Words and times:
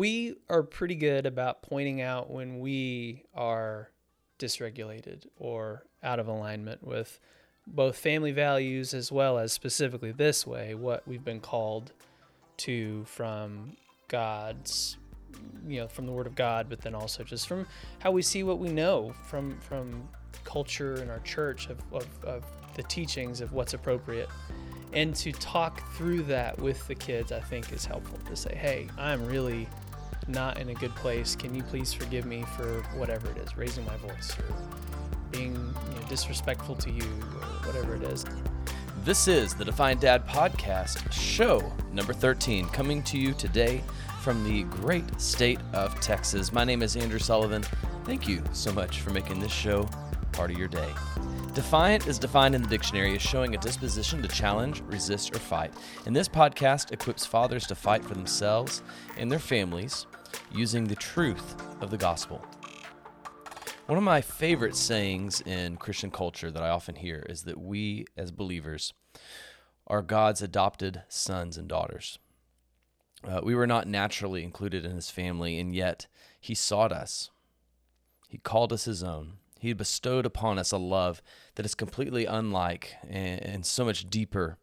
we 0.00 0.34
are 0.48 0.62
pretty 0.62 0.94
good 0.94 1.26
about 1.26 1.60
pointing 1.60 2.00
out 2.00 2.30
when 2.30 2.58
we 2.58 3.22
are 3.34 3.90
dysregulated 4.38 5.26
or 5.36 5.84
out 6.02 6.18
of 6.18 6.26
alignment 6.26 6.82
with 6.82 7.20
both 7.66 7.98
family 7.98 8.32
values 8.32 8.94
as 8.94 9.12
well 9.12 9.36
as 9.36 9.52
specifically 9.52 10.10
this 10.10 10.46
way 10.46 10.74
what 10.74 11.06
we've 11.06 11.22
been 11.22 11.38
called 11.38 11.92
to 12.56 13.04
from 13.04 13.76
God's 14.08 14.96
you 15.68 15.82
know 15.82 15.86
from 15.86 16.06
the 16.06 16.12
word 16.12 16.26
of 16.26 16.34
God 16.34 16.70
but 16.70 16.80
then 16.80 16.94
also 16.94 17.22
just 17.22 17.46
from 17.46 17.66
how 17.98 18.10
we 18.10 18.22
see 18.22 18.42
what 18.42 18.58
we 18.58 18.70
know 18.70 19.12
from 19.26 19.60
from 19.60 20.08
culture 20.44 20.94
and 20.94 21.10
our 21.10 21.20
church 21.20 21.68
of, 21.68 21.78
of, 21.92 22.08
of 22.24 22.44
the 22.74 22.82
teachings 22.84 23.42
of 23.42 23.52
what's 23.52 23.74
appropriate. 23.74 24.30
And 24.94 25.14
to 25.16 25.30
talk 25.30 25.92
through 25.92 26.22
that 26.22 26.58
with 26.58 26.88
the 26.88 26.94
kids 26.94 27.30
i 27.32 27.38
think 27.38 27.70
is 27.72 27.84
helpful 27.84 28.18
to 28.26 28.34
say 28.34 28.56
hey 28.56 28.88
i'm 28.98 29.24
really 29.26 29.68
not 30.28 30.58
in 30.58 30.68
a 30.70 30.74
good 30.74 30.94
place 30.96 31.34
can 31.34 31.54
you 31.54 31.62
please 31.62 31.92
forgive 31.92 32.24
me 32.24 32.42
for 32.56 32.82
whatever 32.96 33.30
it 33.30 33.36
is 33.38 33.56
raising 33.56 33.84
my 33.84 33.96
voice 33.96 34.36
or 34.38 34.54
being 35.30 35.54
you 35.54 36.00
know, 36.00 36.08
disrespectful 36.08 36.74
to 36.74 36.90
you 36.90 37.02
or 37.02 37.66
whatever 37.66 37.94
it 37.94 38.02
is 38.02 38.24
This 39.04 39.28
is 39.28 39.54
the 39.54 39.64
Defiant 39.64 40.02
Dad 40.02 40.28
Podcast, 40.28 41.10
show 41.10 41.72
number 41.90 42.12
13, 42.12 42.66
coming 42.68 43.02
to 43.04 43.16
you 43.16 43.32
today 43.32 43.82
from 44.20 44.44
the 44.44 44.64
great 44.64 45.18
state 45.18 45.58
of 45.72 45.98
Texas. 46.00 46.52
My 46.52 46.64
name 46.64 46.82
is 46.82 46.96
Andrew 46.96 47.18
Sullivan. 47.18 47.62
Thank 48.04 48.28
you 48.28 48.42
so 48.52 48.72
much 48.72 49.00
for 49.00 49.10
making 49.10 49.40
this 49.40 49.52
show 49.52 49.88
part 50.32 50.50
of 50.50 50.58
your 50.58 50.68
day. 50.68 50.90
Defiant 51.54 52.06
is 52.06 52.18
defined 52.18 52.54
in 52.54 52.62
the 52.62 52.68
dictionary 52.68 53.16
as 53.16 53.22
showing 53.22 53.54
a 53.54 53.58
disposition 53.58 54.22
to 54.22 54.28
challenge, 54.28 54.82
resist, 54.82 55.34
or 55.34 55.40
fight. 55.40 55.74
And 56.06 56.14
this 56.14 56.28
podcast 56.28 56.92
equips 56.92 57.26
fathers 57.26 57.66
to 57.66 57.74
fight 57.74 58.04
for 58.04 58.14
themselves 58.14 58.82
and 59.18 59.30
their 59.30 59.40
families 59.40 60.06
using 60.52 60.84
the 60.84 60.94
truth 60.94 61.56
of 61.80 61.90
the 61.90 61.96
gospel. 61.96 62.40
One 63.86 63.98
of 63.98 64.04
my 64.04 64.20
favorite 64.20 64.76
sayings 64.76 65.40
in 65.40 65.76
Christian 65.76 66.12
culture 66.12 66.52
that 66.52 66.62
I 66.62 66.68
often 66.68 66.94
hear 66.94 67.26
is 67.28 67.42
that 67.42 67.60
we, 67.60 68.06
as 68.16 68.30
believers, 68.30 68.94
are 69.88 70.02
God's 70.02 70.42
adopted 70.42 71.02
sons 71.08 71.58
and 71.58 71.66
daughters. 71.68 72.20
Uh, 73.24 73.40
we 73.42 73.56
were 73.56 73.66
not 73.66 73.88
naturally 73.88 74.44
included 74.44 74.84
in 74.84 74.92
his 74.92 75.10
family, 75.10 75.58
and 75.58 75.74
yet 75.74 76.06
he 76.40 76.54
sought 76.54 76.92
us. 76.92 77.30
He 78.28 78.38
called 78.38 78.72
us 78.72 78.84
his 78.84 79.02
own. 79.02 79.38
He 79.60 79.74
bestowed 79.74 80.24
upon 80.24 80.58
us 80.58 80.72
a 80.72 80.78
love 80.78 81.20
that 81.56 81.66
is 81.66 81.74
completely 81.74 82.24
unlike 82.24 82.94
and, 83.06 83.42
and 83.42 83.66
so 83.66 83.84
much 83.84 84.08
deeper, 84.08 84.56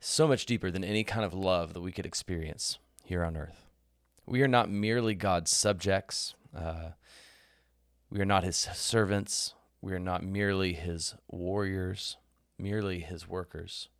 so 0.00 0.26
much 0.26 0.46
deeper 0.46 0.70
than 0.70 0.82
any 0.82 1.04
kind 1.04 1.26
of 1.26 1.34
love 1.34 1.74
that 1.74 1.82
we 1.82 1.92
could 1.92 2.06
experience 2.06 2.78
here 3.04 3.22
on 3.22 3.36
earth. 3.36 3.66
We 4.24 4.40
are 4.40 4.48
not 4.48 4.70
merely 4.70 5.14
God's 5.14 5.50
subjects. 5.50 6.34
Uh, 6.56 6.92
we 8.08 8.18
are 8.18 8.24
not 8.24 8.44
his 8.44 8.56
servants. 8.56 9.52
We 9.82 9.92
are 9.92 9.98
not 9.98 10.24
merely 10.24 10.72
his 10.72 11.14
warriors, 11.28 12.16
merely 12.58 13.00
his 13.00 13.28
workers. 13.28 13.90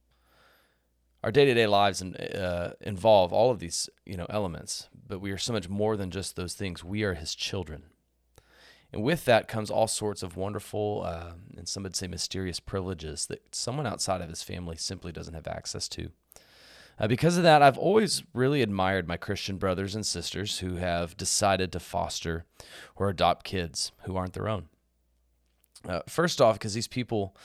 Our 1.23 1.31
day-to-day 1.31 1.67
lives 1.67 2.01
uh, 2.01 2.73
involve 2.81 3.33
all 3.33 3.51
of 3.51 3.59
these, 3.59 3.91
you 4.07 4.17
know, 4.17 4.27
elements, 4.31 4.89
but 5.07 5.21
we 5.21 5.33
are 5.33 5.39
so 5.39 5.53
much 5.53 5.69
more 5.69 5.99
than 5.99 6.11
just 6.11 6.35
those 6.35 6.55
things. 6.55 6.83
We 6.83 7.03
are 7.03 7.15
his 7.15 7.35
children. 7.35 7.83
And 8.93 9.03
with 9.03 9.25
that 9.27 9.49
comes 9.49 9.71
all 9.71 9.87
sorts 9.87 10.23
of 10.23 10.37
wonderful, 10.37 11.03
uh, 11.05 11.33
and 11.57 11.69
some 11.69 11.83
would 11.83 11.95
say 11.95 12.07
mysterious 12.07 12.59
privileges 12.59 13.27
that 13.27 13.55
someone 13.55 13.87
outside 13.87 14.23
of 14.23 14.31
his 14.31 14.43
family 14.43 14.77
simply 14.77 15.13
doesn't 15.13 15.35
have 15.35 15.47
access 15.47 15.89
to. 15.91 16.11
Uh, 16.99 17.07
because 17.07 17.37
of 17.37 17.43
that, 17.43 17.63
I've 17.63 17.79
always 17.79 18.23
really 18.35 18.63
admired 18.63 19.07
my 19.07 19.17
Christian 19.17 19.57
brothers 19.57 19.95
and 19.95 20.05
sisters 20.05 20.59
who 20.59 20.77
have 20.77 21.17
decided 21.17 21.71
to 21.73 21.81
foster 21.81 22.45
or 22.97 23.09
adopt 23.09 23.45
kids 23.45 23.93
who 24.05 24.17
aren't 24.17 24.33
their 24.33 24.49
own. 24.49 24.69
Uh, 25.87 26.01
first 26.09 26.41
off, 26.41 26.57
because 26.57 26.75
these 26.75 26.89
people 26.89 27.37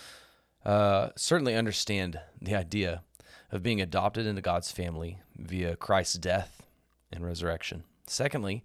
uh, 0.65 1.09
certainly 1.15 1.55
understand 1.55 2.19
the 2.41 2.55
idea 2.55 3.03
of 3.51 3.61
being 3.61 3.81
adopted 3.81 4.25
into 4.25 4.41
God's 4.41 4.71
family 4.71 5.19
via 5.37 5.75
Christ's 5.75 6.15
death 6.15 6.63
and 7.11 7.23
resurrection. 7.23 7.83
Secondly, 8.07 8.63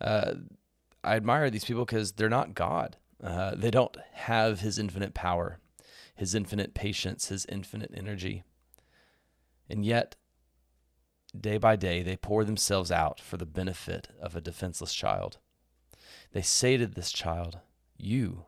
uh, 0.00 0.34
I 1.06 1.16
admire 1.16 1.50
these 1.50 1.64
people 1.64 1.84
because 1.84 2.12
they're 2.12 2.28
not 2.28 2.54
God. 2.54 2.96
Uh, 3.22 3.54
they 3.54 3.70
don't 3.70 3.96
have 4.12 4.60
His 4.60 4.78
infinite 4.78 5.14
power, 5.14 5.60
His 6.14 6.34
infinite 6.34 6.74
patience, 6.74 7.28
His 7.28 7.46
infinite 7.46 7.92
energy. 7.94 8.42
And 9.70 9.84
yet, 9.84 10.16
day 11.38 11.58
by 11.58 11.76
day, 11.76 12.02
they 12.02 12.16
pour 12.16 12.44
themselves 12.44 12.90
out 12.90 13.20
for 13.20 13.36
the 13.36 13.46
benefit 13.46 14.08
of 14.20 14.36
a 14.36 14.40
defenseless 14.40 14.92
child. 14.92 15.38
They 16.32 16.42
say 16.42 16.76
to 16.76 16.86
this 16.86 17.12
child, 17.12 17.60
You 17.96 18.44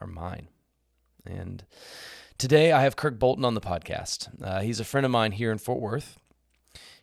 are 0.00 0.06
mine. 0.06 0.48
And 1.24 1.64
today 2.38 2.72
I 2.72 2.82
have 2.82 2.96
Kirk 2.96 3.18
Bolton 3.18 3.44
on 3.44 3.54
the 3.54 3.60
podcast. 3.60 4.28
Uh, 4.42 4.60
he's 4.60 4.80
a 4.80 4.84
friend 4.84 5.04
of 5.04 5.10
mine 5.10 5.32
here 5.32 5.50
in 5.50 5.58
Fort 5.58 5.80
Worth. 5.80 6.18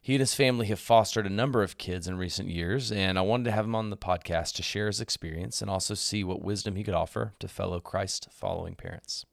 He 0.04 0.16
and 0.16 0.20
his 0.20 0.34
family 0.36 0.68
have 0.68 0.82
fostered 0.82 1.26
a 1.26 1.30
number 1.30 1.64
of 1.64 1.78
kids 1.78 2.10
in 2.10 2.18
recent 2.18 2.50
years, 2.50 2.92
and 2.92 3.18
I 3.18 3.22
wanted 3.22 3.46
to 3.46 3.52
have 3.52 3.64
him 3.64 3.74
on 3.74 3.90
the 3.90 3.96
podcast 3.96 4.54
to 4.56 4.62
share 4.62 4.88
his 4.88 5.00
experience 5.00 5.62
and 5.62 5.72
also 5.72 5.94
see 5.94 6.26
what 6.26 6.44
wisdom 6.44 6.76
he 6.76 6.84
could 6.84 6.94
offer 6.94 7.32
to 7.40 7.48
fellow 7.48 7.80
Christ 7.80 8.28
following 8.30 8.76
parents. 8.76 9.26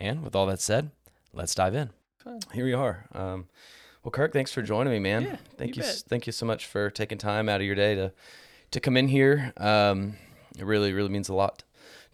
And 0.00 0.24
with 0.24 0.34
all 0.34 0.46
that 0.46 0.60
said, 0.60 0.90
let's 1.32 1.54
dive 1.54 1.76
in. 1.76 1.90
Fun. 2.16 2.40
Here 2.52 2.64
we 2.64 2.72
are. 2.72 3.06
Um, 3.14 3.46
well, 4.02 4.10
Kirk, 4.10 4.32
thanks 4.32 4.52
for 4.52 4.60
joining 4.60 4.92
me, 4.92 4.98
man. 4.98 5.22
Yeah, 5.22 5.36
thank 5.56 5.76
you 5.76 5.82
you. 5.82 5.88
bet. 5.88 6.02
Thank 6.08 6.26
you 6.26 6.32
so 6.32 6.46
much 6.46 6.66
for 6.66 6.90
taking 6.90 7.18
time 7.18 7.48
out 7.48 7.60
of 7.60 7.66
your 7.68 7.76
day 7.76 7.94
to 7.94 8.12
to 8.72 8.80
come 8.80 8.96
in 8.96 9.06
here. 9.06 9.52
Um, 9.56 10.16
it 10.58 10.66
really, 10.66 10.92
really 10.92 11.10
means 11.10 11.28
a 11.28 11.34
lot 11.34 11.62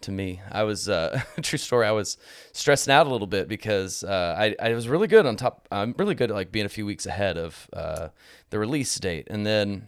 to 0.01 0.11
me. 0.11 0.41
I 0.51 0.63
was 0.63 0.89
uh, 0.89 1.21
true 1.41 1.57
story. 1.57 1.85
I 1.85 1.91
was 1.91 2.17
stressing 2.51 2.91
out 2.91 3.07
a 3.07 3.09
little 3.09 3.27
bit 3.27 3.47
because 3.47 4.03
uh, 4.03 4.35
I 4.37 4.55
I 4.59 4.73
was 4.73 4.87
really 4.87 5.07
good 5.07 5.25
on 5.25 5.35
top. 5.35 5.67
I'm 5.71 5.95
really 5.97 6.15
good 6.15 6.31
at 6.31 6.35
like 6.35 6.51
being 6.51 6.65
a 6.65 6.69
few 6.69 6.85
weeks 6.85 7.05
ahead 7.05 7.37
of 7.37 7.69
uh, 7.73 8.09
the 8.49 8.59
release 8.59 8.95
date, 8.99 9.27
and 9.29 9.45
then 9.45 9.87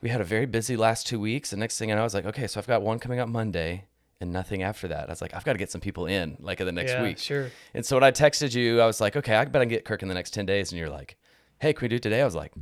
we 0.00 0.08
had 0.08 0.20
a 0.20 0.24
very 0.24 0.46
busy 0.46 0.76
last 0.76 1.06
two 1.06 1.20
weeks. 1.20 1.50
The 1.50 1.56
next 1.56 1.78
thing 1.78 1.92
I 1.92 1.94
know, 1.94 2.00
I 2.00 2.04
was 2.04 2.14
like, 2.14 2.26
okay, 2.26 2.46
so 2.46 2.58
I've 2.58 2.66
got 2.66 2.82
one 2.82 2.98
coming 2.98 3.20
up 3.20 3.28
Monday. 3.28 3.86
And 4.20 4.32
nothing 4.32 4.62
after 4.62 4.86
that. 4.86 5.08
I 5.08 5.10
was 5.10 5.20
like, 5.20 5.34
I've 5.34 5.42
got 5.42 5.54
to 5.54 5.58
get 5.58 5.72
some 5.72 5.80
people 5.80 6.06
in 6.06 6.36
like 6.38 6.60
in 6.60 6.66
the 6.66 6.70
next 6.70 6.92
yeah, 6.92 7.02
week. 7.02 7.18
sure 7.18 7.50
And 7.74 7.84
so 7.84 7.96
when 7.96 8.04
I 8.04 8.12
texted 8.12 8.54
you, 8.54 8.80
I 8.80 8.86
was 8.86 9.00
like, 9.00 9.16
okay, 9.16 9.34
I 9.34 9.44
bet 9.46 9.60
I 9.60 9.64
can 9.64 9.70
get 9.70 9.84
Kirk 9.84 10.00
in 10.00 10.06
the 10.06 10.14
next 10.14 10.32
10 10.32 10.46
days. 10.46 10.70
And 10.70 10.78
you're 10.78 10.88
like, 10.88 11.16
hey, 11.58 11.72
can 11.72 11.86
we 11.86 11.88
do 11.88 11.96
it 11.96 12.02
today? 12.02 12.22
I 12.22 12.24
was 12.24 12.36
like, 12.36 12.52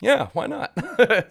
yeah, 0.00 0.28
why 0.32 0.46
not? 0.46 0.72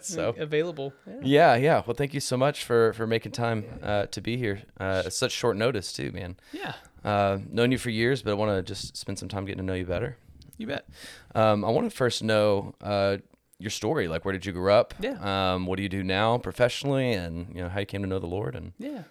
so 0.04 0.34
available 0.38 0.92
yeah. 1.06 1.20
yeah, 1.22 1.56
yeah. 1.56 1.82
Well, 1.86 1.94
thank 1.94 2.14
you 2.14 2.20
so 2.20 2.36
much 2.36 2.64
for, 2.64 2.92
for 2.92 3.06
making 3.06 3.32
time 3.32 3.64
uh, 3.82 4.06
to 4.06 4.20
be 4.20 4.36
here. 4.36 4.62
Uh, 4.78 5.08
such 5.10 5.32
short 5.32 5.56
notice 5.56 5.92
too, 5.92 6.12
man. 6.12 6.36
yeah 6.52 6.74
Uh, 7.04 7.38
known 7.50 7.72
you 7.72 7.78
for 7.78 7.90
years, 7.90 8.22
but 8.22 8.30
I 8.30 8.34
want 8.34 8.50
to 8.50 8.62
just 8.62 8.96
spend 8.96 9.18
some 9.18 9.28
time 9.28 9.44
getting 9.44 9.58
to 9.58 9.64
know 9.64 9.74
you 9.74 9.86
better. 9.86 10.16
you 10.58 10.66
bet 10.66 10.88
Um, 11.34 11.64
I 11.64 11.70
want 11.70 11.90
to 11.90 11.96
first 11.96 12.22
know 12.22 12.74
uh, 12.82 13.18
your 13.58 13.70
story. 13.70 14.08
Like, 14.08 14.24
where 14.24 14.32
did 14.32 14.44
you 14.44 14.52
grow 14.52 14.74
up? 14.74 14.94
Yeah. 15.00 15.18
Um, 15.54 15.66
what 15.66 15.76
do 15.76 15.82
you 15.82 15.88
do 15.88 16.02
now 16.02 16.38
professionally, 16.38 17.12
and 17.12 17.54
you 17.54 17.62
know 17.62 17.68
how 17.68 17.80
you 17.80 17.86
came 17.86 18.02
to 18.02 18.08
know 18.08 18.18
the 18.18 18.26
Lord? 18.26 18.54
And 18.54 18.72
yeah 18.78 19.02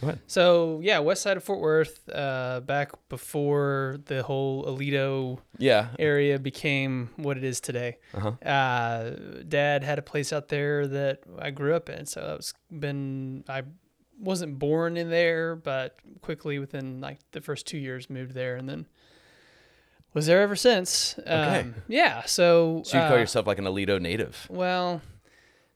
go 0.00 0.08
ahead. 0.08 0.20
So 0.26 0.80
yeah, 0.82 0.98
west 1.00 1.22
side 1.22 1.36
of 1.36 1.44
Fort 1.44 1.60
Worth, 1.60 2.08
uh, 2.08 2.60
back 2.60 2.92
before 3.08 3.98
the 4.06 4.22
whole 4.22 4.64
Aledo 4.64 5.38
Yeah. 5.58 5.88
area 5.98 6.38
became 6.38 7.10
what 7.16 7.36
it 7.36 7.44
is 7.44 7.60
today. 7.60 7.98
Uh-huh. 8.12 8.30
Uh, 8.48 9.10
Dad 9.48 9.82
had 9.84 9.98
a 9.98 10.02
place 10.02 10.32
out 10.32 10.48
there 10.48 10.86
that 10.86 11.20
I 11.38 11.50
grew 11.50 11.74
up 11.74 11.88
in, 11.88 12.06
so 12.06 12.20
I 12.20 12.34
was 12.34 12.54
been 12.70 13.44
I 13.48 13.62
wasn't 14.20 14.58
born 14.58 14.96
in 14.96 15.10
there, 15.10 15.56
but 15.56 15.98
quickly 16.22 16.58
within 16.58 17.00
like 17.00 17.18
the 17.32 17.40
first 17.40 17.66
two 17.66 17.78
years 17.78 18.08
moved 18.08 18.32
there, 18.34 18.56
and 18.56 18.68
then 18.68 18.86
was 20.12 20.26
there 20.26 20.40
ever 20.42 20.54
since. 20.56 21.18
Okay. 21.18 21.60
Um, 21.60 21.74
yeah, 21.88 22.22
so 22.24 22.82
So 22.84 22.96
you 22.98 23.04
call 23.04 23.16
uh, 23.16 23.20
yourself 23.20 23.46
like 23.46 23.58
an 23.58 23.64
Aledo 23.64 24.00
native? 24.00 24.46
well, 24.48 25.02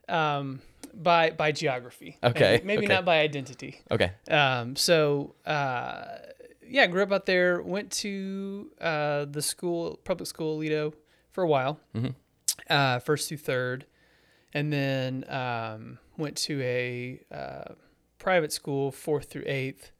um, 0.09 0.61
by 1.03 1.31
by 1.31 1.53
geography. 1.53 2.17
Okay, 2.23 2.61
Maybe, 2.65 2.85
okay. 2.87 2.95
not 2.95 3.05
by 3.05 3.21
identity. 3.21 3.81
Okay. 3.91 4.13
Um, 4.31 4.77
so 4.77 5.35
uh, 5.47 6.05
yeah, 6.67 6.87
grew 6.87 7.03
up 7.03 7.13
out 7.13 7.27
there. 7.27 7.63
Went 7.63 7.91
to 8.03 8.71
uh, 8.81 9.25
the 9.27 9.43
school, 9.43 9.99
public 10.05 10.27
school, 10.27 10.59
Aledo, 10.59 10.93
for 11.33 11.43
a 11.45 11.49
while, 11.49 11.79
Mhm. 11.95 12.15
uh, 12.69 12.99
first 13.01 13.29
through 13.29 13.39
third, 13.39 13.87
and 14.53 14.73
then 14.73 15.25
um, 15.29 15.99
went 16.17 16.37
to 16.39 16.61
a 16.63 17.21
uh, 17.33 17.75
private 18.19 18.53
school, 18.53 18.91
fourth 18.93 19.31
through 19.31 19.45
eighth. 19.47 19.93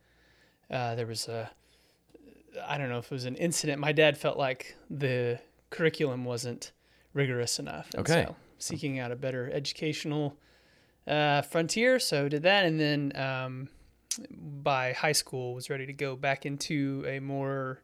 Uh, 0.71 0.95
there 0.97 1.07
was 1.07 1.29
a, 1.29 1.51
I 2.67 2.77
don't 2.77 2.91
know 2.91 2.99
if 2.99 3.07
it 3.07 3.11
was 3.13 3.25
an 3.25 3.37
incident. 3.37 3.81
My 3.81 3.93
dad 3.93 4.19
felt 4.19 4.37
like 4.37 4.77
the 4.91 5.39
curriculum 5.71 6.25
wasn't 6.25 6.73
rigorous 7.15 7.59
enough. 7.59 7.89
Okay. 7.97 8.25
So 8.27 8.37
seeking 8.59 8.99
out 8.99 9.11
a 9.13 9.17
better 9.17 9.51
educational 9.53 10.37
uh, 11.09 11.43
frontier, 11.43 11.99
so 11.99 12.29
did 12.29 12.43
that, 12.43 12.65
and 12.67 12.79
then 12.79 13.13
um, 13.17 13.69
by 14.63 14.93
high 14.93 15.13
school 15.13 15.55
was 15.55 15.71
ready 15.71 15.87
to 15.87 15.93
go 15.93 16.17
back 16.17 16.45
into 16.47 17.05
a 17.07 17.19
more 17.21 17.83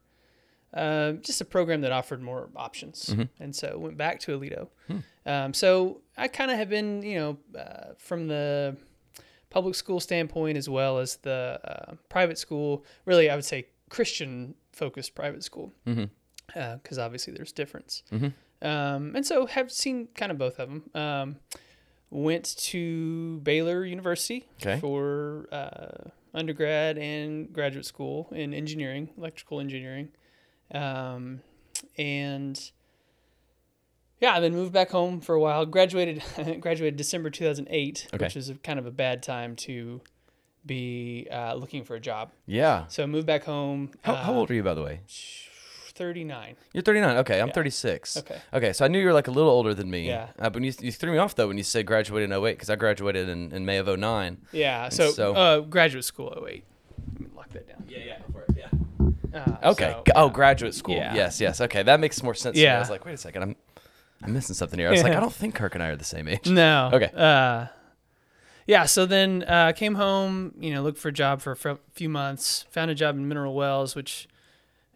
uh, 0.73 1.13
just 1.13 1.39
a 1.41 1.45
program 1.45 1.81
that 1.81 1.91
offered 1.91 2.21
more 2.21 2.49
options, 2.55 3.05
Mm-hmm. 3.07 3.43
and 3.43 3.55
so 3.55 3.77
went 3.77 3.97
back 3.97 4.19
to 4.21 4.37
Aledo. 4.37 4.67
Hmm. 4.87 4.97
Um, 5.25 5.53
so 5.53 6.01
I 6.17 6.27
kind 6.27 6.51
of 6.51 6.57
have 6.57 6.69
been, 6.69 7.01
you 7.01 7.15
know, 7.17 7.37
uh, 7.59 7.93
from 7.97 8.27
the 8.27 8.75
public 9.49 9.73
school 9.75 9.99
standpoint 10.01 10.57
as 10.57 10.67
well 10.69 10.99
as 10.99 11.15
the 11.17 11.59
uh, 11.63 11.93
private 12.09 12.37
school. 12.37 12.83
Really, 13.05 13.29
I 13.29 13.35
would 13.35 13.45
say 13.45 13.67
Christian 13.89 14.53
focused 14.73 15.15
private 15.15 15.43
school, 15.43 15.71
because 15.85 16.99
obviously 16.99 17.33
there's 17.33 17.53
difference. 17.53 18.03
Mhm. 18.11 18.33
Um, 18.61 19.15
and 19.15 19.25
so 19.25 19.45
have 19.45 19.71
seen 19.71 20.07
kind 20.15 20.31
of 20.31 20.37
both 20.37 20.59
of 20.59 20.69
them. 20.69 20.89
Um, 20.93 21.35
went 22.09 22.55
to 22.57 23.39
Baylor 23.43 23.85
University 23.85 24.45
Okay. 24.61 24.79
for 24.79 25.47
uh, 25.51 26.09
undergrad 26.33 26.97
and 26.97 27.51
graduate 27.51 27.85
school 27.85 28.29
in 28.31 28.53
engineering, 28.53 29.09
electrical 29.17 29.59
engineering, 29.59 30.09
um, 30.73 31.41
and 31.97 32.71
yeah, 34.21 34.33
I 34.35 34.39
then 34.39 34.53
moved 34.53 34.71
back 34.71 34.89
home 34.91 35.19
for 35.19 35.35
a 35.35 35.39
while. 35.39 35.65
Graduated 35.65 36.23
graduated 36.61 36.95
December 36.95 37.29
2008, 37.29 38.07
Okay. 38.13 38.25
which 38.25 38.35
is 38.37 38.49
a, 38.49 38.55
kind 38.55 38.79
of 38.79 38.85
a 38.85 38.91
bad 38.91 39.21
time 39.21 39.55
to 39.57 40.01
be 40.65 41.27
uh, 41.31 41.53
looking 41.55 41.83
for 41.83 41.95
a 41.95 41.99
job. 41.99 42.31
Yeah. 42.47 42.87
So 42.87 43.05
moved 43.05 43.27
back 43.27 43.43
home. 43.43 43.91
How, 44.03 44.15
how 44.15 44.33
uh, 44.33 44.37
old 44.37 44.51
are 44.51 44.53
you, 44.53 44.63
by 44.63 44.73
the 44.73 44.81
way? 44.83 45.01
39. 45.95 46.55
You're 46.73 46.83
39. 46.83 47.17
Okay, 47.17 47.41
I'm 47.41 47.47
Yeah. 47.47 47.53
36. 47.53 48.17
Okay. 48.17 48.37
Okay, 48.53 48.73
so 48.73 48.85
I 48.85 48.87
knew 48.87 48.99
you 48.99 49.05
were 49.07 49.13
like 49.13 49.27
a 49.27 49.31
little 49.31 49.49
older 49.49 49.73
than 49.73 49.89
me. 49.89 50.07
Yeah. 50.07 50.27
Uh, 50.37 50.49
but 50.49 50.61
you, 50.61 50.73
you 50.79 50.91
threw 50.91 51.11
me 51.11 51.17
off 51.17 51.35
though 51.35 51.47
when 51.47 51.57
you 51.57 51.63
said 51.63 51.85
graduated 51.85 52.29
in 52.31 52.33
08 52.45 52.53
because 52.53 52.69
I 52.69 52.75
graduated 52.75 53.29
in, 53.29 53.51
in 53.51 53.65
May 53.65 53.77
of 53.77 53.87
09. 53.87 54.37
Yeah. 54.51 54.89
So, 54.89 55.11
so- 55.11 55.33
uh, 55.35 55.59
graduate 55.61 56.05
school 56.05 56.31
08. 56.47 56.63
Let 57.13 57.19
me 57.21 57.27
lock 57.35 57.49
that 57.49 57.67
down. 57.67 57.83
Yeah, 57.87 57.99
yeah. 58.05 58.17
Yeah. 58.55 59.41
Uh, 59.63 59.69
Okay. 59.71 59.91
so, 59.91 60.03
oh, 60.15 60.27
yeah. 60.27 60.33
graduate 60.33 60.73
school. 60.75 60.95
Yeah. 60.95 61.13
Yes, 61.15 61.39
yes. 61.41 61.59
Okay, 61.61 61.83
that 61.83 61.99
makes 61.99 62.21
more 62.23 62.33
sense. 62.33 62.55
to 62.55 62.61
me. 62.61 62.67
I 62.67 62.79
was 62.79 62.89
like, 62.89 63.05
wait 63.05 63.13
a 63.13 63.17
second, 63.17 63.43
I'm 63.43 63.55
I'm 64.23 64.33
missing 64.33 64.55
something 64.55 64.79
here. 64.79 64.87
I 64.87 64.91
was 64.91 65.03
like, 65.03 65.13
I 65.13 65.19
don't 65.19 65.33
think 65.33 65.55
Kirk 65.55 65.75
and 65.75 65.83
I 65.83 65.87
are 65.87 65.95
the 65.95 66.03
same 66.05 66.27
age. 66.27 66.49
No. 66.49 66.89
Okay. 66.93 67.11
Uh, 67.15 67.67
yeah. 68.65 68.85
So 68.85 69.05
then 69.05 69.43
uh, 69.43 69.73
came 69.73 69.95
home. 69.95 70.53
You 70.59 70.73
know, 70.73 70.81
looked 70.81 70.97
for 70.97 71.09
a 71.09 71.13
job 71.13 71.41
for 71.41 71.51
a 71.51 71.71
f- 71.73 71.79
few 71.93 72.09
months. 72.09 72.65
Found 72.71 72.89
a 72.91 72.95
job 72.95 73.15
in 73.17 73.27
Mineral 73.27 73.53
Wells, 73.53 73.93
which 73.93 74.27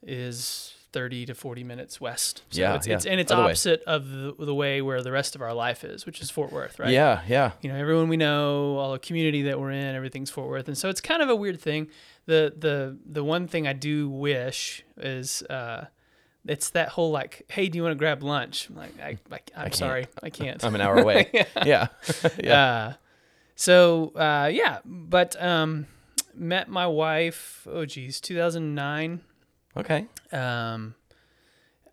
is 0.01 0.73
thirty 0.91 1.25
to 1.25 1.33
forty 1.35 1.63
minutes 1.63 1.99
west. 2.01 2.43
So 2.49 2.61
Yeah, 2.61 2.75
It's, 2.75 2.87
yeah. 2.87 2.95
it's 2.95 3.05
and 3.05 3.19
it's 3.19 3.31
Other 3.31 3.41
way. 3.43 3.47
opposite 3.49 3.83
of 3.87 4.09
the, 4.09 4.35
the 4.39 4.53
way 4.55 4.81
where 4.81 5.01
the 5.01 5.11
rest 5.11 5.35
of 5.35 5.41
our 5.41 5.53
life 5.53 5.83
is, 5.83 6.05
which 6.05 6.21
is 6.21 6.29
Fort 6.29 6.51
Worth, 6.51 6.79
right? 6.79 6.89
Yeah, 6.91 7.21
yeah. 7.27 7.51
You 7.61 7.71
know, 7.71 7.77
everyone 7.79 8.09
we 8.09 8.17
know, 8.17 8.77
all 8.77 8.91
the 8.93 8.99
community 8.99 9.43
that 9.43 9.59
we're 9.59 9.71
in, 9.71 9.95
everything's 9.95 10.29
Fort 10.29 10.49
Worth, 10.49 10.67
and 10.67 10.77
so 10.77 10.89
it's 10.89 11.01
kind 11.01 11.21
of 11.21 11.29
a 11.29 11.35
weird 11.35 11.59
thing. 11.59 11.87
The 12.25 12.53
the 12.57 12.97
the 13.05 13.23
one 13.23 13.47
thing 13.47 13.67
I 13.67 13.73
do 13.73 14.09
wish 14.09 14.83
is. 14.97 15.41
Uh, 15.43 15.85
it's 16.47 16.69
that 16.71 16.87
whole 16.89 17.11
like, 17.11 17.43
hey, 17.49 17.67
do 17.67 17.77
you 17.77 17.83
want 17.83 17.91
to 17.91 17.97
grab 17.99 18.23
lunch? 18.23 18.69
I'm 18.69 18.77
like, 18.77 18.97
I, 19.01 19.17
I, 19.29 19.39
I'm 19.55 19.63
can't. 19.65 19.75
sorry, 19.75 20.07
I 20.23 20.29
can't. 20.29 20.63
I'm 20.63 20.73
an 20.73 20.79
hour 20.81 20.97
away. 20.97 21.29
yeah. 21.65 21.87
yeah. 22.43 22.63
Uh, 22.63 22.93
so 23.55 24.13
uh, 24.15 24.49
yeah, 24.51 24.79
but 24.85 25.39
um, 25.43 25.85
met 26.33 26.69
my 26.69 26.87
wife. 26.87 27.67
Oh 27.69 27.85
geez, 27.85 28.21
2009. 28.21 29.19
Okay. 29.77 30.07
Um, 30.31 30.95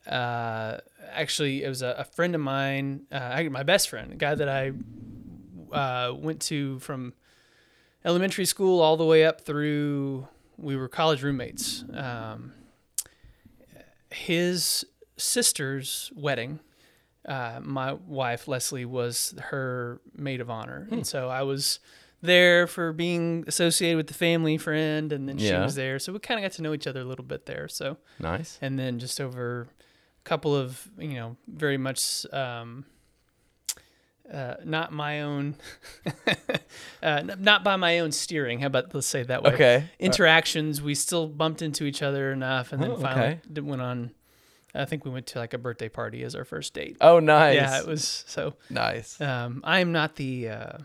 uh, 0.06 0.78
actually, 1.11 1.64
it 1.64 1.69
was 1.69 1.82
a, 1.82 1.96
a 1.99 2.05
friend 2.05 2.34
of 2.34 2.40
mine, 2.40 3.02
uh, 3.11 3.43
my 3.50 3.62
best 3.62 3.88
friend, 3.88 4.12
a 4.12 4.17
guy 4.17 4.34
that 4.34 4.49
I 4.49 4.73
uh, 5.73 6.12
went 6.14 6.40
to 6.43 6.78
from 6.81 7.14
elementary 8.05 8.44
school 8.44 8.81
all 8.81 8.96
the 8.96 9.05
way 9.05 9.25
up 9.25 9.40
through. 9.40 10.28
We 10.56 10.76
were 10.76 10.88
college 10.88 11.23
roommates. 11.23 11.84
Um, 11.93 12.52
his 14.11 14.84
sister's 15.17 16.11
wedding. 16.14 16.61
Uh, 17.26 17.58
my 17.62 17.93
wife 17.93 18.46
Leslie 18.46 18.84
was 18.84 19.34
her 19.50 20.00
maid 20.14 20.40
of 20.40 20.49
honor, 20.49 20.87
and 20.93 21.05
so 21.05 21.28
I 21.28 21.43
was 21.43 21.81
there 22.26 22.67
for 22.67 22.93
being 22.93 23.44
associated 23.46 23.96
with 23.96 24.08
the 24.08 24.14
family 24.14 24.58
friend, 24.58 25.12
and 25.12 25.28
then 25.28 25.38
she 25.38 25.46
Yeah. 25.46 25.64
was 25.64 25.75
there, 25.76 25.99
so 25.99 26.12
we 26.12 26.19
kind 26.19 26.38
of 26.38 26.43
got 26.44 26.52
to 26.56 26.62
know 26.62 26.75
each 26.75 26.87
other 26.87 27.00
a 27.00 27.05
little 27.05 27.25
bit 27.25 27.46
there. 27.46 27.69
So 27.69 27.96
Nice. 28.19 28.58
and 28.61 28.78
then 28.78 28.99
just 28.99 29.20
over 29.20 29.62
a 30.20 30.25
couple 30.25 30.55
of 30.55 30.88
you 30.99 31.14
know 31.14 31.37
very 31.46 31.78
much 31.78 32.26
um, 32.32 32.84
uh, 34.32 34.55
not 34.64 34.93
my 34.93 35.23
own 35.23 35.55
uh, 36.26 36.43
n- 37.02 37.37
not 37.38 37.62
by 37.62 37.76
my 37.76 38.00
own 38.00 38.11
steering 38.11 38.58
how 38.58 38.67
about 38.67 38.93
let's 38.93 39.06
say 39.06 39.20
it 39.20 39.28
that 39.28 39.43
way 39.44 39.52
Okay. 39.55 39.84
interactions 40.00 40.82
we 40.82 40.94
still 40.96 41.28
bumped 41.28 41.62
into 41.62 41.84
each 41.84 42.02
other 42.02 42.32
enough 42.32 42.73
and 42.73 42.82
then 42.82 42.90
Oh, 42.90 42.96
finally 42.96 43.26
okay. 43.26 43.40
d- 43.52 43.61
went 43.61 43.82
on 43.82 44.11
i 44.75 44.84
think 44.84 45.05
we 45.05 45.12
went 45.12 45.26
to 45.28 45.38
like 45.38 45.55
a 45.55 45.58
birthday 45.58 45.88
party 45.88 46.25
as 46.25 46.34
our 46.34 46.44
first 46.44 46.75
date 46.75 46.96
Oh, 47.00 47.20
nice. 47.20 47.55
yeah 47.55 47.78
it 47.78 47.87
was 47.87 48.25
so 48.26 48.55
nice. 48.69 49.20
um, 49.20 49.61
i'm 49.62 49.93
not 49.93 50.17
the 50.17 50.49
uh, 50.49 50.78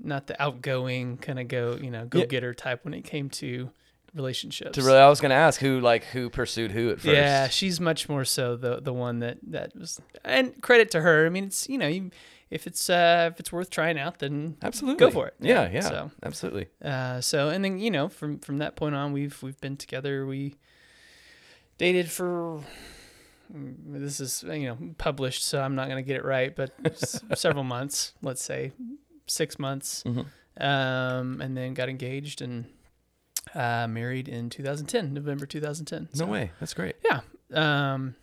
not 0.00 0.26
the 0.26 0.40
outgoing 0.42 1.18
kind 1.18 1.38
of 1.38 1.48
go 1.48 1.76
you 1.80 1.90
know 1.90 2.04
go 2.06 2.20
Yeah. 2.20 2.26
getter 2.26 2.54
type 2.54 2.84
when 2.84 2.94
it 2.94 3.02
came 3.02 3.28
to 3.30 3.70
relationships 4.14 4.72
To 4.76 4.82
really, 4.82 4.98
I 4.98 5.08
was 5.08 5.20
gonna 5.20 5.34
ask 5.34 5.60
who 5.60 5.80
like 5.80 6.04
who 6.04 6.28
pursued 6.30 6.70
who 6.72 6.90
at 6.90 6.96
first. 7.00 7.06
Yeah, 7.06 7.48
she's 7.48 7.80
much 7.80 8.08
more 8.08 8.24
so 8.24 8.56
the 8.56 8.80
the 8.80 8.92
one 8.92 9.20
that 9.20 9.38
that 9.48 9.74
was, 9.76 10.00
and 10.24 10.60
credit 10.62 10.90
to 10.92 11.00
her. 11.00 11.26
I 11.26 11.28
mean, 11.30 11.44
it's 11.44 11.68
you 11.68 11.78
know, 11.78 11.88
you, 11.88 12.10
if 12.50 12.66
it's 12.66 12.90
uh 12.90 13.30
if 13.32 13.40
it's 13.40 13.50
worth 13.52 13.70
trying 13.70 13.98
out, 13.98 14.18
then 14.18 14.56
Absolutely. 14.62 14.98
Go 14.98 15.10
for 15.10 15.28
it. 15.28 15.34
Yeah, 15.40 15.62
Yeah, 15.64 15.70
yeah. 15.72 15.80
so. 15.80 16.10
Absolutely. 16.22 16.66
uh 16.84 17.20
so 17.22 17.48
and 17.48 17.64
then 17.64 17.78
you 17.78 17.90
know 17.90 18.08
from 18.08 18.38
from 18.38 18.58
that 18.58 18.76
point 18.76 18.94
on, 18.94 19.12
we've 19.12 19.42
we've 19.42 19.60
been 19.60 19.76
together. 19.78 20.26
We 20.26 20.56
dated 21.78 22.10
for 22.10 22.60
mm, 23.54 23.74
this 24.00 24.20
is 24.20 24.42
you 24.42 24.66
know 24.66 24.78
published, 24.98 25.42
so 25.44 25.60
I'm 25.62 25.74
not 25.74 25.88
gonna 25.88 26.02
get 26.02 26.16
it 26.16 26.24
right, 26.24 26.54
but 26.54 26.72
s- 26.84 27.22
several 27.34 27.64
months, 27.64 28.12
let's 28.22 28.42
say 28.44 28.72
six 29.32 29.58
months, 29.58 30.02
Mhm. 30.04 30.26
um, 30.60 31.40
and 31.40 31.56
then 31.56 31.74
got 31.74 31.88
engaged 31.88 32.40
and 32.42 32.66
uh, 33.54 33.86
married 33.88 34.28
in 34.28 34.48
2010, 34.50 35.12
November 35.12 35.46
2010. 35.46 36.08
No 36.14 36.18
So- 36.18 36.26
way. 36.26 36.52
That's 36.60 36.74
great. 36.74 36.96
yeah. 37.04 37.20
Um, 37.52 38.14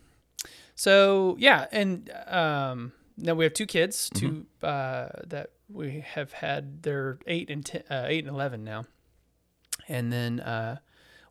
so 0.75 1.35
yeah, 1.39 1.67
and 1.71 2.09
um, 2.27 2.93
now 3.17 3.33
we 3.35 3.43
have 3.43 3.53
two 3.53 3.65
kids, 3.65 4.09
two 4.13 4.45
uh, 4.63 5.09
that 5.27 5.51
we 5.67 5.99
have 6.01 6.31
had. 6.33 6.83
They're 6.83 7.19
eight 7.27 7.49
and 7.49 7.65
ten, 7.65 7.83
uh, 7.89 8.05
eight 8.07 8.25
and 8.25 8.33
eleven 8.33 8.63
now, 8.63 8.85
and 9.87 10.11
then 10.11 10.39
uh, 10.39 10.77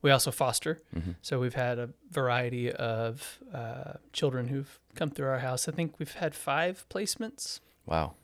we 0.03 0.11
also 0.11 0.31
foster. 0.31 0.83
Mhm. 0.95 1.17
So 1.23 1.41
we've 1.41 1.55
had 1.55 1.79
a 1.79 1.91
variety 2.11 2.71
of 2.71 3.39
uh, 3.53 3.95
children 4.13 4.49
who've 4.49 4.79
come 4.95 5.11
through 5.11 5.29
our 5.29 5.39
house. 5.41 5.67
I 5.69 5.73
think 5.73 5.99
we've 5.99 6.13
had 6.15 6.35
five 6.35 6.85
placements. 6.91 7.61
Wow. 7.87 8.15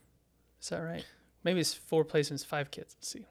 Is 0.60 0.68
that 0.68 0.78
right? 0.80 1.04
Maybe 1.44 1.60
it's 1.60 1.74
four 1.74 2.04
placements, 2.04 2.44
five 2.44 2.70
kids. 2.70 2.96
Let's 2.98 3.08
see. 3.08 3.26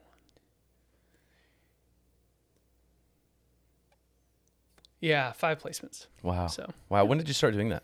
Yeah, 5.02 5.32
five 5.34 5.60
placements. 5.62 6.08
Wow. 6.22 6.48
So, 6.48 6.72
Wow. 6.90 7.06
When 7.06 7.18
did 7.18 7.28
you 7.28 7.34
start 7.34 7.54
doing 7.54 7.70
that? 7.70 7.84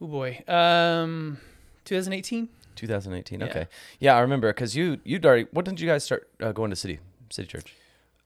oh 0.00 0.06
boy, 0.06 0.42
um, 0.46 1.38
2018. 1.84 2.48
2018. 2.76 3.42
Okay. 3.42 3.66
Yeah, 3.98 4.14
I 4.14 4.20
remember 4.20 4.48
because 4.52 4.76
you 4.76 5.00
you'd 5.02 5.26
already. 5.26 5.46
What 5.50 5.64
did 5.64 5.80
you 5.80 5.88
guys 5.88 6.04
start 6.04 6.28
uh, 6.40 6.52
going 6.52 6.70
to 6.70 6.76
city 6.76 7.00
city 7.30 7.48
church? 7.48 7.74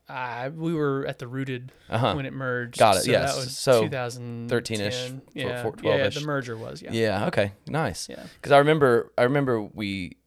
Uh, 0.09 0.51
we 0.55 0.75
were 0.75 1.07
at 1.07 1.19
the 1.21 1.27
Rooted 1.27 1.73
Uh 1.89 1.97
huh. 1.97 2.13
when 2.15 2.27
it 2.27 2.35
merged. 2.35 2.77
Got 2.79 2.97
it, 2.97 3.05
So 3.05 3.11
yes. 3.13 3.35
that 3.35 3.41
was 3.41 3.57
So, 3.57 3.83
2013 3.85 4.79
13-ish, 4.79 5.13
Yeah, 5.33 5.63
four- 5.63 5.75
yeah, 5.83 5.91
12-ish. 6.01 6.15
the 6.17 6.27
merger 6.27 6.57
was. 6.57 6.83
Yeah. 6.83 6.91
Yeah. 6.93 7.27
Okay. 7.29 7.53
Nice. 7.67 8.09
Yeah. 8.11 8.23
Because 8.35 8.53
I 8.53 8.59
remember 8.59 9.11
I 9.17 9.23
remember 9.23 9.63
we 9.63 10.19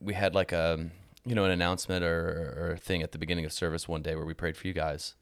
we 0.00 0.14
had 0.14 0.34
like 0.34 0.52
a 0.52 0.88
you 1.24 1.34
know 1.34 1.44
an 1.44 1.50
announcement 1.50 2.04
or, 2.04 2.54
or 2.58 2.70
a 2.72 2.76
thing 2.78 3.02
at 3.02 3.12
the 3.12 3.18
beginning 3.18 3.44
of 3.44 3.52
service 3.52 3.88
one 3.88 4.02
day 4.02 4.14
where 4.14 4.24
we 4.26 4.34
prayed 4.34 4.56
for 4.56 4.66
you 4.66 4.72
guys 4.72 5.14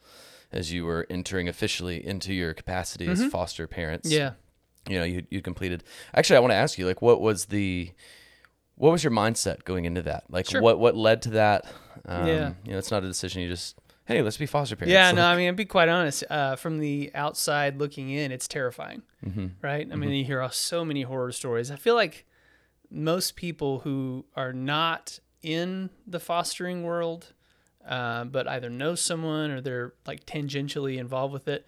as 0.52 0.72
you 0.72 0.84
were 0.84 1.06
entering 1.10 1.48
officially 1.48 2.04
into 2.06 2.32
your 2.32 2.54
capacity 2.54 3.08
as 3.08 3.20
Mhm. 3.20 3.30
foster 3.30 3.66
parents. 3.66 4.10
Yeah. 4.10 4.32
you 4.88 4.98
know 4.98 5.04
you 5.04 5.24
you 5.30 5.40
completed 5.40 5.82
actually 6.12 6.36
i 6.36 6.40
want 6.40 6.50
to 6.50 6.56
ask 6.56 6.76
you 6.78 6.84
like 6.86 7.00
what 7.00 7.18
was 7.20 7.46
the 7.46 7.90
what 8.76 8.90
was 8.92 9.02
your 9.02 9.10
mindset 9.12 9.64
going 9.64 9.86
into 9.86 10.02
that 10.02 10.24
like 10.28 10.46
Sure. 10.50 10.60
what 10.60 10.78
what 10.78 10.94
led 10.94 11.22
to 11.22 11.30
that 11.30 11.64
um, 12.04 12.26
Yeah. 12.28 12.52
you 12.66 12.72
know 12.72 12.78
it's 12.78 12.90
not 12.90 13.02
a 13.02 13.06
decision 13.06 13.40
you 13.40 13.48
just 13.48 13.78
hey 14.04 14.20
let's 14.20 14.36
be 14.36 14.44
foster 14.44 14.76
parents 14.76 14.92
Yeah, 14.92 15.12
no, 15.12 15.24
I 15.24 15.36
mean, 15.36 15.54
be 15.54 15.64
quite 15.64 15.88
honest, 15.88 16.22
uh, 16.28 16.56
from 16.56 16.78
the 16.80 17.10
outside 17.14 17.78
looking 17.78 18.10
in, 18.10 18.30
it's 18.32 18.46
terrifying, 18.46 19.00
hmm 19.22 19.46
right? 19.62 19.88
I 19.90 19.96
mean, 19.96 20.10
you 20.10 20.24
hear 20.24 20.46
so 20.52 20.84
many 20.84 21.00
horror 21.02 21.32
stories. 21.32 21.70
I 21.70 21.76
feel 21.76 21.94
like 21.94 22.26
most 22.90 23.36
people 23.36 23.80
who 23.80 24.24
are 24.36 24.52
not 24.52 25.18
in 25.42 25.90
the 26.06 26.20
fostering 26.20 26.82
world, 26.82 27.32
uh, 27.86 28.24
but 28.24 28.48
either 28.48 28.70
know 28.70 28.94
someone 28.94 29.50
or 29.50 29.60
they're 29.60 29.92
like 30.06 30.24
tangentially 30.26 30.96
involved 30.98 31.32
with 31.32 31.48
it, 31.48 31.66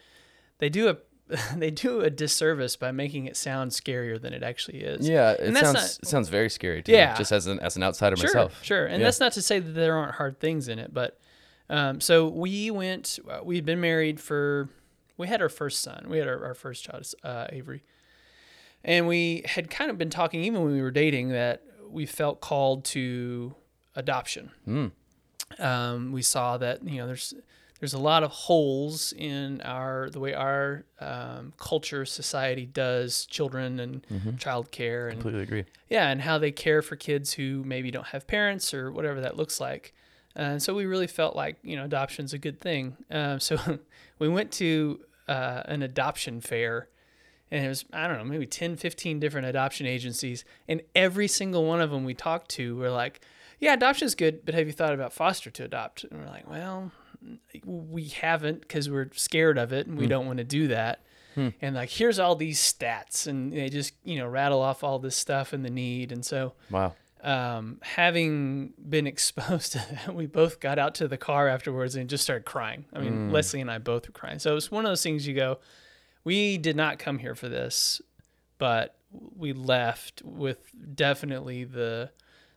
they 0.58 0.68
do 0.68 0.88
a 0.88 0.96
they 1.56 1.73
do 1.73 2.00
a 2.02 2.08
disservice 2.11 2.76
by 2.76 2.92
making 2.92 3.26
it 3.26 3.37
sound 3.37 3.73
scarier 3.73 4.20
than 4.20 4.32
it 4.32 4.44
actually 4.44 4.78
is. 4.82 5.08
yeah 5.08 5.32
it 5.32 5.40
And 5.40 5.56
that's 5.56 5.66
sounds 5.66 5.75
not- 5.75 5.99
it 6.02 6.08
sounds 6.08 6.28
very 6.28 6.49
scary 6.49 6.82
to 6.85 6.92
Yeah. 6.92 7.12
me 7.12 7.18
just 7.18 7.32
as 7.32 7.49
an 7.49 7.58
as 7.58 7.76
an 7.76 7.82
outsider 7.82 8.14
sure, 8.16 8.26
myself 8.28 8.62
Sure, 8.64 8.87
and 8.87 9.00
Yeah. 9.00 9.06
that's 9.08 9.18
not 9.18 9.32
to 9.32 9.42
say 9.42 9.58
that 9.58 9.73
there 9.73 9.96
aren't 9.96 10.14
hard 10.14 10.38
things 10.38 10.68
in 10.68 10.78
it, 10.78 10.94
but 10.94 11.18
um, 11.68 12.00
so 12.00 12.28
we 12.28 12.70
went. 12.70 13.18
uh, 13.28 13.40
We'd 13.42 13.64
been 13.66 13.80
married 13.80 14.20
for 14.20 14.68
we 15.16 15.26
had 15.26 15.42
our 15.42 15.49
first 15.49 15.80
son. 15.80 16.06
We 16.08 16.18
had 16.18 16.28
our, 16.28 16.44
our 16.44 16.54
first 16.54 16.85
child, 16.85 17.12
uh, 17.25 17.46
Avery, 17.50 17.82
and 18.86 19.06
we 19.06 19.42
had 19.44 19.68
kind 19.68 19.90
of 19.90 19.98
been 19.98 20.08
talking 20.10 20.42
even 20.44 20.62
when 20.62 20.72
we 20.72 20.80
were 20.80 20.90
dating 20.90 21.28
that 21.30 21.62
we 21.90 22.06
felt 22.06 22.40
called 22.40 22.84
to 22.86 23.54
adoption. 23.94 24.50
Mm. 24.66 24.92
Um, 25.58 26.12
we 26.12 26.22
saw 26.22 26.56
that 26.58 26.82
you 26.86 26.98
know 26.98 27.06
there's 27.06 27.34
there's 27.78 27.92
a 27.94 27.98
lot 27.98 28.22
of 28.22 28.30
holes 28.30 29.12
in 29.12 29.60
our 29.60 30.08
the 30.10 30.18
way 30.18 30.32
our 30.34 30.84
um, 31.00 31.52
culture 31.58 32.04
society 32.04 32.66
does 32.66 33.26
children 33.26 33.78
and 33.80 34.06
Mm-hmm. 34.10 34.36
child 34.36 34.70
care 34.70 35.08
and 35.08 35.20
Completely 35.20 35.42
agree. 35.42 35.64
yeah, 35.88 36.08
and 36.08 36.22
how 36.22 36.38
they 36.38 36.50
care 36.52 36.80
for 36.82 36.96
kids 36.96 37.34
who 37.34 37.62
maybe 37.64 37.90
don't 37.90 38.06
have 38.08 38.26
parents 38.26 38.72
or 38.72 38.90
whatever 38.90 39.20
that 39.20 39.36
looks 39.36 39.60
like. 39.60 39.92
And 40.34 40.62
so 40.62 40.74
we 40.74 40.84
really 40.86 41.06
felt 41.06 41.34
like 41.36 41.56
you 41.62 41.76
know 41.76 41.84
adoption's 41.84 42.32
a 42.32 42.38
good 42.38 42.60
thing. 42.60 42.96
Um, 43.10 43.40
so 43.40 43.56
we 44.18 44.28
went 44.28 44.50
to 44.52 45.00
uh, 45.28 45.62
an 45.66 45.82
adoption 45.82 46.40
fair, 46.40 46.88
and 47.50 47.64
it 47.64 47.68
was 47.68 47.84
I 47.92 48.06
don't 48.06 48.18
know 48.18 48.24
maybe 48.24 48.46
10, 48.46 48.76
15 48.76 49.20
different 49.20 49.46
adoption 49.46 49.86
agencies, 49.86 50.44
and 50.68 50.82
every 50.94 51.28
single 51.28 51.64
one 51.64 51.80
of 51.80 51.90
them 51.90 52.04
we 52.04 52.14
talked 52.14 52.50
to 52.52 52.76
were 52.76 52.90
like, 52.90 53.20
"Yeah, 53.60 53.74
adoption's 53.74 54.14
good, 54.14 54.44
but 54.44 54.54
have 54.54 54.66
you 54.66 54.72
thought 54.72 54.94
about 54.94 55.12
foster 55.12 55.50
to 55.50 55.64
adopt?" 55.64 56.04
And 56.04 56.20
we're 56.20 56.26
like, 56.26 56.48
"Well, 56.48 56.92
we 57.64 58.08
haven't 58.08 58.60
because 58.60 58.90
we're 58.90 59.10
scared 59.14 59.58
of 59.58 59.72
it 59.72 59.86
and 59.86 59.96
we 59.96 60.04
hmm. 60.04 60.10
don't 60.10 60.26
want 60.26 60.38
to 60.38 60.44
do 60.44 60.68
that." 60.68 61.00
Hmm. 61.34 61.48
And 61.60 61.76
like, 61.76 61.90
here's 61.90 62.18
all 62.18 62.34
these 62.34 62.60
stats, 62.60 63.26
and 63.26 63.52
they 63.52 63.68
just 63.68 63.94
you 64.04 64.18
know 64.18 64.26
rattle 64.26 64.60
off 64.60 64.82
all 64.82 64.98
this 64.98 65.16
stuff 65.16 65.52
and 65.52 65.64
the 65.64 65.70
need, 65.70 66.10
and 66.10 66.24
so 66.24 66.54
Wow. 66.70 66.94
um, 67.22 67.78
having 67.82 68.72
been 68.88 69.06
exposed 69.06 69.72
to 69.72 69.78
that, 69.78 70.14
we 70.14 70.26
both 70.26 70.58
got 70.58 70.78
out 70.78 70.96
to 70.96 71.06
the 71.06 71.18
car 71.18 71.46
afterwards 71.46 71.94
and 71.94 72.10
just 72.10 72.24
started 72.24 72.44
crying. 72.44 72.86
I 72.92 72.98
mean, 72.98 73.28
hmm. 73.28 73.30
Leslie 73.30 73.60
and 73.60 73.70
I 73.70 73.78
both 73.78 74.08
were 74.08 74.12
crying. 74.12 74.40
So 74.40 74.50
it 74.50 74.54
was 74.54 74.70
one 74.70 74.84
of 74.84 74.90
those 74.90 75.02
things 75.02 75.26
you 75.26 75.34
go, 75.34 75.58
we 76.26 76.59
did 76.59 76.75
not 76.75 76.99
come 76.99 77.21
here 77.21 77.37
for 77.37 77.49
this, 77.49 78.02
but 78.59 78.97
we 79.37 79.52
left 79.52 80.23
with 80.25 80.73
definitely 80.95 81.62
the 81.62 82.11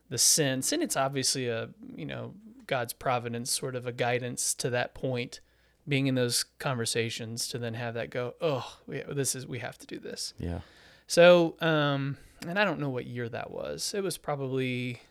the 0.09 0.17
sense, 0.17 0.71
and 0.71 0.81
it's 0.81 0.97
obviously 0.97 1.47
a 1.47 1.69
you 1.95 2.05
know 2.05 2.33
God's 2.65 2.93
providence, 2.93 3.51
sort 3.51 3.75
of 3.75 3.85
a 3.85 3.91
guidance 3.91 4.55
to 4.55 4.71
that 4.71 4.95
point. 4.95 5.39
Being 5.87 6.07
in 6.07 6.15
those 6.15 6.45
conversations 6.59 7.47
to 7.49 7.57
then 7.57 7.75
have 7.75 7.93
that 7.93 8.09
go, 8.09 8.35
oh, 8.41 8.77
we, 8.85 9.01
this 9.11 9.33
is 9.33 9.47
we 9.47 9.59
have 9.59 9.77
to 9.79 9.87
do 9.87 9.99
this. 9.99 10.33
Yeah. 10.37 10.59
So, 11.07 11.55
um, 11.61 12.17
and 12.47 12.59
I 12.59 12.65
don't 12.65 12.79
know 12.79 12.89
what 12.89 13.05
year 13.05 13.29
that 13.29 13.49
was. 13.49 13.93
It 13.95 14.03
was 14.03 14.17
probably, 14.17 15.01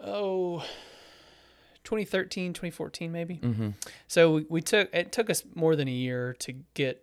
oh, 0.00 0.64
2013, 1.86 2.52
2014, 2.52 3.10
maybe. 3.10 3.36
Mm-hmm. 3.38 3.70
So 4.08 4.34
we, 4.34 4.46
we 4.50 4.60
took, 4.60 4.92
it 4.92 5.12
took 5.12 5.30
us 5.30 5.42
more 5.54 5.74
than 5.76 5.88
a 5.88 5.92
year 5.92 6.34
to 6.40 6.52
get 6.74 7.02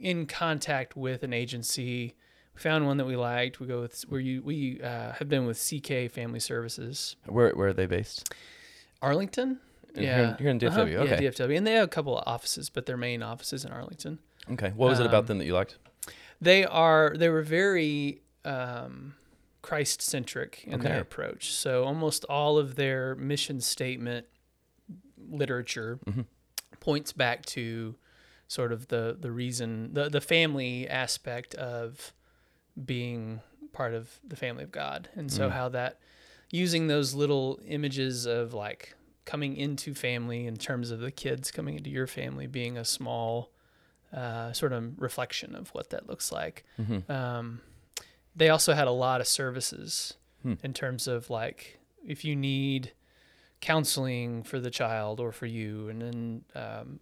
in 0.00 0.26
contact 0.26 0.96
with 0.96 1.22
an 1.22 1.32
agency. 1.32 2.16
We 2.54 2.60
found 2.60 2.86
one 2.86 2.96
that 2.96 3.04
we 3.04 3.14
liked. 3.16 3.60
We 3.60 3.66
go 3.68 3.80
with, 3.82 4.02
where 4.08 4.20
you, 4.20 4.42
we 4.42 4.80
uh, 4.82 5.12
have 5.12 5.28
been 5.28 5.46
with 5.46 5.58
CK 5.58 6.10
Family 6.10 6.40
Services. 6.40 7.16
Where 7.26 7.50
where 7.50 7.68
are 7.68 7.72
they 7.72 7.86
based? 7.86 8.32
Arlington? 9.00 9.60
In- 9.94 10.02
here 10.02 10.12
in- 10.18 10.36
here 10.38 10.48
in 10.50 10.64
Uh-huh. 10.64 10.84
DFW, 10.84 10.92
Yeah, 10.92 10.98
okay. 11.00 11.16
DFW. 11.26 11.56
And 11.56 11.66
they 11.66 11.74
have 11.74 11.84
a 11.84 11.88
couple 11.88 12.16
of 12.18 12.24
offices, 12.26 12.70
but 12.70 12.86
their 12.86 12.96
main 12.96 13.22
office 13.22 13.52
is 13.52 13.64
in 13.64 13.72
Arlington. 13.72 14.18
Okay. 14.52 14.72
What 14.74 14.88
was 14.88 15.00
it 15.00 15.06
about 15.06 15.20
Um, 15.20 15.26
them 15.26 15.38
that 15.38 15.44
you 15.44 15.54
liked? 15.54 15.76
they 16.40 16.64
are 16.64 17.14
they 17.16 17.28
were 17.28 17.42
very 17.42 18.20
um, 18.44 19.14
Christ 19.62 20.02
centric 20.02 20.64
in 20.64 20.74
Okay. 20.80 20.88
their 20.90 21.00
approach. 21.00 21.52
So 21.52 21.84
almost 21.84 22.24
all 22.28 22.58
of 22.58 22.74
their 22.74 23.14
mission 23.14 23.60
statement 23.60 24.26
literature 25.16 25.98
Mhm. 26.06 26.26
points 26.80 27.12
back 27.12 27.44
to 27.46 27.96
sort 28.48 28.72
of 28.72 28.88
the 28.88 29.16
the 29.18 29.30
reason 29.30 29.94
the 29.94 30.08
the 30.10 30.20
family 30.20 30.88
aspect 30.88 31.54
of 31.54 32.12
being 32.84 33.40
part 33.72 33.94
of 33.94 34.18
the 34.24 34.36
family 34.36 34.64
of 34.64 34.70
God, 34.72 35.08
and 35.14 35.30
so 35.32 35.48
Mm. 35.48 35.52
how 35.52 35.68
that 35.70 35.98
using 36.50 36.88
those 36.88 37.14
little 37.14 37.58
images 37.66 38.26
of 38.26 38.52
like 38.52 38.94
coming 39.24 39.56
into 39.56 39.94
family 39.94 40.46
in 40.46 40.56
terms 40.56 40.90
of 40.90 41.00
the 41.00 41.10
kids 41.10 41.50
coming 41.50 41.76
into 41.76 41.88
your 41.88 42.06
family 42.06 42.46
being 42.46 42.76
a 42.76 42.84
small 42.84 43.50
uh, 44.12 44.52
sort 44.52 44.74
of 44.74 45.00
reflection 45.00 45.54
of 45.54 45.70
what 45.70 45.88
that 45.88 46.06
looks 46.06 46.30
like. 46.30 46.64
Mm-hmm. 46.78 47.10
Um, 47.10 47.62
they 48.36 48.48
also 48.48 48.72
had 48.74 48.86
a 48.88 48.92
lot 48.92 49.20
of 49.20 49.26
services 49.28 50.14
Hmm. 50.42 50.54
in 50.64 50.72
terms 50.74 51.06
of 51.06 51.30
like 51.30 51.78
if 52.04 52.24
you 52.24 52.34
need 52.34 52.92
counseling 53.60 54.42
for 54.42 54.58
the 54.58 54.70
child 54.70 55.20
or 55.20 55.30
for 55.32 55.46
you, 55.46 55.88
and 55.88 56.02
then 56.02 56.44
um, 56.54 57.00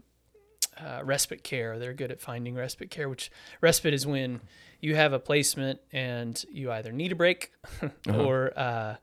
uh, 0.79 1.01
respite 1.05 1.43
care. 1.43 1.79
They're 1.79 1.95
good 1.95 2.11
at 2.11 2.21
finding 2.21 2.55
respite 2.55 2.91
care, 2.91 3.09
which 3.09 3.31
respite 3.61 3.95
is 3.95 4.07
when 4.07 4.41
you 4.81 4.95
have 4.95 5.13
a 5.13 5.19
placement 5.19 5.81
and 5.93 6.43
you 6.51 6.71
either 6.71 6.93
need 6.93 7.13
a 7.13 7.15
break 7.15 7.53
Uh-huh. 7.83 8.23
or 8.25 8.53
uh, 8.59 8.97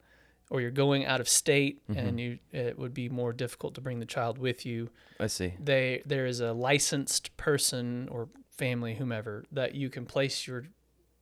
or 0.49 0.61
you're 0.61 0.71
going 0.71 1.05
out 1.05 1.19
of 1.19 1.27
state 1.27 1.81
Mhm. 1.89 1.97
and 1.97 2.19
you 2.19 2.39
it 2.51 2.77
would 2.79 2.93
be 2.93 3.09
more 3.09 3.33
difficult 3.33 3.75
to 3.75 3.81
bring 3.81 3.99
the 3.99 4.05
child 4.05 4.37
with 4.37 4.65
you 4.65 4.89
I 5.19 5.27
see. 5.27 5.53
they 5.59 6.01
there 6.05 6.25
is 6.25 6.39
a 6.39 6.53
licensed 6.53 7.35
person 7.37 8.07
or 8.09 8.29
family 8.51 8.95
whomever 8.95 9.43
that 9.51 9.75
you 9.75 9.89
can 9.89 10.05
place 10.05 10.47
your 10.47 10.63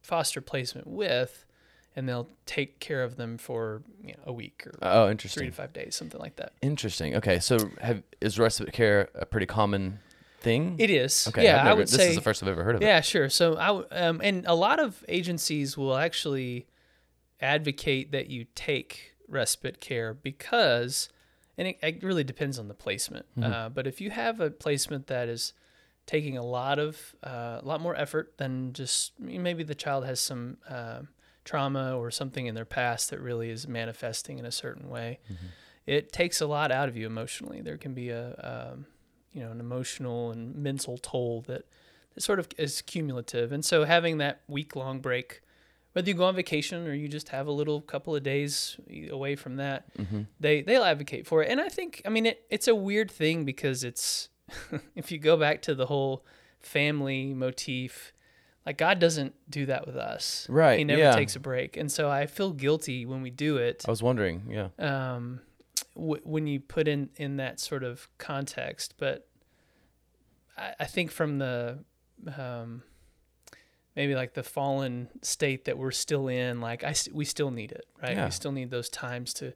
foster 0.05 0.39
placement 0.41 0.87
with 0.87 1.45
and 1.97 2.07
they'll 2.09 2.27
take 2.45 2.79
care 2.79 3.03
of 3.03 3.15
them 3.15 3.37
for 3.37 3.81
you 4.03 4.09
know, 4.13 4.19
a 4.25 4.33
week 4.33 4.67
or 4.67 4.73
Oh, 4.81 5.03
three 5.05 5.11
interesting. 5.11 5.45
to 5.49 5.51
five 5.55 5.73
days 5.73 5.95
something 5.95 6.19
like 6.21 6.35
that 6.37 6.53
Interesting. 6.61 7.15
Okay, 7.15 7.39
so 7.39 7.57
have 7.81 8.03
is 8.21 8.37
respite 8.39 8.71
care 8.73 9.09
a 9.15 9.25
pretty 9.25 9.45
common 9.47 9.99
thing? 10.39 10.75
it 10.77 10.89
is 10.91 11.27
Okay. 11.29 11.43
yeah 11.43 11.55
never, 11.57 11.69
i 11.69 11.73
would 11.73 11.87
this 11.87 11.95
say 11.95 12.09
is 12.09 12.15
the 12.15 12.21
first 12.21 12.43
I've 12.43 12.49
ever 12.49 12.63
heard 12.63 12.75
of 12.75 12.81
it. 12.81 12.85
yeah 12.85 13.01
sure 13.01 13.29
so 13.29 13.55
I 13.57 13.69
um, 14.07 14.21
and 14.23 14.45
a 14.45 14.53
lot 14.53 14.79
of 14.79 15.03
agencies 15.09 15.75
will 15.75 15.95
actually 15.97 16.67
advocate 17.41 18.11
that 18.11 18.29
you 18.29 18.45
take 18.55 19.13
respite 19.27 19.81
care 19.81 20.13
because 20.13 21.09
and 21.57 21.67
it, 21.69 21.77
it 21.81 22.03
really 22.03 22.23
depends 22.23 22.59
on 22.59 22.67
the 22.67 22.73
placement 22.73 23.25
Mhm. 23.37 23.51
uh, 23.51 23.69
but 23.69 23.87
if 23.87 23.99
you 24.01 24.11
have 24.11 24.39
a 24.39 24.51
placement 24.51 25.07
that 25.07 25.27
is 25.29 25.53
taking 26.05 26.37
a 26.37 26.43
lot 26.43 26.77
of 26.79 27.15
uh, 27.23 27.59
a 27.61 27.65
lot 27.65 27.81
more 27.81 27.95
effort 27.95 28.37
than 28.37 28.73
just 28.73 29.19
maybe 29.19 29.63
the 29.63 29.75
child 29.75 30.05
has 30.05 30.19
some 30.19 30.57
um 30.69 31.07
trauma 31.43 31.95
or 31.97 32.09
something 32.09 32.47
in 32.47 32.55
their 32.55 32.65
past 32.65 33.09
that 33.11 33.19
really 33.19 33.49
is 33.51 33.67
manifesting 33.67 34.39
in 34.39 34.45
a 34.45 34.51
certain 34.51 34.89
way 34.89 35.19
Mhm. 35.31 35.35
it 35.85 36.11
takes 36.11 36.41
a 36.41 36.47
lot 36.47 36.71
out 36.71 36.89
of 36.89 36.97
you 36.97 37.05
emotionally 37.05 37.61
there 37.61 37.77
can 37.77 37.93
be 37.93 38.09
a 38.09 38.71
um, 38.73 38.85
you 39.31 39.41
know 39.43 39.51
an 39.51 39.59
emotional 39.59 40.31
and 40.31 40.55
mental 40.55 40.97
toll 40.97 41.41
that 41.47 41.63
that 42.15 42.21
sort 42.21 42.39
of 42.39 42.47
is 42.57 42.81
cumulative 42.81 43.51
and 43.51 43.63
so 43.63 43.83
having 43.83 44.17
that 44.17 44.41
week 44.47 44.75
long 44.75 44.99
break 45.01 45.41
whether 45.93 46.07
you 46.09 46.13
go 46.15 46.25
on 46.25 46.35
vacation 46.35 46.87
or 46.87 46.93
you 46.93 47.07
just 47.07 47.29
have 47.29 47.45
a 47.47 47.51
little 47.51 47.79
couple 47.79 48.15
of 48.15 48.23
days 48.23 48.77
away 49.11 49.35
from 49.35 49.57
that 49.57 49.85
Mm-hmm. 49.97 50.21
they 50.39 50.61
they'll 50.61 50.83
advocate 50.83 51.27
for 51.27 51.43
it 51.43 51.49
and 51.51 51.61
i 51.61 51.69
think 51.69 52.01
i 52.05 52.09
mean 52.09 52.25
it, 52.25 52.43
it's 52.49 52.67
a 52.67 52.75
weird 52.75 53.11
thing 53.11 53.45
because 53.45 53.83
it's 53.83 54.29
if 54.95 55.11
you 55.11 55.17
go 55.17 55.37
back 55.37 55.61
to 55.63 55.75
the 55.75 55.85
whole 55.87 56.23
family 56.59 57.33
motif 57.33 58.13
like 58.65 58.77
god 58.77 58.99
doesn't 58.99 59.33
do 59.49 59.65
that 59.67 59.85
with 59.85 59.95
us 59.95 60.47
Right, 60.49 60.77
he 60.79 60.83
never 60.83 60.99
yeah. 61.01 61.15
takes 61.15 61.35
a 61.35 61.39
break 61.39 61.77
and 61.77 61.91
so 61.91 62.09
i 62.09 62.25
feel 62.25 62.51
guilty 62.51 63.05
when 63.05 63.21
we 63.21 63.29
do 63.29 63.57
it 63.57 63.83
I 63.87 63.91
was 63.91 64.01
wondering. 64.03 64.43
Yeah. 64.49 64.69
um, 64.79 65.41
w- 65.95 66.21
when 66.23 66.47
you 66.47 66.59
put 66.59 66.87
in 66.87 67.09
in 67.15 67.37
that 67.37 67.59
sort 67.59 67.83
of 67.83 68.07
context. 68.17 68.95
But 68.97 69.27
I, 70.57 70.73
I 70.81 70.85
think 70.85 71.11
from 71.11 71.37
the 71.39 71.79
um, 72.37 72.81
maybe 73.95 74.15
like 74.15 74.33
the 74.33 74.43
fallen 74.43 75.09
state 75.21 75.65
that 75.65 75.77
we're 75.77 75.91
still 75.91 76.27
in, 76.27 76.59
like 76.61 76.83
I 76.83 76.89
s- 76.89 77.09
we 77.13 77.25
still 77.25 77.51
need 77.51 77.71
it, 77.71 77.85
right? 78.01 78.15
Yeah. 78.15 78.25
We 78.25 78.31
still 78.31 78.51
need 78.51 78.71
those 78.71 78.89
times 78.89 79.33
to 79.35 79.53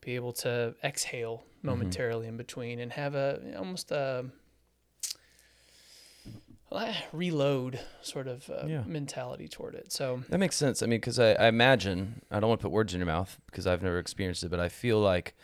be 0.00 0.14
able 0.14 0.32
to 0.32 0.74
exhale 0.82 1.44
momentarily 1.62 2.26
in 2.26 2.36
between 2.36 2.78
and 2.78 2.92
have 2.92 3.14
a 3.14 3.54
almost 3.58 3.90
a 3.92 4.24
reload 7.12 7.80
sort 8.00 8.28
of 8.28 8.48
uh, 8.48 8.66
Yeah. 8.66 8.82
mentality 8.86 9.48
toward 9.48 9.74
it. 9.74 9.92
So 9.92 10.22
That 10.28 10.38
makes 10.38 10.56
sense. 10.56 10.82
I 10.82 10.86
mean, 10.86 11.00
because 11.00 11.18
I, 11.18 11.32
I 11.32 11.48
imagine 11.48 12.22
I 12.30 12.38
don't 12.40 12.48
want 12.48 12.60
to 12.60 12.64
put 12.66 12.72
words 12.72 12.94
in 12.94 13.00
your 13.00 13.06
mouth 13.06 13.38
because 13.46 13.66
I've 13.66 13.82
never 13.82 13.98
experienced 13.98 14.44
it, 14.44 14.50
but 14.50 14.60
I 14.60 14.68
feel 14.68 15.00
like 15.00 15.34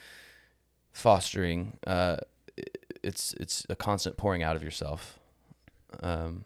fostering, 0.93 1.79
uh, 1.87 2.19
it's 3.03 3.35
it's 3.35 3.67
a 3.69 3.77
constant 3.77 4.17
pouring 4.17 4.43
out 4.43 4.57
of 4.57 4.63
yourself. 4.63 5.19
Um, 6.01 6.45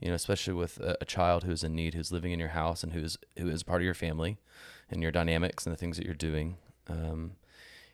you 0.00 0.08
know, 0.08 0.14
especially 0.14 0.54
with 0.54 0.78
a, 0.78 0.96
a 1.00 1.04
child 1.04 1.44
who's 1.44 1.64
in 1.64 1.74
need, 1.74 1.94
who's 1.94 2.12
living 2.12 2.32
in 2.32 2.38
your 2.38 2.50
house, 2.50 2.82
and 2.84 2.92
who's 2.92 3.18
who 3.38 3.48
is 3.48 3.62
part 3.62 3.80
of 3.80 3.84
your 3.84 3.94
family, 3.94 4.38
and 4.90 5.02
your 5.02 5.10
dynamics 5.10 5.66
and 5.66 5.72
the 5.72 5.78
things 5.78 5.96
that 5.96 6.04
you're 6.06 6.14
doing. 6.14 6.56
Um, 6.88 7.32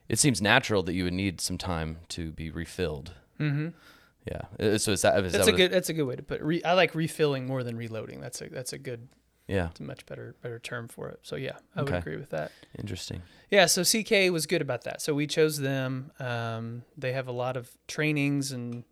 it 0.08 0.18
seems 0.18 0.40
natural 0.42 0.82
that 0.84 0.94
you 0.94 1.04
would 1.04 1.12
need 1.12 1.40
some 1.40 1.58
time 1.58 1.98
to 2.08 2.32
be 2.32 2.50
refilled. 2.50 3.12
hmm 3.38 3.68
Yeah. 4.26 4.76
So 4.78 4.92
is 4.92 5.02
that 5.02 5.24
is 5.24 5.32
that's 5.32 5.46
that 5.46 5.54
a 5.54 5.56
good 5.56 5.70
that's 5.72 5.88
a 5.88 5.92
good 5.92 6.04
way 6.04 6.16
to 6.16 6.22
put 6.22 6.40
it. 6.40 6.44
Re- 6.44 6.64
I 6.64 6.72
like 6.74 6.94
refilling 6.94 7.46
more 7.46 7.62
than 7.62 7.76
reloading. 7.76 8.20
That's 8.20 8.40
a 8.40 8.48
that's 8.48 8.72
a 8.72 8.78
good 8.78 9.08
yeah. 9.46 9.68
it's 9.70 9.80
a 9.80 9.82
much 9.82 10.06
better 10.06 10.34
better 10.42 10.58
term 10.58 10.88
for 10.88 11.08
it. 11.08 11.20
So 11.22 11.36
yeah, 11.36 11.56
I 11.76 11.82
would 11.82 11.94
agree 11.94 12.16
with 12.16 12.30
that. 12.30 12.52
Interesting. 12.78 13.22
Yeah, 13.50 13.66
so 13.66 13.82
CK 13.82 14.32
was 14.32 14.46
good 14.46 14.62
about 14.62 14.84
that. 14.84 15.00
So 15.02 15.14
we 15.14 15.26
chose 15.26 15.58
them. 15.58 16.10
Um, 16.18 16.82
they 16.96 17.12
have 17.12 17.28
a 17.28 17.32
lot 17.32 17.56
of 17.56 17.70
trainings 17.86 18.52
and 18.52 18.84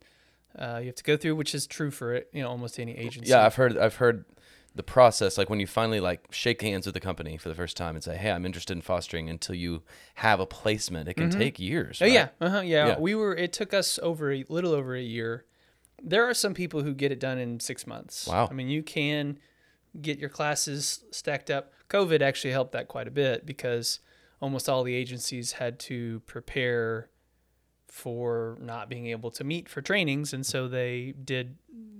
uh, 0.57 0.77
you 0.79 0.87
have 0.87 0.95
to 0.95 1.03
go 1.03 1.17
through, 1.17 1.35
which 1.35 1.55
is 1.55 1.65
true 1.65 1.89
for 1.89 2.13
it, 2.13 2.29
you 2.31 2.43
know, 2.43 2.49
almost 2.49 2.79
any 2.79 2.95
agency. 2.95 3.31
Yeah, 3.31 3.45
I've 3.45 3.55
heard 3.55 3.77
I've 3.77 3.95
heard 3.95 4.25
the 4.75 4.83
process 4.83 5.37
like 5.37 5.49
when 5.49 5.59
you 5.59 5.67
finally 5.67 5.99
like 5.99 6.25
shake 6.31 6.61
hands 6.61 6.85
with 6.85 6.93
the 6.93 6.99
company 6.99 7.37
for 7.37 7.49
the 7.49 7.55
first 7.55 7.77
time 7.77 7.95
and 7.95 8.03
say, 8.03 8.17
"Hey, 8.17 8.31
I'm 8.31 8.45
interested 8.45 8.73
in 8.73 8.81
fostering." 8.81 9.29
Until 9.29 9.55
you 9.55 9.83
have 10.15 10.39
a 10.39 10.45
placement, 10.45 11.07
it 11.07 11.13
can 11.15 11.29
take 11.29 11.59
years. 11.59 12.01
Oh 12.01 12.05
right? 12.05 12.13
yeah, 12.13 12.29
uh-huh, 12.41 12.61
yeah. 12.61 12.87
Yeah. 12.87 12.99
We 12.99 13.15
were. 13.15 13.35
It 13.35 13.53
took 13.53 13.73
us 13.73 13.99
over 14.01 14.31
a 14.31 14.45
little 14.49 14.71
over 14.71 14.95
a 14.95 15.01
year. 15.01 15.45
There 16.01 16.27
are 16.27 16.33
some 16.33 16.53
people 16.53 16.81
who 16.81 16.93
get 16.93 17.11
it 17.11 17.19
done 17.19 17.37
in 17.37 17.59
six 17.59 17.85
months. 17.87 18.27
Wow. 18.27 18.47
I 18.49 18.53
mean, 18.53 18.67
you 18.67 18.83
can 18.83 19.39
get 20.01 20.19
your 20.19 20.29
classes 20.29 21.03
stacked 21.11 21.49
up. 21.49 21.71
COVID 21.89 22.21
actually 22.21 22.51
helped 22.51 22.71
that 22.71 22.87
quite 22.87 23.07
a 23.07 23.11
bit 23.11 23.45
because 23.45 23.99
almost 24.41 24.67
all 24.67 24.83
the 24.83 24.95
agencies 24.95 25.53
had 25.53 25.79
to 25.79 26.21
prepare 26.21 27.09
for 27.93 28.57
not 28.59 28.89
being 28.89 29.05
able 29.05 29.29
to 29.29 29.43
meet 29.43 29.69
for 29.69 29.79
trainings, 29.79 30.33
and 30.33 30.43
so 30.43 30.67
they 30.67 31.13
did, 31.23 31.55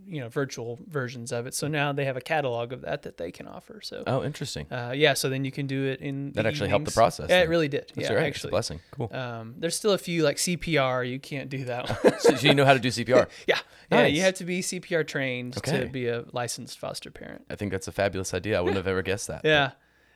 you 0.08 0.20
know, 0.20 0.28
virtual 0.28 0.80
versions 0.88 1.32
of 1.32 1.46
it. 1.46 1.54
So 1.54 1.68
now 1.68 1.94
they 1.94 2.06
have 2.06 2.18
a 2.18 2.22
catalog 2.22 2.74
of 2.74 2.82
that 2.82 3.04
that 3.04 3.18
they 3.18 3.32
can 3.32 3.48
offer. 3.48 3.80
So. 3.84 4.02
Oh, 4.08 4.24
interesting. 4.24 4.66
Uh, 4.72 4.94
yeah, 4.96 5.14
so 5.14 5.30
then 5.30 5.46
you 5.46 5.52
can 5.52 5.68
do 5.68 5.86
it 5.86 6.02
in. 6.02 6.32
That 6.32 6.48
actually 6.48 6.70
helped 6.70 6.86
the 6.86 6.92
process 6.92 7.30
Yeah, 7.30 7.42
it 7.42 7.48
really 7.50 7.68
did. 7.68 7.92
That's 7.94 8.10
yeah, 8.10 8.16
right. 8.16 8.24
It's 8.26 8.38
a 8.38 8.38
actually. 8.40 8.50
blessing. 8.50 8.80
Cool. 8.90 9.10
Um, 9.14 9.54
there's 9.60 9.76
still 9.76 9.92
a 9.92 10.00
few 10.00 10.24
like 10.24 10.38
CPR. 10.38 11.08
You 11.08 11.20
can't 11.20 11.48
do 11.52 11.66
that. 11.66 11.88
One. 12.04 12.14
so, 12.20 12.36
so 12.38 12.48
you 12.48 12.56
know 12.56 12.66
how 12.66 12.74
to 12.74 12.80
do 12.80 12.90
CPR. 12.90 13.28
yeah, 13.48 13.60
yeah. 13.92 14.02
Nice. 14.02 14.14
You 14.16 14.22
have 14.22 14.34
to 14.36 14.46
be 14.46 14.62
CPR 14.62 15.06
trained 15.06 15.58
Okay. 15.60 15.82
to 15.82 15.86
be 15.86 16.08
a 16.08 16.26
licensed 16.32 16.80
foster 16.80 17.12
parent. 17.12 17.46
I 17.52 17.56
think 17.56 17.72
that's 17.72 17.88
a 17.88 17.92
fabulous 17.92 18.34
idea. 18.34 18.58
I 18.58 18.62
wouldn't 18.62 18.78
have 18.78 18.88
ever 18.96 19.04
guessed 19.04 19.28
that. 19.28 19.42
Yeah, 19.46 19.72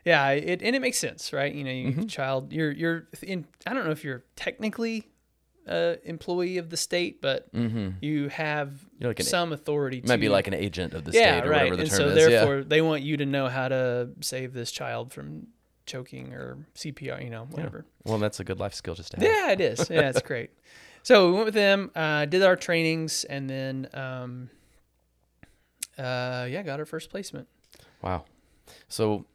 yeah. 0.05 0.31
It 0.31 0.63
and 0.63 0.75
it 0.75 0.81
makes 0.81 0.98
sense, 0.98 1.31
right? 1.31 1.53
You 1.53 1.63
know, 1.63 1.72
you 1.72 1.91
Mm-hmm. 1.91 2.07
child. 2.07 2.51
You're 2.51 2.72
you're 2.72 3.07
in. 3.22 3.46
I 3.67 3.75
don't 3.75 3.86
know 3.86 3.91
if 3.91 4.03
you're 4.03 4.24
technically 4.36 5.07
a 5.67 5.97
employee 6.03 6.57
of 6.57 6.69
the 6.69 6.77
state, 6.77 7.21
but 7.21 7.47
you 8.01 8.29
have 8.29 8.69
Mm-hmm. 8.69 9.05
Like 9.07 9.19
an- 9.19 9.25
some 9.27 9.53
authority. 9.53 9.97
You 9.97 10.03
might 10.07 10.19
be 10.19 10.29
like 10.29 10.47
an 10.47 10.55
agent 10.55 10.93
of 10.93 11.03
the 11.03 11.12
yeah, 11.12 11.38
state 11.39 11.47
or 11.47 11.51
right. 11.51 11.57
whatever 11.71 11.75
the 11.75 11.81
and 11.83 11.91
term 11.91 11.97
so 12.00 12.07
is. 12.07 12.15
therefore, 12.15 12.63
they 12.63 12.81
want 12.81 13.03
you 13.03 13.17
to 13.17 13.25
know 13.27 13.47
how 13.47 13.67
to 13.67 14.09
save 14.21 14.53
this 14.53 14.71
child 14.71 15.13
from 15.13 15.47
choking 15.86 16.33
or 16.33 16.57
CPR. 16.75 17.24
You 17.24 17.29
know, 17.29 17.45
whatever. 17.51 17.86
yeah. 17.86 18.09
Well, 18.12 18.17
that's 18.19 18.39
a 18.39 18.43
good 18.43 18.59
life 18.59 18.74
skill 18.74 18.95
just 18.95 19.12
to 19.12 19.17
have. 19.17 19.24
Yeah, 19.24 19.51
it 19.51 19.62
is. 19.62 19.88
Yeah, 19.89 20.09
it's 20.09 20.21
great. 20.31 20.50
So 21.03 21.27
we 21.27 21.33
went 21.33 21.45
with 21.45 21.53
them, 21.53 21.91
uh, 21.95 22.25
did 22.25 22.41
our 22.43 22.55
trainings, 22.55 23.24
and 23.25 23.47
then 23.50 23.88
um, 23.93 24.50
uh, 25.97 26.47
yeah, 26.50 26.63
got 26.63 26.79
our 26.79 26.86
first 26.86 27.09
placement. 27.09 27.47
Wow. 28.01 28.25
So 28.88 29.25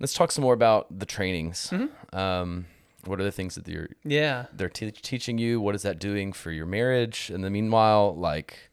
let's 0.00 0.14
talk 0.14 0.32
some 0.32 0.42
more 0.42 0.54
about 0.54 0.98
the 0.98 1.06
trainings. 1.06 1.70
Mm-hmm. 1.70 2.16
Um, 2.16 2.66
what 3.06 3.20
are 3.20 3.24
the 3.24 3.32
things 3.32 3.54
that 3.56 3.66
you're 3.68 3.88
Yeah. 4.04 4.46
they're 4.52 4.68
te- 4.68 4.90
teaching 4.92 5.38
you? 5.38 5.60
What 5.60 5.74
is 5.74 5.82
that 5.82 5.98
doing 5.98 6.32
for 6.32 6.50
your 6.50 6.66
marriage? 6.66 7.30
And 7.30 7.42
the 7.42 7.50
meanwhile, 7.50 8.14
like, 8.16 8.70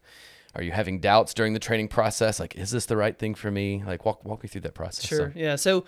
are 0.54 0.62
you 0.62 0.72
having 0.72 1.00
doubts 1.00 1.32
during 1.34 1.52
the 1.52 1.58
training 1.60 1.88
process? 1.88 2.38
Like, 2.40 2.56
is 2.56 2.70
this 2.70 2.86
the 2.86 2.96
right 2.96 3.16
thing 3.18 3.34
for 3.34 3.50
me? 3.50 3.82
Like, 3.84 4.04
walk 4.04 4.24
walk 4.24 4.42
me 4.42 4.48
through 4.48 4.62
that 4.62 4.74
process. 4.74 5.06
Sure. 5.06 5.32
So- 5.32 5.38
Yeah. 5.38 5.56
So, 5.56 5.84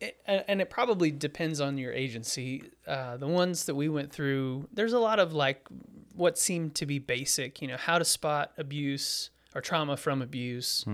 it, 0.00 0.16
and 0.26 0.44
and 0.48 0.60
it 0.60 0.68
probably 0.70 1.10
depends 1.10 1.60
on 1.60 1.78
your 1.78 1.92
agency. 1.92 2.64
Uh, 2.86 3.16
the 3.16 3.28
ones 3.28 3.66
that 3.66 3.74
we 3.74 3.88
went 3.88 4.10
through, 4.12 4.68
there's 4.72 4.92
a 4.92 4.98
lot 4.98 5.18
of 5.18 5.32
like 5.32 5.66
what 6.14 6.36
seemed 6.38 6.74
to 6.76 6.86
be 6.86 6.98
basic. 6.98 7.62
You 7.62 7.68
know, 7.68 7.76
how 7.76 7.98
to 7.98 8.04
spot 8.04 8.52
abuse 8.58 9.30
or 9.54 9.60
trauma 9.60 9.96
from 9.96 10.20
abuse. 10.22 10.84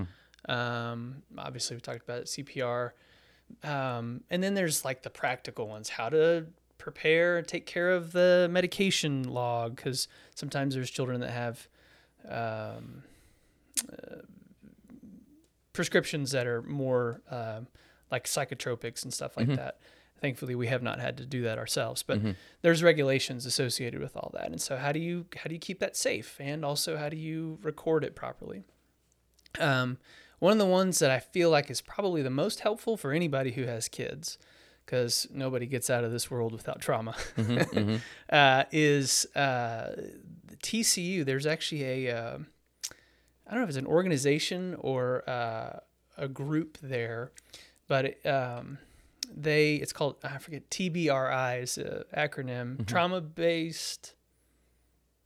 Um, 0.48 1.22
obviously, 1.36 1.76
we 1.76 1.80
talked 1.80 2.02
about 2.02 2.24
CPR. 2.24 2.92
Um, 3.62 4.22
and 4.30 4.42
then 4.42 4.54
there's 4.54 4.84
like 4.84 5.02
the 5.02 5.10
practical 5.10 5.68
ones, 5.68 5.88
how 5.88 6.08
to 6.10 6.46
prepare 6.78 7.36
and 7.36 7.46
take 7.46 7.66
care 7.66 7.90
of 7.90 8.12
the 8.12 8.48
medication 8.50 9.24
log, 9.24 9.76
because 9.76 10.08
sometimes 10.34 10.74
there's 10.74 10.90
children 10.90 11.20
that 11.20 11.30
have 11.30 11.68
um, 12.28 13.02
uh, 13.92 14.22
prescriptions 15.72 16.32
that 16.32 16.46
are 16.46 16.62
more 16.62 17.20
um 17.30 17.66
like 18.10 18.24
psychotropics 18.24 19.02
and 19.04 19.12
stuff 19.12 19.36
like 19.36 19.48
that. 19.56 19.78
Thankfully, 20.20 20.54
we 20.54 20.66
have 20.66 20.82
not 20.82 20.98
had 20.98 21.18
to 21.18 21.26
do 21.26 21.42
that 21.42 21.58
ourselves, 21.58 22.02
but 22.02 22.18
there's 22.62 22.82
regulations 22.82 23.46
associated 23.46 24.00
with 24.00 24.16
all 24.16 24.30
that. 24.34 24.46
And 24.46 24.60
so, 24.60 24.76
how 24.76 24.90
do 24.92 24.98
you 24.98 25.26
how 25.36 25.48
do 25.48 25.54
you 25.54 25.60
keep 25.60 25.78
that 25.80 25.96
safe, 25.96 26.36
and 26.40 26.64
also 26.64 26.96
how 26.96 27.08
do 27.08 27.16
you 27.16 27.58
record 27.62 28.02
it 28.02 28.16
properly? 28.16 28.64
Um, 29.60 29.98
one 30.40 30.52
of 30.52 30.58
the 30.58 30.66
ones 30.66 30.98
that 31.00 31.10
I 31.10 31.20
feel 31.20 31.50
like 31.50 31.70
is 31.70 31.80
probably 31.80 32.22
the 32.22 32.30
most 32.30 32.60
helpful 32.60 32.96
for 32.96 33.12
anybody 33.12 33.52
who 33.52 33.64
has 33.64 33.88
kids, 33.88 34.38
because 34.88 35.26
nobody 35.30 35.66
gets 35.66 35.90
out 35.90 36.02
of 36.02 36.10
this 36.10 36.30
world 36.30 36.50
without 36.54 36.80
trauma, 36.80 37.14
uh, 38.30 38.64
is 38.72 39.26
uh, 39.36 39.92
the 40.46 40.56
TCU. 40.62 41.26
There's 41.26 41.44
actually 41.44 42.06
a, 42.06 42.16
uh, 42.16 42.38
I 43.46 43.50
don't 43.50 43.58
know 43.60 43.64
if 43.64 43.68
it's 43.68 43.76
an 43.76 43.86
organization 43.86 44.74
or 44.78 45.28
uh, 45.28 45.80
a 46.16 46.26
group 46.26 46.78
there, 46.80 47.32
but 47.86 48.06
it, 48.06 48.26
um, 48.26 48.78
they 49.30 49.74
it's 49.74 49.92
called 49.92 50.16
I 50.24 50.38
forget 50.38 50.70
TBRI 50.70 51.62
is 51.62 51.76
an 51.76 52.04
acronym, 52.16 52.86
trauma 52.86 53.20
based. 53.20 54.14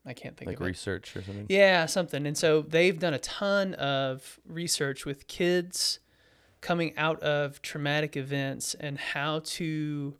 I 0.04 0.12
can't 0.12 0.36
think 0.36 0.48
Like 0.48 0.56
of 0.56 0.62
it. 0.62 0.66
research 0.66 1.14
or 1.16 1.22
something. 1.22 1.46
Yeah, 1.48 1.86
something. 1.86 2.26
And 2.26 2.36
so 2.36 2.62
they've 2.62 2.98
done 2.98 3.14
a 3.14 3.20
ton 3.20 3.74
of 3.74 4.40
research 4.44 5.06
with 5.06 5.28
kids 5.28 6.00
coming 6.62 6.96
out 6.96 7.20
of 7.22 7.60
traumatic 7.60 8.16
events 8.16 8.74
and 8.80 8.96
how 8.98 9.40
to 9.44 10.16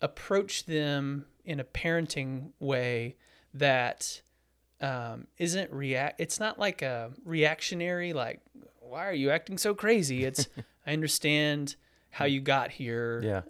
approach 0.00 0.66
them 0.66 1.24
in 1.44 1.60
a 1.60 1.64
parenting 1.64 2.50
way 2.58 3.16
that 3.54 4.20
um, 4.80 5.26
isn't 5.38 5.70
react. 5.72 6.20
It's 6.20 6.40
not 6.40 6.58
like 6.58 6.82
a 6.82 7.10
reactionary, 7.24 8.12
like, 8.12 8.40
why 8.80 9.06
are 9.06 9.12
you 9.14 9.30
acting 9.30 9.58
so 9.58 9.74
crazy? 9.74 10.24
It's, 10.24 10.48
I 10.86 10.92
understand 10.92 11.76
how 12.10 12.24
you 12.26 12.40
got 12.40 12.70
here 12.72 13.20
Yeah. 13.24 13.42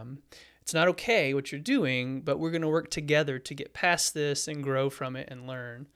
um, 0.00 0.18
it's 0.60 0.74
not 0.74 0.88
okay 0.88 1.32
what 1.32 1.50
you're 1.52 1.60
doing, 1.60 2.20
but 2.22 2.38
we're 2.38 2.50
going 2.50 2.62
to 2.62 2.68
work 2.68 2.90
together 2.90 3.38
to 3.38 3.54
get 3.54 3.72
past 3.72 4.14
this 4.14 4.48
and 4.48 4.62
grow 4.64 4.90
from 4.90 5.14
it 5.16 5.28
and 5.30 5.46
learn. 5.46 5.86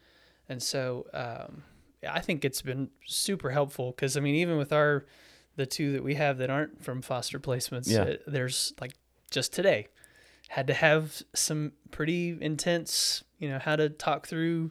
And 0.48 0.62
so 0.62 1.06
um, 1.12 1.64
I 2.09 2.21
think 2.21 2.45
it's 2.45 2.63
been 2.63 2.91
super 3.07 3.51
helpful 3.51 3.93
because 3.93 4.17
I 4.17 4.21
mean, 4.21 4.35
even 4.37 4.57
with 4.57 4.73
our 4.73 5.05
the 5.57 5.67
two 5.67 5.93
that 5.93 6.03
we 6.03 6.15
have 6.15 6.39
that 6.39 6.49
aren't 6.51 6.83
from 6.83 7.03
foster 7.03 7.39
placements, 7.39 7.89
Yeah. 7.91 8.03
uh, 8.03 8.17
there's 8.27 8.73
like 8.81 8.95
just 9.31 9.53
today 9.53 9.89
had 10.49 10.67
to 10.67 10.75
have 10.75 11.23
some 11.35 11.73
pretty 11.91 12.37
intense, 12.41 13.23
you 13.39 13.49
know, 13.49 13.59
how 13.59 13.77
to 13.77 13.89
talk 13.89 14.27
through 14.27 14.71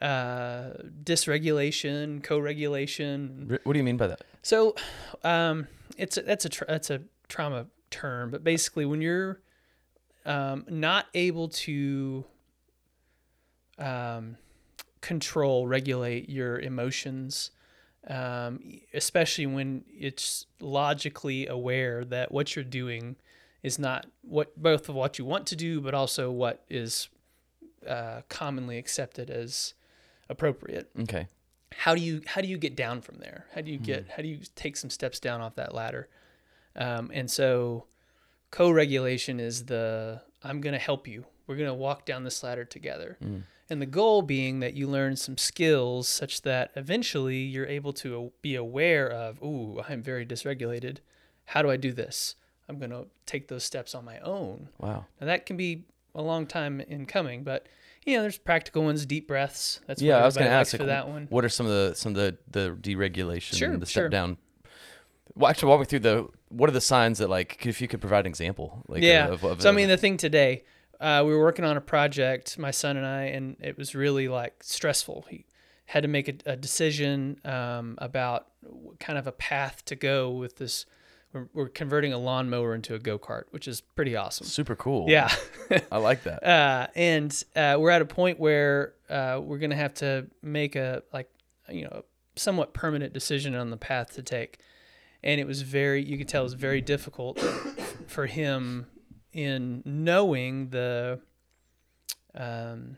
uh, 0.00 0.70
dysregulation, 1.04 2.22
co-regulation, 2.22 3.58
What 3.62 3.72
do 3.74 3.78
you 3.78 3.84
mean 3.84 3.96
by 3.96 4.08
that? 4.08 4.22
so, 4.42 4.74
um, 5.22 5.68
it's 5.96 6.16
a, 6.16 6.22
that's 6.22 6.44
a 6.44 6.48
tra- 6.48 6.66
that's 6.66 6.90
a 6.90 7.02
trauma 7.28 7.66
term, 7.90 8.30
but 8.30 8.42
basically, 8.42 8.84
when 8.86 9.00
you're 9.00 9.40
um, 10.26 10.64
not 10.68 11.06
able 11.14 11.48
to 11.48 12.24
um, 13.78 14.36
control, 15.04 15.66
regulate 15.66 16.30
your 16.30 16.58
emotions, 16.58 17.50
um, 18.08 18.80
especially 18.94 19.44
when 19.46 19.84
it's 19.88 20.46
logically 20.60 21.46
aware 21.46 22.04
that 22.06 22.32
what 22.32 22.56
you're 22.56 22.64
doing 22.64 23.16
is 23.62 23.78
not 23.78 24.06
what 24.22 24.56
both 24.56 24.88
of 24.88 24.94
what 24.94 25.18
you 25.18 25.24
want 25.26 25.46
to 25.48 25.56
do, 25.56 25.80
but 25.80 25.92
also 25.94 26.30
what 26.30 26.64
is 26.70 27.08
uh, 27.86 28.22
commonly 28.30 28.78
accepted 28.78 29.28
as 29.30 29.74
appropriate. 30.30 30.88
Okay. 31.00 31.28
how 31.76 31.94
do 31.94 32.00
you 32.00 32.22
how 32.26 32.40
do 32.40 32.48
you 32.48 32.56
get 32.56 32.74
down 32.74 33.00
from 33.02 33.16
there? 33.18 33.44
How 33.54 33.60
do 33.60 33.70
you 33.70 33.78
get 33.78 34.06
how 34.16 34.22
do 34.22 34.28
you 34.28 34.38
take 34.54 34.76
some 34.76 34.90
steps 34.90 35.20
down 35.20 35.40
off 35.42 35.54
that 35.56 35.74
ladder? 35.74 36.08
Um, 36.76 37.10
and 37.12 37.30
so 37.30 37.84
co-regulation 38.50 39.38
is 39.40 39.64
the 39.66 40.20
i'm 40.42 40.60
going 40.60 40.72
to 40.72 40.78
help 40.78 41.06
you. 41.06 41.24
We're 41.46 41.56
going 41.56 41.68
to 41.68 41.74
walk 41.74 42.06
down 42.06 42.24
this 42.24 42.42
ladder 42.42 42.64
together 42.64 43.18
and 43.70 43.80
the 43.80 43.86
goal 43.86 44.22
being 44.22 44.60
that 44.60 44.74
you 44.74 44.86
learn 44.86 45.16
some 45.16 45.38
skills 45.38 46.08
such 46.08 46.42
that 46.42 46.70
eventually 46.76 47.38
you're 47.38 47.66
able 47.66 47.92
to 47.92 48.32
be 48.42 48.54
aware 48.54 49.08
of 49.10 49.42
ooh 49.42 49.82
i'm 49.88 50.02
very 50.02 50.24
dysregulated 50.26 50.98
how 51.46 51.62
do 51.62 51.70
i 51.70 51.76
do 51.76 51.92
this 51.92 52.36
i'm 52.68 52.78
going 52.78 52.90
to 52.90 53.06
take 53.26 53.48
those 53.48 53.64
steps 53.64 53.94
on 53.94 54.04
my 54.04 54.18
own 54.20 54.68
Wow. 54.78 55.06
now 55.20 55.26
that 55.26 55.46
can 55.46 55.56
be 55.56 55.84
a 56.14 56.22
long 56.22 56.46
time 56.46 56.80
in 56.80 57.06
coming 57.06 57.42
but 57.42 57.66
you 58.04 58.16
know 58.16 58.22
there's 58.22 58.38
practical 58.38 58.84
ones 58.84 59.06
deep 59.06 59.26
breaths 59.26 59.80
that's 59.86 60.02
yeah, 60.02 60.14
what 60.16 60.22
I 60.22 60.26
was 60.26 60.36
going 60.36 60.48
to 60.48 60.52
ask 60.54 60.72
likes 60.74 60.80
for 60.82 60.86
that 60.86 61.08
one 61.08 61.26
What 61.30 61.44
are 61.44 61.48
some 61.48 61.64
of 61.66 61.72
the 61.72 61.94
some 61.94 62.14
of 62.14 62.16
the 62.16 62.36
the 62.50 62.76
deregulation, 62.80 63.56
Sure, 63.56 63.76
the 63.78 63.86
step 63.86 64.02
sure. 64.02 64.08
down? 64.10 64.36
Well, 65.34 65.50
actually, 65.50 65.70
walk 65.70 65.80
me 65.80 65.86
through 65.86 66.00
the 66.00 66.28
what 66.50 66.68
are 66.68 66.72
the 66.72 66.80
signs 66.82 67.18
that 67.18 67.30
like 67.30 67.64
if 67.66 67.80
you 67.80 67.88
could 67.88 68.00
provide 68.00 68.20
an 68.20 68.26
example, 68.26 68.82
like 68.88 69.02
yeah. 69.02 69.28
Of, 69.28 69.42
of, 69.42 69.62
so 69.62 69.70
I 69.70 69.72
mean, 69.72 69.88
the 69.88 69.96
thing 69.96 70.18
today, 70.18 70.64
uh, 71.00 71.22
we 71.26 71.32
were 71.34 71.40
working 71.40 71.64
on 71.64 71.76
a 71.76 71.80
project, 71.80 72.58
my 72.58 72.70
son 72.70 72.96
and 72.96 73.06
I, 73.06 73.22
and 73.24 73.56
it 73.60 73.76
was 73.76 73.94
really 73.94 74.28
like 74.28 74.62
stressful. 74.62 75.26
He 75.28 75.46
had 75.86 76.02
to 76.02 76.08
make 76.08 76.28
a, 76.28 76.52
a 76.52 76.56
decision 76.56 77.40
um, 77.44 77.96
about 77.98 78.48
kind 79.00 79.18
of 79.18 79.26
a 79.26 79.32
path 79.32 79.84
to 79.86 79.96
go 79.96 80.30
with 80.30 80.56
this. 80.56 80.86
We're, 81.32 81.48
we're 81.52 81.68
converting 81.68 82.12
a 82.12 82.18
lawnmower 82.18 82.74
into 82.74 82.94
a 82.94 82.98
go 82.98 83.18
kart, 83.18 83.44
which 83.50 83.66
is 83.66 83.80
pretty 83.80 84.14
awesome. 84.14 84.46
super 84.46 84.76
cool. 84.76 85.10
Yeah. 85.10 85.34
I 85.92 85.98
like 85.98 86.22
that. 86.24 86.44
uh, 86.44 86.86
and 86.94 87.44
uh, 87.56 87.76
we're 87.78 87.90
at 87.90 88.02
a 88.02 88.06
point 88.06 88.38
where 88.38 88.94
uh, 89.10 89.40
we're 89.42 89.58
gonna 89.58 89.74
have 89.76 89.94
to 89.94 90.28
make 90.42 90.76
a 90.76 91.02
like 91.12 91.28
you 91.68 91.84
know 91.84 92.04
somewhat 92.36 92.72
permanent 92.74 93.12
decision 93.12 93.54
on 93.54 93.70
the 93.70 93.76
path 93.76 94.14
to 94.14 94.22
take 94.22 94.58
and 95.24 95.40
it 95.40 95.46
was 95.46 95.62
very 95.62 96.04
you 96.04 96.18
could 96.18 96.28
tell 96.28 96.42
it 96.42 96.44
was 96.44 96.54
very 96.54 96.80
difficult 96.80 97.40
for 98.06 98.26
him 98.26 98.86
in 99.34 99.82
knowing 99.84 100.70
the 100.70 101.20
um, 102.34 102.96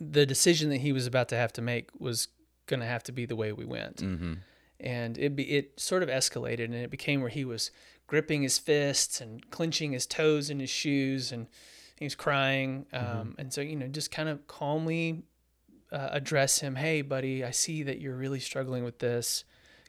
the 0.00 0.24
decision 0.24 0.70
that 0.70 0.78
he 0.78 0.92
was 0.92 1.06
about 1.06 1.28
to 1.30 1.36
have 1.36 1.52
to 1.54 1.62
make 1.62 1.90
was 1.98 2.28
going 2.66 2.80
to 2.80 2.86
have 2.86 3.02
to 3.02 3.12
be 3.12 3.26
the 3.26 3.34
way 3.34 3.52
we 3.52 3.64
went. 3.64 3.96
Mm-hmm. 3.96 4.34
and 4.78 5.18
it 5.18 5.34
be, 5.34 5.42
it 5.44 5.80
sort 5.80 6.02
of 6.04 6.08
escalated 6.08 6.66
and 6.66 6.74
it 6.74 6.90
became 6.90 7.20
where 7.20 7.30
he 7.30 7.44
was 7.44 7.70
gripping 8.06 8.42
his 8.42 8.58
fists 8.58 9.20
and 9.20 9.50
clenching 9.50 9.92
his 9.92 10.06
toes 10.06 10.50
in 10.50 10.60
his 10.60 10.70
shoes 10.70 11.32
and 11.32 11.48
he 11.96 12.04
was 12.04 12.14
crying 12.14 12.86
um, 12.92 13.34
and 13.38 13.52
so 13.52 13.60
you 13.60 13.74
know 13.74 13.88
just 13.88 14.10
kind 14.10 14.28
of 14.28 14.46
calmly 14.46 15.24
uh, 15.90 16.08
address 16.12 16.60
him 16.60 16.76
hey 16.76 17.02
buddy 17.02 17.42
i 17.44 17.50
see 17.50 17.82
that 17.82 18.00
you're 18.00 18.14
really 18.14 18.40
struggling 18.40 18.84
with 18.84 18.98
this. 19.00 19.44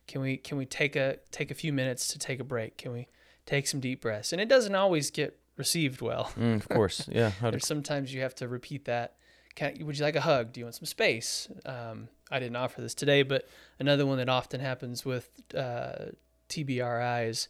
Can 0.08 0.22
we 0.22 0.38
can 0.38 0.58
we 0.58 0.66
take 0.66 0.96
a 0.96 1.18
take 1.32 1.52
a 1.52 1.54
few 1.54 1.72
minutes 1.72 2.08
to 2.08 2.18
take 2.18 2.40
a 2.40 2.44
break? 2.44 2.78
Can 2.78 2.92
we 2.94 3.08
take 3.50 3.66
some 3.68 3.80
deep 3.80 4.02
breaths 4.02 4.32
and 4.32 4.40
it 4.42 4.48
doesn't 4.48 4.76
always 4.76 5.10
get 5.12 5.40
received 5.58 6.02
well 6.02 6.32
Mm, 6.38 6.56
of 6.56 6.70
course. 6.70 7.08
Yeah. 7.12 7.32
There's 7.42 7.66
sometimes 7.68 8.14
you 8.14 8.22
have 8.22 8.36
to 8.36 8.48
repeat 8.48 8.86
that. 8.86 9.16
Can, 9.56 9.76
would 9.86 9.98
you 9.98 10.06
like 10.06 10.16
a 10.16 10.22
hug? 10.22 10.54
Do 10.54 10.60
you 10.60 10.66
want 10.66 10.76
some 10.76 10.86
space? 10.86 11.50
Um, 11.66 12.08
I 12.32 12.40
didn't 12.40 12.56
offer 12.56 12.80
this 12.82 12.94
today, 12.94 13.24
but 13.24 13.48
another 13.80 14.06
one 14.06 14.18
that 14.20 14.30
often 14.30 14.62
happens 14.62 15.04
with 15.04 15.30
uh, 15.58 16.12
TBRI 16.48 17.28
is 17.30 17.48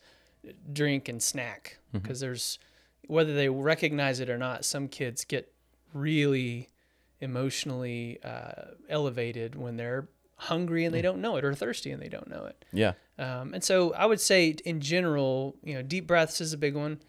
drink 0.71 1.09
and 1.09 1.21
snack 1.21 1.77
because 1.91 2.19
there's 2.21 2.57
whether 3.07 3.33
they 3.35 3.49
recognize 3.49 4.19
it 4.21 4.29
or 4.29 4.37
not, 4.37 4.63
some 4.63 4.87
kids 4.87 5.25
get 5.25 5.51
really 5.93 6.69
emotionally 7.19 8.19
uh, 8.23 8.71
elevated 8.87 9.55
when 9.55 9.75
they're 9.77 10.07
hungry 10.37 10.85
and 10.85 10.93
they 10.95 11.01
don't 11.01 11.19
know 11.19 11.35
it 11.35 11.43
or 11.43 11.53
thirsty 11.53 11.91
and 11.91 12.01
they 12.01 12.07
don't 12.09 12.29
know 12.29 12.45
it. 12.45 12.63
yeah. 12.71 12.93
Um, 13.19 13.53
and 13.53 13.63
so 13.63 13.93
I 13.93 14.05
would 14.05 14.21
say 14.21 14.55
in 14.63 14.79
general, 14.79 15.55
you 15.63 15.73
know, 15.75 15.81
deep 15.81 16.07
breaths 16.07 16.39
is 16.41 16.53
a 16.53 16.57
big 16.57 16.75
one. 16.75 16.99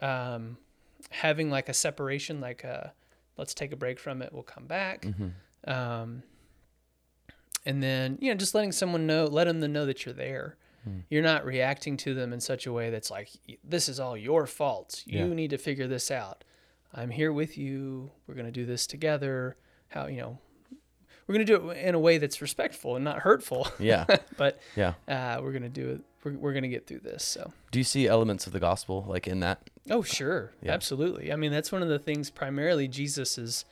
Um, 0.00 0.58
having 1.10 1.48
like 1.48 1.68
a 1.68 1.74
separation, 1.74 2.40
like 2.40 2.64
a, 2.64 2.92
let's 3.38 3.54
take 3.54 3.72
a 3.72 3.76
break 3.76 4.00
from 4.00 4.20
it, 4.20 4.32
we'll 4.32 4.42
come 4.42 4.66
back. 4.66 5.02
Mm-hmm. 5.02 5.70
Um, 5.70 6.22
and 7.64 7.82
then, 7.82 8.18
you 8.20 8.30
know, 8.30 8.36
just 8.36 8.54
letting 8.54 8.72
someone 8.72 9.06
know, 9.06 9.24
letting 9.26 9.60
them 9.60 9.72
know 9.72 9.86
that 9.86 10.04
you're 10.04 10.12
there. 10.12 10.56
Hmm. 10.82 10.98
You're 11.08 11.22
not 11.22 11.46
reacting 11.46 11.96
to 11.98 12.14
them 12.14 12.32
in 12.32 12.40
such 12.40 12.66
a 12.66 12.72
way 12.72 12.90
that's 12.90 13.10
like, 13.10 13.30
this 13.62 13.88
is 13.88 13.98
all 14.00 14.16
your 14.16 14.46
fault. 14.46 15.02
You 15.06 15.20
Yeah. 15.20 15.34
need 15.34 15.50
to 15.50 15.58
figure 15.58 15.86
this 15.86 16.10
out. 16.10 16.44
I'm 16.92 17.10
here 17.10 17.32
with 17.32 17.56
you. 17.56 18.10
We're 18.26 18.34
going 18.34 18.46
to 18.46 18.52
do 18.52 18.66
this 18.66 18.86
together. 18.86 19.56
How, 19.88 20.06
you 20.08 20.18
know, 20.18 20.38
we're 21.26 21.34
going 21.34 21.46
to 21.46 21.58
do 21.58 21.70
it 21.70 21.78
in 21.78 21.94
a 21.94 21.98
way 21.98 22.18
that's 22.18 22.40
respectful 22.42 22.96
and 22.96 23.04
not 23.04 23.18
hurtful. 23.20 23.66
Yeah. 23.78 24.04
but 24.36 24.58
Yeah. 24.76 24.94
uh, 25.08 25.40
we're 25.42 25.52
gonna 25.52 25.68
do 25.68 25.90
it. 25.90 26.00
We're, 26.22 26.32
we're 26.38 26.52
gonna 26.54 26.68
get 26.68 26.86
through 26.86 27.00
this. 27.00 27.24
So, 27.24 27.52
Do 27.70 27.78
you 27.78 27.84
see 27.84 28.06
elements 28.06 28.46
of 28.46 28.52
the 28.52 28.60
gospel 28.60 29.04
like 29.08 29.26
in 29.28 29.40
that? 29.40 29.60
oh 29.90 30.02
sure, 30.02 30.52
Yeah. 30.62 30.72
absolutely. 30.72 31.32
I 31.32 31.36
mean, 31.36 31.52
that's 31.52 31.70
one 31.72 31.82
of 31.82 31.88
the 31.88 31.98
things. 31.98 32.30
Primarily, 32.30 32.88
Jesus 32.88 33.36
is 33.38 33.64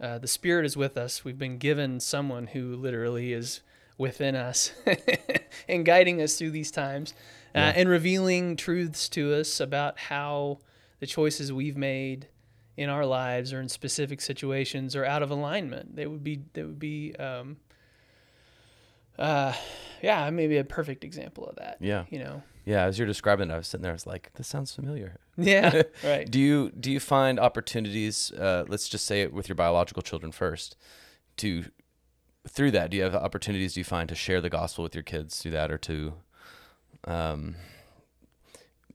uh, 0.00 0.18
the 0.18 0.28
Spirit 0.28 0.66
is 0.66 0.76
with 0.76 0.96
us. 0.98 1.24
We've 1.24 1.38
been 1.38 1.56
given 1.58 2.00
someone 2.00 2.48
who 2.48 2.76
literally 2.76 3.32
is 3.32 3.60
within 3.96 4.36
us 4.36 4.72
and 5.68 5.86
guiding 5.86 6.20
us 6.20 6.36
through 6.38 6.50
these 6.50 6.70
times, 6.70 7.14
uh, 7.54 7.58
Yeah. 7.60 7.72
and 7.76 7.88
revealing 7.88 8.56
truths 8.56 9.08
to 9.10 9.32
us 9.34 9.58
about 9.58 9.98
how 9.98 10.58
the 11.00 11.06
choices 11.06 11.50
we've 11.52 11.78
made 11.78 12.28
in 12.76 12.88
our 12.88 13.06
lives 13.06 13.52
or 13.52 13.60
in 13.60 13.68
specific 13.68 14.20
situations 14.20 14.94
or 14.94 15.04
out 15.04 15.22
of 15.22 15.30
alignment. 15.30 15.96
They 15.96 16.06
would 16.06 16.22
be. 16.22 16.42
They 16.52 16.62
would 16.62 16.78
be. 16.78 17.14
Um, 17.16 17.56
uh, 19.18 19.54
yeah, 20.02 20.28
maybe 20.30 20.58
a 20.58 20.64
perfect 20.64 21.04
example 21.04 21.46
of 21.46 21.56
that. 21.56 21.78
Yeah. 21.80 22.04
You 22.10 22.18
know. 22.18 22.42
Yeah. 22.64 22.84
As 22.84 22.98
you're 22.98 23.06
describing 23.06 23.50
it, 23.50 23.54
I 23.54 23.56
was 23.56 23.66
sitting 23.66 23.82
there. 23.82 23.92
I 23.92 23.94
was 23.94 24.06
like, 24.06 24.30
this 24.34 24.46
sounds 24.46 24.74
familiar. 24.74 25.18
Yeah. 25.36 25.82
right. 26.04 26.30
Do 26.30 26.38
you 26.38 26.70
do 26.70 26.90
you 26.90 27.00
find 27.00 27.40
opportunities? 27.40 28.30
Uh, 28.32 28.64
let's 28.68 28.88
just 28.88 29.06
say 29.06 29.22
it 29.22 29.32
with 29.32 29.48
your 29.48 29.56
biological 29.56 30.02
children 30.02 30.32
first. 30.32 30.76
To 31.38 31.64
through 32.48 32.70
that, 32.72 32.90
do 32.90 32.96
you 32.96 33.02
have 33.02 33.14
opportunities? 33.14 33.74
Do 33.74 33.80
you 33.80 33.84
find 33.84 34.08
to 34.08 34.14
share 34.14 34.40
the 34.40 34.50
gospel 34.50 34.84
with 34.84 34.94
your 34.94 35.02
kids 35.02 35.40
through 35.40 35.52
that, 35.52 35.70
or 35.70 35.78
to 35.78 36.14
um, 37.04 37.56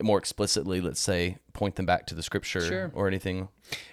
more 0.04 0.18
explicitly, 0.18 0.82
let's 0.82 1.00
say, 1.00 1.38
point 1.54 1.76
them 1.76 1.86
back 1.86 2.06
to 2.08 2.16
the 2.16 2.24
scripture 2.24 2.62
Sure. 2.62 2.92
or 2.94 3.08
anything? 3.08 3.48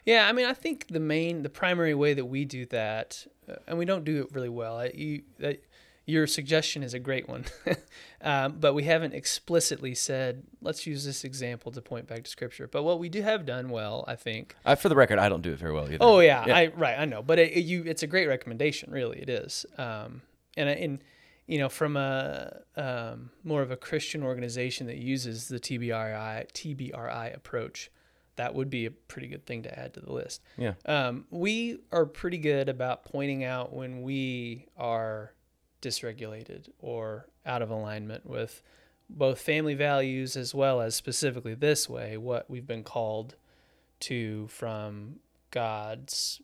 Yeah, 0.04 0.28
I 0.28 0.32
mean, 0.32 0.46
I 0.46 0.54
think 0.54 0.88
the 0.88 1.00
main, 1.00 1.42
the 1.42 1.48
primary 1.50 1.94
way 1.94 2.14
that 2.14 2.24
we 2.24 2.44
do 2.44 2.66
that, 2.66 3.26
uh, 3.48 3.56
and 3.66 3.78
we 3.78 3.84
don't 3.84 4.04
do 4.04 4.22
it 4.22 4.34
really 4.34 4.48
well. 4.48 4.78
I, 4.78 4.90
you, 4.94 5.22
your 6.06 6.26
suggestion 6.26 6.82
is 6.82 6.94
a 6.94 6.98
great 6.98 7.28
one, 7.28 7.44
um, 8.22 8.56
but 8.58 8.72
we 8.74 8.84
haven't 8.84 9.12
explicitly 9.14 9.94
said, 9.94 10.42
let's 10.62 10.86
use 10.86 11.04
this 11.04 11.22
example 11.22 11.70
to 11.72 11.82
point 11.82 12.06
back 12.06 12.24
to 12.24 12.30
scripture. 12.30 12.66
But 12.66 12.82
what 12.82 12.98
we 12.98 13.08
do 13.08 13.22
have 13.22 13.44
done 13.44 13.68
well, 13.68 14.04
I 14.08 14.16
think. 14.16 14.56
Uh, 14.64 14.74
for 14.74 14.88
the 14.88 14.96
record, 14.96 15.18
I 15.18 15.28
don't 15.28 15.42
do 15.42 15.52
it 15.52 15.58
very 15.58 15.72
well 15.74 15.84
either. 15.84 15.98
Oh 16.00 16.20
yeah, 16.20 16.40
I 16.46 16.68
right, 16.68 16.98
I 16.98 17.04
know, 17.04 17.22
but 17.22 17.38
it, 17.38 17.52
it- 17.52 17.64
you, 17.64 17.82
it's 17.86 18.02
a 18.02 18.06
great 18.06 18.26
recommendation, 18.26 18.90
really, 18.90 19.20
it 19.20 19.28
is. 19.28 19.66
Um, 19.76 20.22
and 20.56 20.68
and 20.68 20.98
you 21.48 21.58
know, 21.58 21.68
from 21.68 21.96
a 21.96 22.60
um, 22.76 23.30
more 23.42 23.62
of 23.62 23.70
a 23.70 23.76
Christian 23.76 24.22
organization 24.22 24.86
that 24.86 24.98
uses 24.98 25.48
the 25.48 25.58
TBRI 25.58 26.52
TBRI 26.52 27.34
approach, 27.34 27.90
that 28.36 28.54
would 28.54 28.70
be 28.70 28.86
a 28.86 28.90
pretty 28.90 29.28
good 29.28 29.46
thing 29.46 29.62
to 29.62 29.78
add 29.78 29.94
to 29.94 30.00
the 30.00 30.12
list. 30.12 30.42
Yeah. 30.56 30.74
Um, 30.86 31.24
we 31.30 31.80
are 31.90 32.06
pretty 32.06 32.38
good 32.38 32.68
about 32.68 33.04
pointing 33.04 33.44
out 33.44 33.72
when 33.72 34.02
we 34.02 34.66
are 34.76 35.32
dysregulated 35.80 36.68
or 36.78 37.26
out 37.46 37.62
of 37.62 37.70
alignment 37.70 38.26
with 38.26 38.62
both 39.08 39.40
family 39.40 39.74
values 39.74 40.36
as 40.36 40.54
well 40.54 40.82
as 40.82 40.94
specifically 40.94 41.54
this 41.54 41.88
way, 41.88 42.18
what 42.18 42.48
we've 42.50 42.66
been 42.66 42.84
called 42.84 43.36
to 44.00 44.46
from 44.48 45.16
God's, 45.50 46.42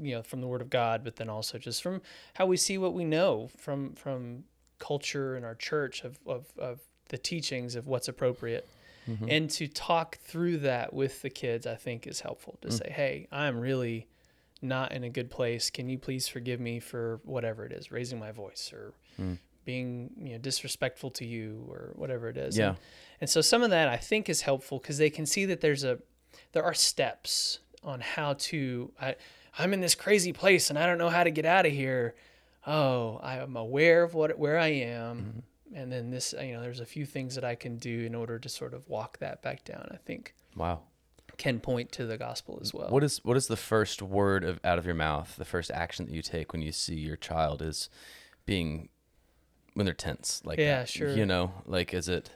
you 0.00 0.14
know, 0.14 0.22
from 0.22 0.40
the 0.40 0.46
Word 0.46 0.62
of 0.62 0.70
God, 0.70 1.04
but 1.04 1.16
then 1.16 1.28
also 1.28 1.58
just 1.58 1.82
from 1.82 2.00
how 2.34 2.46
we 2.46 2.56
see 2.56 2.78
what 2.78 2.94
we 2.94 3.04
know 3.04 3.50
from 3.56 3.94
from 3.94 4.44
culture 4.78 5.36
and 5.36 5.44
our 5.44 5.54
church 5.54 6.04
of 6.04 6.18
of, 6.26 6.46
of 6.58 6.80
the 7.08 7.18
teachings 7.18 7.76
of 7.76 7.86
what's 7.86 8.08
appropriate. 8.08 8.66
Mm-hmm. 9.08 9.26
And 9.28 9.50
to 9.50 9.66
talk 9.66 10.18
through 10.18 10.58
that 10.58 10.92
with 10.92 11.22
the 11.22 11.30
kids, 11.30 11.66
I 11.66 11.74
think 11.74 12.06
is 12.06 12.20
helpful 12.20 12.58
to 12.60 12.68
mm. 12.68 12.72
say, 12.72 12.92
hey, 12.94 13.28
I'm 13.32 13.58
really 13.58 14.06
not 14.62 14.92
in 14.92 15.04
a 15.04 15.08
good 15.08 15.30
place. 15.30 15.70
Can 15.70 15.88
you 15.88 15.98
please 15.98 16.28
forgive 16.28 16.60
me 16.60 16.80
for 16.80 17.20
whatever 17.24 17.64
it 17.64 17.72
is, 17.72 17.90
raising 17.90 18.18
my 18.18 18.30
voice 18.30 18.72
or 18.72 18.92
mm. 19.20 19.38
being 19.64 20.10
you 20.18 20.32
know 20.32 20.38
disrespectful 20.38 21.10
to 21.12 21.24
you 21.24 21.64
or 21.68 21.92
whatever 21.94 22.28
it 22.28 22.36
is. 22.36 22.56
Yeah. 22.56 22.68
And, 22.68 22.78
and 23.22 23.30
so 23.30 23.40
some 23.40 23.62
of 23.62 23.70
that 23.70 23.88
I 23.88 23.96
think 23.96 24.28
is 24.28 24.42
helpful 24.42 24.78
because 24.78 24.98
they 24.98 25.10
can 25.10 25.26
see 25.26 25.46
that 25.46 25.60
there's 25.60 25.84
a 25.84 25.98
there 26.52 26.64
are 26.64 26.74
steps 26.74 27.60
on 27.82 28.00
how 28.00 28.34
to 28.34 28.92
I 29.00 29.16
I'm 29.58 29.72
in 29.72 29.80
this 29.80 29.94
crazy 29.94 30.32
place 30.32 30.70
and 30.70 30.78
I 30.78 30.86
don't 30.86 30.98
know 30.98 31.08
how 31.10 31.24
to 31.24 31.30
get 31.30 31.44
out 31.44 31.66
of 31.66 31.72
here. 31.72 32.14
Oh, 32.66 33.18
I 33.22 33.38
am 33.38 33.56
aware 33.56 34.02
of 34.02 34.14
what 34.14 34.38
where 34.38 34.58
I 34.58 34.68
am. 34.68 35.16
Mm-hmm. 35.18 35.38
And 35.76 35.92
then 35.92 36.10
this, 36.10 36.34
you 36.40 36.52
know, 36.52 36.60
there's 36.62 36.80
a 36.80 36.86
few 36.86 37.06
things 37.06 37.36
that 37.36 37.44
I 37.44 37.54
can 37.54 37.76
do 37.76 38.00
in 38.04 38.14
order 38.14 38.38
to 38.38 38.48
sort 38.48 38.74
of 38.74 38.88
walk 38.88 39.18
that 39.18 39.40
back 39.42 39.64
down. 39.64 39.88
I 39.92 39.96
think 39.98 40.34
Wow. 40.56 40.80
can 41.38 41.60
point 41.60 41.92
to 41.92 42.06
the 42.06 42.18
gospel 42.18 42.58
as 42.60 42.74
well. 42.74 42.88
What 42.90 43.04
is 43.04 43.18
what 43.24 43.36
is 43.36 43.46
the 43.46 43.56
first 43.56 44.02
word 44.02 44.42
of 44.44 44.58
out 44.64 44.78
of 44.78 44.84
your 44.86 44.94
mouth? 44.96 45.36
The 45.36 45.44
first 45.44 45.70
action 45.70 46.06
that 46.06 46.12
you 46.14 46.22
take 46.22 46.52
when 46.52 46.60
you 46.62 46.72
see 46.72 46.96
your 46.96 47.16
child 47.16 47.62
is 47.62 47.88
being 48.46 48.88
when 49.74 49.86
they're 49.86 49.94
tense, 49.94 50.42
like 50.44 50.58
Yeah, 50.58 50.80
that. 50.80 50.88
sure. 50.88 51.10
You 51.16 51.24
know, 51.24 51.52
like 51.66 51.94
is 51.94 52.08
it? 52.08 52.30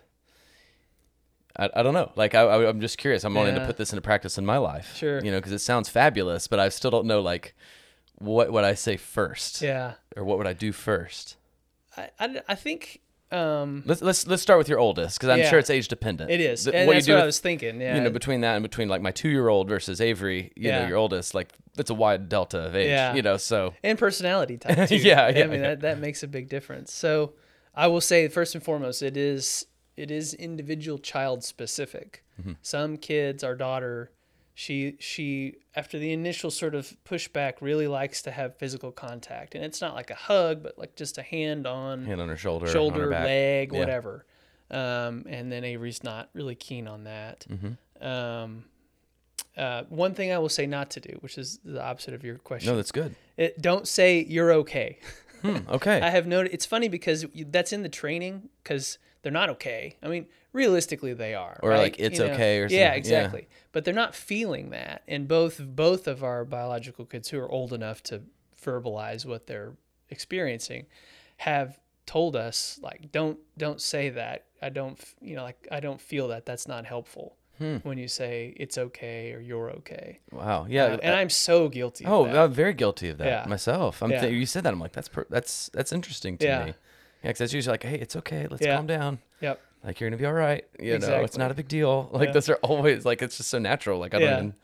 I, 1.57 1.71
I 1.77 1.83
don't 1.83 1.95
know. 1.95 2.11
Like 2.17 2.35
I, 2.35 2.41
I 2.43 2.69
I'm 2.69 2.81
just 2.81 2.99
curious. 2.99 3.25
I'm 3.25 3.35
wanting 3.35 3.55
to 3.55 3.65
put 3.67 3.77
this 3.77 3.93
into 3.93 4.03
practice 4.03 4.39
in 4.39 4.47
my 4.47 4.59
life. 4.59 4.97
Sure. 4.97 5.23
You 5.25 5.31
know, 5.31 5.39
because 5.39 5.53
it 5.53 5.61
sounds 5.61 5.89
fabulous, 5.89 6.47
but 6.49 6.59
I 6.59 6.69
still 6.69 6.91
don't 6.91 7.07
know 7.07 7.21
like 7.21 7.55
what 8.19 8.53
would 8.53 8.65
I 8.65 8.75
say 8.75 8.97
first, 8.97 9.61
Yeah. 9.63 9.95
or 10.17 10.25
what 10.25 10.39
would 10.39 10.47
I 10.47 10.53
do 10.53 10.73
first. 10.73 11.37
I, 11.97 12.11
I, 12.19 12.41
I 12.49 12.55
think 12.55 13.01
um, 13.31 13.83
Let's 13.87 14.01
let's 14.03 14.27
let's 14.27 14.43
start 14.43 14.59
with 14.59 14.69
your 14.69 14.79
oldest 14.79 15.19
because 15.19 15.29
I'm 15.29 15.39
Yeah. 15.39 15.51
sure 15.51 15.59
it's 15.59 15.71
age 15.71 15.89
dependent. 15.89 16.31
it 16.31 16.41
is. 16.41 16.67
And 16.69 16.87
what 16.87 16.93
you 16.93 16.95
that's 16.95 17.07
do 17.07 17.13
what 17.15 17.23
I 17.23 17.27
was 17.27 17.41
thinking. 17.41 17.81
Yeah. 17.81 17.97
you 17.97 18.01
know, 18.03 18.11
between 18.11 18.43
that 18.43 18.55
and 18.55 18.63
between 18.63 18.89
like 18.89 19.03
my 19.03 19.11
two 19.11 19.29
year 19.29 19.49
old 19.49 19.69
versus 19.69 20.01
Avery, 20.01 20.53
you 20.57 20.71
know, 20.71 20.87
your 20.87 20.97
oldest, 20.99 21.35
like 21.35 21.53
it's 21.77 21.91
a 21.91 21.95
wide 21.95 22.29
delta 22.29 22.59
of 22.67 22.77
age. 22.77 22.89
Yeah. 22.91 23.15
You 23.15 23.23
know, 23.23 23.37
so 23.37 23.75
and 23.83 23.99
personality 23.99 24.57
type 24.59 24.89
too. 24.89 24.97
Yeah, 24.97 25.25
I 25.25 25.33
mean 25.33 25.53
yeah. 25.55 25.59
that 25.61 25.81
that 25.81 25.99
makes 25.99 26.23
a 26.23 26.29
big 26.29 26.49
difference. 26.49 26.93
So 26.93 27.33
I 27.75 27.89
will 27.89 28.01
say 28.01 28.29
first 28.29 28.55
and 28.55 28.63
foremost, 28.63 29.03
it 29.03 29.17
is 29.17 29.67
it 29.97 30.11
is 30.11 30.35
individual 30.35 30.99
child 30.99 31.45
specific. 31.45 32.25
Mm-hmm. 32.41 32.53
Some 32.63 32.97
kids, 32.97 33.45
our 33.45 33.55
daughter, 33.55 34.11
she 34.55 34.97
she 35.01 35.57
after 35.75 35.99
the 35.99 36.13
initial 36.13 36.51
sort 36.51 36.75
of 36.75 36.97
pushback 37.05 37.55
really 37.61 37.89
likes 37.89 38.23
to 38.23 38.31
have 38.31 38.57
physical 38.57 38.93
contact, 38.93 39.55
and 39.55 39.65
it's 39.65 39.81
not 39.81 39.95
like 39.95 40.11
a 40.11 40.15
hug, 40.15 40.63
but 40.63 40.79
like 40.79 40.95
just 40.97 41.19
a 41.19 41.23
hand 41.23 41.67
on 41.67 42.05
hand 42.05 42.21
on 42.21 42.29
her 42.29 42.37
shoulder, 42.37 42.65
on 42.67 42.69
her 42.69 42.73
shoulder, 42.73 43.07
leg, 43.11 43.73
Yeah. 43.73 43.79
whatever. 43.79 44.27
Um, 44.71 45.25
and 45.29 45.53
then 45.53 45.63
Avery's 45.65 46.03
not 46.03 46.31
really 46.33 46.55
keen 46.55 46.89
on 46.89 47.05
that. 47.05 47.47
Mm-hmm. 47.49 48.07
Um, 48.07 48.65
uh, 49.57 49.85
one 49.89 50.15
thing 50.15 50.33
I 50.33 50.39
will 50.39 50.49
say 50.49 50.67
not 50.67 50.91
to 50.93 51.01
do, 51.01 51.17
which 51.21 51.39
is 51.39 51.61
the 51.65 51.83
opposite 51.83 52.15
of 52.15 52.25
your 52.25 52.39
question. 52.39 52.71
No, 52.73 52.77
that's 52.77 52.91
good. 52.93 53.15
It, 53.37 53.61
don't 53.61 53.87
say 53.87 54.25
you're 54.25 54.53
okay. 54.53 54.99
Hmm, 55.43 55.59
okay. 55.69 56.01
I 56.03 56.11
have 56.11 56.27
noted 56.27 56.53
it's 56.53 56.67
funny 56.67 56.89
because 56.89 57.27
that's 57.35 57.73
in 57.73 57.83
the 57.83 57.89
training 57.89 58.49
because 58.63 58.99
they're 59.25 59.33
not 59.33 59.51
okay. 59.51 59.97
I 60.03 60.07
mean, 60.09 60.27
realistically, 60.53 61.13
they 61.15 61.35
are. 61.35 61.59
Or, 61.63 61.71
right? 61.71 61.79
like, 61.79 61.97
it's 61.99 62.21
You 62.21 62.27
know? 62.27 62.33
okay 62.35 62.59
or 62.59 62.63
yeah, 62.63 62.67
something. 62.69 62.79
Yeah. 62.81 62.93
exactly. 62.95 63.49
But 63.73 63.85
they're 63.85 63.93
not 63.95 64.15
feeling 64.15 64.71
that, 64.71 65.03
and 65.09 65.27
both 65.27 65.61
both 65.61 66.07
of 66.07 66.23
our 66.23 66.45
biological 66.45 67.05
kids 67.07 67.31
who 67.31 67.41
are 67.41 67.49
old 67.51 67.73
enough 67.73 68.03
to 68.05 68.23
verbalize 68.63 69.27
what 69.27 69.47
they're 69.49 69.73
experiencing 70.11 70.87
have 71.39 71.79
told 72.07 72.37
us 72.37 72.79
like 72.83 73.11
don't 73.13 73.39
don't 73.59 73.81
say 73.81 74.11
that 74.11 74.45
i 74.63 74.69
don't 74.69 75.03
you 75.21 75.35
know 75.35 75.43
like 75.43 75.67
i 75.73 75.81
don't 75.81 76.01
feel 76.01 76.29
that 76.29 76.45
that's 76.47 76.69
not 76.69 76.85
helpful 76.87 77.37
Hmm. 77.59 77.77
when 77.85 77.99
you 77.99 78.09
say 78.09 78.53
it's 78.57 78.77
okay 78.77 79.33
or 79.33 79.39
you're 79.41 79.71
okay 79.71 80.19
wow. 80.33 80.67
Yeah. 80.69 80.85
Uh, 80.87 80.99
and 81.05 81.15
i'm 81.15 81.31
so 81.31 81.69
guilty 81.69 82.05
of 82.05 82.11
oh. 82.13 82.27
I'm 82.27 82.53
very 82.53 82.75
guilty 82.75 83.09
of 83.11 83.19
that 83.19 83.27
Yeah. 83.27 83.45
myself. 83.49 84.03
I'm 84.03 84.11
Yeah. 84.11 84.23
th- 84.23 84.33
you 84.33 84.45
said 84.45 84.65
that. 84.65 84.73
I'm 84.73 84.81
like, 84.81 84.91
that's 84.93 85.07
per- 85.09 85.29
that's 85.31 85.71
that's 85.73 85.93
interesting 85.93 86.37
to 86.39 86.47
Yeah. 86.47 86.65
me. 86.65 86.75
Yeah, 87.25 87.31
because 87.31 87.39
that's 87.39 87.53
usually 87.55 87.73
like, 87.73 87.83
hey, 87.83 87.97
it's 87.99 88.15
okay. 88.17 88.47
Let's 88.51 88.65
Yeah. 88.65 88.77
calm 88.77 88.87
down. 88.87 89.19
yep 89.41 89.61
Like 89.83 89.99
you're 90.01 90.09
gonna 90.09 90.19
be 90.19 90.27
all 90.27 90.33
right. 90.33 90.65
You 90.79 90.99
know, 90.99 91.25
it's 91.25 91.37
not 91.39 91.51
a 91.51 91.55
big 91.55 91.69
deal. 91.69 92.09
Like 92.13 92.29
Yeah. 92.29 92.33
those 92.33 92.49
are 92.49 92.57
always 92.57 93.05
like 93.05 93.23
it's 93.23 93.37
just 93.39 93.49
so 93.51 93.59
natural. 93.59 93.99
Like 93.99 94.15
I 94.15 94.19
don't 94.19 94.29
Yeah. 94.29 94.37
even. 94.39 94.55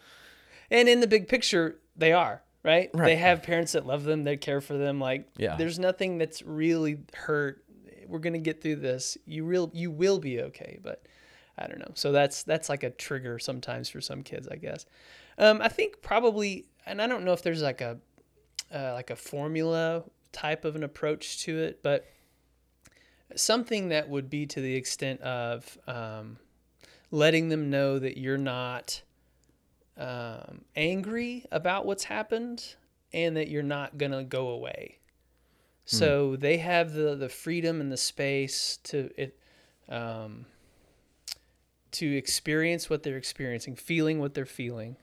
and 0.71 0.89
in 0.89 1.01
the 1.01 1.07
big 1.09 1.27
picture 1.29 1.79
they 1.97 2.13
are 2.13 2.43
right, 2.63 2.91
Right. 2.95 3.07
they 3.07 3.17
have 3.17 3.43
parents 3.43 3.73
that 3.73 3.87
love 3.87 4.05
them 4.05 4.25
that 4.25 4.41
care 4.41 4.61
for 4.61 4.77
them 4.79 5.01
like 5.01 5.27
Yeah. 5.37 5.57
there's 5.57 5.79
nothing 5.79 6.19
that's 6.19 6.43
really 6.43 6.99
hurt 7.15 7.65
we're 8.07 8.19
gonna 8.21 8.39
get 8.39 8.61
through 8.63 8.77
this 8.77 9.17
you 9.25 9.45
real 9.45 9.71
you 9.75 9.91
will 9.91 10.19
be 10.19 10.41
okay 10.43 10.79
but 10.83 11.03
i 11.59 11.67
don't 11.67 11.79
know 11.79 11.91
so 11.95 12.13
that's 12.13 12.43
that's 12.45 12.69
like 12.69 12.83
a 12.83 12.91
trigger 12.91 13.39
sometimes 13.39 13.89
for 13.89 14.01
some 14.01 14.23
kids 14.23 14.47
i 14.49 14.57
guess 14.57 14.85
um, 15.39 15.61
i 15.63 15.69
think 15.69 16.01
probably 16.03 16.67
and 16.87 17.01
i 17.03 17.07
don't 17.07 17.25
know 17.25 17.33
if 17.33 17.43
there's 17.43 17.63
like 17.63 17.81
a 17.81 17.99
uh, 18.75 18.93
like 18.95 19.11
a 19.11 19.17
formula 19.17 20.05
type 20.33 20.65
of 20.65 20.77
an 20.77 20.83
approach 20.85 21.43
to 21.43 21.59
it 21.59 21.83
but 21.83 22.07
something 23.37 23.89
that 23.89 24.09
would 24.09 24.31
be 24.31 24.47
to 24.47 24.61
the 24.61 24.75
extent 24.75 25.21
of 25.23 25.79
um, 25.87 26.39
letting 27.11 27.49
them 27.49 27.71
know 27.71 27.99
that 27.99 28.19
you're 28.19 28.39
not 28.39 29.03
um, 29.97 30.63
angry 30.77 31.45
about 31.51 31.87
what's 31.87 32.05
happened 32.05 32.75
and 33.13 33.37
that 33.37 33.49
you're 33.49 33.63
not 33.63 33.99
going 33.99 34.13
to 34.13 34.25
go 34.25 34.49
away. 34.49 34.99
So 35.85 36.37
they 36.37 36.59
have 36.59 36.93
the, 36.93 37.17
the 37.17 37.29
freedom 37.29 37.81
and 37.81 37.91
the 37.91 37.97
space 37.97 38.79
to 38.85 39.11
it 39.17 39.37
um, 39.89 40.47
to 41.93 42.17
experience 42.17 42.89
what 42.89 43.03
they're 43.03 43.17
experiencing, 43.17 43.75
feeling 43.75 44.21
what 44.21 44.33
they're 44.33 44.47
feeling, 44.47 44.97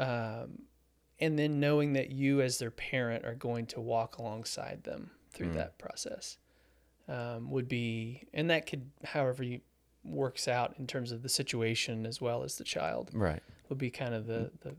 um, 0.00 0.62
and 1.20 1.38
then 1.38 1.60
knowing 1.60 1.92
that 1.92 2.10
you 2.10 2.40
as 2.40 2.58
their 2.58 2.72
parent 2.72 3.24
are 3.24 3.36
going 3.36 3.66
to 3.66 3.80
walk 3.80 4.18
alongside 4.18 4.82
them 4.82 5.12
through 5.30 5.52
that 5.52 5.78
process 5.78 6.38
um, 7.08 7.50
would 7.50 7.68
be, 7.68 8.26
and 8.34 8.50
that 8.50 8.66
could, 8.66 8.90
however 9.04 9.42
you 9.42 9.60
works 10.04 10.46
out 10.48 10.74
in 10.78 10.86
terms 10.86 11.10
of 11.12 11.22
the 11.22 11.28
situation 11.28 12.06
as 12.06 12.20
well 12.20 12.44
as 12.44 12.56
the 12.58 12.64
child 12.64 13.10
Right. 13.12 13.42
would 13.68 13.78
be 13.78 13.90
kind 13.90 14.14
of 14.14 14.26
the 14.26 14.50
the 14.60 14.74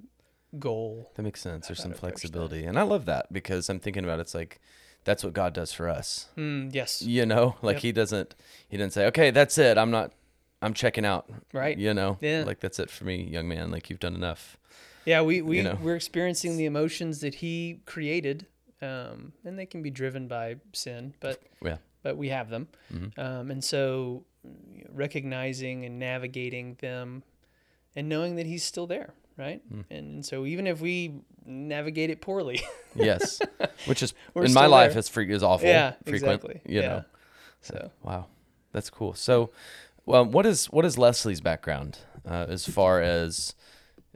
goal. 0.60 1.12
That 1.16 1.24
makes 1.24 1.42
sense. 1.42 1.68
There's 1.68 1.80
some 1.82 1.92
to 1.92 1.98
approach 1.98 2.13
that. 2.13 2.20
flexibility, 2.20 2.63
and 2.66 2.80
I 2.80 2.84
love 2.84 3.06
that 3.06 3.32
because 3.32 3.70
I'm 3.70 3.80
thinking 3.80 4.04
about 4.04 4.20
it's 4.20 4.34
like 4.34 4.60
that's 5.04 5.24
what 5.24 5.34
God 5.34 5.54
does 5.54 5.72
for 5.74 5.88
us. 5.90 6.28
Mm, 6.38 6.74
yes, 6.74 7.02
You 7.02 7.26
know, 7.26 7.56
like 7.62 7.76
Yep. 7.76 7.82
He 7.84 7.92
doesn't 7.92 8.36
He 8.68 8.78
didn't 8.78 8.94
say, 8.94 9.06
okay, 9.08 9.32
that's 9.32 9.58
it. 9.58 9.78
I'm 9.78 9.92
not. 9.92 10.12
I'm 10.62 10.74
checking 10.74 11.06
out. 11.06 11.30
right. 11.54 11.78
You 11.78 11.94
know, 11.94 12.18
Yeah. 12.22 12.44
like 12.46 12.60
that's 12.60 12.80
it 12.80 12.90
for 12.90 13.04
me, 13.06 13.24
young 13.24 13.48
man. 13.48 13.70
Like 13.72 13.90
you've 13.90 14.00
done 14.00 14.16
enough. 14.16 14.58
Yeah, 15.06 15.22
we 15.22 15.42
we 15.42 15.62
know. 15.62 15.78
we're 15.82 15.96
experiencing 15.96 16.58
the 16.58 16.66
emotions 16.66 17.20
that 17.22 17.36
He 17.36 17.82
created, 17.86 18.48
um, 18.82 19.34
and 19.46 19.58
they 19.60 19.66
can 19.66 19.82
be 19.82 19.90
driven 19.92 20.28
by 20.28 20.56
sin, 20.74 21.13
but 21.20 21.42
Yeah. 21.63 21.78
But 22.08 22.15
we 22.17 22.30
have 22.30 22.50
them, 22.50 22.67
Mhm. 22.93 23.20
um, 23.20 23.52
and 23.52 23.62
so 23.63 24.24
recognizing 24.93 25.86
and 25.86 26.00
navigating 26.00 26.76
them, 26.80 27.24
and 27.96 28.08
knowing 28.08 28.36
that 28.38 28.46
He's 28.46 28.63
still 28.63 28.88
there, 28.88 29.13
right? 29.38 29.62
Mm. 29.74 29.84
And, 29.89 30.00
and 30.15 30.26
so 30.26 30.46
even 30.46 30.67
if 30.67 30.80
we 30.82 31.22
navigate 31.46 32.10
it 32.10 32.22
poorly, 32.22 32.62
Yes, 32.96 33.41
which 33.86 34.02
is 34.02 34.13
in 34.36 34.54
my 34.54 34.65
life 34.67 34.91
there. 34.91 35.00
is 35.00 35.10
free 35.10 35.32
is 35.32 35.43
awful. 35.43 35.67
yeah, 35.67 35.93
frequent. 36.06 36.43
exactly, 36.43 36.62
You 36.74 36.82
yeah. 36.82 36.88
know. 36.88 37.04
So 37.62 37.91
Wow, 38.04 38.28
that's 38.72 38.89
cool. 38.89 39.13
So, 39.13 39.52
well, 40.06 40.24
what 40.26 40.46
is 40.46 40.67
what 40.67 40.86
is 40.86 40.98
Leslie's 40.98 41.41
background 41.41 42.00
uh, 42.26 42.46
as 42.48 42.65
far 42.67 43.02
as 43.02 43.54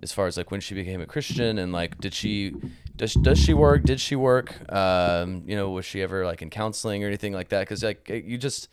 as 0.03 0.11
far 0.11 0.27
as 0.27 0.37
like 0.37 0.51
when 0.51 0.61
she 0.61 0.73
became 0.75 1.01
a 1.01 1.05
Christian 1.05 1.57
and 1.57 1.71
like 1.71 1.99
did 1.99 2.13
she 2.13 2.53
does 2.95 3.13
does 3.13 3.39
she 3.39 3.53
work? 3.53 3.83
Did 3.83 3.99
she 3.99 4.15
work? 4.15 4.71
Um, 4.71 5.43
you 5.45 5.55
know, 5.55 5.69
was 5.71 5.85
she 5.85 6.01
ever 6.01 6.25
like 6.25 6.41
in 6.41 6.49
counseling 6.49 7.03
or 7.03 7.07
anything 7.07 7.33
like 7.33 7.49
that? 7.49 7.61
Because 7.61 7.83
like 7.83 8.09
you 8.09 8.37
just. 8.37 8.67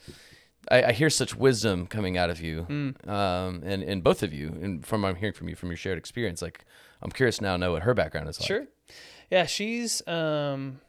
I, 0.70 0.82
I 0.82 0.92
hear 0.92 1.08
such 1.08 1.34
wisdom 1.34 1.86
coming 1.86 2.18
out 2.18 2.28
of 2.28 2.42
you, 2.42 2.66
Mm. 2.68 3.08
um, 3.08 3.62
and, 3.64 3.82
and 3.82 4.04
both 4.04 4.22
of 4.22 4.34
you, 4.34 4.48
and 4.60 4.84
from 4.84 5.00
what 5.00 5.08
I'm 5.08 5.16
hearing 5.16 5.32
from 5.32 5.48
you 5.48 5.56
from 5.56 5.70
your 5.70 5.78
shared 5.78 5.96
experience. 5.96 6.42
Like, 6.42 6.62
I'm 7.00 7.10
curious 7.10 7.40
now 7.40 7.52
to 7.52 7.58
know 7.58 7.72
what 7.72 7.84
her 7.84 7.94
background 7.94 8.28
is 8.28 8.38
like. 8.38 8.48
Sure. 8.48 8.66
Yeah, 9.30 9.46
she's 9.46 10.06
um 10.06 10.80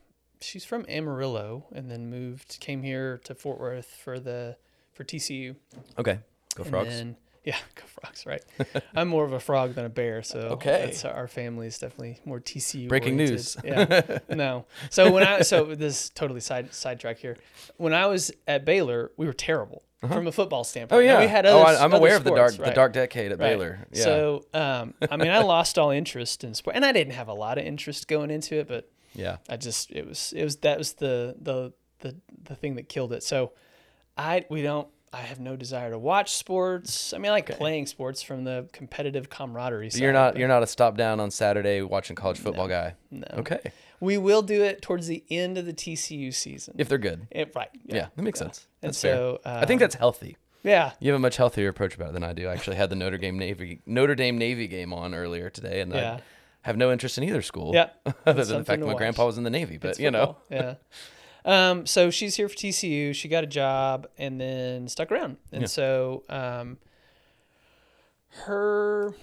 she's 0.41 0.65
from 0.65 0.85
Amarillo 0.89 1.65
and 1.73 1.89
then 1.89 2.09
moved 2.09 2.57
came 2.59 2.83
here 2.83 3.21
to 3.23 3.33
Fort 3.35 3.57
Worth 3.59 3.85
for 4.03 4.19
the 4.19 4.57
for 4.91 5.05
TCU. 5.05 5.55
Okay. 5.97 6.19
Go 6.55 6.63
and 6.63 6.69
frogs. 6.69 6.89
then- 6.89 7.15
yeah, 7.49 7.57
go 7.75 7.83
frogs, 7.87 8.25
right. 8.25 8.43
I'm 8.95 9.07
more 9.07 9.25
of 9.25 9.33
a 9.33 9.39
frog 9.39 9.73
than 9.75 9.85
a 9.85 9.89
bear, 9.89 10.23
so 10.23 10.39
Okay. 10.55 10.85
that's 10.85 11.03
our 11.05 11.27
family 11.27 11.67
is 11.67 11.77
definitely 11.79 12.19
more 12.25 12.39
TCU. 12.39 12.87
Breaking 12.87 13.17
news. 13.17 13.57
Yeah. 13.63 14.19
No. 14.29 14.65
So 14.89 15.11
when 15.11 15.23
I 15.23 15.41
so 15.41 15.75
this 15.75 16.09
totally 16.09 16.39
side 16.39 16.73
sidetrack 16.73 17.17
here. 17.17 17.37
When 17.77 17.93
I 17.93 18.05
was 18.05 18.31
at 18.47 18.63
Baylor, 18.65 19.11
we 19.17 19.25
were 19.25 19.33
terrible 19.33 19.83
from 19.99 20.27
a 20.27 20.31
football 20.31 20.63
standpoint. 20.63 21.01
Oh 21.01 21.05
Now, 21.05 21.13
yeah. 21.13 21.19
we 21.19 21.27
had 21.27 21.45
oh, 21.45 21.59
other, 21.61 21.77
I, 21.77 21.83
I'm 21.83 21.93
other 21.93 21.97
aware 21.97 22.15
of 22.15 22.23
the 22.23 22.33
dark 22.35 22.51
sports, 22.51 22.69
the 22.69 22.75
dark 22.75 22.93
decade 22.93 23.31
at 23.31 23.39
Right. 23.39 23.49
Baylor. 23.49 23.79
Yeah. 23.91 24.03
So, 24.03 24.45
um, 24.53 24.93
I 25.11 25.17
mean, 25.17 25.31
I 25.31 25.39
lost 25.39 25.77
all 25.77 25.89
interest 25.91 26.43
in 26.43 26.53
sport, 26.53 26.75
and 26.77 26.85
I 26.85 26.91
didn't 26.93 27.13
have 27.13 27.27
a 27.27 27.33
lot 27.33 27.57
of 27.57 27.65
interest 27.65 28.07
going 28.07 28.31
into 28.31 28.55
it, 28.55 28.67
but 28.67 28.89
yeah. 29.13 29.37
I 29.49 29.57
just 29.57 29.91
it 29.91 30.07
was 30.07 30.33
it 30.35 30.43
was 30.43 30.57
that 30.57 30.77
was 30.77 30.93
the 30.93 31.35
the 31.41 31.73
the 31.99 32.15
the 32.43 32.55
thing 32.55 32.75
that 32.75 32.87
killed 32.87 33.11
it. 33.11 33.23
So, 33.23 33.51
I 34.15 34.45
we 34.49 34.61
don't. 34.61 34.87
I 35.11 35.21
have 35.21 35.39
no 35.39 35.55
desire 35.55 35.89
to 35.91 35.97
watch 35.99 36.35
sports. 36.35 37.13
I 37.13 37.17
mean, 37.17 37.31
I 37.31 37.35
like 37.35 37.57
playing 37.57 37.87
sports 37.87 38.21
from 38.21 38.43
the 38.43 38.67
competitive 38.73 39.29
camaraderie. 39.29 39.89
Side, 39.89 40.01
You're 40.01 40.13
not 40.13 40.37
you're 40.37 40.47
not 40.47 40.61
a 40.63 40.67
stop 40.67 40.97
down 40.97 41.19
on 41.19 41.31
Saturday 41.31 41.81
watching 41.81 42.15
college 42.15 42.37
football 42.39 42.67
guy. 42.67 42.95
No. 43.11 43.25
Okay. 43.39 43.71
We 43.99 44.17
will 44.17 44.41
do 44.43 44.63
it 44.63 44.81
towards 44.81 45.07
the 45.07 45.23
end 45.29 45.57
of 45.57 45.65
the 45.65 45.73
TCU 45.73 46.33
season. 46.33 46.75
If 46.77 46.87
they're 46.89 46.97
good. 46.97 47.27
It- 47.31 47.51
right. 47.55 47.69
Yeah, 47.85 48.07
that 48.15 48.21
makes 48.21 48.39
sense. 48.39 48.67
And 48.81 48.89
That's 48.89 49.01
fair. 49.01 49.15
so 49.15 49.41
I 49.43 49.65
think 49.65 49.79
um, 49.79 49.85
that's 49.85 49.95
healthy. 49.95 50.37
yeah. 50.63 50.91
You 50.99 51.11
have 51.11 51.19
a 51.19 51.21
much 51.21 51.37
healthier 51.37 51.67
approach 51.69 51.95
about 51.95 52.09
it 52.09 52.13
than 52.13 52.23
I 52.23 52.33
do. 52.33 52.47
I 52.47 52.53
actually 52.53 52.77
had 52.77 52.89
the 52.89 52.95
Notre 52.95 53.17
Dame 53.17 53.37
Navy 53.39 53.81
Notre 53.85 54.15
Dame 54.15 54.37
Navy 54.37 54.67
game 54.67 54.93
on 54.93 55.13
earlier 55.15 55.49
today, 55.49 55.81
and 55.81 55.91
Yeah. 55.93 56.19
I 56.63 56.67
have 56.67 56.77
no 56.77 56.91
interest 56.91 57.17
in 57.17 57.23
either 57.23 57.41
school. 57.41 57.73
Yeah. 57.73 57.89
other 58.25 58.43
than 58.45 58.59
the 58.59 58.63
fact 58.65 58.79
that 58.79 58.85
my 58.85 58.93
watch. 58.93 58.97
grandpa 58.97 59.25
was 59.25 59.37
in 59.37 59.43
the 59.43 59.49
Navy. 59.49 59.77
But 59.77 59.91
It's 59.91 59.99
you 59.99 60.11
know, 60.11 60.37
yeah. 60.49 60.75
Um, 61.45 61.85
so 61.85 62.09
she's 62.09 62.35
here 62.35 62.49
for 62.49 62.55
TCU. 62.55 63.13
She 63.15 63.27
got 63.27 63.43
a 63.43 63.47
job 63.47 64.07
and 64.17 64.39
then 64.39 64.87
stuck 64.87 65.11
around. 65.11 65.37
And 65.51 65.61
Yeah. 65.61 65.67
so 65.67 66.23
um, 66.29 66.77
her 68.45 69.13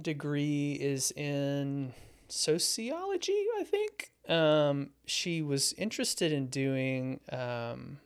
degree 0.00 0.72
is 0.80 1.12
in 1.12 1.92
sociology, 2.28 3.44
I 3.58 3.64
think. 3.64 4.10
Um, 4.28 4.90
she 5.04 5.42
was 5.42 5.72
interested 5.74 6.32
in 6.32 6.46
doing 6.48 7.20
um, 7.30 7.98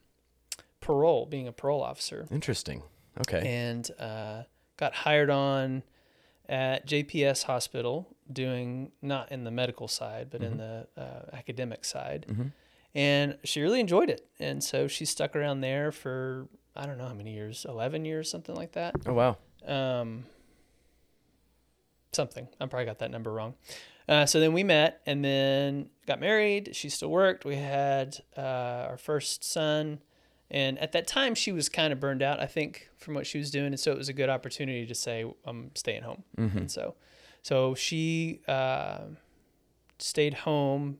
parole, 0.80 1.26
being 1.26 1.48
a 1.48 1.52
parole 1.52 1.83
officer 1.83 2.26
interesting. 2.30 2.83
Okay. 3.20 3.46
and 3.46 3.90
uh, 3.98 4.42
got 4.76 4.92
hired 4.94 5.30
on 5.30 5.83
at 6.48 6.87
JPS 6.87 7.44
Hospital, 7.44 8.09
doing 8.30 8.90
not 9.00 9.30
in 9.33 9.44
the 9.44 9.50
medical 9.50 9.88
side, 9.88 10.28
but 10.30 10.42
in 10.42 10.56
the 10.59 10.87
uh, 10.96 11.35
academic 11.37 11.85
side. 11.85 12.26
Mhm. 12.28 12.52
And 12.94 13.38
she 13.44 13.61
really 13.62 13.79
enjoyed 13.81 14.11
it, 14.11 14.26
and 14.40 14.62
so 14.64 14.88
she 14.88 15.05
stuck 15.05 15.37
around 15.37 15.61
there 15.61 15.92
for 15.92 16.48
I 16.74 16.87
don't 16.87 16.98
know 16.98 17.07
how 17.07 17.14
many 17.14 17.33
years, 17.35 17.64
eleven 17.68 18.05
years, 18.05 18.31
something 18.31 18.55
like 18.55 18.72
that. 18.72 18.94
oh 19.07 19.12
wow. 19.12 19.37
Um, 19.66 20.24
something. 22.12 22.48
I 22.61 22.66
probably 22.66 22.87
got 22.87 22.98
that 22.98 23.11
number 23.11 23.33
wrong. 23.33 23.55
Uh, 24.09 24.26
so 24.26 24.40
then 24.40 24.53
we 24.53 24.64
met 24.64 25.00
and 25.07 25.24
then 25.24 25.88
got 26.07 26.18
married. 26.18 26.70
She 26.74 26.88
still 26.88 27.11
worked. 27.11 27.44
We 27.44 27.57
had 27.57 28.18
uh, 28.37 28.40
our 28.88 28.96
first 28.98 29.44
son. 29.44 30.00
And 30.50 30.81
at 30.81 30.90
that 30.92 31.07
time, 31.07 31.37
she 31.37 31.53
was 31.53 31.68
kind 31.68 31.92
of 31.92 32.00
burned 32.00 32.22
out, 32.22 32.40
I 32.40 32.46
think, 32.46 32.88
from 32.96 33.14
what 33.14 33.24
she 33.24 33.38
was 33.38 33.53
doing. 33.53 33.66
And 33.66 33.79
so 33.79 33.92
it 33.92 33.98
was 33.98 34.09
a 34.09 34.12
good 34.12 34.29
opportunity 34.29 34.85
to 34.85 34.94
say, 34.96 35.24
I'm 35.44 35.70
staying 35.76 36.03
home. 36.03 36.24
Mhm. 36.37 36.57
And 36.57 36.70
so, 36.70 36.96
so 37.42 37.76
she 37.76 38.40
uh, 38.48 39.03
stayed 40.00 40.35
home. 40.35 40.98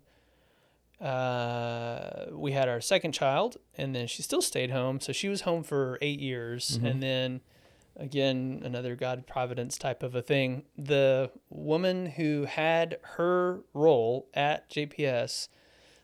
Uh, 1.00 2.26
we 2.32 2.52
had 2.52 2.68
our 2.68 2.80
second 2.80 3.12
child, 3.12 3.56
and 3.76 3.94
then 3.94 4.06
she 4.06 4.22
still 4.22 4.42
stayed 4.42 4.70
home. 4.70 5.00
So 5.00 5.12
she 5.12 5.28
was 5.28 5.42
home 5.42 5.62
for 5.62 5.98
eight 6.00 6.20
years, 6.20 6.78
Mhm. 6.78 6.90
and 6.90 7.02
then 7.02 7.40
again, 7.96 8.62
another 8.64 8.94
God 8.96 9.26
providence 9.26 9.76
type 9.76 10.02
of 10.02 10.14
a 10.14 10.22
thing. 10.22 10.64
The 10.76 11.30
woman 11.50 12.06
who 12.06 12.44
had 12.44 12.98
her 13.16 13.60
role 13.74 14.28
at 14.32 14.70
JPS 14.70 15.48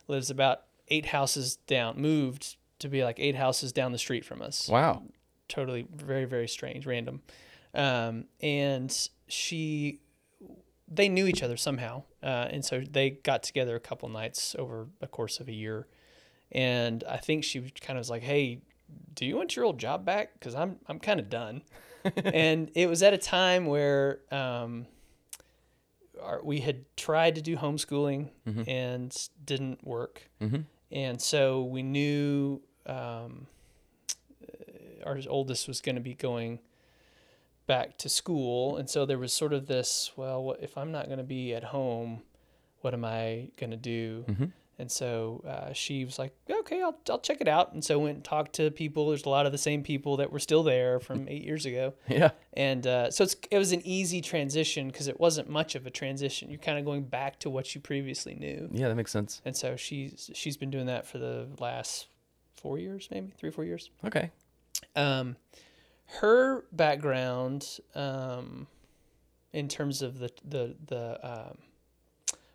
lives 0.08 0.28
about 0.30 0.64
eight 0.88 1.06
houses 1.06 1.56
down, 1.66 1.98
moved 2.00 2.56
to 2.80 2.88
be 2.88 3.02
like 3.02 3.18
eight 3.18 3.34
houses 3.36 3.72
down 3.72 3.92
the 3.92 3.98
street 3.98 4.24
from 4.24 4.42
us. 4.42 4.68
Wow. 4.68 5.02
Totally, 5.48 5.86
very, 5.90 6.24
very 6.26 6.48
strange, 6.48 6.86
random. 6.86 7.22
Um, 7.72 8.26
and 8.40 8.90
she, 9.28 10.00
they 10.88 11.08
knew 11.08 11.26
each 11.26 11.42
other 11.42 11.56
somehow. 11.56 12.02
Uh, 12.22 12.48
and 12.50 12.64
so 12.64 12.80
they 12.80 13.10
got 13.10 13.42
together 13.42 13.76
a 13.76 13.80
couple 13.80 14.08
nights 14.08 14.54
over 14.58 14.88
the 15.00 15.06
course 15.06 15.40
of 15.40 15.48
a 15.48 15.52
year. 15.52 15.86
And 16.52 17.02
I 17.08 17.16
think 17.16 17.44
she 17.44 17.60
kind 17.80 17.98
of 17.98 18.00
was 18.00 18.10
like, 18.10 18.22
hey, 18.22 18.60
do 19.14 19.26
you 19.26 19.36
want 19.36 19.56
your 19.56 19.64
old 19.64 19.78
job 19.78 20.04
back? 20.04 20.34
Because 20.34 20.54
I'm, 20.54 20.76
I'm 20.86 21.00
kind 21.00 21.18
of 21.18 21.28
done. 21.28 21.62
and 22.24 22.70
it 22.74 22.88
was 22.88 23.02
at 23.02 23.14
a 23.14 23.18
time 23.18 23.66
where 23.66 24.20
um, 24.30 24.86
our, 26.22 26.40
we 26.42 26.60
had 26.60 26.84
tried 26.96 27.34
to 27.34 27.42
do 27.42 27.56
homeschooling 27.56 28.30
and 28.68 29.28
didn't 29.44 29.84
work. 29.84 30.28
Mm-hmm. 30.40 30.60
And 30.92 31.20
so 31.20 31.64
we 31.64 31.82
knew 31.82 32.60
um, 32.86 33.48
our 35.04 35.18
oldest 35.28 35.66
was 35.66 35.80
going 35.80 35.96
to 35.96 36.00
be 36.00 36.14
going 36.14 36.60
back 37.66 37.98
to 37.98 38.08
school. 38.08 38.76
And 38.76 38.88
so 38.88 39.06
there 39.06 39.18
was 39.18 39.32
sort 39.32 39.52
of 39.52 39.66
this 39.66 40.12
well, 40.16 40.42
what, 40.42 40.62
if 40.62 40.76
I'm 40.78 40.92
not 40.92 41.06
going 41.06 41.18
to 41.18 41.24
be 41.24 41.54
at 41.54 41.64
home, 41.64 42.22
what 42.80 42.94
am 42.94 43.04
I 43.04 43.48
going 43.58 43.70
to 43.70 43.76
do? 43.76 44.24
Mhm. 44.28 44.52
And 44.78 44.92
so 44.92 45.42
uh, 45.48 45.72
she 45.72 46.04
was 46.04 46.18
like, 46.18 46.36
okay, 46.50 46.82
I'll, 46.82 46.98
I'll 47.08 47.18
check 47.18 47.40
it 47.40 47.48
out. 47.48 47.72
And 47.72 47.82
so 47.82 47.98
went 47.98 48.16
and 48.16 48.24
talked 48.24 48.52
to 48.56 48.70
people. 48.70 49.08
There's 49.08 49.24
a 49.24 49.30
lot 49.30 49.46
of 49.46 49.52
the 49.52 49.56
same 49.58 49.82
people 49.82 50.18
that 50.18 50.30
were 50.30 50.38
still 50.38 50.62
there 50.62 51.00
from 51.00 51.26
eight 51.30 51.44
years 51.44 51.64
ago. 51.64 51.94
Yeah. 52.08 52.32
And 52.52 52.86
uh, 52.86 53.10
so 53.10 53.24
it's, 53.24 53.36
it 53.50 53.56
was 53.56 53.72
an 53.72 53.80
easy 53.86 54.20
transition 54.20 54.88
because 54.88 55.08
it 55.08 55.18
wasn't 55.18 55.48
much 55.48 55.76
of 55.76 55.86
a 55.86 55.90
transition. 55.90 56.50
You're 56.50 56.58
kind 56.58 56.78
of 56.78 56.84
going 56.84 57.04
back 57.04 57.40
to 57.40 57.48
what 57.48 57.74
you 57.74 57.80
previously 57.80 58.34
knew. 58.34 58.68
Yeah, 58.70 58.88
that 58.88 58.96
makes 58.96 59.10
sense. 59.10 59.40
And 59.46 59.56
so 59.56 59.76
she's 59.76 60.30
she's 60.34 60.58
been 60.58 60.70
doing 60.70 60.86
that 60.86 61.06
for 61.06 61.16
the 61.16 61.48
last 61.58 62.08
four 62.54 62.78
years, 62.78 63.08
maybe 63.10 63.32
three 63.38 63.48
or 63.48 63.52
four 63.52 63.64
years. 63.64 63.88
Okay. 64.04 64.30
Um, 64.94 65.36
her 66.20 66.64
background, 66.72 67.78
um, 67.94 68.66
in 69.52 69.68
terms 69.68 70.02
of 70.02 70.18
the 70.18 70.30
the 70.44 70.76
the 70.86 71.28
um, 71.28 71.58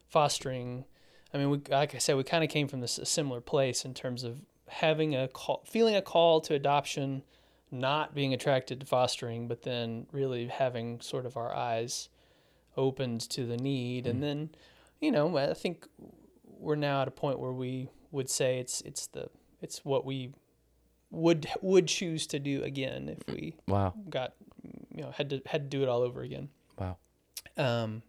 fostering, 0.08 0.86
I 1.34 1.38
mean, 1.38 1.50
we 1.50 1.62
like 1.70 1.96
I 1.96 1.98
said, 1.98 2.16
we 2.16 2.24
kind 2.24 2.44
of 2.44 2.50
came 2.50 2.68
from 2.68 2.82
this 2.82 2.98
a 2.98 3.06
similar 3.06 3.42
place 3.42 3.86
in 3.86 3.94
terms 3.94 4.24
of 4.24 4.42
having 4.68 5.16
a 5.16 5.28
call, 5.28 5.64
feeling 5.66 5.96
a 5.96 6.02
call 6.02 6.42
to 6.42 6.54
adoption, 6.54 7.24
not 7.72 8.14
being 8.16 8.34
attracted 8.34 8.80
to 8.80 8.86
fostering, 8.86 9.48
but 9.48 9.64
then 9.64 10.08
really 10.12 10.48
having 10.48 11.02
sort 11.02 11.26
of 11.26 11.38
our 11.38 11.54
eyes 11.56 12.10
opened 12.78 13.22
to 13.22 13.46
the 13.46 13.58
need, 13.58 14.08
and 14.08 14.24
then, 14.24 14.50
you 15.02 15.12
know, 15.12 15.38
I 15.38 15.54
think 15.54 15.88
we're 16.46 16.76
now 16.76 17.02
at 17.02 17.08
a 17.08 17.12
point 17.12 17.40
where 17.40 17.52
we 17.52 17.90
would 18.12 18.30
say 18.30 18.60
it's 18.60 18.82
it's 18.82 19.08
the 19.08 19.30
it's 19.62 19.84
what 19.84 20.06
we 20.06 20.34
would 21.12 21.48
would 21.62 21.88
choose 21.88 22.26
to 22.28 22.40
do 22.40 22.64
again 22.64 23.10
if 23.10 23.34
we 23.36 23.56
Wow. 23.68 23.94
got 24.10 24.34
you 24.96 25.04
know 25.04 25.12
had 25.12 25.30
to 25.30 25.42
had 25.46 25.70
to 25.70 25.78
do 25.78 25.84
it 25.84 25.90
all 25.90 26.02
over 26.02 26.22
again. 26.22 26.50
Wow. 26.80 26.98
Um, 27.58 28.02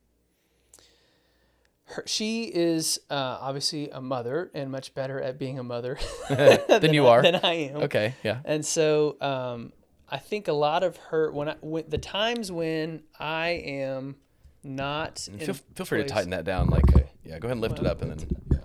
her, 1.85 2.05
she 2.07 2.45
is 2.45 3.01
uh, 3.11 3.39
obviously 3.41 3.91
a 3.91 4.01
mother 4.01 4.51
and 4.55 4.71
much 4.71 4.95
better 4.95 5.21
at 5.21 5.39
being 5.39 5.59
a 5.59 5.63
mother 5.63 5.99
Than 6.29 6.95
you 6.95 7.07
I- 7.07 7.11
are. 7.11 7.23
than 7.23 7.37
I 7.37 7.55
am. 7.71 7.77
Okay. 7.83 8.15
Yeah. 8.23 8.39
And 8.45 8.65
so 8.65 9.17
um, 9.21 9.73
I 10.09 10.19
think 10.19 10.49
a 10.49 10.53
lot 10.53 10.83
of 10.85 10.97
her 10.97 11.31
when 11.33 11.49
I 11.51 11.57
when 11.61 11.85
the 11.89 11.99
times 11.99 12.51
when 12.53 13.03
I 13.19 13.49
am 13.65 14.17
not 14.65 15.19
Feel, 15.39 15.55
feel 15.75 15.87
free 15.87 16.03
to 16.03 16.09
tighten 16.09 16.31
that 16.31 16.45
down. 16.45 16.69
Like, 16.69 16.85
Okay. 16.95 17.11
yeah, 17.25 17.39
go 17.41 17.49
ahead 17.49 17.53
and 17.53 17.61
lift 17.61 17.79
it 17.81 17.87
up 17.87 18.01
and 18.03 18.13
then. 18.13 18.29
Yeah, 18.53 18.59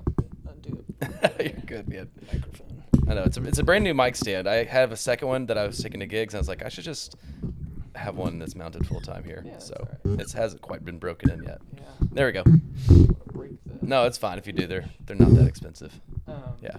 undo 0.51 0.83
the 0.99 1.33
You're 1.43 1.53
good, 1.65 1.89
man. 1.89 2.09
microphone. 2.31 2.66
I 3.09 3.13
know 3.13 3.23
it's 3.23 3.37
a, 3.37 3.43
it's 3.45 3.57
a 3.59 3.63
brand 3.63 3.83
new 3.83 3.93
mic 3.93 4.15
stand. 4.15 4.47
I 4.47 4.63
have 4.65 4.91
a 4.91 4.97
second 4.97 5.27
one 5.27 5.45
that 5.47 5.57
I 5.57 5.65
was 5.65 5.77
taking 5.81 5.99
to 6.01 6.05
gigs, 6.07 6.33
and 6.33 6.39
I 6.39 6.41
was 6.41 6.47
like, 6.49 6.63
I 6.63 6.69
should 6.69 6.83
just 6.83 7.15
have 7.95 8.15
one 8.17 8.37
that's 8.39 8.55
mounted 8.55 8.85
full 8.85 9.01
time 9.01 9.23
here. 9.23 9.41
Yeah, 9.45 9.57
so 9.59 9.87
all 10.05 10.19
it 10.19 10.31
hasn't 10.31 10.61
quite 10.61 10.83
been 10.85 10.99
broken 10.99 11.31
in 11.31 11.43
yet. 11.43 11.59
Yeah, 11.75 11.83
There 12.11 12.25
we 12.27 12.31
go. 12.33 12.43
No, 13.81 14.05
it's 14.05 14.17
fine 14.17 14.37
if 14.37 14.45
you 14.47 14.53
do. 14.53 14.67
They're 14.67 14.85
they're 15.05 15.15
not 15.15 15.33
that 15.35 15.47
expensive. 15.47 15.97
Um, 16.27 16.43
Yeah. 16.61 16.75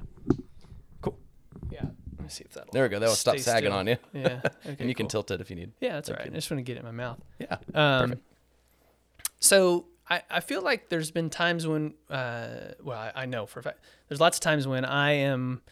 Cool. 1.01 1.19
Yeah. 1.71 1.85
Let 2.17 2.23
me 2.23 2.29
see 2.29 2.45
if 2.45 2.53
that'll. 2.53 2.71
There 2.73 2.83
we 2.83 2.88
go. 2.91 2.99
That'll 2.99 3.14
stop 3.14 3.38
sagging 3.38 3.71
still. 3.71 3.79
on 3.79 3.87
you. 3.87 3.97
Yeah. 4.12 4.41
Okay, 4.45 4.77
and 4.79 4.88
you 4.88 4.95
can 4.95 5.09
tilt 5.09 5.31
it 5.31 5.41
if 5.41 5.49
you 5.49 5.57
need. 5.57 5.73
Yeah, 5.81 5.95
that's 5.95 6.09
Thank 6.09 6.19
right. 6.19 6.27
you. 6.27 6.33
I 6.33 6.35
just 6.35 6.51
want 6.51 6.59
to 6.59 6.62
get 6.64 6.77
it 6.77 6.81
in 6.81 6.85
my 6.87 6.93
mouth. 6.93 7.19
Yeah. 7.38 7.57
Um, 7.75 8.11
Perfect. 8.11 8.23
So 9.41 9.87
I, 10.11 10.23
I 10.31 10.41
feel 10.41 10.62
like 10.62 10.88
there's 10.88 11.11
been 11.11 11.31
times 11.31 11.67
when, 11.67 11.95
uh, 12.11 12.73
well, 12.83 12.99
I, 12.99 13.12
I 13.23 13.27
know 13.27 13.47
for 13.47 13.61
a 13.61 13.62
fact, 13.62 13.81
there's 14.09 14.21
lots 14.21 14.37
of 14.38 14.43
times 14.43 14.67
when 14.67 14.85
I 14.85 15.12
am, 15.12 15.62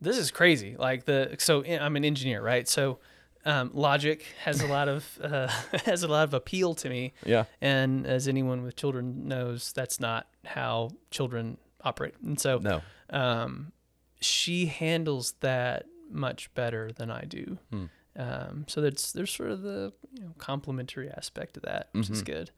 this 0.00 0.18
is 0.18 0.30
crazy. 0.30 0.76
Like 0.78 1.04
the, 1.04 1.36
so 1.38 1.64
I'm 1.64 1.96
an 1.96 2.04
engineer, 2.04 2.42
right? 2.42 2.68
So 2.68 2.98
um, 3.44 3.70
logic 3.74 4.24
has 4.44 4.60
a 4.62 4.66
lot 4.66 4.88
of, 4.88 5.18
uh, 5.22 5.48
has 5.84 6.02
a 6.02 6.08
lot 6.08 6.24
of 6.24 6.34
appeal 6.34 6.74
to 6.76 6.88
me. 6.88 7.12
Yeah. 7.24 7.44
And 7.60 8.06
as 8.06 8.26
anyone 8.28 8.62
with 8.62 8.76
children 8.76 9.28
knows, 9.28 9.72
that's 9.72 10.00
not 10.00 10.26
how 10.44 10.90
children 11.10 11.58
operate. 11.82 12.14
And 12.22 12.38
so 12.40 12.58
No. 12.58 12.80
um, 13.10 13.72
she 14.20 14.66
handles 14.66 15.34
that 15.40 15.86
much 16.10 16.52
better 16.54 16.90
than 16.92 17.10
I 17.10 17.24
do. 17.24 17.58
Hmm. 17.70 17.84
Um, 18.16 18.64
so 18.68 18.80
that's 18.80 19.10
there's 19.12 19.32
sort 19.32 19.50
of 19.50 19.62
the 19.62 19.92
you 20.12 20.22
know, 20.22 20.34
complementary 20.38 21.10
aspect 21.10 21.56
of 21.56 21.64
that, 21.64 21.88
which 21.92 22.08
is 22.10 22.22
Mhm. 22.22 22.26
good. 22.26 22.50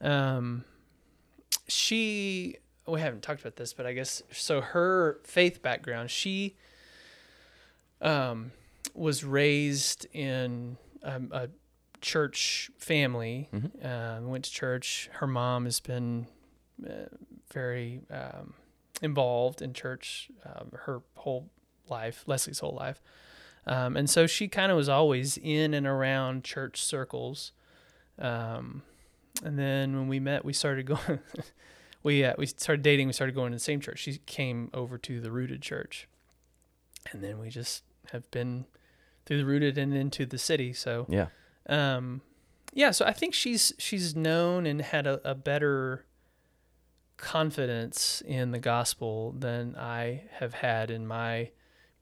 Um, 0.00 0.64
she 1.68 2.56
we 2.90 3.00
haven't 3.00 3.22
talked 3.22 3.40
about 3.40 3.56
this, 3.56 3.72
but 3.72 3.86
I 3.86 3.92
guess 3.92 4.22
so. 4.32 4.60
Her 4.60 5.20
faith 5.24 5.62
background, 5.62 6.10
she 6.10 6.56
um, 8.00 8.52
was 8.94 9.24
raised 9.24 10.06
in 10.12 10.76
um, 11.02 11.28
a 11.32 11.48
church 12.00 12.70
family. 12.78 13.48
Mhm. 13.52 13.84
Um, 13.84 14.28
went 14.28 14.44
to 14.44 14.50
church. 14.50 15.08
Her 15.14 15.26
mom 15.26 15.64
has 15.64 15.80
been 15.80 16.26
uh, 16.84 17.14
very 17.52 18.00
um, 18.10 18.54
involved 19.02 19.62
in 19.62 19.72
church 19.72 20.30
um, 20.44 20.70
her 20.84 21.02
whole 21.16 21.50
life, 21.88 22.24
Leslie's 22.26 22.60
whole 22.60 22.74
life. 22.74 23.00
Um, 23.66 23.96
and 23.96 24.08
so 24.08 24.26
she 24.26 24.48
kind 24.48 24.72
of 24.72 24.76
was 24.76 24.88
always 24.88 25.36
in 25.36 25.74
and 25.74 25.86
around 25.86 26.44
church 26.44 26.82
circles. 26.82 27.52
Um, 28.18 28.82
and 29.44 29.58
then 29.58 29.96
when 29.96 30.08
we 30.08 30.18
met, 30.20 30.44
we 30.44 30.52
started 30.52 30.86
going, 30.86 31.20
we, 32.02 32.24
uh, 32.24 32.34
we 32.38 32.46
started 32.46 32.82
dating, 32.82 33.06
we 33.06 33.12
started 33.12 33.34
going 33.34 33.52
to 33.52 33.56
the 33.56 33.60
same 33.60 33.80
church. 33.80 33.98
She 34.00 34.18
came 34.26 34.70
over 34.72 34.96
to 34.98 35.20
the 35.20 35.30
Rooted 35.30 35.62
Church. 35.62 36.08
And 37.12 37.22
then 37.22 37.38
we 37.38 37.48
just 37.50 37.82
have 38.12 38.30
been 38.30 38.66
through 39.26 39.38
the 39.38 39.44
Rooted 39.46 39.78
and 39.78 39.94
into 39.94 40.26
the 40.26 40.38
city. 40.38 40.72
So, 40.72 41.06
Yeah. 41.08 41.26
um, 41.68 42.22
yeah, 42.72 42.90
so 42.92 43.04
I 43.04 43.12
think 43.12 43.34
she's 43.34 43.72
she's 43.78 44.14
known 44.14 44.64
and 44.66 44.80
had 44.80 45.06
a, 45.06 45.20
a 45.28 45.34
better 45.34 46.04
confidence 47.16 48.22
in 48.26 48.50
the 48.50 48.58
gospel 48.58 49.32
than 49.32 49.76
I 49.76 50.24
have 50.32 50.54
had 50.54 50.90
in 50.90 51.06
my 51.06 51.50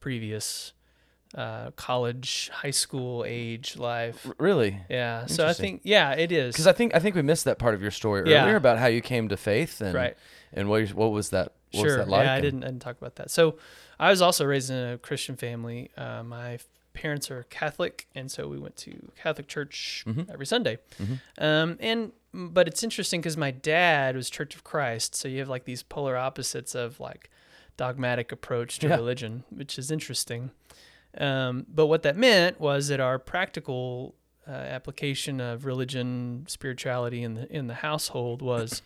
previous 0.01 0.73
uh, 1.35 1.71
college, 1.73 2.51
high 2.53 2.71
school 2.71 3.25
age 3.27 3.77
life. 3.77 4.27
Really. 4.39 4.81
Yeah, 4.89 5.27
so 5.27 5.47
I 5.47 5.53
think 5.53 5.83
yeah, 5.85 6.13
it 6.13 6.33
is 6.33 6.55
Because 6.55 6.67
I 6.67 6.73
think 6.73 6.95
I 6.95 6.99
think 7.01 7.15
we 7.17 7.23
missed 7.23 7.45
that 7.45 7.59
part 7.59 7.75
of 7.75 7.83
your 7.83 7.91
story 7.91 8.31
Yeah. 8.31 8.43
earlier 8.45 8.57
about 8.57 8.79
how 8.79 8.87
you 8.87 9.01
came 9.01 9.29
to 9.29 9.37
faith 9.37 9.81
and 9.81 9.95
right. 9.95 10.17
and 10.53 10.69
what 10.69 10.89
what 10.95 11.13
was 11.13 11.31
that 11.31 11.53
what 11.73 11.83
was 11.85 11.93
sure. 11.93 11.97
that 11.99 12.09
like? 12.09 12.25
Yeah, 12.25 12.35
I 12.35 12.41
didn't 12.41 12.65
I 12.65 12.69
didn't 12.69 12.81
talk 12.83 12.97
about 12.99 13.17
that. 13.17 13.31
So 13.31 13.59
I 14.01 14.11
was 14.11 14.23
also 14.23 14.45
raised 14.47 14.71
in 14.71 14.77
a 14.95 14.99
Christian 14.99 15.37
family. 15.37 15.91
Uh, 15.97 16.23
my 16.23 16.59
parents 16.95 17.31
are 17.31 17.45
Catholic, 17.51 18.09
and 18.15 18.31
so 18.31 18.49
we 18.49 18.59
went 18.59 18.77
to 18.79 19.11
Catholic 19.23 19.47
church 19.49 20.05
Mhm. 20.07 20.33
every 20.33 20.47
Sunday. 20.47 20.79
Mhm. 21.01 21.21
Um, 21.39 21.77
and 21.81 22.13
but 22.33 22.69
it's 22.69 22.83
interesting 22.83 23.21
because 23.21 23.37
my 23.37 23.51
dad 23.51 24.17
was 24.17 24.29
Church 24.31 24.55
of 24.55 24.65
Christ, 24.65 25.15
so 25.15 25.29
you 25.29 25.39
have 25.41 25.49
like 25.49 25.65
these 25.65 25.83
polar 25.83 26.17
opposites 26.17 26.75
of 26.75 26.99
like 27.01 27.31
dogmatic 27.77 28.33
approach 28.33 28.79
to 28.81 28.89
Yeah. 28.89 28.97
religion, 28.97 29.45
which 29.51 29.79
is 29.79 29.91
interesting. 29.91 30.51
Um, 31.17 31.67
but 31.69 31.87
what 31.87 32.03
that 32.03 32.17
meant 32.17 32.61
was 32.61 32.89
that 32.89 33.01
our 33.01 33.19
practical 33.19 34.15
uh, 34.47 34.51
application 34.51 35.41
of 35.41 35.65
religion, 35.65 36.45
spirituality 36.49 37.23
in 37.23 37.35
the 37.35 37.51
in 37.55 37.67
the 37.67 37.75
household 37.75 38.43
was 38.43 38.83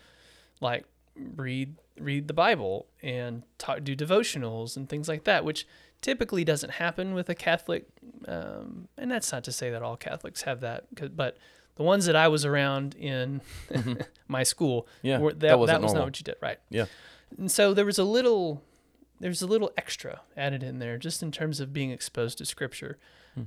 like 0.61 0.85
read 1.17 1.77
read 1.99 2.29
the 2.29 2.35
Bible 2.35 2.87
and 3.03 3.43
talk, 3.59 3.85
do 3.85 3.95
devotionals 3.95 4.77
and 4.77 4.89
things 4.89 5.09
like 5.09 5.25
that, 5.25 5.45
which 5.45 5.67
typically 6.01 6.45
doesn't 6.45 6.71
happen 6.71 7.15
with 7.15 7.29
a 7.29 7.35
Catholic. 7.35 7.87
Um, 8.27 8.89
and 8.97 9.11
that's 9.11 9.31
not 9.31 9.45
to 9.45 9.53
say 9.53 9.71
that 9.71 9.83
all 9.83 9.97
Catholics 9.97 10.43
have 10.43 10.61
that, 10.61 10.87
but 11.15 11.37
the 11.77 11.83
ones 11.83 12.07
that 12.07 12.17
I 12.17 12.29
was 12.29 12.45
around 12.45 12.95
in 12.95 13.41
my 14.29 14.43
school, 14.43 14.83
Mm-hmm. 14.99 15.07
Yeah, 15.07 15.19
were, 15.19 15.33
that, 15.33 15.41
that 15.41 15.67
that 15.67 15.83
was 15.83 15.95
not 15.95 16.05
what 16.05 16.19
you 16.19 16.25
did, 16.25 16.37
right? 16.41 16.59
Yeah. 16.71 16.87
And 17.39 17.51
so 17.51 17.73
there 17.73 17.87
was 17.87 17.99
a 17.99 18.05
little, 18.05 18.63
there 19.23 19.31
was 19.31 19.41
a 19.41 19.47
little 19.47 19.71
extra 19.79 20.21
added 20.37 20.65
in 20.65 20.81
there, 20.81 20.99
just 20.99 21.23
in 21.23 21.31
terms 21.31 21.61
of 21.61 21.73
being 21.73 21.93
exposed 21.93 22.39
to 22.39 22.45
Scripture. 22.45 22.99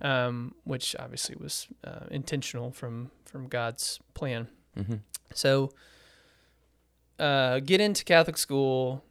um, 0.01 0.55
which 0.63 0.95
obviously 0.97 1.36
was 1.39 1.67
uh, 1.84 2.05
intentional 2.09 2.71
from 2.71 3.11
from 3.26 3.47
God's 3.47 3.99
plan. 4.13 4.47
Mm-hmm. 4.76 4.95
So, 5.34 5.71
uh, 7.19 7.59
get 7.59 7.82
into 7.82 8.03
Catholic 8.03 8.38
school 8.38 9.03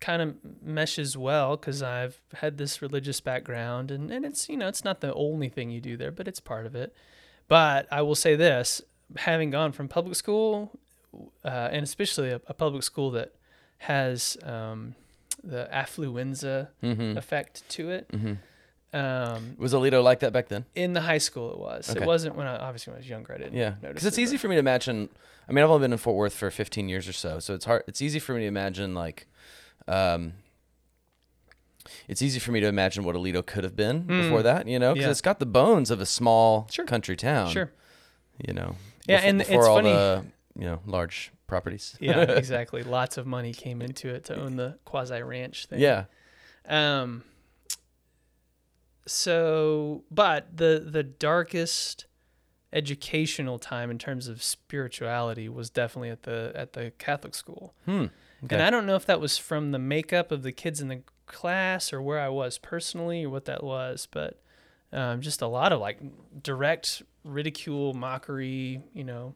kind 0.00 0.20
of 0.20 0.36
meshes 0.62 1.16
well 1.16 1.56
because 1.56 1.82
I've 1.82 2.20
had 2.34 2.58
this 2.58 2.82
religious 2.82 3.20
background, 3.20 3.90
and, 3.90 4.10
and 4.10 4.24
it's 4.24 4.48
you 4.48 4.56
know 4.56 4.66
it's 4.66 4.82
not 4.82 5.00
the 5.02 5.14
only 5.14 5.48
thing 5.48 5.70
you 5.70 5.80
do 5.80 5.96
there, 5.96 6.10
but 6.10 6.26
it's 6.26 6.40
part 6.40 6.66
of 6.66 6.74
it. 6.74 6.92
But 7.46 7.86
I 7.92 8.02
will 8.02 8.16
say 8.16 8.34
this: 8.34 8.82
having 9.16 9.50
gone 9.50 9.72
from 9.72 9.88
public 9.88 10.16
school, 10.16 10.72
uh, 11.44 11.68
and 11.70 11.84
especially 11.84 12.30
a, 12.30 12.40
a, 12.46 12.54
public 12.54 12.82
school 12.82 13.10
that 13.12 13.34
has 13.78 14.36
um, 14.42 14.94
the 15.46 15.68
affluenza 15.72 16.68
Mm-hmm. 16.82 17.16
effect 17.16 17.68
to 17.70 17.90
it. 17.90 18.08
Mm-hmm. 18.12 18.34
Um, 18.96 19.56
Was 19.58 19.74
Aledo 19.74 20.02
like 20.02 20.20
that 20.20 20.32
back 20.32 20.48
then? 20.48 20.64
in 20.74 20.92
the 20.94 21.02
high 21.02 21.18
school, 21.18 21.52
it 21.52 21.58
was. 21.58 21.90
Okay. 21.90 22.00
It 22.00 22.06
wasn't 22.06 22.34
when 22.36 22.46
I 22.46 22.56
obviously 22.56 22.92
when 22.92 22.96
I 22.98 23.00
was 23.00 23.08
younger. 23.08 23.34
I 23.34 23.38
didn't. 23.38 23.54
Yeah, 23.54 23.70
because 23.82 24.06
it's 24.06 24.16
it, 24.18 24.22
easy 24.22 24.36
for 24.38 24.48
me 24.48 24.54
to 24.56 24.60
imagine. 24.60 25.08
I 25.48 25.52
mean, 25.52 25.62
I've 25.64 25.70
only 25.70 25.84
been 25.84 25.92
in 25.92 25.98
Fort 25.98 26.16
Worth 26.16 26.32
for 26.34 26.50
15 26.50 26.88
years 26.88 27.06
or 27.08 27.12
so, 27.12 27.38
so 27.38 27.54
it's 27.54 27.64
hard. 27.66 27.82
It's 27.86 28.00
easy 28.00 28.18
for 28.18 28.32
me 28.34 28.40
to 28.40 28.46
imagine 28.46 28.94
like, 28.94 29.26
um, 29.86 30.32
it's 32.08 32.22
easy 32.22 32.38
for 32.38 32.52
me 32.52 32.60
to 32.60 32.66
imagine 32.66 33.04
what 33.04 33.14
Aledo 33.16 33.44
could 33.44 33.64
have 33.64 33.76
been 33.76 34.02
before 34.02 34.40
Mm. 34.40 34.44
that. 34.44 34.66
You 34.68 34.78
know, 34.78 34.92
because 34.94 35.06
Yeah. 35.06 35.10
it's 35.10 35.20
got 35.20 35.38
the 35.40 35.46
bones 35.46 35.90
of 35.90 36.00
a 36.00 36.06
small 36.06 36.66
Sure. 36.70 36.84
country 36.84 37.16
town. 37.16 37.50
Sure. 37.50 37.70
You 38.46 38.54
know. 38.54 38.76
Yeah, 39.06 39.16
befo- 39.18 39.28
and 39.28 39.38
before 39.38 39.54
it's 39.58 39.66
all 39.68 39.76
funny- 39.76 39.92
the 39.92 40.24
you 40.58 40.64
know 40.64 40.80
large 40.86 41.32
properties. 41.46 41.96
yeah, 42.00 42.20
exactly. 42.22 42.82
Lots 42.82 43.16
of 43.16 43.26
money 43.26 43.52
came 43.52 43.82
into 43.82 44.08
it 44.08 44.24
to 44.24 44.40
own 44.40 44.56
the 44.56 44.78
quasi 44.84 45.22
ranch 45.22 45.66
thing. 45.66 45.80
yeah. 45.80 46.04
Um. 46.68 47.22
So, 49.06 50.04
but 50.10 50.56
the 50.56 50.84
the 50.84 51.02
darkest 51.02 52.06
educational 52.72 53.58
time 53.58 53.90
in 53.90 53.98
terms 53.98 54.28
of 54.28 54.42
spirituality 54.42 55.48
was 55.48 55.70
definitely 55.70 56.10
at 56.10 56.24
the 56.24 56.52
at 56.54 56.72
the 56.72 56.92
Catholic 56.98 57.34
school. 57.34 57.74
Hmm. 57.84 58.06
Okay. 58.44 58.56
And 58.56 58.62
I 58.62 58.70
don't 58.70 58.84
know 58.86 58.96
if 58.96 59.06
that 59.06 59.20
was 59.20 59.38
from 59.38 59.72
the 59.72 59.78
makeup 59.78 60.30
of 60.30 60.42
the 60.42 60.52
kids 60.52 60.80
in 60.80 60.88
the 60.88 61.00
class 61.26 61.92
or 61.92 62.02
where 62.02 62.20
I 62.20 62.28
was 62.28 62.58
personally 62.58 63.24
or 63.24 63.30
what 63.30 63.46
that 63.46 63.64
was, 63.64 64.06
but 64.10 64.40
um, 64.92 65.20
just 65.20 65.42
a 65.42 65.46
lot 65.46 65.72
of 65.72 65.80
like 65.80 65.98
direct 66.42 67.02
ridicule, 67.24 67.94
mockery, 67.94 68.82
you 68.92 69.04
know, 69.04 69.34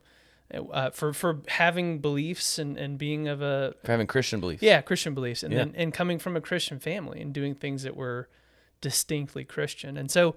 uh, 0.55 0.91
for 0.91 1.13
for 1.13 1.41
having 1.49 1.99
beliefs 1.99 2.59
and, 2.59 2.77
and 2.77 2.99
being 2.99 3.29
of 3.29 3.41
a 3.43 3.75
for 3.85 3.93
having 3.93 4.07
Christian 4.07 4.41
beliefs. 4.41 4.63
yeah 4.63 4.81
Christian 4.81 5.15
beliefs, 5.15 5.43
and 5.43 5.53
Yeah. 5.53 5.59
then 5.65 5.75
and 5.77 5.93
coming 5.95 6.19
from 6.19 6.37
a 6.37 6.41
Christian 6.41 6.79
family 6.79 7.21
and 7.21 7.33
doing 7.33 7.55
things 7.55 7.83
that 7.83 7.97
were 7.97 8.29
distinctly 8.81 9.45
Christian, 9.45 9.97
and 9.97 10.11
so 10.11 10.37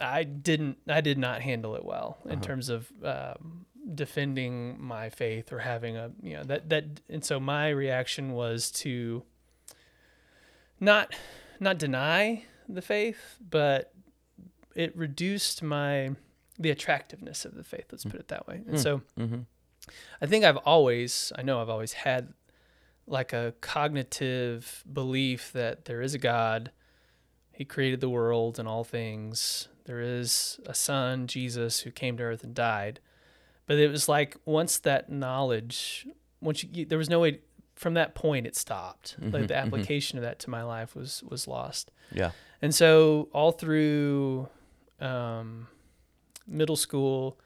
I 0.00 0.24
didn't 0.24 0.78
I 0.88 1.00
did 1.00 1.18
not 1.18 1.42
handle 1.42 1.74
it 1.76 1.84
well 1.84 2.18
in 2.24 2.32
Uh-huh. 2.32 2.40
terms 2.42 2.68
of 2.68 2.90
um, 3.04 3.66
defending 3.94 4.80
my 4.80 5.08
faith 5.10 5.52
or 5.52 5.60
having 5.60 5.96
a 5.96 6.10
you 6.22 6.34
know 6.34 6.44
that 6.44 6.68
that 6.70 6.84
and 7.08 7.24
so 7.24 7.38
my 7.40 7.68
reaction 7.68 8.32
was 8.32 8.70
to 8.70 9.22
not 10.80 11.14
not 11.60 11.78
deny 11.78 12.44
the 12.68 12.82
faith, 12.82 13.36
but 13.40 13.92
it 14.74 14.96
reduced 14.96 15.62
my 15.62 16.10
the 16.58 16.70
attractiveness 16.70 17.44
of 17.44 17.54
the 17.54 17.64
faith. 17.64 17.86
Let's 17.92 18.04
put 18.04 18.20
it 18.20 18.28
that 18.28 18.46
way. 18.48 18.62
And 18.66 18.76
Mm. 18.76 18.82
so 18.82 19.02
Mm-hmm. 19.18 19.40
I 20.20 20.26
think 20.26 20.44
I've 20.44 20.56
always, 20.58 21.32
I 21.36 21.42
know 21.42 21.60
I've 21.62 21.68
always 21.70 21.92
had 21.94 22.34
like 23.06 23.32
a 23.32 23.54
cognitive 23.60 24.84
belief 24.92 25.52
that 25.52 25.86
there 25.86 26.02
is 26.02 26.14
a 26.14 26.18
God. 26.18 26.70
He 27.52 27.64
created 27.64 28.00
the 28.00 28.08
world 28.10 28.58
and 28.58 28.68
all 28.68 28.84
things. 28.84 29.68
There 29.84 30.00
is 30.00 30.60
a 30.66 30.74
son, 30.74 31.26
Jesus, 31.26 31.80
who 31.80 31.90
came 31.90 32.16
to 32.18 32.22
earth 32.24 32.44
and 32.44 32.54
died. 32.54 33.00
But 33.66 33.78
it 33.78 33.88
was 33.90 34.08
like 34.08 34.36
once 34.44 34.78
that 34.80 35.10
knowledge, 35.10 36.06
once 36.40 36.62
you, 36.64 36.84
there 36.84 36.98
was 36.98 37.08
no 37.10 37.20
way 37.20 37.40
from 37.74 37.94
that 37.94 38.14
point 38.14 38.46
it 38.46 38.56
stopped. 38.56 39.16
Mhm, 39.20 39.32
Like 39.32 39.48
the 39.48 39.54
mhm. 39.54 39.62
application 39.62 40.18
of 40.18 40.22
that 40.24 40.38
to 40.40 40.50
my 40.50 40.62
life 40.62 40.94
was 40.94 41.22
was 41.22 41.48
lost. 41.48 41.90
Yeah. 42.12 42.32
And 42.60 42.74
so 42.74 43.28
all 43.32 43.52
through 43.52 44.48
um, 45.00 45.68
middle 46.48 46.76
school, 46.76 47.38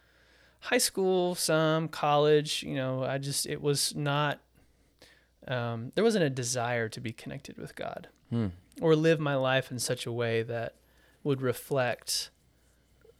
high 0.60 0.78
school, 0.78 1.34
some 1.34 1.88
college, 1.88 2.62
you 2.62 2.74
know, 2.74 3.02
I 3.04 3.18
just 3.18 3.46
it 3.46 3.60
was 3.60 3.94
not. 3.94 4.40
Um, 5.48 5.90
there 5.96 6.04
wasn't 6.04 6.24
a 6.24 6.30
desire 6.30 6.88
to 6.88 7.00
be 7.00 7.12
connected 7.12 7.58
with 7.58 7.74
God 7.74 8.08
Hmm. 8.30 8.48
or 8.80 8.94
live 8.94 9.18
my 9.18 9.34
life 9.34 9.72
in 9.72 9.78
such 9.80 10.06
a 10.06 10.12
way 10.12 10.42
that 10.44 10.76
would 11.24 11.42
reflect 11.42 12.30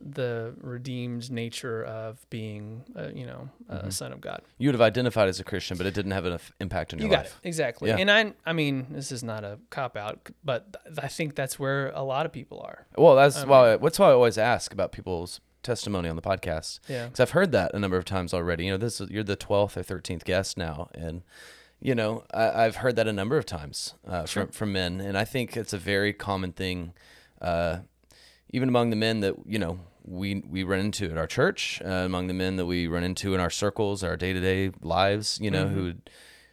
the 0.00 0.54
redeemed 0.60 1.30
nature 1.30 1.84
of 1.84 2.28
being, 2.30 2.84
uh, 2.96 3.08
you 3.14 3.24
know, 3.26 3.48
a 3.68 3.84
Mhm. 3.86 3.92
son 3.92 4.12
of 4.12 4.20
God. 4.20 4.42
You 4.58 4.68
would 4.68 4.74
have 4.74 4.80
identified 4.80 5.28
as 5.28 5.38
a 5.38 5.44
Christian, 5.44 5.76
but 5.76 5.86
it 5.86 5.94
didn't 5.94 6.10
have 6.12 6.26
enough 6.26 6.52
impact 6.60 6.92
on 6.92 6.98
your 6.98 7.06
You 7.06 7.10
got 7.14 7.24
life. 7.26 7.38
it 7.42 7.46
exactly. 7.48 7.88
Yeah. 7.90 7.98
And 7.98 8.10
I, 8.10 8.32
I 8.44 8.52
mean, 8.52 8.86
this 8.90 9.12
is 9.12 9.22
not 9.22 9.44
a 9.44 9.58
cop 9.70 9.96
out, 9.96 10.28
but 10.44 10.72
th- 10.84 10.98
I 11.00 11.06
think 11.08 11.36
that's 11.36 11.56
where 11.58 11.90
a 11.90 12.02
lot 12.02 12.26
of 12.26 12.32
people 12.32 12.60
are. 12.60 12.86
Well, 12.96 13.14
that's 13.14 13.38
I 13.38 13.46
why. 13.46 13.76
That's 13.76 13.98
why 13.98 14.08
I 14.08 14.12
always 14.12 14.38
ask 14.38 14.72
about 14.72 14.90
people's 14.90 15.40
testimony 15.62 16.08
on 16.08 16.16
the 16.16 16.22
podcast 16.22 16.80
Yeah. 16.88 17.06
because 17.06 17.20
I've 17.20 17.30
heard 17.30 17.52
that 17.52 17.72
a 17.74 17.78
number 17.78 17.96
of 17.96 18.04
times 18.04 18.32
already. 18.34 18.66
You 18.66 18.72
know, 18.72 18.76
this 18.78 19.00
is, 19.00 19.10
you're 19.10 19.22
the 19.24 19.36
twelfth 19.36 19.76
or 19.76 19.82
thirteenth 19.82 20.24
guest 20.24 20.56
now, 20.58 20.88
and 20.94 21.22
you 21.80 21.94
know 21.94 22.24
I, 22.32 22.64
I've 22.64 22.76
heard 22.76 22.96
that 22.96 23.08
a 23.08 23.12
number 23.12 23.36
of 23.38 23.46
times 23.46 23.94
uh, 24.06 24.24
Sure. 24.24 24.44
from 24.44 24.52
from 24.52 24.72
men, 24.72 25.00
and 25.00 25.16
I 25.18 25.24
think 25.24 25.56
it's 25.56 25.72
a 25.72 25.78
very 25.78 26.12
common 26.12 26.52
thing, 26.52 26.92
uh, 27.40 27.78
even 28.50 28.68
among 28.68 28.90
the 28.90 28.96
men 28.96 29.20
that 29.20 29.34
you 29.46 29.58
know 29.58 29.80
we 30.04 30.42
we 30.48 30.64
run 30.64 30.80
into 30.80 31.10
at 31.10 31.16
our 31.16 31.26
church, 31.28 31.80
uh, 31.84 31.88
among 31.88 32.26
the 32.26 32.34
men 32.34 32.56
that 32.56 32.66
we 32.66 32.86
run 32.88 33.04
into 33.04 33.34
in 33.34 33.40
our 33.40 33.50
circles, 33.50 34.02
our 34.04 34.16
day 34.16 34.32
to 34.32 34.40
day 34.40 34.72
lives. 34.82 35.38
You 35.40 35.50
know, 35.50 35.64
Mhm. 35.66 35.74
who 35.74 35.92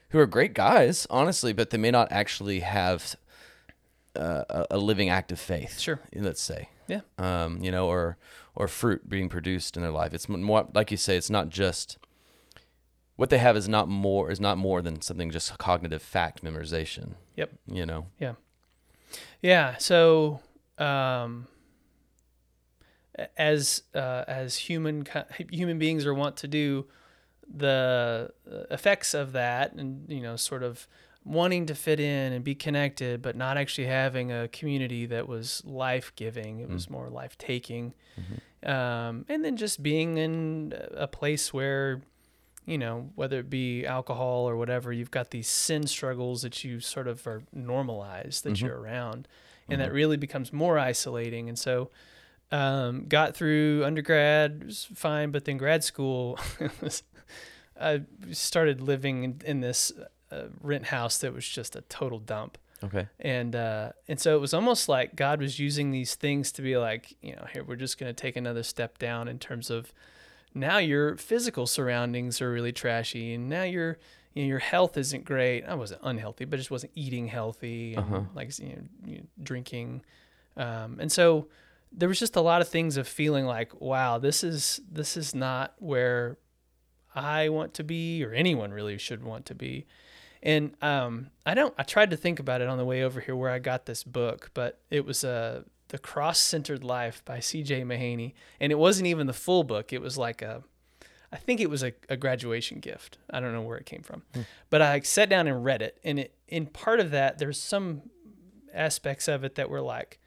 who 0.09 0.19
are 0.19 0.25
great 0.25 0.53
guys, 0.55 1.05
honestly, 1.09 1.53
but 1.53 1.69
they 1.69 1.77
may 1.77 1.91
not 1.91 2.11
actually 2.11 2.61
have 2.61 3.15
uh, 4.15 4.43
a, 4.49 4.65
a 4.71 4.77
living 4.77 5.09
active 5.09 5.39
faith 5.39 5.79
Sure. 5.79 5.99
let's 6.15 6.41
say 6.41 6.69
Yeah. 6.87 7.01
um 7.19 7.61
you 7.61 7.69
know 7.71 7.87
or 7.87 8.17
or 8.59 8.67
fruit 8.67 9.09
being 9.09 9.29
produced 9.29 9.75
in 9.75 9.81
their 9.81 9.91
life 9.91 10.13
it's 10.13 10.29
more 10.29 10.67
like 10.75 10.91
you 10.91 10.97
say 10.97 11.17
it's 11.17 11.29
not 11.31 11.49
just 11.49 11.97
what 13.15 13.29
they 13.31 13.39
have 13.39 13.57
is 13.57 13.67
not 13.67 13.87
more 13.89 14.29
is 14.29 14.39
not 14.39 14.57
more 14.57 14.81
than 14.81 15.01
something 15.01 15.31
just 15.31 15.57
cognitive 15.57 16.01
fact 16.01 16.43
memorization 16.43 17.13
Yep. 17.35 17.51
you 17.65 17.85
know 17.85 18.05
Yeah. 18.19 18.33
Yeah. 19.41 19.77
So, 19.77 20.41
um, 20.77 21.47
as 23.37 23.83
uh, 23.95 24.23
as 24.27 24.55
human 24.55 25.05
human 25.49 25.79
beings 25.79 26.05
are 26.05 26.13
wont 26.13 26.37
to 26.37 26.47
do, 26.47 26.85
the 27.51 28.31
uh, 28.49 28.55
effects 28.71 29.13
of 29.13 29.31
that, 29.33 29.73
and 29.73 30.05
you 30.09 30.21
know, 30.21 30.35
sort 30.35 30.63
of 30.63 30.87
wanting 31.29 31.67
to 31.67 31.75
fit 31.75 31.99
in 31.99 32.33
and 32.33 32.43
be 32.43 32.55
connected, 32.55 33.21
but 33.21 33.35
not 33.35 33.55
actually 33.57 33.87
having 33.87 34.31
a 34.31 34.47
community 34.47 35.05
that 35.05 35.27
was 35.27 35.63
life 35.65 36.11
giving. 36.15 36.59
It 36.59 36.69
was 36.69 36.89
more 36.89 37.09
life 37.09 37.37
taking, 37.37 37.93
um, 38.63 39.25
and 39.29 39.45
then 39.45 39.55
just 39.55 39.81
being 39.83 40.17
in 40.17 40.73
a 40.93 41.07
place 41.07 41.53
where. 41.53 42.01
You 42.65 42.77
know, 42.77 43.09
whether 43.15 43.39
it 43.39 43.49
be 43.49 43.83
alcohol 43.83 44.47
or 44.47 44.55
whatever, 44.55 44.93
you've 44.93 45.09
got 45.09 45.31
these 45.31 45.47
sin 45.47 45.87
struggles 45.87 46.43
that 46.43 46.63
you 46.63 46.79
sort 46.79 47.07
of 47.07 47.25
are 47.25 47.41
normalized 47.51 48.43
that 48.43 48.53
Mhm. 48.53 48.61
you're 48.61 48.79
around 48.79 49.27
and 49.69 49.81
that 49.81 49.91
really 49.91 50.17
becomes 50.17 50.53
more 50.53 50.77
isolating. 50.77 51.49
And 51.49 51.57
so, 51.57 51.89
um, 52.51 53.05
got 53.07 53.35
through 53.35 53.83
undergrad, 53.85 54.65
was 54.65 54.85
fine, 54.93 55.31
but 55.31 55.45
then 55.45 55.57
grad 55.57 55.83
school, 55.83 56.37
I 57.79 58.01
started 58.31 58.81
living 58.81 59.23
in, 59.23 59.41
in 59.45 59.61
this 59.61 59.91
uh, 60.31 60.43
rent 60.61 60.85
house 60.87 61.17
that 61.19 61.33
was 61.33 61.47
just 61.47 61.75
a 61.75 61.81
total 61.81 62.19
dump. 62.19 62.57
okay 62.83 63.07
And 63.19 63.55
uh, 63.55 63.91
and 64.07 64.19
so 64.19 64.35
it 64.35 64.39
was 64.41 64.53
almost 64.53 64.87
like 64.89 65.15
God 65.15 65.41
was 65.41 65.59
using 65.59 65.91
these 65.91 66.15
things 66.15 66.51
to 66.53 66.61
be 66.61 66.77
like, 66.77 67.15
you 67.21 67.35
know, 67.35 67.45
here 67.51 67.63
we're 67.63 67.75
just 67.75 67.97
going 67.99 68.09
to 68.13 68.21
take 68.21 68.35
another 68.37 68.63
step 68.63 68.97
down 68.97 69.27
in 69.27 69.39
terms 69.39 69.69
of 69.69 69.91
now 70.53 70.77
your 70.77 71.15
physical 71.17 71.67
surroundings 71.67 72.41
are 72.41 72.51
really 72.51 72.71
trashy, 72.71 73.33
and 73.33 73.49
now 73.49 73.63
your 73.63 73.97
you 74.33 74.43
know, 74.43 74.47
your 74.47 74.59
health 74.59 74.97
isn't 74.97 75.25
great. 75.25 75.63
I 75.65 75.73
wasn't 75.73 76.01
unhealthy, 76.03 76.45
but 76.45 76.57
just 76.57 76.71
wasn't 76.71 76.91
eating 76.95 77.27
healthy 77.27 77.95
and 77.95 78.03
Uh-huh. 78.05 78.21
like 78.35 78.57
you 78.59 78.69
know, 78.75 78.83
you 79.05 79.17
know, 79.17 79.23
drinking, 79.43 80.01
um, 80.57 80.99
and 80.99 81.11
so 81.11 81.47
there 81.91 82.07
was 82.07 82.19
just 82.19 82.35
a 82.35 82.41
lot 82.41 82.61
of 82.61 82.67
things 82.69 82.97
of 82.97 83.07
feeling 83.07 83.45
like, 83.45 83.81
wow, 83.81 84.19
this 84.19 84.43
is 84.43 84.79
this 84.91 85.17
is 85.17 85.33
not 85.35 85.73
where 85.79 86.37
I 87.15 87.49
want 87.49 87.73
to 87.75 87.83
be, 87.83 88.23
or 88.23 88.31
anyone 88.33 88.71
really 88.71 88.97
should 88.97 89.23
want 89.23 89.45
to 89.47 89.55
be. 89.55 89.85
And 90.41 90.71
um, 90.81 91.31
I 91.45 91.53
don't. 91.53 91.73
I 91.77 91.83
tried 91.83 92.11
to 92.11 92.17
think 92.17 92.39
about 92.39 92.61
it 92.61 92.67
on 92.67 92.77
the 92.77 92.85
way 92.85 93.03
over 93.03 93.19
here 93.19 93.35
where 93.35 93.51
I 93.51 93.59
got 93.59 93.85
this 93.85 94.03
book, 94.03 94.51
but 94.53 94.79
it 94.89 95.05
was 95.05 95.23
uh, 95.23 95.63
the 95.89 95.97
Cross-Centered 95.97 96.83
Life 96.83 97.23
by 97.25 97.39
C.J. 97.39 97.81
Mahaney, 97.81 98.33
and 98.59 98.71
it 98.71 98.79
wasn't 98.79 99.07
even 99.07 99.27
the 99.27 99.33
full 99.33 99.63
book. 99.63 99.91
It 99.91 100.01
was 100.01 100.17
like 100.17 100.41
a, 100.41 100.63
I 101.31 101.37
think 101.37 101.59
it 101.59 101.69
was 101.69 101.83
a, 101.83 101.91
a 102.07 102.15
graduation 102.15 102.79
gift. 102.79 103.17
I 103.29 103.41
don't 103.41 103.53
know 103.53 103.61
where 103.61 103.77
it 103.77 103.85
came 103.85 104.01
from, 104.01 104.23
but 104.69 104.81
I 104.81 105.01
sat 105.01 105.29
down 105.29 105.47
and 105.47 105.63
read 105.63 105.81
it, 105.81 105.99
and 106.05 106.19
it 106.19 106.35
in 106.47 106.67
part 106.67 107.01
of 107.01 107.11
that 107.11 107.37
there's 107.37 107.61
some 107.61 108.03
aspects 108.73 109.27
of 109.27 109.43
it 109.43 109.55
that 109.55 109.69
were 109.69 109.81
like, 109.81 110.19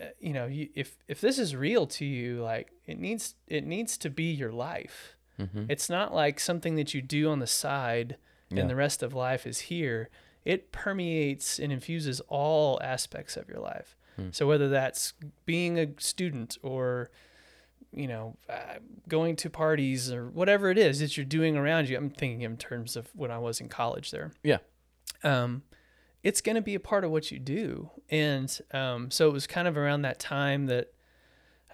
uh, 0.00 0.06
you 0.18 0.32
know, 0.32 0.46
you, 0.46 0.70
if 0.74 0.96
if 1.08 1.20
this 1.20 1.38
is 1.38 1.54
real 1.54 1.86
to 1.88 2.06
you, 2.06 2.40
like 2.40 2.72
it 2.86 2.98
needs 2.98 3.34
it 3.46 3.66
needs 3.66 3.98
to 3.98 4.08
be 4.08 4.32
your 4.32 4.52
life. 4.52 5.16
Mm-hmm. 5.38 5.64
It's 5.68 5.90
not 5.90 6.14
like 6.14 6.40
something 6.40 6.76
that 6.76 6.94
you 6.94 7.02
do 7.02 7.30
on 7.30 7.38
the 7.38 7.46
side 7.46 8.16
Yeah. 8.54 8.62
and 8.62 8.70
the 8.70 8.76
rest 8.76 9.02
of 9.02 9.14
life 9.14 9.46
is 9.46 9.60
here. 9.60 10.08
It 10.44 10.72
permeates 10.72 11.58
and 11.58 11.72
infuses 11.72 12.20
all 12.28 12.80
aspects 12.82 13.36
of 13.36 13.48
your 13.48 13.60
life. 13.60 13.96
Hmm. 14.16 14.28
So 14.32 14.46
whether 14.46 14.68
that's 14.68 15.14
being 15.46 15.78
a 15.78 15.88
student 15.98 16.58
or 16.62 17.10
you 17.94 18.08
know, 18.08 18.36
uh, 18.48 18.78
going 19.08 19.36
to 19.36 19.50
parties 19.50 20.10
or 20.10 20.28
whatever 20.30 20.70
it 20.70 20.78
is 20.78 21.00
that 21.00 21.16
you're 21.16 21.26
doing 21.26 21.56
around 21.56 21.88
you. 21.88 21.96
I'm 21.96 22.10
thinking 22.10 22.42
in 22.42 22.56
terms 22.56 22.96
of 22.96 23.08
when 23.14 23.30
I 23.30 23.38
was 23.38 23.60
in 23.60 23.68
college 23.68 24.10
there. 24.10 24.32
Yeah. 24.42 24.58
Um, 25.22 25.62
it's 26.22 26.40
going 26.40 26.56
to 26.56 26.62
be 26.62 26.74
a 26.74 26.80
part 26.80 27.04
of 27.04 27.10
what 27.10 27.30
you 27.30 27.38
do. 27.38 27.90
And 28.08 28.58
um, 28.72 29.10
so 29.10 29.28
it 29.28 29.32
was 29.32 29.46
kind 29.46 29.68
of 29.68 29.76
around 29.76 30.02
that 30.02 30.18
time 30.18 30.66
that 30.66 30.92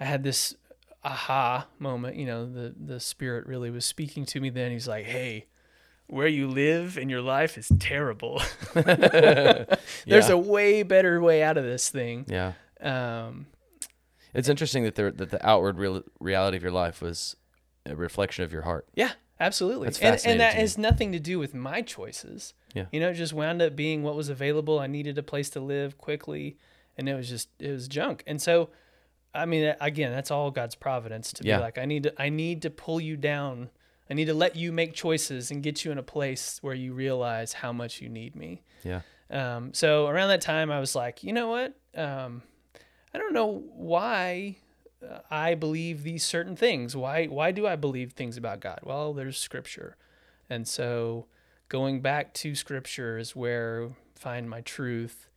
I 0.00 0.04
had 0.04 0.22
this 0.22 0.56
aha 1.04 1.68
moment. 1.78 2.16
You 2.16 2.26
know, 2.26 2.50
the, 2.50 2.74
the 2.76 3.00
spirit 3.00 3.46
really 3.46 3.70
was 3.70 3.84
speaking 3.84 4.24
to 4.26 4.40
me 4.40 4.50
then. 4.50 4.72
He's 4.72 4.88
like, 4.88 5.04
hey, 5.04 5.46
where 6.08 6.26
you 6.26 6.48
live 6.48 6.96
and 6.96 7.10
your 7.10 7.20
life 7.22 7.56
is 7.58 7.70
terrible. 7.78 8.42
There's 8.74 9.68
Yeah. 10.06 10.32
a 10.32 10.36
way 10.36 10.82
better 10.82 11.20
way 11.20 11.42
out 11.42 11.56
of 11.56 11.64
this 11.64 11.90
thing. 11.90 12.24
Yeah. 12.28 12.52
Um, 12.80 13.46
It's 14.34 14.48
interesting 14.48 14.84
that 14.84 14.94
the 14.94 15.10
that 15.12 15.30
the 15.30 15.46
outward 15.46 15.78
real, 15.78 16.02
reality 16.20 16.56
of 16.56 16.62
your 16.62 16.72
life 16.72 17.00
was 17.00 17.36
a 17.86 17.94
reflection 17.96 18.44
of 18.44 18.52
your 18.52 18.62
heart. 18.62 18.86
Yeah, 18.94 19.12
absolutely. 19.40 19.86
That's 19.86 19.98
and 19.98 20.14
fascinating 20.14 20.32
and 20.32 20.40
that 20.40 20.54
has 20.60 20.76
nothing 20.78 21.12
to 21.12 21.18
do 21.18 21.38
with 21.38 21.54
my 21.54 21.80
choices. 21.82 22.54
Yeah. 22.74 22.86
You 22.92 23.00
know, 23.00 23.08
it 23.10 23.14
just 23.14 23.32
wound 23.32 23.62
up 23.62 23.74
being 23.74 24.02
what 24.02 24.14
was 24.14 24.28
available. 24.28 24.78
I 24.78 24.86
needed 24.86 25.16
a 25.18 25.22
place 25.22 25.48
to 25.50 25.60
live 25.60 25.96
quickly, 25.98 26.56
and 26.96 27.08
it 27.08 27.14
was 27.14 27.28
just 27.28 27.48
it 27.58 27.70
was 27.70 27.88
junk. 27.88 28.22
And 28.26 28.40
so, 28.40 28.68
I 29.34 29.46
mean, 29.46 29.74
again, 29.80 30.12
that's 30.12 30.30
all 30.30 30.50
God's 30.50 30.74
providence 30.74 31.32
to 31.34 31.44
Yeah. 31.44 31.56
be 31.56 31.62
like, 31.62 31.78
I 31.78 31.86
need 31.86 32.02
to 32.04 32.12
I 32.22 32.28
need 32.28 32.62
to 32.62 32.70
pull 32.70 33.00
you 33.00 33.16
down. 33.16 33.70
I 34.10 34.14
need 34.14 34.26
to 34.26 34.34
let 34.34 34.56
you 34.56 34.72
make 34.72 34.94
choices 34.94 35.50
and 35.50 35.62
get 35.62 35.84
you 35.84 35.92
in 35.92 35.98
a 35.98 36.02
place 36.02 36.58
where 36.62 36.74
you 36.74 36.94
realize 36.94 37.52
how 37.52 37.72
much 37.72 38.00
you 38.00 38.08
need 38.08 38.34
me. 38.34 38.62
Yeah. 38.82 39.02
Um, 39.30 39.74
so 39.74 40.06
around 40.06 40.28
that 40.28 40.40
time, 40.40 40.70
I 40.70 40.80
was 40.80 40.94
like, 40.94 41.22
you 41.22 41.32
know 41.32 41.48
what? 41.48 41.74
Um, 41.94 42.42
I 43.12 43.18
don't 43.18 43.34
know 43.34 43.64
why 43.74 44.56
uh, 45.06 45.18
I 45.30 45.54
believe 45.54 46.02
these 46.02 46.24
certain 46.24 46.56
things. 46.56 46.96
Why? 46.96 47.26
Why 47.26 47.52
do 47.52 47.66
I 47.66 47.76
believe 47.76 48.12
things 48.12 48.36
about 48.36 48.60
God? 48.60 48.80
Well, 48.82 49.12
there's 49.12 49.38
Scripture, 49.38 49.96
and 50.48 50.66
so 50.66 51.26
going 51.68 52.00
back 52.00 52.32
to 52.34 52.54
Scripture 52.54 53.18
is 53.18 53.36
where 53.36 53.88
I 53.88 54.18
find 54.18 54.48
my 54.48 54.60
truth. 54.62 55.28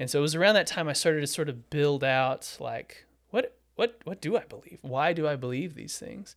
And 0.00 0.08
so 0.08 0.18
it 0.20 0.22
was 0.22 0.34
around 0.34 0.54
that 0.54 0.66
time 0.66 0.88
I 0.88 0.92
started 0.92 1.20
to 1.20 1.26
sort 1.26 1.48
of 1.48 1.70
build 1.70 2.04
out 2.04 2.56
like 2.60 3.06
what 3.30 3.56
what 3.74 4.00
what 4.04 4.20
do 4.20 4.36
I 4.36 4.44
believe? 4.44 4.78
Why 4.82 5.12
do 5.12 5.26
I 5.26 5.36
believe 5.36 5.74
these 5.74 5.98
things? 5.98 6.36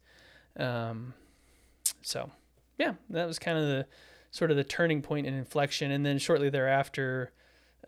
Um, 0.57 1.13
so 2.01 2.31
yeah, 2.77 2.93
that 3.09 3.25
was 3.27 3.39
kind 3.39 3.57
of 3.57 3.65
the 3.65 3.85
sort 4.31 4.51
of 4.51 4.57
the 4.57 4.63
turning 4.63 5.01
point 5.01 5.27
and 5.27 5.35
inflection. 5.35 5.91
And 5.91 6.05
then 6.05 6.17
shortly 6.17 6.49
thereafter, 6.49 7.31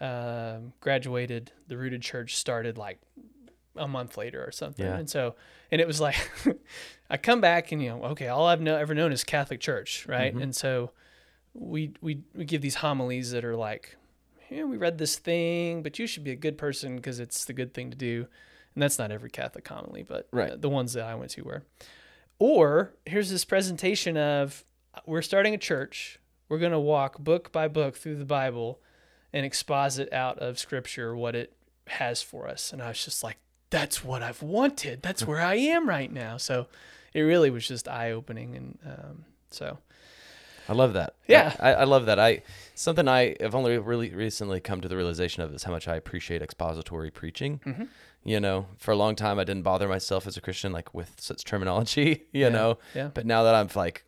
um, 0.02 0.74
graduated. 0.82 1.52
The 1.68 1.78
Rooted 1.78 2.02
Church 2.02 2.36
started 2.36 2.78
like 2.78 3.00
a 3.76 3.88
month 3.88 4.18
later 4.18 4.44
or 4.46 4.52
something. 4.52 4.86
Yeah. 4.86 4.98
And 4.98 5.10
so, 5.10 5.36
and 5.72 5.80
it 5.82 5.88
was 5.88 6.00
like, 6.02 6.16
I 7.10 7.18
come 7.18 7.42
back 7.42 7.72
and 7.72 7.82
you 7.82 7.90
know, 7.90 8.04
okay, 8.06 8.28
all 8.28 8.46
I've 8.46 8.62
know, 8.62 8.76
ever 8.76 8.94
known 8.94 9.12
is 9.12 9.24
Catholic 9.24 9.60
Church, 9.60 10.06
right? 10.08 10.36
Mhm. 10.36 10.44
And 10.44 10.56
so, 10.56 10.92
we 11.56 11.94
we 12.02 12.22
we 12.36 12.46
give 12.46 12.62
these 12.62 12.76
homilies 12.76 13.32
that 13.32 13.46
are 13.46 13.56
like, 13.56 13.96
yeah, 14.50 14.64
we 14.64 14.78
read 14.78 14.98
this 14.98 15.18
thing, 15.18 15.84
but 15.84 15.98
you 16.00 16.08
should 16.08 16.24
be 16.24 16.32
a 16.32 16.36
good 16.36 16.58
person 16.58 16.96
because 16.96 17.20
it's 17.20 17.46
the 17.46 17.54
good 17.54 17.74
thing 17.74 17.90
to 17.92 17.98
do. 17.98 18.28
And 18.76 18.82
that's 18.82 18.98
not 18.98 19.12
every 19.12 19.30
Catholic 19.30 19.68
homily, 19.68 20.02
but 20.04 20.28
Right. 20.32 20.52
uh, 20.52 20.56
the 20.58 20.70
ones 20.70 20.94
that 20.94 21.06
I 21.06 21.14
went 21.16 21.30
to 21.32 21.44
were. 21.44 21.64
Or 22.44 22.94
here's 23.06 23.30
this 23.30 23.46
presentation 23.46 24.18
of 24.18 24.66
we're 25.06 25.22
starting 25.22 25.54
a 25.54 25.58
church. 25.58 26.20
We're 26.50 26.58
going 26.58 26.74
to 26.74 26.80
walk 26.80 27.18
book 27.18 27.54
by 27.54 27.70
book 27.70 27.96
through 27.96 28.18
the 28.18 28.26
Bible 28.26 28.82
and 29.32 29.46
exposit 29.46 30.12
out 30.12 30.40
of 30.40 30.60
Scripture 30.60 31.16
what 31.16 31.38
it 31.38 31.54
has 31.88 32.22
for 32.22 32.50
us. 32.50 32.74
And 32.74 32.82
I 32.82 32.90
was 32.90 33.06
just 33.06 33.24
like, 33.24 33.38
that's 33.70 34.04
what 34.04 34.22
I've 34.22 34.44
wanted. 34.44 35.02
That's 35.02 35.26
where 35.26 35.40
I 35.40 35.56
am 35.56 35.88
right 35.88 36.12
now. 36.12 36.36
So 36.36 36.68
it 37.14 37.22
really 37.22 37.50
was 37.50 37.66
just 37.66 37.88
eye 37.88 38.12
opening. 38.12 38.58
And 38.58 38.78
um, 38.86 39.26
so, 39.50 39.78
I 40.70 40.74
love 40.74 40.94
that. 40.94 41.16
Yeah. 41.28 41.56
I, 41.60 41.74
I 41.74 41.84
love 41.84 42.06
that. 42.06 42.20
I 42.20 42.42
something 42.76 43.08
I 43.08 43.36
have 43.40 43.54
only 43.56 43.78
really 43.78 44.10
recently 44.14 44.60
come 44.60 44.82
to 44.82 44.88
the 44.88 44.96
realization 44.96 45.44
of 45.44 45.54
is 45.54 45.64
how 45.64 45.72
much 45.72 45.88
I 45.88 45.96
appreciate 45.96 46.42
expository 46.42 47.12
preaching. 47.12 47.60
Mhm. 47.66 47.88
You 48.24 48.40
know, 48.40 48.68
for 48.78 48.92
a 48.92 48.96
long 48.96 49.16
time 49.16 49.40
I 49.40 49.44
didn't 49.44 49.64
bother 49.64 49.88
myself 49.88 50.26
as 50.28 50.38
a 50.38 50.42
Christian 50.42 50.72
like 50.72 50.94
with 50.94 51.16
such 51.20 51.44
terminology. 51.44 52.24
You 52.32 52.42
Yeah. 52.44 52.50
know, 52.50 52.78
yeah. 52.96 53.10
but 53.14 53.26
now 53.26 53.44
that 53.44 53.56
I'm 53.56 53.70
like, 53.76 54.06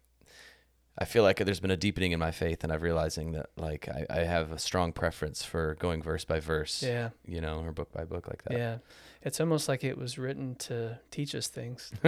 I 0.98 1.04
feel 1.04 1.24
like 1.24 1.40
there's 1.40 1.60
been 1.60 1.72
a 1.72 1.76
deepening 1.78 2.14
in 2.14 2.20
my 2.22 2.32
faith, 2.32 2.64
and 2.64 2.72
I'm 2.72 2.80
realizing 2.80 3.34
that 3.34 3.48
like 3.58 3.90
I, 3.90 4.06
I 4.10 4.20
have 4.24 4.54
a 4.54 4.58
strong 4.60 4.94
preference 4.94 5.44
for 5.44 5.76
going 5.76 6.02
verse 6.02 6.24
by 6.24 6.40
verse. 6.40 6.82
Yeah. 6.82 7.10
You 7.26 7.42
know, 7.42 7.60
or 7.66 7.74
book 7.74 7.92
by 7.92 8.06
book 8.06 8.28
like 8.30 8.44
that. 8.46 8.58
Yeah. 8.58 8.78
It's 9.26 9.40
almost 9.40 9.68
like 9.68 9.84
it 9.84 9.98
was 9.98 10.20
written 10.20 10.54
to 10.56 11.00
teach 11.10 11.34
us 11.34 11.48
things 11.48 11.92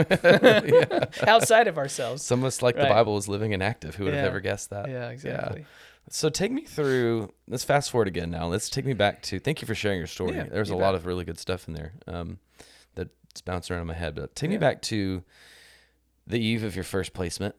outside 1.28 1.68
of 1.68 1.80
ourselves. 1.80 2.22
It's 2.22 2.32
almost 2.32 2.61
like 2.61 2.76
the 2.76 2.84
Bible 2.84 3.18
is 3.18 3.28
living 3.28 3.55
and 3.55 3.63
active. 3.63 3.95
Who 3.95 4.05
would 4.05 4.13
have 4.13 4.26
ever 4.26 4.39
guessed 4.39 4.70
that? 4.70 4.88
Yeah, 4.88 5.09
exactly. 5.09 5.65
So 6.09 6.30
take 6.30 6.51
me 6.51 6.63
through. 6.63 7.34
Let's 7.47 7.63
fast 7.63 7.89
forward 7.89 8.07
again 8.07 8.30
now. 8.30 8.47
Let's 8.47 8.70
take 8.70 8.86
me 8.86 8.93
back 8.93 9.24
to. 9.24 9.39
Thank 9.39 9.61
you 9.61 9.68
for 9.68 9.76
sharing 9.76 9.97
your 9.97 10.07
story. 10.07 10.36
Yeah, 10.36 10.43
There's 10.43 10.70
a 10.70 10.74
you 10.74 10.80
lot 10.80 10.93
of 10.95 11.07
really 11.07 11.26
good 11.26 11.39
stuff 11.39 11.68
in 11.68 11.74
there 11.74 11.93
um, 12.07 12.38
that's 12.93 13.41
bouncing 13.43 13.74
around 13.74 13.82
in 13.82 13.88
my 13.88 13.93
head. 13.95 14.15
But 14.15 14.36
take 14.36 14.51
me 14.51 14.57
back 14.57 14.82
to 14.84 15.24
the 16.28 16.39
eve 16.39 16.63
of 16.63 16.76
your 16.76 16.84
first 16.86 17.13
placement. 17.13 17.55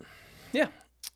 Yeah. 0.53 0.69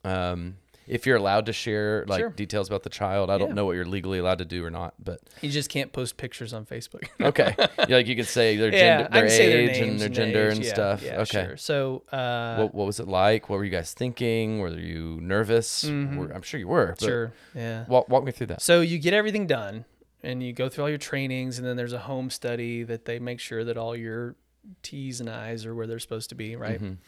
Um, 0.04 0.56
if 0.92 1.06
you're 1.06 1.16
allowed 1.16 1.46
to 1.46 1.52
share 1.52 2.04
like 2.06 2.20
Sure. 2.20 2.30
details 2.30 2.68
about 2.68 2.82
the 2.82 2.90
child, 2.90 3.30
I 3.30 3.38
don't 3.38 3.54
know 3.54 3.64
what 3.64 3.72
you're 3.72 3.84
legally 3.86 4.18
allowed 4.18 4.38
to 4.38 4.44
do 4.44 4.64
or 4.64 4.70
not. 4.70 4.94
But 5.02 5.20
You 5.40 5.50
just 5.50 5.70
can't 5.70 5.92
post 5.92 6.16
pictures 6.16 6.52
on 6.52 6.66
Facebook. 6.66 7.04
okay, 7.20 7.54
yeah, 7.58 7.96
like 7.96 8.06
you 8.06 8.14
could 8.16 8.26
say 8.26 8.56
their 8.56 8.70
yeah, 8.72 9.02
gender, 9.02 9.08
their 9.10 9.28
can 9.28 9.38
their 9.38 9.58
age, 9.70 9.78
and 9.80 10.00
their 10.00 10.08
gender 10.08 10.48
age. 10.48 10.56
and 10.56 10.64
Yeah, 10.64 10.72
stuff. 10.74 11.02
Yeah, 11.02 11.20
okay. 11.22 11.44
Sure. 11.46 11.56
So, 11.56 12.02
uh, 12.12 12.56
What, 12.56 12.74
what 12.74 12.86
was 12.86 13.00
it 13.00 13.08
like? 13.08 13.48
What 13.48 13.56
were 13.56 13.64
you 13.64 13.70
guys 13.70 13.94
thinking? 13.94 14.58
Were 14.60 14.68
you 14.68 15.18
nervous? 15.20 15.84
Mhm. 15.84 16.16
Were- 16.16 16.32
I'm 16.32 16.42
sure 16.42 16.60
you 16.60 16.68
were. 16.68 16.94
Sure. 17.00 17.32
Yeah. 17.54 17.84
Walk, 17.88 18.08
walk 18.08 18.24
me 18.24 18.32
through 18.32 18.48
that. 18.48 18.60
So 18.62 18.80
you 18.80 18.98
get 18.98 19.14
everything 19.14 19.46
done 19.46 19.84
and 20.22 20.42
you 20.42 20.52
go 20.52 20.68
through 20.68 20.84
all 20.84 20.90
your 20.90 20.98
trainings 20.98 21.58
and 21.58 21.66
then 21.66 21.76
there's 21.76 21.92
a 21.94 21.98
home 22.00 22.30
study 22.30 22.82
that 22.84 23.06
they 23.06 23.18
make 23.18 23.40
sure 23.40 23.64
that 23.64 23.76
all 23.76 23.96
your 23.96 24.36
T's 24.82 25.20
and 25.20 25.28
I's 25.28 25.66
are 25.66 25.74
where 25.74 25.88
they're 25.88 25.98
supposed 25.98 26.28
to 26.28 26.36
be, 26.36 26.54
right? 26.54 26.80
Mhm. 26.80 26.98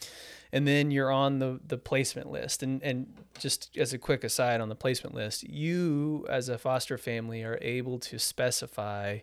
And 0.51 0.67
then 0.67 0.91
you're 0.91 1.11
on 1.11 1.39
the 1.39 1.59
the 1.65 1.77
placement 1.77 2.31
list. 2.31 2.63
And 2.63 2.81
and 2.83 3.13
just 3.39 3.75
as 3.77 3.93
a 3.93 3.97
quick 3.97 4.23
aside 4.23 4.61
on 4.61 4.69
the 4.69 4.75
placement 4.75 5.15
list, 5.15 5.43
you 5.43 6.25
as 6.29 6.49
a 6.49 6.57
foster 6.57 6.97
family 6.97 7.43
are 7.43 7.57
able 7.61 7.99
to 7.99 8.17
specify 8.19 9.19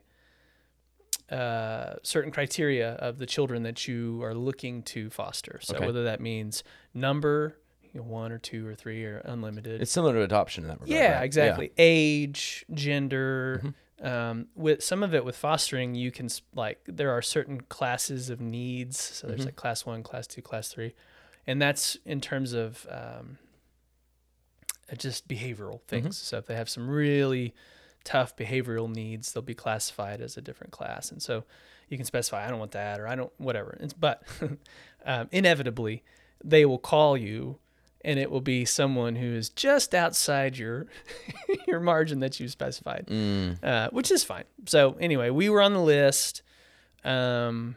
uh, 1.31 1.95
certain 2.03 2.31
criteria 2.31 2.93
of 2.95 3.18
the 3.18 3.27
children 3.27 3.62
that 3.62 3.89
you 3.89 4.23
are 4.23 4.35
looking 4.35 4.83
to 4.83 5.09
foster. 5.11 5.59
So 5.62 5.77
Okay. 5.77 5.87
whether 5.87 6.05
that 6.05 6.20
means 6.20 6.62
number, 6.93 7.57
you 7.83 8.01
know, 8.01 8.07
one 8.07 8.33
or 8.33 8.39
two 8.39 8.66
or 8.66 8.75
three 8.75 9.05
or 9.05 9.18
unlimited. 9.25 9.81
It's 9.81 9.91
similar 9.93 10.12
to 10.14 10.23
adoption 10.23 10.64
in 10.64 10.68
that 10.68 10.81
regard. 10.81 10.91
Yeah, 10.91 11.14
right? 11.16 11.25
exactly. 11.25 11.73
Age, 11.79 12.66
gender. 12.75 13.62
Mhm. 13.64 13.75
Um, 14.07 14.49
with 14.57 14.83
some 14.83 15.03
of 15.05 15.14
it 15.14 15.25
with 15.25 15.37
fostering, 15.37 15.95
you 15.95 16.11
can 16.11 16.29
like 16.55 16.81
there 16.87 17.11
are 17.12 17.23
certain 17.23 17.61
classes 17.62 18.29
of 18.29 18.41
needs. 18.41 18.99
So 19.01 19.29
there's 19.29 19.43
Mhm. 19.43 19.47
like 19.47 19.57
class 19.57 19.87
one, 19.87 20.03
class 20.03 20.27
two, 20.27 20.43
class 20.43 20.68
three, 20.68 20.95
and 21.47 21.61
that's 21.61 21.97
in 22.05 22.20
terms 22.20 22.53
of 22.53 22.86
um, 22.90 23.38
uh, 24.90 24.97
just 24.97 25.28
behavioral 25.28 25.80
things. 25.82 26.16
So 26.18 26.38
if 26.38 26.47
they 26.47 26.55
have 26.55 26.68
some 26.68 26.88
really 26.88 27.55
tough 28.05 28.36
behavioral 28.36 28.93
needs, 28.93 29.32
they'll 29.32 29.43
be 29.43 29.55
classified 29.55 30.20
as 30.20 30.36
a 30.36 30.40
different 30.40 30.72
class, 30.72 31.11
and 31.12 31.22
so 31.22 31.45
you 31.88 31.97
can 31.97 32.07
specify 32.07 32.47
I 32.47 32.51
don't 32.51 32.59
want 32.59 32.72
that 32.72 33.01
or 33.01 33.07
I 33.07 33.14
don't 33.14 33.32
whatever. 33.38 33.76
It's, 33.80 33.93
but 33.93 34.22
um, 35.05 35.28
inevitably, 35.30 36.03
they 36.43 36.64
will 36.64 36.78
call 36.78 37.16
you 37.16 37.59
and 38.05 38.18
it 38.18 38.30
will 38.32 38.40
be 38.40 38.64
someone 38.64 39.14
who 39.14 39.32
is 39.32 39.49
just 39.51 39.95
outside 39.95 40.59
your 40.59 40.86
your 41.68 41.78
margin 41.78 42.18
that 42.20 42.40
you 42.40 42.49
specified, 42.49 43.07
Mm. 43.07 43.62
uh, 43.62 43.90
which 43.90 44.11
is 44.11 44.24
fine. 44.24 44.45
So 44.66 44.97
anyway, 44.99 45.30
we 45.30 45.49
were 45.49 45.62
on 45.62 45.72
the 45.72 45.80
list, 45.82 46.43
um, 47.05 47.76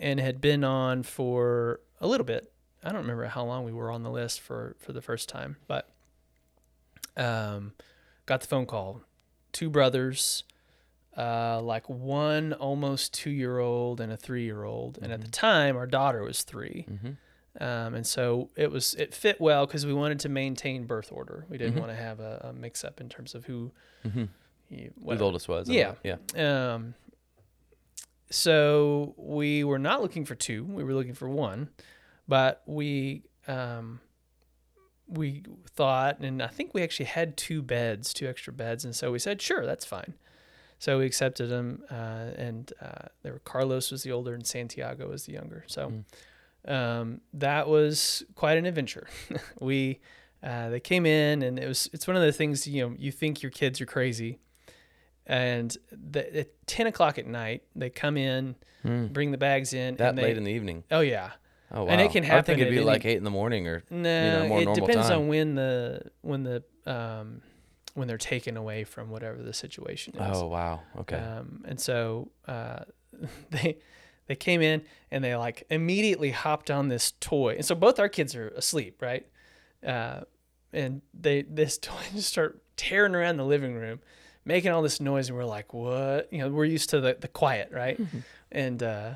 and 0.00 0.18
had 0.18 0.40
been 0.40 0.64
on 0.64 1.02
for 1.04 1.80
a 2.00 2.06
little 2.08 2.24
bit. 2.26 2.50
I 2.84 2.88
don't 2.90 3.00
remember 3.02 3.24
how 3.26 3.44
long 3.44 3.64
we 3.64 3.72
were 3.72 3.90
on 3.90 4.02
the 4.02 4.10
list 4.10 4.40
for 4.40 4.76
for 4.78 4.92
the 4.92 5.02
first 5.02 5.28
time, 5.28 5.56
but 5.66 5.88
um, 7.16 7.72
got 8.26 8.40
the 8.40 8.46
phone 8.46 8.66
call. 8.66 9.02
Two 9.52 9.70
brothers, 9.70 10.44
uh, 11.16 11.60
like 11.60 11.88
one 11.88 12.52
almost 12.52 13.12
two 13.14 13.30
year 13.30 13.58
old 13.58 14.00
and 14.00 14.12
a 14.12 14.16
three 14.16 14.44
year 14.44 14.62
old, 14.64 14.98
and 15.02 15.12
at 15.12 15.20
the 15.22 15.28
time 15.28 15.76
our 15.76 15.86
daughter 15.86 16.22
was 16.22 16.42
3 16.42 16.86
Mhm. 16.88 17.16
um, 17.60 17.94
and 17.94 18.06
so 18.06 18.50
it 18.54 18.70
was 18.70 18.94
it 18.94 19.14
fit 19.14 19.40
well 19.40 19.66
because 19.66 19.84
we 19.86 19.92
wanted 19.94 20.20
to 20.20 20.28
maintain 20.28 20.84
birth 20.84 21.10
order. 21.10 21.44
We 21.48 21.58
didn't 21.58 21.74
Mhm. 21.76 21.80
want 21.80 21.90
to 21.92 21.96
have 21.96 22.20
a, 22.20 22.48
a 22.50 22.52
mix 22.52 22.84
up 22.84 23.00
in 23.00 23.08
terms 23.08 23.34
of 23.34 23.46
who, 23.46 23.72
Mhm. 24.06 24.28
you, 24.68 24.92
Who 25.04 25.16
the 25.16 25.24
oldest 25.24 25.48
was? 25.48 25.68
Yeah. 25.68 25.94
Yeah. 26.04 26.18
Um, 26.36 26.94
so 28.30 29.14
we 29.16 29.64
were 29.64 29.78
not 29.78 30.02
looking 30.02 30.24
for 30.24 30.34
two. 30.34 30.62
We 30.64 30.84
were 30.84 30.94
looking 30.94 31.14
for 31.14 31.28
one, 31.28 31.70
but 32.28 32.62
we 32.66 33.22
um, 33.46 34.00
we 35.08 35.42
thought, 35.70 36.20
and 36.20 36.42
I 36.42 36.48
think 36.48 36.74
we 36.74 36.82
actually 36.82 37.06
had 37.06 37.36
two 37.36 37.62
beds, 37.62 38.12
two 38.12 38.28
extra 38.28 38.52
beds, 38.52 38.84
and 38.84 38.94
so 38.94 39.10
we 39.10 39.18
said, 39.18 39.40
sure, 39.40 39.64
that's 39.64 39.86
fine. 39.86 40.14
So 40.78 40.98
we 40.98 41.06
accepted 41.06 41.48
them, 41.48 41.82
uh, 41.90 41.94
and 42.36 42.72
uh, 42.80 43.08
there 43.22 43.32
were 43.32 43.40
Carlos 43.40 43.90
was 43.90 44.02
the 44.04 44.12
older, 44.12 44.34
and 44.34 44.46
Santiago 44.46 45.08
was 45.08 45.24
the 45.24 45.32
younger. 45.32 45.64
So 45.66 46.04
um, 46.66 47.20
that 47.32 47.66
was 47.68 48.22
quite 48.34 48.58
an 48.58 48.66
adventure. 48.66 49.08
we 49.60 49.98
uh, 50.42 50.68
they 50.68 50.78
came 50.80 51.04
in, 51.06 51.42
and 51.42 51.58
it 51.58 51.66
was 51.66 51.88
it's 51.92 52.06
one 52.06 52.16
of 52.16 52.22
the 52.22 52.32
things 52.32 52.68
you 52.68 52.86
know 52.86 52.94
you 52.98 53.10
think 53.10 53.42
your 53.42 53.50
kids 53.50 53.80
are 53.80 53.86
crazy, 53.86 54.38
and 55.26 55.76
the, 55.90 56.40
at 56.40 56.66
ten 56.66 56.86
o'clock 56.86 57.18
at 57.18 57.26
night 57.26 57.62
they 57.74 57.90
come 57.90 58.16
in, 58.16 58.54
bring 58.84 59.32
the 59.32 59.38
bags 59.38 59.72
in, 59.72 59.96
That 59.96 60.10
and 60.10 60.18
they, 60.18 60.22
late 60.22 60.36
in 60.36 60.44
the 60.44 60.52
evening. 60.52 60.84
oh 60.92 61.00
yeah, 61.00 61.30
Oh 61.72 61.84
wow. 61.84 61.90
And 61.90 62.00
it 62.00 62.10
can 62.12 62.24
happen. 62.24 62.38
I 62.38 62.42
think 62.42 62.58
it'd 62.60 62.70
be 62.70 62.78
any- 62.78 62.86
like 62.86 63.04
eight 63.04 63.18
in 63.18 63.24
the 63.24 63.30
morning 63.30 63.66
or 63.68 63.82
no, 63.90 64.46
more 64.48 64.60
it 64.60 64.64
normal 64.64 64.86
depends 64.86 65.08
time. 65.08 65.20
on 65.20 65.28
when 65.28 65.54
the 65.54 66.02
when 66.22 66.42
the 66.42 66.62
um 66.86 67.42
when 67.94 68.06
they're 68.08 68.16
taken 68.16 68.56
away 68.56 68.84
from 68.84 69.10
whatever 69.10 69.42
the 69.42 69.52
situation 69.52 70.14
is. 70.16 70.38
Oh 70.38 70.46
wow. 70.46 70.80
Okay. 71.00 71.16
Um, 71.16 71.64
and 71.66 71.80
so 71.80 72.30
uh, 72.46 72.84
they 73.50 73.76
they 74.28 74.36
came 74.36 74.62
in 74.62 74.82
and 75.10 75.22
they 75.24 75.34
like 75.36 75.64
immediately 75.70 76.30
hopped 76.30 76.70
on 76.70 76.88
this 76.88 77.12
toy. 77.20 77.54
And 77.56 77.64
so 77.64 77.74
both 77.74 77.98
our 77.98 78.08
kids 78.08 78.34
are 78.34 78.48
asleep, 78.48 79.02
right? 79.02 79.26
Uh, 79.86 80.20
and 80.72 81.02
they 81.18 81.42
this 81.42 81.76
toy 81.82 81.94
just 82.14 82.28
start 82.28 82.62
tearing 82.76 83.14
around 83.14 83.36
the 83.36 83.44
living 83.44 83.74
room, 83.74 84.00
making 84.44 84.70
all 84.70 84.82
this 84.82 85.00
noise, 85.00 85.28
and 85.28 85.36
we're 85.36 85.44
like, 85.44 85.74
"What?" 85.74 86.32
You 86.32 86.38
know, 86.38 86.48
we're 86.50 86.64
used 86.64 86.90
to 86.90 87.00
the 87.00 87.16
the 87.20 87.28
quiet, 87.28 87.70
right? 87.72 88.00
And 88.52 88.82
uh, 88.82 89.14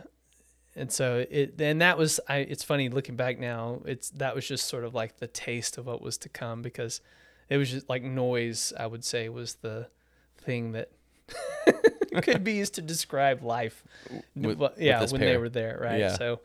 and 0.74 0.90
so 0.90 1.24
it 1.30 1.60
and 1.60 1.80
that 1.82 1.98
was 1.98 2.20
I. 2.28 2.38
It's 2.38 2.62
funny 2.62 2.88
looking 2.88 3.16
back 3.16 3.38
now. 3.38 3.80
It's 3.84 4.10
that 4.10 4.34
was 4.34 4.46
just 4.46 4.66
sort 4.68 4.84
of 4.84 4.94
like 4.94 5.18
the 5.18 5.26
taste 5.26 5.78
of 5.78 5.86
what 5.86 6.00
was 6.02 6.18
to 6.18 6.28
come 6.28 6.62
because 6.62 7.00
it 7.48 7.56
was 7.56 7.70
just 7.70 7.88
like 7.88 8.02
noise. 8.02 8.72
I 8.78 8.86
would 8.86 9.04
say 9.04 9.28
was 9.28 9.54
the 9.56 9.88
thing 10.38 10.72
that 10.72 10.90
could 12.22 12.44
be 12.44 12.52
used 12.52 12.74
to 12.74 12.82
describe 12.82 13.42
life. 13.42 13.84
With- 14.34 14.58
with 14.58 14.72
yeah, 14.78 15.00
this 15.00 15.12
when 15.12 15.20
pair. 15.20 15.30
they 15.30 15.36
were 15.36 15.48
there, 15.48 15.78
right? 15.82 15.98
Yeah. 16.00 16.16
So, 16.16 16.40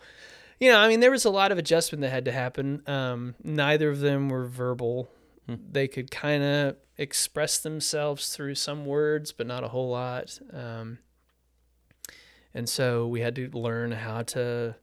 you 0.60 0.72
know, 0.72 0.78
I 0.78 0.88
mean, 0.88 1.00
there 1.00 1.12
was 1.12 1.26
a 1.26 1.30
lot 1.30 1.52
of 1.52 1.58
adjustment 1.58 2.02
that 2.02 2.10
had 2.10 2.26
to 2.26 2.32
happen. 2.32 2.84
Um, 2.88 3.36
neither 3.44 3.90
of 3.90 4.00
them 4.00 4.30
were 4.30 4.46
verbal. 4.46 5.10
Hmm. 5.48 5.56
They 5.72 5.88
could 5.88 6.12
kind 6.12 6.44
of 6.44 6.76
express 6.98 7.60
themselves 7.60 8.36
through 8.36 8.56
some 8.56 8.86
words, 8.86 9.32
but 9.32 9.48
not 9.48 9.64
a 9.64 9.70
whole 9.70 9.90
lot. 9.90 10.40
Um, 10.52 11.00
and 12.58 12.68
so 12.68 13.06
we 13.06 13.22
had 13.22 13.36
to 13.36 13.52
learn 13.52 13.92
how 13.92 14.24
to 14.24 14.74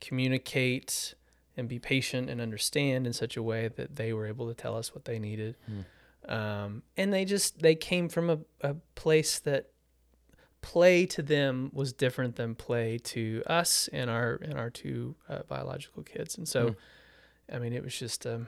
communicate 0.00 1.14
and 1.56 1.68
be 1.68 1.80
patient 1.80 2.30
and 2.30 2.40
understand 2.40 3.04
in 3.04 3.12
such 3.12 3.36
a 3.36 3.42
way 3.42 3.66
that 3.66 3.96
they 3.96 4.12
were 4.12 4.26
able 4.26 4.46
to 4.46 4.54
tell 4.54 4.76
us 4.76 4.94
what 4.94 5.06
they 5.06 5.18
needed. 5.18 5.56
Um, 6.28 6.84
and 6.96 7.12
they 7.12 7.24
just 7.24 7.58
they 7.58 7.74
came 7.74 8.08
from 8.08 8.30
a, 8.30 8.38
a 8.60 8.74
place 8.94 9.40
that 9.40 9.70
play 10.60 11.04
to 11.06 11.22
them 11.22 11.72
was 11.72 11.92
different 11.92 12.36
than 12.36 12.54
play 12.54 12.98
to 12.98 13.42
us 13.44 13.88
and 13.92 14.08
our 14.08 14.34
and 14.34 14.54
our 14.54 14.70
two 14.70 15.16
uh, 15.28 15.40
biological 15.48 16.04
kids. 16.04 16.38
And 16.38 16.46
so, 16.46 16.76
I 17.52 17.58
mean, 17.58 17.72
it 17.72 17.82
was 17.82 17.98
just 17.98 18.24
um, 18.24 18.46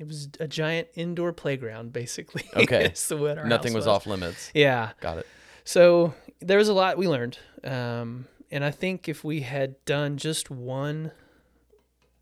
it 0.00 0.08
was 0.08 0.28
a 0.40 0.48
giant 0.48 0.88
indoor 0.96 1.32
playground, 1.32 1.92
basically. 1.92 2.50
Okay. 2.56 2.92
The 3.08 3.16
what 3.16 3.38
our 3.38 3.46
Nothing 3.46 3.74
house 3.74 3.76
was 3.76 3.86
off 3.86 4.06
limits. 4.06 4.50
Yeah. 4.54 4.90
Got 5.00 5.18
it. 5.18 5.26
So 5.64 6.14
there 6.42 6.58
was 6.58 6.68
a 6.68 6.74
lot 6.74 6.98
we 6.98 7.08
learned, 7.08 7.38
um, 7.64 8.26
and 8.50 8.64
I 8.64 8.70
think 8.70 9.08
if 9.08 9.24
we 9.24 9.40
had 9.40 9.82
done 9.84 10.16
just 10.16 10.50
one 10.50 11.12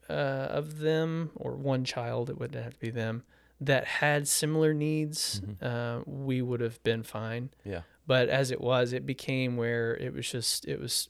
uh, 0.09 0.13
of 0.13 0.79
them 0.79 1.31
or 1.35 1.57
one 1.57 1.85
child, 1.85 2.31
it 2.31 2.39
wouldn't 2.39 2.63
have 2.63 2.75
to 2.75 2.81
be 2.81 2.91
them 2.91 3.25
that 3.61 3.85
had 3.85 4.27
similar 4.27 4.73
needs, 4.73 5.43
uh, 5.61 6.01
we 6.07 6.41
would 6.41 6.61
have 6.61 6.83
been 6.83 7.03
fine. 7.03 7.51
Yeah. 7.65 7.83
But 8.07 8.29
as 8.29 8.51
it 8.51 8.61
was, 8.61 8.93
it 8.93 9.05
became 9.05 9.57
where 9.57 9.95
it 9.97 10.13
was 10.13 10.31
just 10.31 10.67
it 10.67 10.81
was 10.81 11.09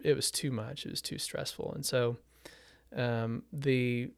it 0.00 0.14
was 0.14 0.30
too 0.30 0.52
much. 0.52 0.84
It 0.84 0.90
was 0.90 1.00
too 1.00 1.18
stressful, 1.18 1.72
and 1.74 1.84
so 1.84 2.18
um, 2.94 3.44
the 3.52 4.10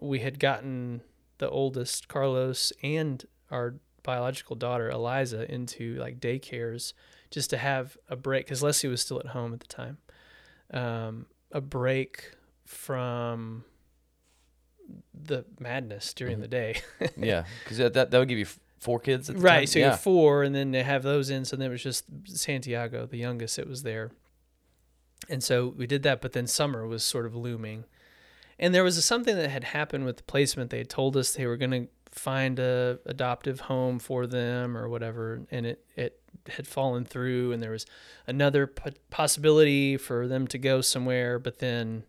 we 0.00 0.20
had 0.20 0.40
gotten 0.40 1.02
the 1.38 1.48
oldest 1.48 2.08
Carlos 2.08 2.72
and 2.82 3.24
our 3.50 3.74
biological 4.02 4.56
daughter 4.56 4.88
Eliza 4.88 5.52
into 5.52 5.96
like 5.96 6.18
daycares 6.18 6.92
just 7.36 7.50
to 7.50 7.58
have 7.58 7.98
a 8.08 8.16
break 8.16 8.46
because 8.46 8.62
Leslie 8.62 8.88
was 8.88 9.02
still 9.02 9.20
at 9.20 9.26
home 9.26 9.52
at 9.52 9.60
the 9.60 9.66
time. 9.66 9.98
Um, 10.72 11.26
a 11.52 11.60
break 11.60 12.32
from 12.64 13.62
the 15.12 15.44
madness 15.60 16.14
during 16.14 16.40
the 16.40 16.48
day. 16.48 16.80
Yeah. 17.18 17.44
Because 17.62 17.76
that, 17.76 17.92
that 17.92 18.10
that 18.10 18.18
would 18.18 18.28
give 18.28 18.38
you 18.38 18.46
four 18.78 19.00
kids. 19.00 19.28
At 19.28 19.36
the 19.36 19.42
right. 19.42 19.58
Time? 19.58 19.66
So 19.66 19.78
you 19.80 19.84
yeah. 19.84 19.90
have 19.90 20.00
four, 20.00 20.44
and 20.44 20.54
then 20.54 20.70
they 20.70 20.82
have 20.82 21.02
those 21.02 21.28
in. 21.28 21.44
So 21.44 21.56
then 21.56 21.66
it 21.66 21.72
was 21.72 21.82
just 21.82 22.06
Santiago, 22.24 23.04
the 23.04 23.18
youngest, 23.18 23.56
that 23.56 23.68
was 23.68 23.82
there. 23.82 24.12
And 25.28 25.44
so 25.44 25.74
we 25.76 25.86
did 25.86 26.02
that, 26.04 26.22
but 26.22 26.32
then 26.32 26.46
summer 26.46 26.86
was 26.86 27.04
sort 27.04 27.26
of 27.26 27.36
looming. 27.36 27.84
And 28.58 28.74
there 28.74 28.82
was 28.82 29.04
something 29.04 29.36
that 29.36 29.50
had 29.50 29.64
happened 29.64 30.06
with 30.06 30.16
the 30.16 30.22
placement. 30.22 30.70
They 30.70 30.78
had 30.78 30.88
told 30.88 31.18
us 31.18 31.34
they 31.34 31.44
were 31.44 31.58
going 31.58 31.70
to 31.70 31.88
find 32.12 32.58
a 32.58 32.98
adoptive 33.04 33.60
home 33.60 33.98
for 33.98 34.26
them 34.26 34.74
or 34.74 34.88
whatever, 34.88 35.42
and 35.50 35.66
it 35.66 35.84
it 35.96 36.18
had 36.48 36.66
fallen 36.66 37.04
through. 37.04 37.52
And 37.52 37.62
there 37.62 37.70
was 37.72 37.86
another 38.26 38.66
p- 38.66 38.90
possibility 39.10 39.96
for 39.96 40.26
them 40.28 40.46
to 40.48 40.58
go 40.58 40.80
somewhere, 40.80 41.38
but 41.38 41.58
then 41.58 42.04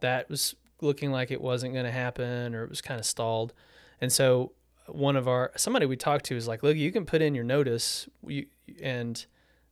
that 0.00 0.28
was 0.30 0.54
looking 0.80 1.10
like 1.12 1.30
it 1.30 1.40
wasn't 1.40 1.72
going 1.74 1.84
to 1.86 1.90
happen, 1.92 2.54
or 2.54 2.64
it 2.64 2.70
was 2.70 2.80
kind 2.80 2.98
of 3.00 3.06
stalled. 3.06 3.52
And 4.00 4.12
so 4.12 4.52
one 4.86 5.16
of 5.16 5.28
our 5.28 5.52
somebody 5.56 5.86
we 5.86 5.96
talked 5.96 6.24
to 6.26 6.34
was 6.34 6.48
like, 6.48 6.62
"Look, 6.62 6.76
you 6.76 6.90
can 6.90 7.04
put 7.06 7.20
in 7.22 7.34
your 7.34 7.44
notice, 7.44 8.08
you, 8.26 8.46
and 8.82 9.24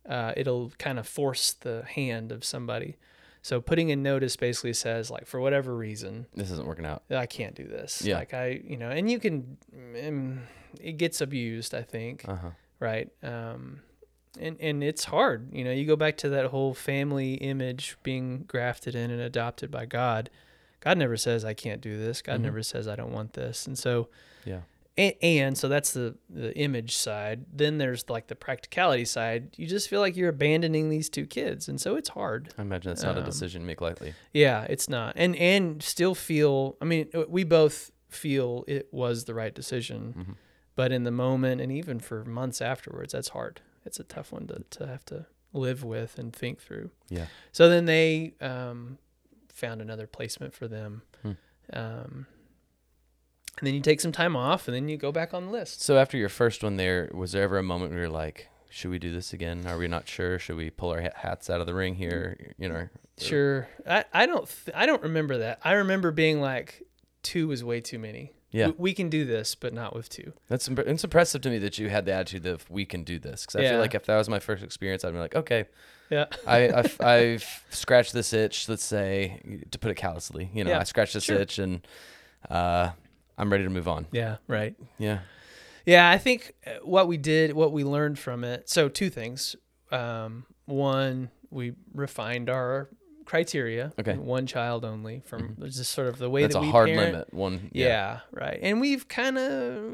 uh, 0.09 0.33
it'll 0.37 0.71
kind 0.79 0.99
of 0.99 1.09
force 1.09 1.53
the 1.55 1.83
hand 1.85 2.31
of 2.31 2.45
somebody." 2.45 2.97
So 3.41 3.61
putting 3.61 3.89
in 3.89 4.03
notice 4.03 4.37
basically 4.37 4.75
says 4.75 5.11
like, 5.11 5.27
for 5.27 5.41
whatever 5.41 5.75
reason, 5.75 6.27
This 6.35 6.51
isn't 6.51 6.67
working 6.67 6.85
out. 6.85 7.05
I 7.11 7.25
can't 7.27 7.55
do 7.55 7.67
this. 7.67 8.03
Yeah. 8.03 8.19
Like 8.19 8.35
I, 8.35 8.61
you 8.65 8.77
know, 8.77 8.91
and 8.91 9.09
you 9.11 9.19
can, 9.19 9.57
mm, 9.75 10.39
it 10.81 10.99
gets 10.99 11.21
abused, 11.21 11.73
I 11.75 11.83
think, 11.83 12.25
Uh 12.29 12.35
huh. 12.35 12.51
right? 12.81 13.09
Um, 13.23 13.81
and 14.41 14.57
and 14.61 14.83
it's 14.85 15.05
hard. 15.05 15.53
You 15.53 15.65
know, 15.65 15.73
you 15.73 15.85
go 15.87 15.97
back 15.97 16.17
to 16.19 16.29
that 16.31 16.47
whole 16.47 16.75
family 16.75 17.35
image 17.35 17.97
being 18.03 18.45
grafted 18.49 18.95
in 18.95 19.11
and 19.11 19.21
adopted 19.21 19.71
by 19.71 19.87
God. 19.87 20.31
God 20.81 20.99
never 20.99 21.17
says 21.17 21.45
I 21.45 21.55
can't 21.55 21.81
do 21.81 21.97
this. 21.99 22.23
God 22.23 22.39
Mhm. 22.41 22.45
never 22.45 22.63
says 22.63 22.87
I 22.89 22.97
don't 22.97 23.13
want 23.13 23.33
this. 23.33 23.67
And 23.67 23.77
so, 23.77 24.09
Yeah. 24.45 24.61
and, 24.97 25.15
and 25.23 25.59
so 25.59 25.69
that's 25.69 25.93
the 25.93 26.17
the 26.31 26.57
image 26.57 26.95
side. 26.97 27.47
Then 27.53 27.79
there's 27.79 28.09
like 28.09 28.29
the 28.29 28.37
practicality 28.37 29.05
side. 29.05 29.51
You 29.57 29.67
just 29.67 29.89
feel 29.89 30.01
like 30.01 30.17
you're 30.17 30.29
abandoning 30.29 30.89
these 30.89 31.09
two 31.09 31.27
kids, 31.27 31.69
and 31.69 31.81
so 31.81 31.97
it's 31.97 32.11
hard. 32.11 32.51
I 32.59 32.63
imagine 32.63 32.93
it's 32.93 33.03
not 33.03 33.17
a 33.17 33.21
Um, 33.21 33.27
decision 33.27 33.63
to 33.63 33.67
make 33.67 33.81
lightly. 33.81 34.15
Yeah, 34.33 34.65
it's 34.71 34.89
not. 34.89 35.15
And 35.17 35.35
and 35.37 35.83
still 35.83 36.15
feel. 36.15 36.77
I 36.81 36.85
mean, 36.85 37.09
uh, 37.15 37.25
we 37.29 37.43
both 37.45 37.91
feel 38.09 38.65
it 38.69 38.89
was 38.93 39.25
the 39.25 39.35
right 39.35 39.55
decision, 39.55 40.15
Mhm. 40.17 40.35
but 40.77 40.93
in 40.93 41.03
the 41.05 41.11
moment 41.11 41.61
and 41.61 41.71
even 41.73 41.99
for 42.01 42.25
months 42.25 42.63
afterwards, 42.63 43.13
that's 43.13 43.29
hard. 43.31 43.61
It's 43.89 43.99
a 43.99 44.05
tough 44.05 44.33
one 44.33 44.47
to 44.47 44.65
to 44.79 44.87
have 44.87 45.05
to 45.07 45.27
live 45.53 45.83
with 45.83 46.19
and 46.19 46.33
think 46.33 46.61
through. 46.61 46.91
Yeah. 47.09 47.27
So 47.53 47.69
then 47.69 47.87
they 47.87 48.35
um, 48.41 48.99
found 49.53 49.81
another 49.81 50.07
placement 50.07 50.55
for 50.55 50.69
them. 50.69 51.03
Hmm. 51.23 51.33
Um, 51.73 52.27
and 53.59 53.67
then 53.67 53.75
you 53.75 53.81
take 53.81 54.01
some 54.01 54.13
time 54.13 54.37
off, 54.37 54.69
and 54.69 54.75
then 54.77 54.89
you 54.89 54.97
go 54.97 55.11
back 55.11 55.35
on 55.35 55.47
the 55.47 55.51
list. 55.51 55.83
So 55.83 55.99
after 55.99 56.17
your 56.17 56.29
first 56.29 56.63
one 56.63 56.77
there, 56.77 57.11
was 57.13 57.33
there 57.33 57.43
ever 57.43 57.59
a 57.59 57.63
moment 57.63 57.91
where 57.91 58.03
you're 58.03 58.09
like, 58.09 58.49
should 58.71 58.91
we 58.91 58.99
do 58.99 59.11
this 59.11 59.33
again? 59.33 59.67
Are 59.67 59.79
we 59.79 59.89
not 59.89 60.07
sure? 60.07 60.39
Should 60.39 60.57
we 60.57 60.71
pull 60.71 60.91
our 60.91 61.11
hats 61.17 61.51
out 61.51 61.61
of 61.61 61.67
the 61.67 61.75
ring 61.75 61.97
here? 61.97 62.55
You 62.59 62.69
know. 62.69 62.89
Sure, 63.17 63.69
I, 63.85 64.05
I 64.13 64.27
don't 64.27 64.47
th- 64.47 64.77
I 64.77 64.87
don't 64.87 65.03
remember 65.03 65.39
that. 65.39 65.59
I 65.65 65.73
remember 65.73 66.13
being 66.13 66.41
like, 66.41 66.87
two 67.23 67.49
was 67.49 67.65
way 67.65 67.81
too 67.81 67.99
many. 67.99 68.33
Yeah. 68.51 68.69
we, 68.69 68.73
we 68.79 68.95
can 68.95 69.09
do 69.11 69.25
this, 69.25 69.55
but 69.55 69.73
not 69.75 69.95
with 69.95 70.09
two. 70.09 70.33
That's 70.49 70.69
imp- 70.69 70.79
it's 70.81 71.05
impressive 71.05 71.41
to 71.43 71.51
me 71.51 71.59
that 71.59 71.79
you 71.79 71.89
had 71.91 72.07
the 72.07 72.13
attitude 72.13 72.47
of 72.47 72.69
we 72.71 72.85
can 72.87 73.05
do 73.05 73.19
this 73.19 73.43
because 73.43 73.57
I 73.57 73.63
Yeah. 73.63 73.71
feel 73.73 73.81
like 73.81 73.95
if 73.95 74.07
that 74.07 74.17
was 74.17 74.29
my 74.29 74.39
first 74.39 74.63
experience, 74.65 75.05
I'd 75.05 75.13
be 75.13 75.19
like, 75.19 75.35
okay, 75.37 75.67
Yeah. 76.11 76.27
I, 76.47 76.71
I've, 76.73 77.01
I've 77.01 77.65
scratched 77.71 78.13
this 78.15 78.33
itch. 78.33 78.69
Let's 78.69 78.85
say 78.85 79.41
to 79.71 79.79
put 79.79 79.91
it 79.91 79.97
callously, 79.97 80.51
you 80.55 80.65
know, 80.65 80.71
Yeah, 80.71 80.81
I 80.81 80.85
scratched 80.85 81.15
this 81.15 81.25
sure. 81.25 81.37
itch 81.39 81.59
and 81.59 81.87
uh, 82.49 82.91
I'm 83.37 83.51
ready 83.53 83.65
to 83.65 83.71
move 83.71 83.89
on. 83.89 84.07
Yeah, 84.13 84.37
right. 84.47 84.75
Yeah. 84.99 85.19
Yeah, 85.85 86.11
I 86.11 86.19
think 86.19 86.55
uh, 86.67 86.71
what 86.83 87.09
we 87.09 87.17
did, 87.17 87.53
what 87.55 87.73
we 87.73 87.83
learned 87.85 88.19
from 88.19 88.45
it. 88.45 88.69
So 88.69 88.89
two 88.89 89.11
things. 89.11 89.57
Um, 89.91 90.45
one, 90.67 91.31
we 91.51 91.73
refined 91.95 92.51
our 92.51 92.89
criteria. 93.29 93.93
Okay. 94.01 94.13
Mm-hmm. 94.13 94.25
One 94.25 94.47
child 94.47 94.87
only 94.87 95.21
from 95.27 95.55
just 95.69 95.91
sort 95.93 96.09
of 96.09 96.17
the 96.17 96.31
way 96.31 96.43
That's 96.43 96.55
that 96.55 96.63
a 96.63 96.71
hard 96.71 96.89
parent. 96.89 97.13
limit. 97.13 97.35
One. 97.35 97.69
Yeah. 97.73 98.21
right. 98.33 98.59
And 98.63 98.81
we've 98.81 99.07
kind 99.07 99.37
of 99.37 99.93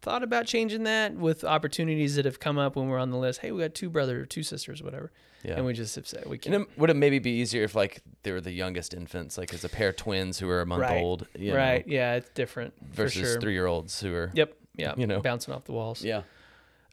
thought 0.00 0.22
about 0.22 0.46
changing 0.46 0.84
that 0.84 1.14
with 1.14 1.44
opportunities 1.44 2.16
that 2.16 2.24
have 2.24 2.40
come 2.40 2.56
up 2.56 2.74
when 2.76 2.88
we're 2.88 2.98
on 2.98 3.10
the 3.10 3.18
list. 3.18 3.40
Hey, 3.40 3.52
we 3.52 3.60
got 3.62 3.74
two 3.74 3.90
brothers 3.90 4.26
two 4.30 4.42
sisters, 4.42 4.82
whatever, 4.82 5.12
Yeah. 5.44 5.56
and 5.56 5.66
we 5.66 5.74
just 5.74 5.94
have 5.96 6.06
said 6.06 6.24
we 6.26 6.38
can't. 6.38 6.62
it, 6.62 6.68
would 6.78 6.88
it 6.88 6.94
maybe 6.96 7.18
be 7.18 7.32
easier 7.32 7.62
if 7.62 7.74
like 7.74 8.00
they 8.22 8.32
were 8.32 8.40
the 8.40 8.52
youngest 8.52 8.94
infants, 8.94 9.36
like 9.36 9.52
as 9.52 9.62
a 9.64 9.68
pair 9.68 9.90
of 9.90 9.96
twins 9.96 10.38
who 10.38 10.48
are 10.48 10.62
a 10.62 10.66
month 10.66 10.80
Right. 10.80 11.02
old, 11.02 11.26
you 11.38 11.50
know, 11.52 11.58
right? 11.58 11.86
Yeah, 11.86 12.14
it's 12.14 12.30
different 12.30 12.72
versus 12.80 13.32
sure. 13.32 13.40
three 13.40 13.52
year 13.52 13.66
olds 13.66 14.00
who 14.00 14.14
are 14.14 14.30
Yep. 14.34 14.54
Yeah. 14.76 14.94
you 14.96 15.06
know. 15.06 15.20
bouncing 15.20 15.52
off 15.52 15.64
the 15.64 15.72
walls. 15.72 16.02
yeah. 16.02 16.22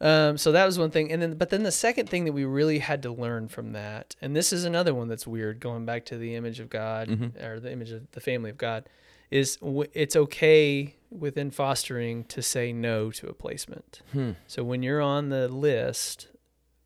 Um, 0.02 0.38
so 0.38 0.52
that 0.52 0.66
was 0.66 0.78
one 0.78 0.92
thing, 0.92 1.12
and 1.12 1.22
then 1.22 1.36
but 1.36 1.50
then 1.50 1.64
the 1.64 1.72
second 1.72 2.10
thing 2.10 2.26
that 2.26 2.34
we 2.34 2.44
really 2.46 2.80
had 2.80 3.04
to 3.04 3.12
learn 3.12 3.48
from 3.48 3.72
that, 3.74 4.16
and 4.22 4.36
this 4.36 4.52
is 4.52 4.66
another 4.66 4.94
one 4.94 5.08
that's 5.08 5.26
weird, 5.28 5.60
going 5.60 5.86
back 5.86 6.04
to 6.06 6.18
the 6.18 6.36
image 6.36 6.60
of 6.60 6.70
God 6.70 7.08
Mhm. 7.10 7.42
or 7.44 7.60
the 7.60 7.72
image 7.72 7.92
of 7.92 8.12
the 8.12 8.20
family 8.20 8.50
of 8.50 8.58
God, 8.58 8.90
is 9.32 9.56
w- 9.58 9.90
it's 9.94 10.16
okay 10.16 10.96
within 11.10 11.52
fostering 11.52 12.24
to 12.26 12.42
say 12.42 12.74
no 12.74 13.12
to 13.12 13.28
a 13.28 13.34
placement. 13.34 14.02
Hmm. 14.12 14.32
So 14.48 14.64
when 14.64 14.84
you're 14.84 15.02
on 15.02 15.30
the 15.30 15.48
list, 15.48 16.28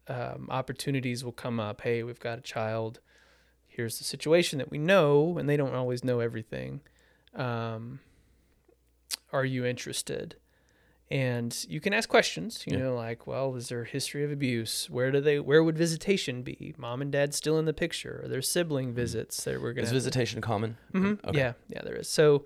um, 0.08 0.48
opportunities 0.50 1.24
will 1.24 1.32
come 1.32 1.60
up. 1.60 1.82
Hey, 1.82 2.04
we've 2.04 2.20
got 2.20 2.38
a 2.38 2.42
child. 2.42 3.00
Here's 3.68 3.98
the 3.98 4.04
situation 4.04 4.60
that 4.60 4.70
we 4.70 4.78
know, 4.78 5.38
and 5.38 5.48
they 5.50 5.58
don't 5.58 5.74
always 5.76 6.04
know 6.04 6.20
everything. 6.20 6.82
Um, 7.34 8.00
are 9.32 9.46
you 9.46 9.66
interested? 9.66 10.36
And 11.10 11.66
you 11.70 11.80
can 11.80 11.94
ask 11.94 12.10
questions. 12.10 12.64
You 12.68 12.74
Yeah. 12.74 12.84
know, 12.84 12.96
like, 12.96 13.26
well, 13.28 13.56
is 13.56 13.70
there 13.70 13.84
a 13.84 13.88
history 13.88 14.26
of 14.26 14.32
abuse? 14.32 14.90
Where 14.90 15.10
do 15.10 15.22
they? 15.22 15.40
Where 15.40 15.64
would 15.64 15.78
visitation 15.78 16.44
be? 16.44 16.74
Mom 16.78 17.02
and 17.02 17.12
dad 17.12 17.34
still 17.34 17.58
in 17.58 17.66
the 17.66 17.74
picture? 17.74 18.22
Are 18.24 18.28
there 18.28 18.42
sibling 18.42 18.94
visits 18.94 19.44
that 19.46 19.62
we're 19.62 19.74
gonna? 19.74 19.88
Is 19.88 19.94
visitation 19.94 20.42
common? 20.42 20.78
hmm 20.92 21.14
Okay. 21.26 21.38
Yeah, 21.38 21.54
yeah, 21.70 21.82
there 21.84 21.96
is. 21.96 22.10
So, 22.10 22.44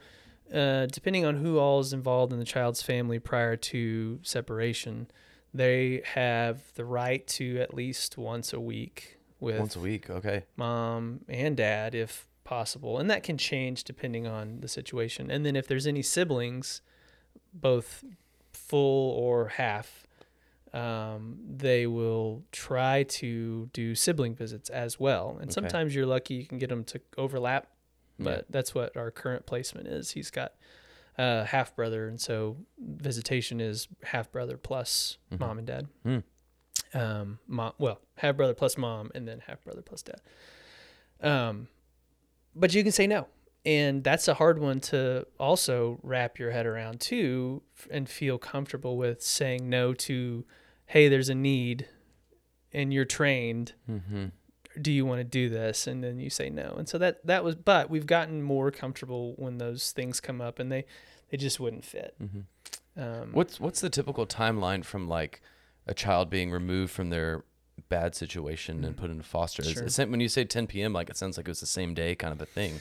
uh, 0.54 0.86
depending 0.86 1.26
on 1.26 1.38
who 1.38 1.58
all 1.58 1.80
is 1.80 1.92
involved 1.92 2.32
in 2.34 2.38
the 2.40 2.46
child's 2.46 2.84
family 2.84 3.18
prior 3.18 3.56
to 3.56 4.20
separation, 4.22 5.08
they 5.54 6.02
have 6.14 6.62
the 6.76 6.86
right 6.86 7.26
to 7.28 7.60
at 7.60 7.74
least 7.74 8.16
once 8.18 8.54
a 8.54 8.60
week 8.60 9.18
with 9.40 9.58
Once 9.58 9.76
a 9.76 9.80
week. 9.80 10.08
Okay. 10.10 10.44
mom 10.56 11.22
and 11.28 11.58
dad, 11.58 11.96
if 11.96 12.28
possible, 12.44 13.00
and 13.00 13.10
that 13.10 13.24
can 13.24 13.38
change 13.40 13.84
depending 13.86 14.28
on 14.28 14.60
the 14.62 14.68
situation. 14.68 15.32
And 15.32 15.44
then 15.46 15.56
if 15.56 15.68
there's 15.68 15.88
any 15.88 16.04
siblings, 16.04 16.82
both 17.54 18.04
full 18.72 19.12
or 19.12 19.50
half. 19.50 20.08
Um, 20.74 21.38
they 21.46 21.86
will 21.86 22.44
try 22.54 23.04
to 23.04 23.70
do 23.74 23.94
sibling 23.94 24.34
visits 24.36 24.70
as 24.70 24.98
well, 24.98 25.32
and 25.42 25.50
Okay. 25.50 25.52
sometimes 25.54 25.94
you're 25.94 26.06
lucky 26.06 26.36
you 26.36 26.46
can 26.46 26.58
get 26.60 26.70
them 26.70 26.86
to 26.86 27.02
overlap 27.18 27.68
Yeah. 28.18 28.24
but 28.24 28.46
that's 28.50 28.74
what 28.74 28.96
our 28.96 29.12
current 29.12 29.46
placement 29.46 29.88
is. 29.88 30.12
He's 30.12 30.32
got 30.32 30.54
uh, 31.18 31.44
half 31.44 31.76
brother, 31.76 32.08
and 32.08 32.22
so 32.22 32.56
visitation 32.80 33.60
is 33.60 33.90
half 34.04 34.32
brother 34.32 34.56
plus 34.58 35.18
Mhm. 35.34 35.40
mom 35.42 35.58
and 35.58 35.68
dad. 35.68 35.88
Hmm. 36.04 36.20
Um, 36.94 37.40
mom, 37.48 37.74
well, 37.78 38.00
half 38.16 38.38
brother 38.38 38.54
plus 38.54 38.78
mom, 38.78 39.12
and 39.14 39.28
then 39.28 39.40
half 39.48 39.62
brother 39.66 39.82
plus 39.82 40.02
dad. 40.04 40.22
Um, 41.20 41.68
but 42.56 42.74
you 42.74 42.82
can 42.84 42.94
say 42.94 43.08
no, 43.08 43.28
and 43.66 44.04
that's 44.04 44.28
a 44.28 44.34
hard 44.36 44.60
one 44.60 44.80
to 44.82 45.26
also 45.40 46.00
wrap 46.04 46.40
your 46.40 46.52
head 46.52 46.66
around 46.66 47.00
too, 47.00 47.62
and 47.90 48.10
feel 48.10 48.38
comfortable 48.38 48.98
with 48.98 49.22
saying 49.22 49.70
no 49.70 49.94
to. 49.94 50.46
Hey, 50.88 51.08
there's 51.08 51.30
a 51.30 51.36
need, 51.36 51.88
and 52.74 52.94
you're 52.94 53.06
trained 53.06 53.74
Mm-hmm. 53.90 54.26
do 54.82 54.92
you 54.92 55.06
want 55.06 55.20
to 55.20 55.24
do 55.26 55.48
this 55.50 55.88
and 55.88 56.04
then 56.04 56.20
you 56.20 56.30
say 56.30 56.50
no 56.50 56.74
and 56.78 56.88
so 56.88 56.98
that 56.98 57.26
that 57.28 57.44
was 57.44 57.56
but 57.56 57.90
we've 57.90 58.06
gotten 58.06 58.42
more 58.42 58.72
comfortable 58.72 59.34
when 59.38 59.58
those 59.58 59.92
things 59.92 60.20
come 60.22 60.40
up 60.42 60.60
and 60.60 60.72
they 60.72 60.86
they 61.30 61.38
just 61.38 61.60
wouldn't 61.60 61.84
fit 61.86 62.16
Mm-hmm. 62.22 63.02
um 63.02 63.30
What's 63.34 63.60
what's 63.60 63.82
the 63.82 63.90
typical 63.90 64.26
timeline 64.26 64.84
from 64.86 65.08
like 65.10 65.42
a 65.88 65.94
child 65.94 66.30
being 66.30 66.52
removed 66.52 66.92
from 66.94 67.10
their 67.10 67.44
bad 67.90 68.16
situation 68.16 68.84
and 68.86 68.96
put 68.96 69.10
into 69.10 69.24
foster? 69.24 69.62
Is 69.64 69.70
Mm. 69.74 69.96
Sure. 69.96 70.04
it, 70.06 70.10
when 70.12 70.20
you 70.20 70.30
say 70.30 70.44
10 70.46 70.68
p.m., 70.68 70.94
like 70.94 71.10
it 71.10 71.18
sounds 71.18 71.36
like 71.38 71.48
it 71.48 71.52
was 71.52 71.60
the 71.62 71.66
same 71.66 71.94
day 71.94 72.16
kind 72.16 72.32
of 72.34 72.40
a 72.42 72.46
thing. 72.46 72.80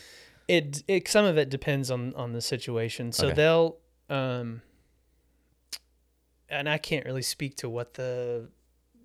It, 0.49 0.83
it 0.89 1.09
some 1.09 1.25
of 1.25 1.39
it 1.39 1.49
depends 1.51 1.91
on 1.91 2.15
on 2.15 2.33
the 2.33 2.41
situation. 2.41 3.13
So 3.13 3.27
Okay. 3.29 3.35
they'll 3.37 3.77
um 4.09 4.63
and 6.49 6.69
i 6.69 6.77
can't 6.77 7.07
really 7.07 7.23
speak 7.23 7.57
to 7.57 7.69
what 7.69 7.95
the 7.95 8.49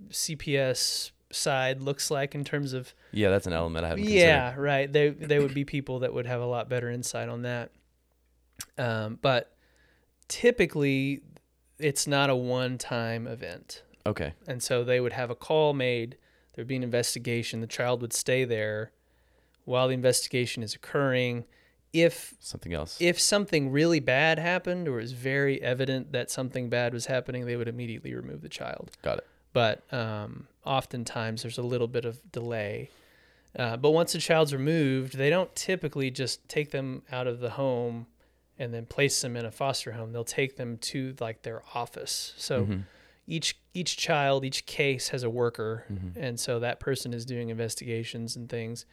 cps 0.09 1.11
side 1.31 1.79
looks 1.79 2.09
like 2.09 2.33
in 2.33 2.43
terms 2.43 2.73
of 2.73 2.93
Yeah, 3.11 3.29
that's 3.29 3.45
an 3.45 3.53
element 3.53 3.85
I 3.85 3.89
haven't 3.89 4.05
yeah 4.05 4.55
right. 4.57 4.91
They 4.91 5.09
they 5.09 5.39
would 5.39 5.53
be 5.53 5.63
people 5.65 5.99
that 5.99 6.13
would 6.13 6.25
have 6.25 6.41
a 6.41 6.45
lot 6.45 6.69
better 6.69 6.89
insight 6.89 7.29
on 7.29 7.43
that. 7.43 7.71
Um 8.77 9.19
but 9.21 9.55
typically 10.27 11.21
it's 11.77 12.07
not 12.07 12.29
a 12.29 12.35
one 12.35 12.77
time 12.77 13.27
event. 13.27 13.83
Considered. 14.03 14.07
Okay. 14.07 14.33
And 14.47 14.63
so 14.63 14.83
they 14.83 14.99
would 14.99 15.13
have 15.13 15.29
a 15.29 15.35
call 15.35 15.73
made, 15.73 16.17
there 16.53 16.61
would 16.63 16.67
be 16.67 16.75
an 16.75 16.83
investigation, 16.83 17.59
the 17.59 17.67
child 17.67 18.01
would 18.01 18.13
stay 18.13 18.45
there 18.45 18.91
while 19.65 19.87
the 19.89 19.93
investigation 19.93 20.63
is 20.63 20.73
occurring. 20.73 21.45
If 21.93 22.33
Something 22.39 22.73
else. 22.73 22.97
if 22.99 23.19
something 23.19 23.71
really 23.71 23.99
bad 24.01 24.37
happened 24.39 24.87
or 24.87 24.99
is 24.99 25.11
very 25.13 25.61
evident 25.61 26.11
that 26.11 26.29
something 26.29 26.69
bad 26.69 26.93
was 26.93 27.05
happening, 27.05 27.45
they 27.45 27.55
would 27.55 27.67
immediately 27.69 28.13
remove 28.13 28.41
the 28.41 28.49
child. 28.49 28.91
Got 29.01 29.19
it. 29.19 29.27
But 29.53 29.81
um, 29.93 30.47
oftentimes 30.65 31.43
there's 31.43 31.57
a 31.57 31.61
little 31.63 31.87
bit 31.87 32.03
of 32.05 32.19
delay. 32.31 32.89
Uh, 33.57 33.77
but 33.77 33.91
once 33.91 34.11
the 34.11 34.19
child's 34.19 34.53
removed, 34.53 35.17
they 35.17 35.29
don't 35.29 35.55
typically 35.55 36.11
just 36.11 36.47
take 36.49 36.71
them 36.71 37.03
out 37.11 37.27
of 37.27 37.39
the 37.39 37.51
home 37.51 38.07
and 38.59 38.73
then 38.73 38.85
place 38.85 39.21
them 39.21 39.37
in 39.37 39.45
a 39.45 39.51
foster 39.51 39.93
home. 39.93 40.11
They'll 40.11 40.25
take 40.25 40.57
them 40.57 40.77
to 40.77 41.15
like 41.21 41.43
their 41.43 41.61
office. 41.73 42.33
So 42.37 42.65
Mhm. 42.65 42.83
each 43.27 43.57
each 43.73 43.95
child, 43.97 44.43
each 44.43 44.65
case 44.65 45.09
has 45.09 45.23
a 45.23 45.29
worker, 45.29 45.85
Mhm. 45.91 46.13
and 46.17 46.39
so 46.39 46.59
that 46.59 46.79
person 46.81 47.13
is 47.13 47.25
doing 47.25 47.49
investigations 47.49 48.35
and 48.37 48.47
things, 48.49 48.85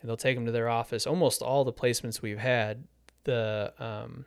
and 0.00 0.08
they'll 0.08 0.16
take 0.16 0.36
them 0.36 0.46
to 0.46 0.52
their 0.52 0.68
office. 0.68 1.06
Almost 1.06 1.42
all 1.42 1.64
the 1.64 1.72
placements 1.72 2.22
we've 2.22 2.38
had, 2.38 2.84
the 3.24 3.72
um, 3.78 4.24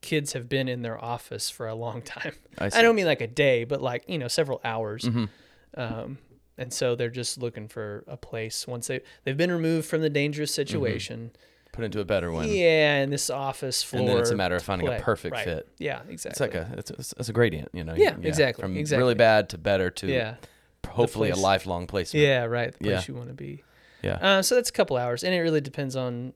kids 0.00 0.32
have 0.34 0.48
been 0.48 0.68
in 0.68 0.82
their 0.82 1.02
office 1.02 1.48
for 1.50 1.66
a 1.68 1.74
long 1.74 2.02
time. 2.02 2.32
I, 2.58 2.66
I, 2.66 2.82
don't 2.82 2.94
mean 2.96 3.06
like 3.06 3.20
a 3.20 3.26
day, 3.26 3.64
but 3.64 3.80
like 3.80 4.04
you 4.08 4.18
know 4.18 4.28
several 4.28 4.60
hours. 4.64 5.04
Mhm. 5.04 5.28
Um, 5.76 6.18
and 6.56 6.72
so 6.72 6.94
they're 6.94 7.10
just 7.10 7.38
looking 7.38 7.66
for 7.68 8.04
a 8.06 8.16
place 8.16 8.66
once 8.66 8.86
they 8.86 9.00
they've 9.24 9.36
been 9.36 9.50
removed 9.50 9.88
from 9.88 10.02
the 10.02 10.10
dangerous 10.10 10.52
Mm-hmm. 10.52 10.60
situation. 10.68 11.30
Put 11.72 11.84
into 11.84 11.98
a 11.98 12.04
better 12.04 12.30
one. 12.30 12.46
Yeah, 12.46 12.98
in 13.02 13.10
this 13.10 13.28
office 13.30 13.82
floor. 13.82 13.98
And 14.02 14.08
then 14.08 14.18
it's 14.18 14.30
a 14.30 14.36
matter 14.36 14.54
of 14.54 14.62
finding 14.62 14.86
play. 14.86 14.98
a 14.98 15.00
perfect 15.00 15.34
Right. 15.34 15.44
fit. 15.44 15.68
Yeah, 15.78 16.02
exactly. 16.08 16.30
It's 16.30 16.40
like 16.40 16.54
a 16.54 16.74
it's, 16.78 16.90
a 16.92 17.18
it's 17.18 17.28
a 17.28 17.32
gradient, 17.32 17.70
you 17.72 17.82
know. 17.82 17.94
Yeah, 17.96 18.14
exactly, 18.22 18.62
From 18.62 18.76
exactly. 18.76 19.02
really 19.02 19.16
bad 19.16 19.48
to 19.48 19.58
better 19.58 19.90
to 19.90 20.06
yeah, 20.06 20.36
hopefully 20.88 21.30
a 21.30 21.36
lifelong 21.36 21.88
placement. 21.88 22.22
yeah, 22.24 22.44
right. 22.44 22.70
The 22.72 22.78
place 22.78 22.92
Yeah. 22.92 23.02
you 23.08 23.14
want 23.14 23.26
to 23.30 23.34
be. 23.34 23.64
Yeah. 24.04 24.14
Uh, 24.20 24.42
so 24.42 24.54
that's 24.54 24.70
a 24.70 24.72
couple 24.72 24.96
hours, 24.96 25.24
and 25.24 25.34
it 25.34 25.40
really 25.40 25.60
depends 25.60 25.96
on. 25.96 26.32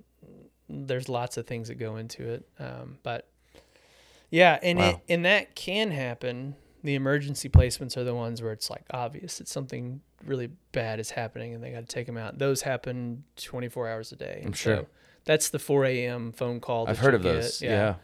There's 0.68 1.08
lots 1.08 1.36
of 1.38 1.46
things 1.46 1.68
that 1.68 1.76
go 1.76 1.96
into 1.96 2.28
it, 2.28 2.46
um, 2.58 2.98
but 3.02 3.26
yeah, 4.30 4.58
and 4.62 4.78
it, 4.90 4.96
and 5.08 5.24
that 5.24 5.54
can 5.54 5.90
happen. 5.90 6.56
The 6.84 6.94
emergency 6.94 7.48
placements 7.48 7.96
are 7.96 8.04
the 8.04 8.14
ones 8.14 8.42
where 8.42 8.52
it's 8.52 8.68
like 8.70 8.84
obvious 8.90 9.38
that 9.38 9.48
something 9.48 10.00
really 10.24 10.50
bad 10.72 11.00
is 11.00 11.10
happening, 11.10 11.54
and 11.54 11.64
they 11.64 11.70
got 11.70 11.80
to 11.80 11.86
take 11.86 12.06
them 12.06 12.16
out. 12.18 12.38
Those 12.38 12.62
happen 12.62 13.24
24 13.36 13.88
hours 13.88 14.12
a 14.12 14.16
day. 14.16 14.42
I'm 14.44 14.52
sure. 14.52 14.76
So 14.76 14.86
that's 15.24 15.48
the 15.48 15.58
4 15.58 15.86
a.m. 15.86 16.32
phone 16.32 16.60
call. 16.60 16.88
I've 16.88 16.98
heard 16.98 17.14
of 17.14 17.22
those. 17.22 17.60
get. 17.60 17.70
Yeah. 17.70 17.94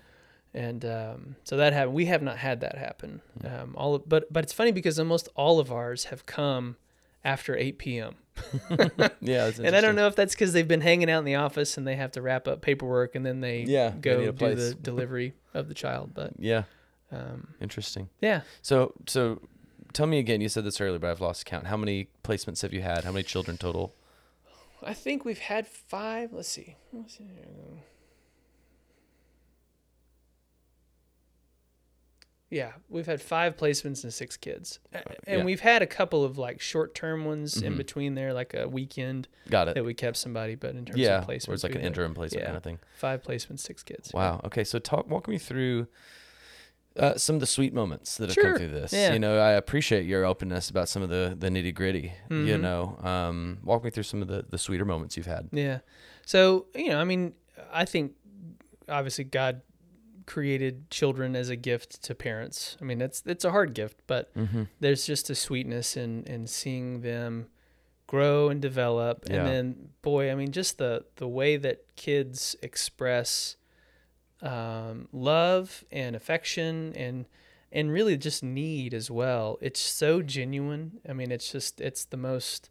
and 0.55 0.85
um, 0.87 1.37
so 1.45 1.57
that 1.59 1.73
happened. 1.75 1.95
We 1.95 2.07
have 2.07 2.23
not 2.23 2.39
had 2.39 2.61
that 2.61 2.79
happen. 2.79 3.21
Um, 3.45 3.75
all 3.77 3.95
of, 3.97 4.09
but 4.09 4.33
but 4.33 4.43
it's 4.45 4.53
funny 4.55 4.73
because 4.73 4.99
almost 4.99 5.29
all 5.35 5.61
of 5.61 5.71
ours 5.71 6.05
have 6.05 6.25
come 6.25 6.77
after 7.25 7.57
8 7.57 7.79
p.m. 7.79 8.15
Yeah. 9.21 9.51
And 9.63 9.75
I 9.77 9.81
don't 9.81 9.95
know 9.97 10.07
if 10.07 10.17
that's 10.17 10.35
because 10.35 10.53
they've 10.53 10.67
been 10.69 10.81
hanging 10.81 11.11
out 11.11 11.19
in 11.21 11.25
the 11.25 11.37
office 11.37 11.77
and 11.77 11.87
they 11.87 11.97
have 11.97 12.13
to 12.13 12.23
wrap 12.23 12.47
up 12.49 12.61
paperwork 12.63 13.15
and 13.15 13.25
then 13.25 13.41
they 13.41 13.63
Yeah, 13.63 13.93
go 14.01 14.31
do 14.33 14.55
the 14.55 14.75
delivery 14.83 15.35
of 15.55 15.69
the 15.69 15.75
child. 15.75 16.13
But 16.15 16.33
Yeah. 16.39 16.65
um, 17.13 17.49
Interesting. 17.61 18.09
yeah, 18.21 18.43
So 18.63 18.93
so 19.07 19.41
tell 19.93 20.07
me 20.07 20.19
again, 20.19 20.41
you 20.41 20.49
said 20.49 20.65
this 20.65 20.81
earlier, 20.81 20.99
but 20.99 21.11
I've 21.11 21.21
lost 21.21 21.47
count. 21.47 21.67
How 21.69 21.77
many 21.77 22.09
placements 22.23 22.63
have 22.63 22.73
you 22.73 22.83
had? 22.83 23.05
How 23.05 23.13
many 23.13 23.23
children 23.23 23.57
total? 23.57 23.95
I 24.83 24.93
think 24.95 25.25
we've 25.25 25.39
had 25.39 25.67
five. 25.67 26.33
Let's 26.33 26.49
see. 26.49 26.77
Let's 26.93 27.17
see. 27.17 27.25
Yeah, 32.55 32.71
we've 32.89 33.07
had 33.07 33.21
five 33.21 33.57
placements 33.57 34.05
and 34.05 34.15
six 34.15 34.37
kids, 34.37 34.79
and 34.93 35.05
yeah. 35.27 35.45
we've 35.45 35.59
had 35.59 35.83
a 35.83 35.89
couple 35.89 36.23
of 36.23 36.39
like 36.39 36.61
short-term 36.61 37.25
ones 37.25 37.61
in 37.61 37.73
Mhm. 37.75 37.77
between 37.79 38.15
there, 38.15 38.33
like 38.33 38.55
a 38.55 38.69
weekend 38.69 39.27
Got 39.51 39.67
it. 39.69 39.75
that 39.75 39.85
we 39.85 39.93
kept 39.93 40.17
somebody. 40.17 40.55
But 40.55 40.77
in 40.77 40.85
terms 40.85 41.01
Yeah. 41.01 41.19
of 41.19 41.27
placements, 41.27 41.49
Where 41.49 41.55
it's 41.57 41.65
like 41.65 41.75
an 41.75 41.81
interim 41.81 42.15
placement 42.15 42.43
yeah. 42.43 42.47
kind 42.47 42.57
of 42.57 42.63
thing. 42.63 42.79
five 42.95 43.23
placements, 43.25 43.59
six 43.59 43.83
kids. 43.83 44.13
Wow. 44.15 44.41
Okay. 44.45 44.63
So 44.63 44.79
talk, 44.79 45.11
walk 45.11 45.27
me 45.27 45.37
through 45.37 45.89
uh, 46.97 47.17
some 47.17 47.35
of 47.35 47.41
the 47.41 47.47
sweet 47.49 47.75
moments 47.75 48.19
that 48.19 48.27
have 48.29 48.35
Sure. 48.35 48.45
come 48.51 48.57
through 48.59 48.69
this. 48.69 48.93
Yeah. 48.93 49.13
You 49.15 49.19
know, 49.19 49.37
I 49.41 49.51
appreciate 49.55 50.07
your 50.07 50.25
openness 50.25 50.71
about 50.71 50.89
some 50.89 51.03
of 51.03 51.09
the 51.09 51.35
the 51.37 51.49
nitty 51.49 51.75
gritty. 51.75 52.13
You 52.31 52.37
Mhm. 52.57 52.61
know, 52.61 52.97
um, 53.03 53.59
walk 53.65 53.83
me 53.83 53.91
through 53.91 54.05
some 54.05 54.23
of 54.23 54.29
the 54.29 54.47
the 54.49 54.59
sweeter 54.59 54.85
moments 54.85 55.17
you've 55.17 55.27
had. 55.27 55.49
Yeah. 55.51 55.81
So, 56.25 56.67
you 56.73 56.91
know, 56.91 57.01
I 57.01 57.05
mean, 57.05 57.35
I 57.73 57.85
think 57.85 58.13
obviously 58.89 59.25
God 59.25 59.63
created 60.27 60.91
children 60.91 61.35
as 61.37 61.49
a 61.49 61.57
gift 61.57 62.03
to 62.05 62.15
parents. 62.15 62.77
I 62.81 62.85
mean, 62.85 63.01
it's 63.01 63.23
it's 63.27 63.45
a 63.45 63.51
hard 63.51 63.75
gift, 63.75 64.01
but 64.07 64.35
Mm-hmm. 64.35 64.65
there's 64.81 65.07
just 65.07 65.31
a 65.31 65.35
sweetness 65.35 65.97
in 65.97 66.25
in 66.25 66.47
seeing 66.47 67.01
them 67.03 67.47
grow 68.07 68.49
and 68.51 68.61
develop 68.61 69.25
Yeah. 69.29 69.37
and 69.37 69.47
then 69.49 69.89
boy 70.03 70.31
i 70.31 70.35
mean 70.35 70.53
just 70.53 70.77
the 70.77 71.07
the 71.17 71.27
way 71.27 71.57
that 71.57 71.97
kids 71.97 72.55
express 72.63 73.57
um, 74.43 75.09
love 75.13 75.85
and 75.91 76.15
affection 76.15 76.93
and 76.97 77.25
and 77.73 77.91
really 77.91 78.17
just 78.19 78.43
need 78.43 78.93
as 78.93 79.11
well 79.11 79.59
it's 79.63 79.81
so 79.81 80.21
genuine 80.21 81.01
i 81.09 81.13
mean 81.15 81.33
it's 81.33 81.51
just 81.51 81.81
it's 81.81 82.05
the 82.05 82.17
most 82.19 82.69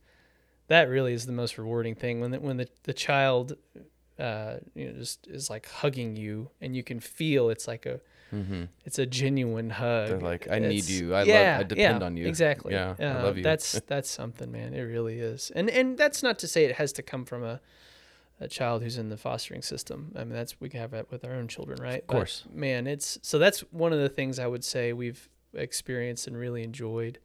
that 0.68 0.88
really 0.88 1.14
is 1.14 1.26
the 1.26 1.32
most 1.34 1.58
rewarding 1.58 1.96
thing 1.96 2.22
when 2.22 2.32
the, 2.32 2.40
when 2.40 2.58
the, 2.58 2.68
the 2.84 2.94
child 2.94 3.58
uh, 4.20 4.58
you 4.76 4.86
know 4.88 4.94
just 5.00 5.28
is 5.28 5.50
like 5.50 5.68
hugging 5.70 6.16
you 6.16 6.50
and 6.62 6.76
you 6.76 6.84
can 6.84 7.00
feel 7.00 7.50
it's 7.50 7.68
like 7.68 7.86
a 7.86 8.00
Mm-hmm. 8.34 8.64
it's 8.84 8.98
a 8.98 9.06
genuine 9.06 9.70
hug. 9.70 10.08
They're 10.10 10.20
like, 10.20 10.48
"I 10.50 10.58
need 10.58 10.86
you. 10.86 11.14
I 11.14 11.20
love- 11.22 11.60
I 11.60 11.64
depend 11.64 12.00
yeah, 12.02 12.06
on 12.08 12.18
you. 12.18 12.26
Exactly. 12.26 12.74
Yeah, 12.74 12.96
I 13.00 13.04
Uh, 13.04 13.24
love 13.26 13.38
you." 13.38 13.44
That's 13.44 13.80
that's 13.88 14.10
something, 14.10 14.52
man. 14.52 14.74
It 14.74 14.82
really 14.82 15.20
is. 15.20 15.52
And 15.56 15.70
and 15.70 16.00
that's 16.00 16.24
not 16.24 16.40
to 16.40 16.48
say 16.48 16.66
it 16.66 16.78
has 16.78 16.92
to 16.94 17.04
come 17.04 17.26
from 17.26 17.44
a 17.44 17.62
a 18.40 18.48
child 18.48 18.82
who's 18.82 18.98
in 18.98 19.10
the 19.10 19.18
fostering 19.18 19.62
system. 19.62 20.12
I 20.16 20.24
mean, 20.24 20.34
that's 20.34 20.60
we 20.60 20.68
can 20.68 20.80
have 20.80 20.90
that 20.92 21.12
with 21.12 21.24
our 21.24 21.34
own 21.36 21.48
children, 21.48 21.80
right? 21.80 22.02
Of 22.02 22.08
course. 22.08 22.44
man. 22.52 22.88
It's 22.88 23.20
so 23.22 23.38
that's 23.38 23.60
one 23.72 23.94
of 23.94 24.00
the 24.00 24.10
things 24.10 24.40
I 24.40 24.48
would 24.48 24.64
say 24.64 24.94
we've 24.94 25.30
experienced 25.54 26.26
and 26.26 26.36
really 26.36 26.64
enjoyed. 26.64 27.20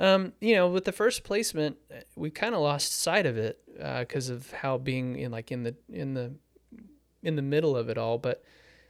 Um, 0.00 0.32
you 0.40 0.54
know, 0.54 0.68
with 0.68 0.86
the 0.86 0.92
first 0.92 1.22
placement, 1.24 1.76
we 2.16 2.30
kind 2.30 2.54
of 2.54 2.62
lost 2.62 3.00
sight 3.00 3.26
of 3.26 3.36
it 3.36 3.60
because 4.00 4.30
of 4.30 4.50
how 4.50 4.78
being 4.78 5.16
in 5.16 5.30
like 5.30 5.52
in 5.52 5.62
the 5.62 5.76
in 5.92 6.14
the 6.14 6.32
in 7.22 7.36
the 7.36 7.42
middle 7.42 7.76
of 7.76 7.88
it 7.90 7.98
all. 7.98 8.16
But 8.16 8.42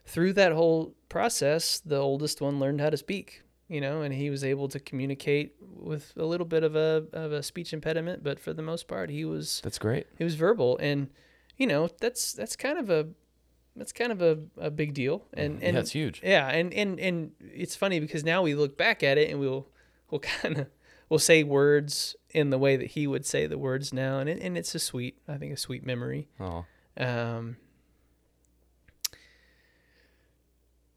through 0.07 0.35
that 0.35 0.53
whole 0.53 0.95
process, 1.09 1.81
the 1.81 1.97
oldest 1.99 2.41
one 2.41 2.61
learned 2.61 2.81
how 2.81 2.91
to 2.91 2.97
speak. 2.97 3.43
You 3.69 3.81
know, 3.81 4.03
and 4.03 4.13
he 4.15 4.31
was 4.31 4.43
able 4.43 4.67
to 4.69 4.81
communicate 4.81 5.55
with 5.61 6.13
a 6.17 6.25
little 6.25 6.47
bit 6.47 6.65
of 6.65 6.75
a 6.77 7.05
of 7.13 7.33
a 7.33 7.43
speech 7.43 7.73
impediment, 7.73 8.23
but 8.25 8.39
for 8.41 8.53
the 8.53 8.63
most 8.63 8.89
part, 8.89 9.11
he 9.11 9.25
was 9.25 9.61
That's 9.63 9.79
great. 9.79 10.07
he 10.19 10.25
was 10.25 10.35
verbal, 10.37 10.77
and 10.79 11.09
you 11.57 11.67
know 11.69 11.89
that's 12.01 12.33
that's 12.33 12.57
kind 12.57 12.79
of 12.79 12.91
a 12.91 13.09
that's 13.77 13.93
kind 13.93 14.11
of 14.11 14.23
a, 14.23 14.39
a 14.59 14.71
big 14.73 14.95
deal. 14.95 15.25
And 15.35 15.63
and 15.63 15.75
yeah, 15.75 15.81
it's 15.81 15.93
huge. 15.93 16.21
yeah, 16.25 16.49
and 16.49 16.73
and 16.75 16.99
and 16.99 17.31
it's 17.41 17.77
funny 17.77 18.01
because 18.01 18.25
now 18.25 18.43
we 18.43 18.55
look 18.57 18.77
back 18.77 19.03
at 19.05 19.19
it 19.19 19.31
and 19.31 19.39
we'll 19.39 19.69
we'll 20.11 20.19
kind 20.43 20.59
of 20.59 20.67
we'll 21.11 21.19
say 21.19 21.43
words 21.43 22.17
in 22.31 22.49
the 22.49 22.59
way 22.59 22.77
that 22.77 22.93
he 22.93 23.07
would 23.07 23.27
say 23.27 23.47
the 23.47 23.59
words 23.59 23.93
now, 23.93 24.21
and 24.21 24.31
it, 24.31 24.41
and 24.41 24.57
it's 24.57 24.75
a 24.75 24.79
sweet 24.79 25.19
I 25.29 25.37
think 25.37 25.53
a 25.53 25.59
sweet 25.59 25.85
memory. 25.85 26.29
Oh, 26.41 26.65
Um, 26.97 27.57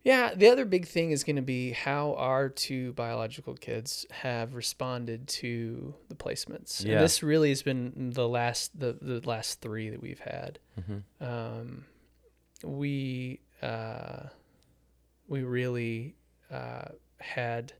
yeah, 0.03 0.33
the 0.35 0.49
other 0.49 0.65
big 0.65 0.85
thing 0.85 1.11
is 1.11 1.23
going 1.23 1.37
to 1.37 1.41
be 1.41 1.71
how 1.71 2.15
our 2.15 2.49
two 2.49 2.91
biological 2.93 3.55
kids 3.55 4.05
have 4.11 4.53
responded 4.53 5.27
to 5.29 5.95
the 6.09 6.15
placements. 6.15 6.83
Yeah. 6.83 6.93
And 6.93 7.03
this 7.03 7.23
really 7.23 7.49
has 7.49 7.63
been 7.63 8.11
the 8.13 8.27
last 8.27 8.77
the, 8.77 8.97
the 9.01 9.21
last 9.27 9.61
three 9.61 9.89
that 9.89 10.01
we've 10.01 10.19
had. 10.19 10.59
mm-hmm. 10.79 11.25
Um, 11.25 11.85
we 12.63 13.39
uh, 13.61 14.27
we 15.27 15.43
really 15.43 16.15
uh, 16.51 16.89
had 17.19 17.73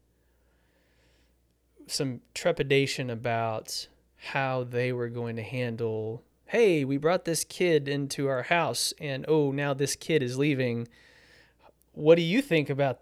some 1.88 2.21
trepidation 2.34 3.09
about 3.09 3.88
how 4.17 4.63
they 4.63 4.91
were 4.93 5.09
going 5.09 5.36
to 5.36 5.43
handle 5.43 6.23
hey 6.53 6.86
we 6.86 6.97
brought 6.97 7.25
this 7.25 7.43
kid 7.43 7.88
into 7.88 8.27
our 8.27 8.43
house 8.43 8.93
and 8.99 9.25
oh 9.27 9.51
now 9.51 9.73
this 9.73 9.95
kid 9.95 10.21
is 10.21 10.38
leaving. 10.38 10.88
What 11.93 12.15
do 12.15 12.21
you 12.21 12.41
think 12.41 12.69
about 12.69 12.99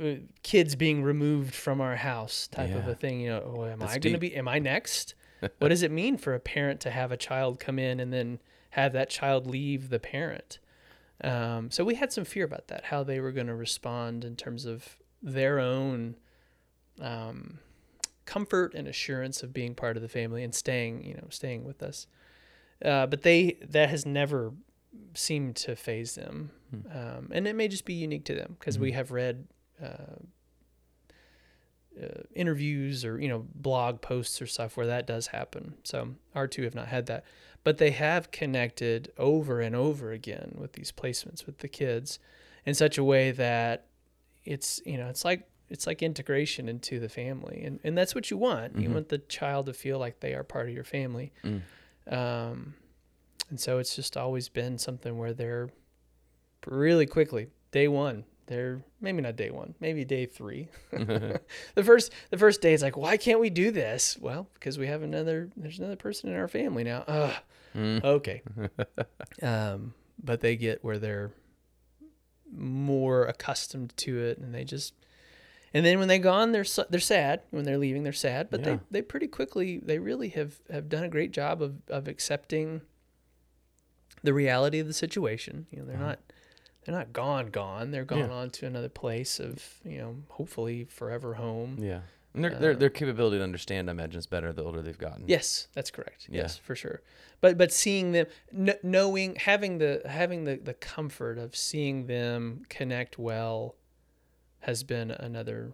uh, 0.00 0.14
kids 0.42 0.74
being 0.74 1.02
removed 1.02 1.54
from 1.54 1.80
our 1.80 1.96
house? 1.96 2.48
type 2.48 2.74
of 2.74 2.88
a 2.88 2.94
thing 2.94 3.20
you 3.20 3.30
know 3.30 3.54
oh, 3.56 3.64
am 3.64 3.80
That's 3.80 3.94
i 3.94 3.98
going 3.98 4.14
to 4.14 4.20
be 4.20 4.34
am 4.36 4.48
i 4.48 4.58
next? 4.58 5.14
What 5.58 5.68
does 5.68 5.82
it 5.82 5.90
mean 5.90 6.16
for 6.16 6.34
a 6.34 6.40
parent 6.40 6.80
to 6.82 6.90
have 6.90 7.10
a 7.10 7.16
child 7.16 7.58
come 7.58 7.78
in 7.78 7.98
and 7.98 8.12
then 8.12 8.38
have 8.70 8.92
that 8.92 9.10
child 9.10 9.48
leave 9.48 9.90
the 9.90 9.98
parent? 9.98 10.60
Um, 11.24 11.70
so 11.70 11.84
we 11.84 11.96
had 11.96 12.12
some 12.12 12.24
fear 12.24 12.44
about 12.44 12.68
that 12.68 12.84
how 12.84 13.02
they 13.02 13.18
were 13.20 13.32
going 13.32 13.48
to 13.48 13.54
respond 13.54 14.24
in 14.24 14.36
terms 14.36 14.64
of 14.64 14.96
their 15.20 15.58
own 15.58 16.16
um, 17.00 17.58
comfort 18.32 18.74
and 18.74 18.86
assurance 18.88 19.42
of 19.42 19.52
being 19.52 19.74
part 19.74 19.96
of 19.96 20.02
the 20.02 20.08
family 20.08 20.42
and 20.44 20.54
staying 20.54 21.04
you 21.04 21.14
know 21.14 21.28
staying 21.30 21.64
with 21.64 21.82
us. 21.82 22.06
Uh, 22.84 23.06
but 23.06 23.22
they 23.22 23.58
that 23.68 23.88
has 23.90 24.04
never 24.06 24.52
seemed 25.14 25.56
to 25.56 25.76
faze 25.76 26.14
them. 26.14 26.50
Um, 26.90 27.28
and 27.32 27.46
it 27.46 27.54
may 27.54 27.68
just 27.68 27.84
be 27.84 27.94
unique 27.94 28.24
to 28.24 28.34
them 28.34 28.56
because 28.58 28.78
we 28.78 28.90
Mhm. 28.90 28.94
have 28.94 29.10
read 29.10 29.46
uh, 29.82 30.16
uh, 32.02 32.22
interviews 32.34 33.04
or 33.04 33.20
you 33.20 33.28
know 33.28 33.44
blog 33.54 34.00
posts 34.00 34.40
or 34.40 34.46
stuff 34.46 34.76
where 34.76 34.86
that 34.86 35.06
does 35.06 35.26
happen. 35.28 35.74
So 35.84 36.14
our 36.34 36.46
two 36.48 36.62
have 36.62 36.74
not 36.74 36.88
had 36.88 37.06
that. 37.06 37.24
But 37.64 37.78
they 37.78 37.90
have 37.90 38.30
connected 38.30 39.12
over 39.18 39.60
and 39.60 39.76
over 39.76 40.10
again 40.10 40.56
with 40.58 40.72
these 40.72 40.90
placements 40.90 41.46
with 41.46 41.58
the 41.58 41.68
kids 41.68 42.18
in 42.66 42.74
such 42.74 42.98
a 42.98 43.04
way 43.04 43.30
that 43.32 43.86
it's 44.44 44.80
you 44.84 44.96
know 44.96 45.08
it's 45.08 45.24
like 45.24 45.48
it's 45.72 45.86
like 45.86 46.02
integration 46.02 46.68
into 46.68 47.00
the 47.00 47.08
family 47.08 47.62
and, 47.64 47.80
and 47.82 47.96
that's 47.98 48.14
what 48.14 48.30
you 48.30 48.36
want 48.36 48.76
you 48.78 48.88
Mhm. 48.88 48.94
want 48.94 49.08
the 49.08 49.18
child 49.18 49.66
to 49.66 49.72
feel 49.72 49.98
like 49.98 50.20
they 50.20 50.34
are 50.34 50.44
part 50.44 50.68
of 50.68 50.74
your 50.74 50.84
family 50.84 51.32
Mm. 51.42 51.62
um, 52.10 52.74
and 53.50 53.58
so 53.58 53.78
it's 53.78 53.96
just 53.96 54.16
always 54.16 54.48
been 54.48 54.78
something 54.78 55.16
where 55.18 55.32
they're 55.32 55.70
really 56.66 57.06
quickly 57.06 57.48
day 57.70 57.88
one 57.88 58.24
they're 58.46 58.82
maybe 59.00 59.20
not 59.22 59.36
day 59.36 59.50
one 59.50 59.74
maybe 59.80 60.04
day 60.04 60.26
three 60.26 60.68
the 60.92 61.82
first 61.84 62.12
the 62.30 62.38
first 62.38 62.60
day 62.60 62.74
is 62.74 62.82
like 62.82 62.96
why 62.96 63.16
can't 63.16 63.40
we 63.40 63.50
do 63.50 63.70
this 63.70 64.18
well 64.20 64.48
because 64.54 64.78
we 64.78 64.86
have 64.86 65.02
another 65.02 65.48
there's 65.56 65.78
another 65.78 65.96
person 65.96 66.28
in 66.30 66.36
our 66.36 66.48
family 66.48 66.84
now 66.84 67.02
Ugh. 67.08 67.34
Mm. 67.74 68.04
okay 68.04 68.42
um, 69.42 69.94
but 70.22 70.40
they 70.40 70.54
get 70.56 70.84
where 70.84 70.98
they're 70.98 71.30
more 72.54 73.24
accustomed 73.24 73.96
to 73.96 74.18
it 74.20 74.38
and 74.38 74.54
they 74.54 74.64
just 74.64 74.92
and 75.74 75.84
then 75.86 75.98
when 75.98 76.08
they're 76.08 76.18
gone 76.18 76.52
they're 76.52 76.64
they're 76.90 77.00
sad 77.00 77.40
when 77.50 77.64
they're 77.64 77.78
leaving 77.78 78.02
they're 78.02 78.12
sad 78.12 78.48
but 78.50 78.60
Yeah. 78.60 78.66
they 78.66 78.80
they 78.90 79.02
pretty 79.02 79.26
quickly 79.28 79.78
they 79.78 79.98
really 79.98 80.28
have 80.30 80.60
have 80.70 80.88
done 80.88 81.04
a 81.04 81.08
great 81.08 81.30
job 81.32 81.62
of 81.62 81.76
of 81.88 82.08
accepting 82.08 82.82
the 84.22 84.34
reality 84.34 84.78
of 84.78 84.86
the 84.86 84.92
situation 84.92 85.66
you 85.70 85.78
know 85.80 85.84
they're 85.86 85.96
Uh-huh. 85.96 86.06
not 86.06 86.18
they're 86.84 86.94
not 86.94 87.12
gone 87.12 87.46
gone 87.50 87.90
they're 87.90 88.04
gone 88.04 88.18
Yeah. 88.30 88.30
on 88.30 88.50
to 88.50 88.66
another 88.66 88.88
place 88.88 89.40
of 89.40 89.80
you 89.84 89.98
know 89.98 90.16
hopefully 90.30 90.84
forever 90.84 91.34
home 91.34 91.78
Yeah. 91.80 92.02
And 92.34 92.44
their, 92.44 92.54
their, 92.54 92.70
Uh, 92.70 92.76
their 92.76 92.88
capability 92.88 93.36
to 93.36 93.44
understand, 93.44 93.90
I 93.90 93.92
imagine, 93.92 94.18
is 94.18 94.26
better 94.26 94.54
the 94.54 94.64
older 94.64 94.80
they've 94.80 94.96
gotten. 94.96 95.24
Yes, 95.28 95.68
that's 95.74 95.90
correct. 95.90 96.28
Yeah. 96.30 96.40
Yes, 96.40 96.56
for 96.56 96.74
sure. 96.74 97.02
But 97.42 97.58
but 97.58 97.70
seeing 97.70 98.12
them, 98.12 98.24
kn- 98.50 98.78
knowing, 98.82 99.34
having 99.36 99.76
the 99.76 100.00
having 100.06 100.44
the 100.44 100.56
the 100.56 100.72
comfort 100.72 101.36
of 101.36 101.54
seeing 101.54 102.06
them 102.06 102.62
connect 102.70 103.18
well, 103.18 103.76
has 104.62 104.82
been 104.82 105.10
another 105.10 105.72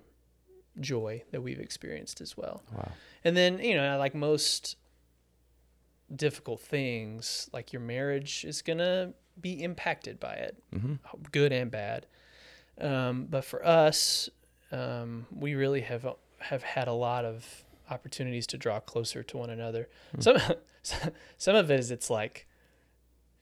joy 0.80 1.22
that 1.32 1.40
we've 1.42 1.58
experienced 1.60 2.20
as 2.20 2.36
well. 2.36 2.62
Wow. 2.74 2.92
And 3.24 3.36
then 3.36 3.58
you 3.60 3.74
know, 3.76 3.96
like 3.98 4.14
most 4.14 4.76
difficult 6.14 6.60
things, 6.60 7.48
like 7.52 7.72
your 7.72 7.82
marriage 7.82 8.44
is 8.44 8.62
gonna 8.62 9.12
be 9.40 9.62
impacted 9.62 10.18
by 10.18 10.34
it, 10.34 10.56
Mm-hmm. 10.74 10.94
good 11.32 11.52
and 11.52 11.70
bad. 11.70 12.06
Um, 12.80 13.26
but 13.28 13.44
for 13.44 13.64
us, 13.66 14.28
um, 14.72 15.26
we 15.34 15.54
really 15.54 15.82
have 15.82 16.06
have 16.40 16.62
had 16.62 16.88
a 16.88 16.92
lot 16.92 17.24
of 17.24 17.64
opportunities 17.90 18.46
to 18.48 18.58
draw 18.58 18.80
closer 18.80 19.22
to 19.22 19.36
one 19.36 19.50
another. 19.50 19.88
Hmm. 20.14 20.20
Some 20.20 20.36
some 21.38 21.54
of 21.56 21.70
it 21.70 21.80
is 21.80 21.90
it's 21.90 22.10
like 22.10 22.46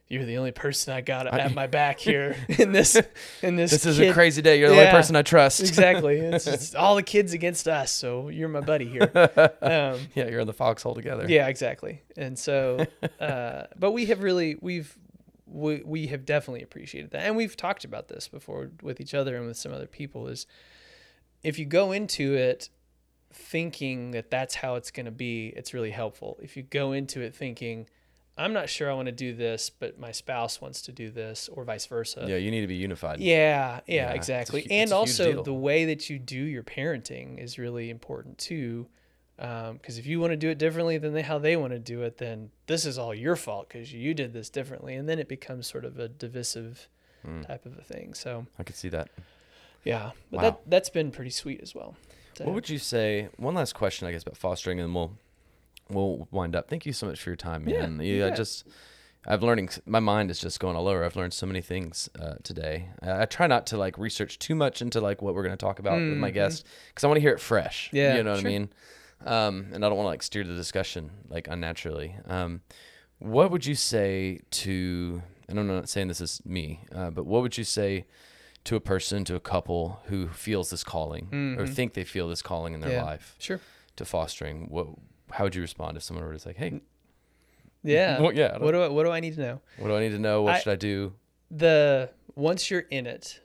you're 0.09 0.24
the 0.24 0.36
only 0.38 0.52
person 0.52 0.92
I 0.92 1.00
got 1.00 1.32
I- 1.32 1.40
at 1.40 1.54
my 1.54 1.66
back 1.66 1.98
here 1.98 2.36
in 2.59 2.72
this 2.72 2.96
in 3.42 3.57
this. 3.57 3.70
This 3.72 3.86
is 3.86 3.98
kid- 3.98 4.11
a 4.11 4.12
crazy 4.14 4.40
day. 4.42 4.59
You're 4.59 4.68
the 4.70 4.78
only 4.78 4.90
person 4.90 5.16
I 5.16 5.22
trust. 5.22 5.61
exactly. 5.61 6.18
It's, 6.20 6.46
it's 6.46 6.74
all 6.74 6.94
the 6.96 7.02
kids 7.02 7.32
against 7.32 7.66
us, 7.66 7.90
so 7.92 8.28
you're 8.28 8.48
my 8.48 8.61
buddy 8.61 8.86
here. 8.86 9.11
Um, 9.62 9.98
yeah, 10.14 10.28
you're 10.28 10.40
in 10.40 10.46
the 10.46 10.52
foxhole 10.52 10.94
together. 10.94 11.26
yeah, 11.28 11.48
exactly. 11.48 12.02
And 12.16 12.38
so, 12.38 12.86
uh, 13.20 13.64
but 13.76 13.90
we 13.92 14.07
have 14.07 14.22
really, 14.22 14.57
we've, 14.61 14.96
we, 15.46 15.82
we 15.84 16.07
have 16.09 16.24
definitely 16.24 16.62
appreciated 16.62 17.11
that. 17.11 17.22
And 17.22 17.36
we've 17.36 17.57
talked 17.57 17.84
about 17.84 18.07
this 18.09 18.28
before 18.28 18.70
with 18.82 19.00
each 19.00 19.12
other 19.14 19.36
and 19.36 19.46
with 19.46 19.57
some 19.57 19.72
other 19.72 19.86
people 19.88 20.28
is 20.28 20.46
if 21.42 21.59
you 21.59 21.64
go 21.64 21.90
into 21.92 22.34
it 22.34 22.68
thinking 23.32 24.12
that 24.12 24.30
that's 24.30 24.54
how 24.57 24.76
it's 24.76 24.90
going 24.90 25.07
to 25.07 25.12
be, 25.12 25.48
it's 25.57 25.74
really 25.74 25.90
helpful. 25.90 26.38
If 26.42 26.57
you 26.57 26.62
go 26.62 26.92
into 26.92 27.20
it 27.20 27.34
thinking, 27.34 27.86
I'm 28.39 28.53
not 28.53 28.68
sure 28.68 28.91
I 28.91 28.95
want 28.95 29.07
to 29.07 29.12
do 29.12 29.34
this, 29.34 29.70
but 29.70 29.99
my 29.99 30.12
spouse 30.12 30.61
wants 30.61 30.82
to 30.82 30.93
do 30.93 31.11
this 31.11 31.49
or 31.49 31.64
vice 31.64 31.87
versa. 31.87 32.26
Yeah, 32.28 32.37
you 32.37 32.51
need 32.51 32.61
to 32.61 32.66
be 32.66 32.74
unified. 32.76 33.18
Yeah, 33.20 33.80
Yeah, 33.87 33.95
yeah, 34.09 34.12
exactly. 34.12 34.62
and 34.70 34.91
it's 34.91 34.93
a 34.93 34.97
huge 34.97 35.20
also 35.32 35.43
the 35.43 35.55
way 35.55 35.87
that 35.87 36.11
you 36.11 36.18
do 36.18 36.37
your 36.39 36.62
parenting 36.62 37.39
is 37.43 37.59
really 37.59 37.89
important 37.91 38.37
too. 38.39 38.89
Because 39.37 39.99
if 39.99 40.07
you 40.07 40.18
want 40.20 40.32
to 40.32 40.37
do 40.37 40.49
it 40.49 40.57
differently 40.59 40.97
than 40.99 41.12
they, 41.12 41.20
how 41.22 41.39
they 41.39 41.57
want 41.57 41.72
to 41.74 41.78
do 41.78 42.03
it, 42.03 42.16
then 42.18 42.51
this 42.66 42.84
is 42.87 42.99
all 42.99 43.14
your 43.14 43.37
fault 43.37 43.68
because 43.68 43.93
you 43.93 44.14
did 44.14 44.32
this 44.32 44.49
differently, 44.51 44.95
and 44.95 45.07
then 45.09 45.18
it 45.18 45.28
becomes 45.28 45.66
sort 45.66 45.84
of 45.84 45.99
a 45.99 46.09
divisive 46.09 46.89
Mm. 47.26 47.45
type 47.47 47.66
of 47.66 47.76
a 47.76 47.82
thing. 47.82 48.14
So 48.14 48.47
I 48.59 48.62
could 48.62 48.76
see 48.76 48.89
that. 48.91 49.09
yeah, 49.84 50.12
but 50.30 50.37
Wow. 50.37 50.43
that 50.43 50.61
that's 50.66 50.91
been 50.91 51.11
pretty 51.11 51.30
sweet 51.30 51.61
as 51.61 51.74
well. 51.74 51.97
What 52.39 52.55
would 52.55 52.68
you 52.68 52.78
say? 52.78 53.28
One 53.37 53.55
last 53.55 53.74
question, 53.74 54.07
I 54.07 54.12
guess, 54.12 54.22
about 54.22 54.37
fostering, 54.37 54.78
and 54.78 54.95
we'll 54.95 55.12
we'll 55.89 56.28
wind 56.30 56.55
up. 56.57 56.68
Thank 56.68 56.87
you 56.87 56.93
so 56.93 57.07
much 57.07 57.20
for 57.20 57.30
your 57.30 57.37
time, 57.37 57.66
Yeah, 57.68 57.87
man. 57.87 58.01
you 58.01 58.16
You, 58.16 58.26
I 58.26 58.30
just 58.30 58.64
I've 59.26 59.43
learning. 59.43 59.70
My 59.87 60.01
mind 60.01 60.30
is 60.30 60.39
just 60.39 60.61
going 60.61 60.76
all 60.76 60.87
over. 60.89 61.05
I've 61.05 61.16
learned 61.16 61.32
so 61.34 61.47
many 61.47 61.61
things 61.61 62.09
uh, 62.20 62.34
today. 62.45 62.91
I, 63.03 63.22
I 63.22 63.24
try 63.26 63.47
not 63.49 63.66
to 63.68 63.76
like 63.76 63.99
research 63.99 64.39
too 64.39 64.55
much 64.55 64.80
into 64.82 65.01
like 65.01 65.20
what 65.22 65.34
we're 65.34 65.43
going 65.43 65.57
to 65.57 65.64
talk 65.64 65.78
about 65.78 65.95
with 65.99 66.18
my 66.18 66.30
Mhm. 66.30 66.34
guest 66.34 66.66
because 66.89 67.03
I 67.05 67.09
want 67.09 67.16
to 67.16 67.20
hear 67.22 67.32
it 67.32 67.41
fresh. 67.41 67.91
Yeah, 67.93 68.16
you 68.16 68.22
know 68.22 68.32
what 68.32 68.41
sure. 68.41 68.49
I 68.49 68.53
mean. 68.53 68.68
Um, 69.24 69.66
and 69.72 69.84
I 69.84 69.89
don't 69.89 69.97
want 69.97 70.05
to 70.07 70.11
like 70.11 70.22
steer 70.22 70.45
the 70.45 70.55
discussion 70.55 71.11
like 71.28 71.49
unnaturally. 71.49 72.16
Um, 72.26 72.61
what 73.18 73.51
would 73.51 73.64
you 73.66 73.74
say 73.74 74.41
to? 74.51 75.22
And 75.49 75.59
I'm 75.59 75.66
not 75.66 75.89
saying 75.89 76.09
this 76.09 76.20
is 76.20 76.43
me, 76.45 76.80
uh, 76.95 77.11
but 77.11 77.24
what 77.24 77.41
would 77.43 77.57
you 77.57 77.64
say 77.64 78.07
to 78.64 78.74
a 78.76 78.80
person, 78.80 79.24
to 79.24 79.37
a 79.37 79.41
couple 79.41 80.01
who 80.07 80.28
feels 80.28 80.70
this 80.70 80.82
calling 80.84 81.28
or 81.59 81.64
Mhm. 81.64 81.72
think 81.74 81.95
they 81.95 82.03
feel 82.05 82.28
this 82.28 82.43
calling 82.43 82.74
in 82.74 82.80
their 82.80 82.91
Yeah. 82.93 83.03
life? 83.05 83.34
Sure. 83.39 83.61
to 83.97 84.05
fostering, 84.05 84.68
what 84.68 84.89
how 85.31 85.45
would 85.45 85.55
you 85.55 85.62
respond 85.62 85.97
if 85.97 86.03
someone 86.03 86.24
were 86.27 86.37
to 86.37 86.49
like, 86.49 86.57
hey, 86.57 86.81
Yeah. 87.83 88.20
well, 88.20 88.33
yeah, 88.33 88.59
What 88.59 88.72
do 88.72 88.83
I, 88.83 88.89
what 88.89 89.05
do 89.05 89.11
I 89.11 89.20
need 89.20 89.35
to 89.35 89.41
know? 89.41 89.61
what 89.79 89.89
do 89.89 89.97
I 89.97 90.01
need 90.01 90.11
to 90.12 90.18
know? 90.18 90.43
What 90.43 90.55
I- 90.57 90.59
should 90.61 90.72
I 90.72 90.77
do? 90.77 91.12
the 91.51 92.11
once 92.35 92.70
you're 92.70 92.81
in 92.91 93.07
it, 93.07 93.41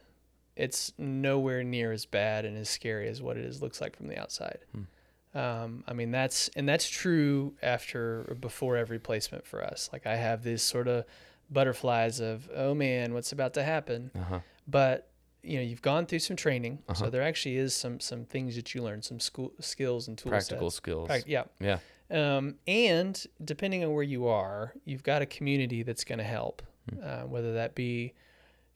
it's 0.56 0.92
nowhere 0.98 1.64
near 1.64 1.92
as 1.92 2.06
bad 2.06 2.46
and 2.46 2.58
as 2.58 2.68
scary 2.70 3.08
as 3.08 3.22
what 3.22 3.38
it 3.38 3.46
is 3.46 3.62
looks 3.62 3.80
like 3.80 3.96
from 3.96 4.08
the 4.08 4.18
outside. 4.20 4.60
Hmm. 4.74 5.38
Um, 5.38 5.84
I 5.88 5.94
mean 5.94 6.12
that's 6.12 6.50
and 6.58 6.68
that's 6.68 6.90
true 6.90 7.54
after 7.62 8.26
or 8.28 8.36
before 8.36 8.76
every 8.76 9.00
placement 9.00 9.46
for 9.46 9.64
us. 9.64 9.90
Like 9.94 10.06
I 10.08 10.16
have 10.18 10.44
these 10.44 10.62
sort 10.62 10.88
of 10.90 11.06
butterflies 11.50 12.20
of 12.20 12.50
oh 12.56 12.74
man, 12.74 13.14
what's 13.14 13.32
about 13.32 13.54
to 13.54 13.64
happen? 13.64 14.10
Uh 14.14 14.24
huh. 14.24 14.40
But 14.68 15.08
you 15.44 15.58
know 15.58 15.64
you've 15.64 15.82
gone 15.82 16.06
through 16.06 16.20
some 16.20 16.36
training, 16.36 16.80
Uh-huh. 16.88 17.06
so 17.06 17.10
there 17.10 17.22
actually 17.24 17.58
is 17.58 17.76
some 17.76 18.00
some 18.00 18.26
things 18.26 18.56
that 18.56 18.74
you 18.76 18.84
learn, 18.84 19.02
some 19.02 19.20
school 19.20 19.52
skills 19.60 20.08
and 20.08 20.18
tools. 20.18 20.30
Practical 20.32 20.70
skills. 20.72 21.08
Prac- 21.08 21.24
yeah. 21.28 21.44
Yeah. 21.60 21.80
Um, 22.10 22.56
and 22.68 23.26
depending 23.44 23.84
on 23.86 23.94
where 23.94 24.04
you 24.04 24.28
are, 24.28 24.74
you've 24.86 25.04
got 25.04 25.22
a 25.22 25.26
community 25.26 25.82
that's 25.84 26.04
going 26.04 26.20
to 26.20 26.26
help, 26.26 26.62
Hmm. 26.89 27.00
uh, 27.04 27.22
whether 27.28 27.54
that 27.54 27.74
be 27.76 28.14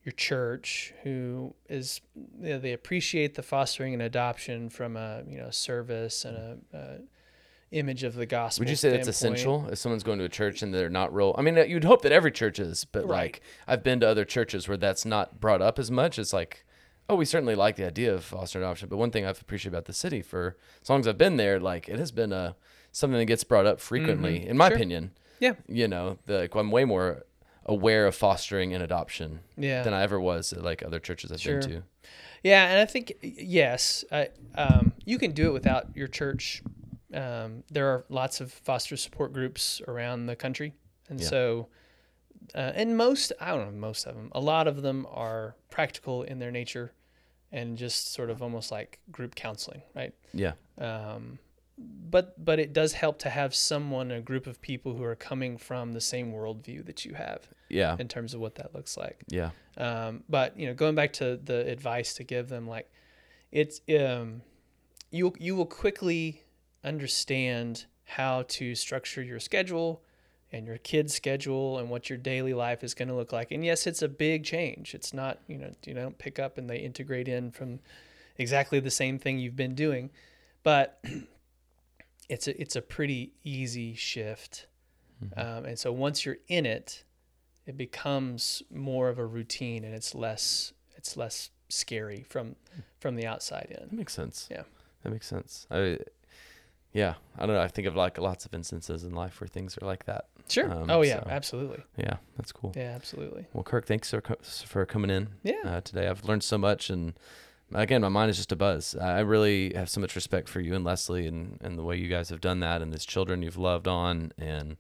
your 0.04 0.14
church, 0.14 0.94
who 1.04 1.54
is 1.68 2.00
you 2.42 2.50
know, 2.52 2.60
they 2.60 2.74
appreciate 2.74 3.34
the 3.36 3.42
fostering 3.44 3.94
and 3.94 4.02
adoption 4.04 4.70
from 4.70 4.96
a 4.96 5.24
you 5.28 5.38
know 5.38 5.50
service 5.50 6.24
and 6.26 6.38
a, 6.38 6.58
a 6.74 6.98
image 7.72 8.04
of 8.04 8.14
the 8.16 8.26
gospel. 8.26 8.62
Would 8.62 8.70
you 8.70 8.76
say 8.76 8.90
that's 8.92 9.16
standpoint. 9.18 9.40
essential 9.40 9.70
if 9.72 9.78
someone's 9.80 10.04
going 10.04 10.20
to 10.20 10.26
a 10.26 10.30
church 10.30 10.62
and 10.62 10.74
they're 10.74 10.90
not 10.90 11.14
real? 11.14 11.36
I 11.38 11.42
mean, 11.42 11.58
uh, 11.58 11.64
you'd 11.64 11.84
hope 11.84 12.02
that 12.04 12.12
every 12.12 12.32
church 12.32 12.60
is, 12.60 12.86
but 12.86 13.06
Right. 13.08 13.18
like 13.34 13.42
I've 13.68 13.84
been 13.84 14.00
to 14.02 14.08
other 14.08 14.26
churches 14.26 14.68
where 14.68 14.78
that's 14.78 15.06
not 15.06 15.40
brought 15.40 15.62
up 15.62 15.78
as 15.80 15.90
much. 15.92 16.18
It's 16.20 16.34
like, 16.34 16.66
oh, 17.10 17.16
we 17.16 17.26
certainly 17.26 17.56
like 17.56 17.76
the 17.76 17.86
idea 17.86 18.14
of 18.14 18.24
foster 18.24 18.60
adoption, 18.60 18.90
but 18.90 18.98
one 18.98 19.12
thing 19.12 19.26
I've 19.26 19.42
appreciated 19.42 19.76
about 19.76 19.86
the 19.86 19.94
city 19.94 20.22
for 20.22 20.56
as 20.82 20.90
long 20.90 21.00
as 21.02 21.08
I've 21.08 21.18
been 21.18 21.38
there, 21.38 21.60
like 21.60 21.90
it 21.90 22.00
has 22.00 22.12
been 22.12 22.32
a 22.32 22.56
something 22.92 23.20
that 23.20 23.26
gets 23.26 23.44
brought 23.44 23.66
up 23.66 23.80
frequently, 23.82 24.48
in 24.48 24.56
my 24.58 24.66
Mm-hmm. 24.66 24.72
Sure. 24.72 24.76
opinion. 24.78 25.12
Yeah. 25.40 25.54
You 25.68 25.88
know, 25.90 26.18
the, 26.28 26.40
like, 26.40 26.56
I'm 26.56 26.72
way 26.72 26.86
more 26.86 27.26
aware 27.66 28.08
of 28.08 28.16
fostering 28.16 28.74
and 28.74 28.82
adoption 28.84 29.40
Yeah. 29.58 29.82
than 29.84 29.94
I 29.94 30.04
ever 30.04 30.20
was 30.22 30.54
at 30.54 30.64
like 30.64 30.82
other 30.84 31.00
churches 31.00 31.32
I've 31.32 31.42
Sure. 31.42 31.60
been 31.60 31.70
to. 31.70 31.84
Yeah, 32.44 32.68
and 32.70 32.80
I 32.80 32.86
think 32.86 33.16
yes, 33.22 34.06
I, 34.12 34.30
um, 34.56 34.94
you 35.04 35.18
can 35.18 35.32
do 35.32 35.48
it 35.50 35.54
without 35.54 35.88
your 35.96 36.08
church. 36.08 36.62
Um, 37.16 37.64
there 37.72 37.88
are 37.88 38.06
lots 38.10 38.42
of 38.42 38.52
foster 38.52 38.98
support 38.98 39.34
groups 39.34 39.82
around 39.88 40.26
the 40.26 40.36
country, 40.36 40.74
and 41.10 41.20
Yeah. 41.20 41.28
so, 41.28 41.68
uh, 42.54 42.74
and 42.76 42.98
most 42.98 43.32
I 43.40 43.56
don't 43.56 43.66
know 43.74 43.80
most 43.80 44.06
of 44.06 44.16
them. 44.16 44.30
A 44.34 44.40
lot 44.40 44.68
of 44.68 44.82
them 44.82 45.08
are 45.10 45.56
practical 45.70 46.24
in 46.24 46.40
their 46.40 46.52
nature, 46.52 46.92
and 47.52 47.78
just 47.78 48.12
sort 48.14 48.30
of 48.30 48.42
almost 48.42 48.72
like 48.72 49.00
group 49.12 49.34
counseling, 49.36 49.82
right? 49.96 50.14
Yeah. 50.34 50.54
Um, 50.78 51.40
but 51.78 52.44
but 52.44 52.60
it 52.60 52.74
does 52.74 52.94
help 52.94 53.20
to 53.20 53.30
have 53.30 53.54
someone, 53.56 54.12
a 54.12 54.22
group 54.22 54.48
of 54.48 54.62
people 54.62 54.94
who 54.96 55.04
are 55.04 55.16
coming 55.16 55.58
from 55.58 55.94
the 55.94 56.02
same 56.02 56.32
worldview 56.34 56.86
that 56.86 57.04
you 57.06 57.14
have 57.16 57.48
Yeah. 57.70 57.96
in 58.00 58.08
terms 58.08 58.34
of 58.34 58.40
what 58.42 58.56
that 58.56 58.74
looks 58.74 58.96
like. 58.98 59.24
Yeah. 59.28 59.52
Um, 59.78 60.24
but 60.30 60.58
you 60.60 60.68
know, 60.68 60.74
going 60.74 60.96
back 60.96 61.14
to 61.14 61.38
the 61.38 61.68
advice 61.70 62.14
to 62.16 62.24
give 62.24 62.48
them, 62.50 62.68
like 62.68 62.90
it's 63.52 63.80
um, 64.00 64.42
you 65.12 65.34
you 65.40 65.56
will 65.56 65.66
quickly 65.66 66.44
understand 66.86 67.86
how 68.04 68.44
to 68.48 68.76
structure 68.76 69.22
your 69.22 69.40
schedule 69.40 70.04
and 70.52 70.68
your 70.68 70.78
kid's 70.78 71.14
schedule 71.14 71.80
and 71.80 71.90
what 71.90 72.10
your 72.10 72.18
daily 72.18 72.54
life 72.54 72.84
is 72.84 72.94
going 72.94 73.08
to 73.08 73.16
look 73.16 73.34
like. 73.34 73.52
And 73.52 73.66
yes, 73.66 73.88
it's 73.88 74.02
a 74.02 74.08
big 74.08 74.44
change. 74.44 74.94
It's 74.94 75.14
not 75.14 75.40
you 75.48 75.58
know 75.58 75.72
you 75.86 75.94
don't 75.94 76.18
pick 76.18 76.40
up 76.40 76.58
and 76.58 76.70
they 76.70 76.78
integrate 76.78 77.28
in 77.28 77.52
from 77.52 77.80
exactly 78.38 78.80
the 78.80 78.92
same 78.92 79.18
thing 79.20 79.40
you've 79.40 79.56
been 79.56 79.76
doing, 79.76 80.12
but 80.64 81.04
it's 82.30 82.48
a 82.48 82.62
it's 82.62 82.76
a 82.76 82.82
pretty 82.82 83.34
easy 83.44 83.96
shift. 83.96 84.68
Um, 85.38 85.66
and 85.66 85.80
so 85.80 85.92
once 85.92 86.26
you're 86.26 86.38
in 86.50 86.66
it, 86.66 87.04
it 87.66 87.78
becomes 87.78 88.62
more 88.70 89.10
of 89.10 89.18
a 89.18 89.26
routine 89.26 89.84
and 89.84 89.96
it's 89.96 90.14
less 90.14 90.74
it's 90.96 91.18
less 91.18 91.50
scary 91.70 92.26
from 92.30 92.56
from 93.00 93.16
the 93.16 93.26
outside 93.26 93.68
in. 93.72 93.90
That 93.90 93.94
makes 93.94 94.14
sense. 94.14 94.48
Yeah. 94.52 94.64
That 95.04 95.12
makes 95.12 95.28
sense. 95.28 95.68
I, 95.70 96.00
yeah, 96.96 97.16
I 97.38 97.46
don't 97.46 97.56
know. 97.56 97.62
I 97.62 97.68
think 97.68 97.88
of 97.88 97.96
like 97.96 98.18
lots 98.18 98.46
of 98.46 98.54
instances 98.54 99.04
in 99.04 99.14
life 99.14 99.40
where 99.42 99.48
things 99.50 99.78
are 99.82 99.86
like 99.86 100.06
that. 100.06 100.26
Sure. 100.48 100.72
Um, 100.72 100.90
oh 100.90 101.02
yeah, 101.04 101.22
so- 101.24 101.30
absolutely. 101.30 101.84
Yeah, 101.98 102.18
that's 102.38 102.52
cool. 102.52 102.72
Yeah, 102.76 102.94
absolutely. 102.96 103.46
Well, 103.54 103.64
Kirk, 103.64 103.86
thanks 103.86 104.10
for, 104.12 104.22
co- 104.22 104.36
for 104.66 104.86
coming 104.86 105.10
in 105.10 105.28
Yeah. 105.44 105.56
uh, 105.66 105.82
today. 105.82 106.08
I've 106.08 106.24
learned 106.24 106.44
so 106.44 106.58
much, 106.58 106.90
and 106.90 107.14
again, 107.74 108.02
my 108.02 108.10
mind 108.10 108.30
is 108.30 108.38
just 108.38 108.52
a 108.52 108.56
buzz. 108.56 108.96
I 108.96 109.20
really 109.20 109.74
have 109.76 109.90
so 109.90 110.00
much 110.00 110.16
respect 110.16 110.48
for 110.48 110.62
you 110.62 110.74
and 110.74 110.86
Leslie, 110.86 111.28
and 111.28 111.58
and 111.62 111.78
the 111.78 111.84
way 111.84 111.98
you 111.98 112.08
guys 112.08 112.30
have 112.30 112.42
done 112.42 112.60
that, 112.62 112.82
and 112.82 112.94
these 112.94 113.06
children 113.06 113.42
you've 113.42 113.58
loved 113.58 113.88
on, 113.88 114.32
and 114.38 114.78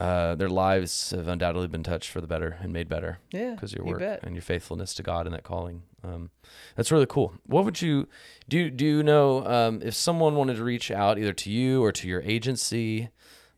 uh, 0.00 0.34
their 0.34 0.48
lives 0.48 1.10
have 1.10 1.28
undoubtedly 1.28 1.68
been 1.68 1.82
touched 1.82 2.10
for 2.10 2.20
the 2.20 2.26
better 2.26 2.56
and 2.62 2.72
made 2.72 2.88
better 2.88 3.18
Yeah. 3.32 3.50
because 3.54 3.72
your 3.74 3.84
you 3.84 3.90
work 3.92 4.00
bet. 4.00 4.20
and 4.22 4.34
your 4.34 4.42
faithfulness 4.42 4.94
to 4.94 5.02
God 5.02 5.26
and 5.26 5.34
that 5.34 5.42
calling. 5.44 5.82
Um, 6.02 6.30
that's 6.74 6.90
really 6.90 7.06
cool. 7.06 7.34
What 7.46 7.64
would 7.66 7.82
you 7.82 8.08
do? 8.48 8.70
Do 8.70 8.84
you 8.86 9.02
know 9.02 9.46
um, 9.46 9.82
if 9.84 9.94
someone 9.94 10.34
wanted 10.36 10.56
to 10.56 10.64
reach 10.64 10.90
out 10.90 11.18
either 11.18 11.34
to 11.34 11.50
you 11.50 11.84
or 11.84 11.92
to 11.92 12.08
your 12.08 12.22
agency? 12.22 13.10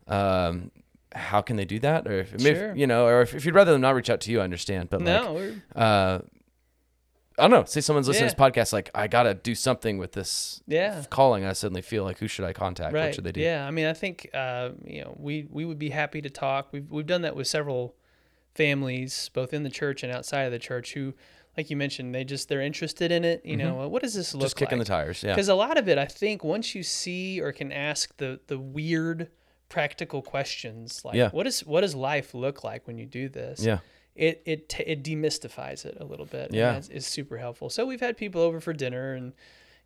Um, 0.08 0.70
how 1.14 1.42
can 1.42 1.56
they 1.56 1.64
do 1.64 1.78
that? 1.80 2.06
Or 2.08 2.20
if, 2.20 2.40
Sure. 2.40 2.74
you 2.74 2.86
know, 2.86 3.06
or 3.06 3.22
if, 3.22 3.34
if 3.34 3.44
you'd 3.44 3.54
rather 3.54 3.72
them 3.72 3.80
not 3.80 3.94
reach 3.94 4.10
out 4.10 4.20
to 4.22 4.32
you, 4.32 4.40
I 4.40 4.44
understand. 4.44 4.90
But 4.90 5.00
like, 5.02 5.22
no, 5.22 5.32
we're, 5.34 5.54
uh, 5.76 6.18
I 7.38 7.42
don't 7.42 7.50
know. 7.50 7.64
Say 7.64 7.80
someone's 7.80 8.08
listening 8.08 8.28
to 8.30 8.34
this 8.36 8.40
podcast, 8.40 8.72
like 8.72 8.90
I 8.94 9.06
gotta 9.08 9.34
do 9.34 9.54
something 9.54 9.98
with 9.98 10.12
this 10.12 10.62
yeah. 10.66 11.02
calling. 11.10 11.44
I 11.44 11.52
suddenly 11.54 11.82
feel 11.82 12.04
like, 12.04 12.18
who 12.18 12.28
should 12.28 12.44
I 12.44 12.52
contact? 12.52 12.92
Right. 12.94 13.06
What 13.06 13.14
should 13.14 13.24
they 13.24 13.32
do? 13.32 13.40
Yeah. 13.40 13.66
I 13.66 13.70
mean, 13.70 13.86
I 13.86 13.92
think 13.94 14.28
uh, 14.34 14.70
you 14.84 15.02
know 15.02 15.16
we 15.18 15.46
we 15.50 15.64
would 15.64 15.78
be 15.78 15.90
happy 15.90 16.20
to 16.22 16.30
talk. 16.30 16.68
We've 16.72 16.90
we've 16.90 17.06
done 17.06 17.22
that 17.22 17.34
with 17.36 17.46
several 17.46 17.94
families, 18.54 19.30
both 19.32 19.52
in 19.54 19.62
the 19.62 19.70
church 19.70 20.02
and 20.02 20.12
outside 20.12 20.42
of 20.42 20.52
the 20.52 20.58
church, 20.58 20.92
who, 20.92 21.14
like 21.56 21.70
you 21.70 21.76
mentioned, 21.76 22.14
they 22.14 22.24
just 22.24 22.48
they're 22.48 22.60
interested 22.62 23.10
in 23.10 23.24
it. 23.24 23.40
You 23.44 23.56
know, 23.56 23.88
what 23.88 24.02
does 24.02 24.14
this 24.14 24.34
look 24.34 24.40
Mm-hmm. 24.40 24.44
Just 24.44 24.56
kicking 24.56 24.78
like? 24.78 24.86
the 24.86 24.92
tires. 24.92 25.22
Yeah. 25.22 25.32
because 25.32 25.48
a 25.48 25.54
lot 25.54 25.78
of 25.78 25.88
it 25.88 25.96
i 25.98 26.04
think 26.06 26.44
once 26.44 26.74
you 26.74 26.82
see 26.82 27.40
or 27.40 27.52
can 27.52 27.72
ask 27.72 28.16
the 28.18 28.40
the 28.48 28.58
weird 28.58 29.28
practical 29.68 30.20
questions 30.20 31.02
like 31.04 31.14
Yeah. 31.14 31.30
what 31.30 31.46
is 31.46 31.60
what 31.64 31.80
does 31.80 31.94
life 31.94 32.34
look 32.34 32.62
like 32.62 32.86
when 32.86 32.98
you 32.98 33.06
do 33.06 33.28
this 33.28 33.64
Yeah. 33.64 33.78
It 34.14 34.42
it 34.44 34.74
it 34.86 35.02
demystifies 35.02 35.84
it 35.84 35.96
a 36.00 36.04
little 36.04 36.26
bit 36.26 36.52
Yeah. 36.52 36.72
that's- 36.72 36.88
it's 36.88 37.06
super 37.06 37.38
helpful 37.38 37.70
so 37.70 37.86
we've 37.86 38.00
had 38.00 38.16
people 38.16 38.40
over 38.42 38.60
for 38.60 38.72
dinner 38.72 39.14
and 39.14 39.32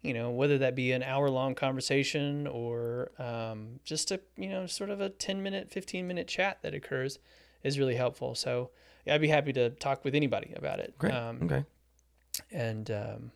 you 0.02 0.12
know 0.14 0.30
whether 0.30 0.58
that 0.58 0.74
be 0.74 0.92
an 0.92 1.02
hour 1.02 1.30
long 1.30 1.54
conversation 1.54 2.46
or 2.46 3.10
um, 3.18 3.80
just 3.84 4.10
a 4.10 4.20
you 4.36 4.48
know 4.48 4.66
sort 4.66 4.90
of 4.90 5.00
a 5.00 5.08
10 5.10 5.42
minute 5.42 5.70
15 5.70 6.06
minute 6.06 6.26
chat 6.28 6.58
that 6.62 6.74
occurs 6.74 7.18
is 7.62 7.78
really 7.78 7.94
helpful 7.96 8.34
so 8.34 8.70
yeah, 9.04 9.14
i'd 9.14 9.20
be 9.20 9.28
happy 9.28 9.52
to 9.52 9.70
talk 9.70 10.04
with 10.04 10.14
anybody 10.14 10.52
about 10.56 10.80
it 10.80 10.94
Great. 10.98 11.12
um, 11.14 11.38
okay. 11.44 11.64
and 12.52 12.90
um, 12.90 13.30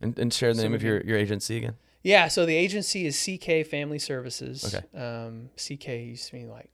And, 0.00 0.18
and 0.18 0.32
share 0.32 0.52
the 0.52 0.56
so 0.58 0.62
name 0.64 0.74
of 0.74 0.82
your, 0.82 1.00
your 1.02 1.16
agency 1.16 1.56
again. 1.56 1.76
Yeah, 2.04 2.26
so 2.26 2.44
the 2.44 2.56
agency 2.56 3.06
is 3.06 3.14
CK 3.16 3.64
Family 3.64 4.00
Services. 4.00 4.64
Okay. 4.74 4.84
Um, 5.00 5.50
CK 5.56 5.88
used 5.88 6.30
to 6.30 6.34
mean 6.34 6.48
like 6.50 6.68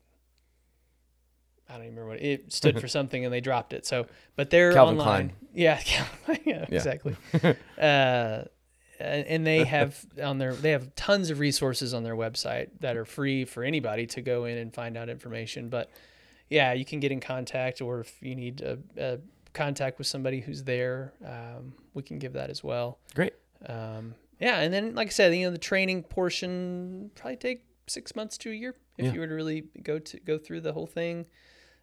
I 1.68 1.74
don't 1.74 1.82
even 1.84 1.96
remember 1.96 2.10
what 2.14 2.22
it 2.22 2.52
stood 2.52 2.80
for 2.80 2.88
something, 2.98 3.24
and 3.24 3.32
they 3.32 3.40
dropped 3.40 3.72
it. 3.72 3.84
So, 3.86 4.06
but 4.36 4.50
they're 4.50 4.72
Calvin 4.72 4.98
online. 4.98 5.28
Klein. 5.28 5.32
Yeah, 5.54 5.76
Calvin 5.84 6.38
yeah, 6.44 6.66
Yeah. 6.68 6.76
exactly. 6.76 7.16
uh, 7.78 8.42
and 9.00 9.26
and 9.26 9.46
they 9.46 9.64
have 9.64 10.04
on 10.22 10.38
their 10.38 10.54
they 10.54 10.70
have 10.72 10.94
tons 10.96 11.30
of 11.30 11.38
resources 11.38 11.94
on 11.94 12.02
their 12.02 12.16
website 12.16 12.68
that 12.80 12.96
are 12.96 13.04
free 13.04 13.44
for 13.44 13.62
anybody 13.62 14.06
to 14.08 14.20
go 14.22 14.44
in 14.46 14.58
and 14.58 14.72
find 14.74 14.96
out 14.96 15.08
information. 15.08 15.68
But 15.68 15.90
yeah, 16.50 16.72
you 16.72 16.84
can 16.84 16.98
get 17.00 17.12
in 17.12 17.20
contact, 17.20 17.80
or 17.80 18.00
if 18.00 18.16
you 18.22 18.34
need 18.34 18.60
a, 18.62 18.78
a 18.96 19.18
contact 19.52 19.98
with 19.98 20.06
somebody 20.06 20.40
who's 20.40 20.64
there, 20.64 21.12
um, 21.24 21.74
we 21.94 22.02
can 22.02 22.18
give 22.18 22.32
that 22.32 22.50
as 22.50 22.64
well. 22.64 22.98
Great. 23.14 23.34
Um, 23.66 24.14
yeah, 24.40 24.60
and 24.60 24.72
then 24.72 24.94
like 24.94 25.08
I 25.08 25.10
said, 25.10 25.34
you 25.34 25.44
know, 25.46 25.50
the 25.52 25.58
training 25.58 26.02
portion 26.04 27.10
probably 27.14 27.36
take 27.36 27.64
six 27.86 28.14
months 28.16 28.36
to 28.38 28.50
a 28.50 28.54
year 28.54 28.74
if 28.96 29.06
Yeah. 29.06 29.12
you 29.12 29.20
were 29.20 29.26
to 29.26 29.34
really 29.34 29.64
go 29.82 29.98
to 29.98 30.20
go 30.20 30.38
through 30.38 30.62
the 30.62 30.72
whole 30.72 30.86
thing. 30.86 31.26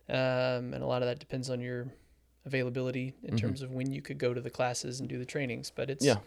Um, 0.10 0.74
and 0.74 0.84
a 0.84 0.86
lot 0.86 1.02
of 1.02 1.08
that 1.08 1.20
depends 1.20 1.50
on 1.50 1.60
your 1.62 1.88
availability 2.46 3.14
in 3.24 3.36
terms 3.38 3.62
of 3.62 3.72
when 3.72 3.92
you 3.92 4.02
could 4.02 4.18
go 4.18 4.34
to 4.34 4.42
the 4.42 4.50
classes 4.52 5.00
and 5.00 5.10
do 5.10 5.18
the 5.18 5.26
trainings. 5.26 5.72
But 5.76 5.90
it's 5.90 6.06
Yeah. 6.06 6.18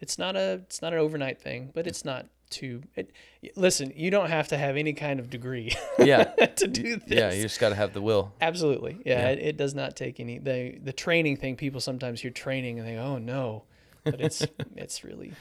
it's 0.00 0.18
not 0.18 0.36
a 0.36 0.60
it's 0.64 0.80
not 0.82 0.92
an 0.92 0.98
overnight 1.00 1.40
thing, 1.40 1.70
but 1.74 1.86
it's 1.86 2.04
not 2.04 2.26
too. 2.50 2.82
It, 2.96 3.10
listen, 3.56 3.92
you 3.96 4.10
don't 4.10 4.30
have 4.30 4.48
to 4.48 4.56
have 4.56 4.76
any 4.76 4.92
kind 4.92 5.18
of 5.20 5.28
degree 5.30 5.72
Yeah. 5.98 6.24
to 6.24 6.66
do 6.68 6.96
this. 6.96 7.18
Yeah, 7.18 7.32
you 7.32 7.42
just 7.42 7.58
got 7.60 7.70
to 7.70 7.74
have 7.74 7.92
the 7.92 8.00
will. 8.00 8.32
Absolutely. 8.40 8.98
Yeah, 9.04 9.20
Yeah. 9.22 9.28
It, 9.30 9.38
it 9.40 9.56
does 9.56 9.74
not 9.74 9.96
take 9.96 10.20
any 10.20 10.38
the 10.38 10.78
the 10.82 10.92
training 10.92 11.36
thing. 11.38 11.56
People 11.56 11.80
sometimes 11.80 12.20
hear 12.20 12.30
training 12.30 12.78
and 12.78 12.86
they 12.86 12.94
go, 12.94 13.02
"Oh 13.02 13.18
no," 13.18 13.64
but 14.04 14.20
it's 14.20 14.46
it's 14.76 15.02
really 15.04 15.32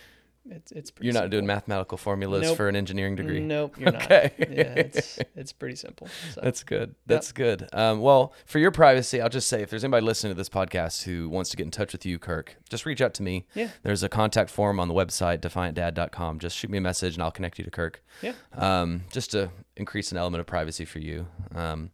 it's 0.52 0.72
it's 0.72 0.92
pretty. 0.92 1.08
You're 1.08 1.14
not 1.14 1.30
doing 1.30 1.42
simple. 1.44 1.56
mathematical 1.56 1.98
formulas 1.98 2.44
Nope. 2.44 2.58
for 2.58 2.68
an 2.70 2.76
engineering 2.76 3.16
degree. 3.16 3.40
Nope, 3.40 3.78
you're 3.80 3.92
not. 3.92 4.04
Okay. 4.04 4.32
Yeah, 4.40 4.74
it's 4.76 5.20
it's 5.36 5.52
pretty 5.54 5.76
simple. 5.76 6.08
So. 6.34 6.42
That's 6.42 6.64
good. 6.64 6.96
That's 7.06 7.32
good. 7.32 7.68
Um, 7.74 8.02
well, 8.02 8.34
for 8.46 8.60
your 8.60 8.72
privacy, 8.72 9.22
I'll 9.22 9.30
just 9.30 9.48
say 9.48 9.62
if 9.62 9.70
there's 9.70 9.84
anybody 9.84 10.06
listening 10.06 10.32
to 10.32 10.38
this 10.38 10.50
podcast 10.50 11.04
who 11.04 11.30
wants 11.30 11.50
to 11.52 11.58
get 11.58 11.64
in 11.64 11.72
touch 11.72 11.92
with 11.94 12.06
you, 12.06 12.20
Kirk, 12.20 12.58
just 12.70 12.86
reach 12.86 13.02
out 13.02 13.14
to 13.16 13.24
me. 13.24 13.46
Yeah. 13.54 13.70
There's 13.84 14.04
a 14.04 14.10
contact 14.10 14.50
form 14.50 14.80
on 14.80 14.88
the 14.88 14.94
website, 14.94 15.40
defiantdad.com. 15.40 16.40
Just 16.40 16.56
shoot 16.58 16.70
me 16.70 16.78
a 16.78 16.82
message 16.82 17.14
and 17.16 17.24
I'll 17.24 17.32
connect 17.32 17.58
you 17.60 17.66
to 17.66 17.72
Kirk. 17.72 18.04
Yeah. 18.22 18.34
Um, 18.54 19.04
just 19.12 19.32
to 19.32 19.50
increase 19.78 20.12
an 20.12 20.18
element 20.18 20.42
of 20.42 20.48
privacy 20.48 20.84
for 20.86 21.00
you. 21.00 21.28
Um, 21.56 21.92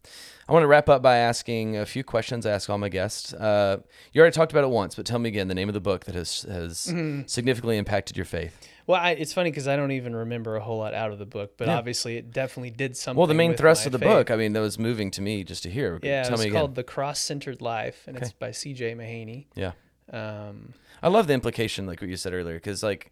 I 0.48 0.52
want 0.52 0.62
to 0.62 0.66
wrap 0.66 0.88
up 0.88 1.00
by 1.02 1.16
asking 1.18 1.76
a 1.76 1.86
few 1.86 2.02
questions 2.04 2.44
I 2.46 2.50
ask 2.50 2.68
all 2.68 2.78
my 2.78 2.88
guests. 2.88 3.32
Uh, 3.32 3.78
you 4.12 4.20
already 4.20 4.34
talked 4.34 4.52
about 4.52 4.64
it 4.64 4.70
once, 4.70 4.94
but 4.94 5.06
tell 5.06 5.18
me 5.18 5.28
again 5.28 5.48
the 5.48 5.54
name 5.54 5.68
of 5.68 5.74
the 5.74 5.80
book 5.80 6.04
that 6.04 6.14
has, 6.14 6.42
has 6.42 6.86
Mm-hmm. 6.86 7.26
significantly 7.26 7.78
impacted 7.78 8.16
your 8.16 8.26
faith. 8.26 8.58
Well, 8.86 9.00
I, 9.00 9.12
it's 9.12 9.32
funny 9.32 9.50
because 9.50 9.66
I 9.66 9.76
don't 9.76 9.92
even 9.92 10.14
remember 10.14 10.56
a 10.56 10.60
whole 10.60 10.78
lot 10.78 10.92
out 10.92 11.10
of 11.12 11.18
the 11.18 11.24
book, 11.24 11.56
but 11.56 11.68
Yeah. 11.68 11.78
obviously 11.78 12.16
it 12.18 12.30
definitely 12.32 12.70
did 12.70 12.96
something. 12.96 13.16
Well, 13.18 13.26
the 13.26 13.32
main 13.34 13.54
thrust 13.54 13.86
of 13.86 13.92
the 13.92 13.98
faith. 13.98 14.08
book, 14.08 14.30
I 14.30 14.36
mean, 14.36 14.52
that 14.52 14.60
was 14.60 14.78
moving 14.78 15.10
to 15.12 15.22
me 15.22 15.42
just 15.44 15.62
to 15.62 15.70
hear. 15.70 15.98
Yeah, 16.02 16.24
tell 16.24 16.34
it's 16.34 16.42
me 16.42 16.48
again. 16.48 16.58
called 16.60 16.74
The 16.74 16.84
Cross 16.84 17.20
Centered 17.20 17.62
Life, 17.62 18.04
and 18.06 18.16
it's 18.16 18.32
by 18.32 18.50
C.J. 18.50 18.94
Mahaney. 18.94 19.46
yeah. 19.54 19.72
Um, 20.12 20.74
I 21.02 21.08
love 21.08 21.26
the 21.26 21.32
implication, 21.32 21.86
like 21.86 22.02
what 22.02 22.10
you 22.10 22.16
said 22.16 22.34
earlier, 22.34 22.56
because 22.56 22.82
like 22.82 23.10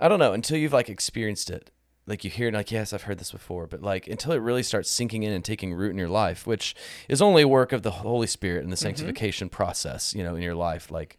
I 0.00 0.08
don't 0.08 0.18
know 0.18 0.32
until 0.32 0.56
you've 0.56 0.72
like 0.72 0.88
experienced 0.88 1.50
it, 1.50 1.70
like 2.06 2.24
you 2.24 2.30
hear 2.30 2.48
it, 2.48 2.54
like 2.54 2.70
yes, 2.70 2.92
I've 2.92 3.02
heard 3.02 3.18
this 3.18 3.30
before, 3.32 3.66
but 3.66 3.82
like 3.82 4.08
until 4.08 4.32
it 4.32 4.38
really 4.38 4.62
starts 4.62 4.90
sinking 4.90 5.22
in 5.22 5.32
and 5.32 5.44
taking 5.44 5.72
root 5.74 5.90
in 5.90 5.98
your 5.98 6.08
life, 6.08 6.46
which 6.46 6.74
is 7.08 7.22
only 7.22 7.42
a 7.42 7.48
work 7.48 7.72
of 7.72 7.82
the 7.82 7.90
Holy 7.90 8.26
Spirit 8.26 8.64
and 8.64 8.72
the 8.72 8.76
sanctification 8.76 9.48
process, 9.48 10.14
you 10.14 10.22
know, 10.22 10.34
in 10.34 10.42
your 10.42 10.54
life. 10.54 10.90
Like, 10.90 11.18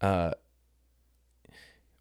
uh, 0.00 0.32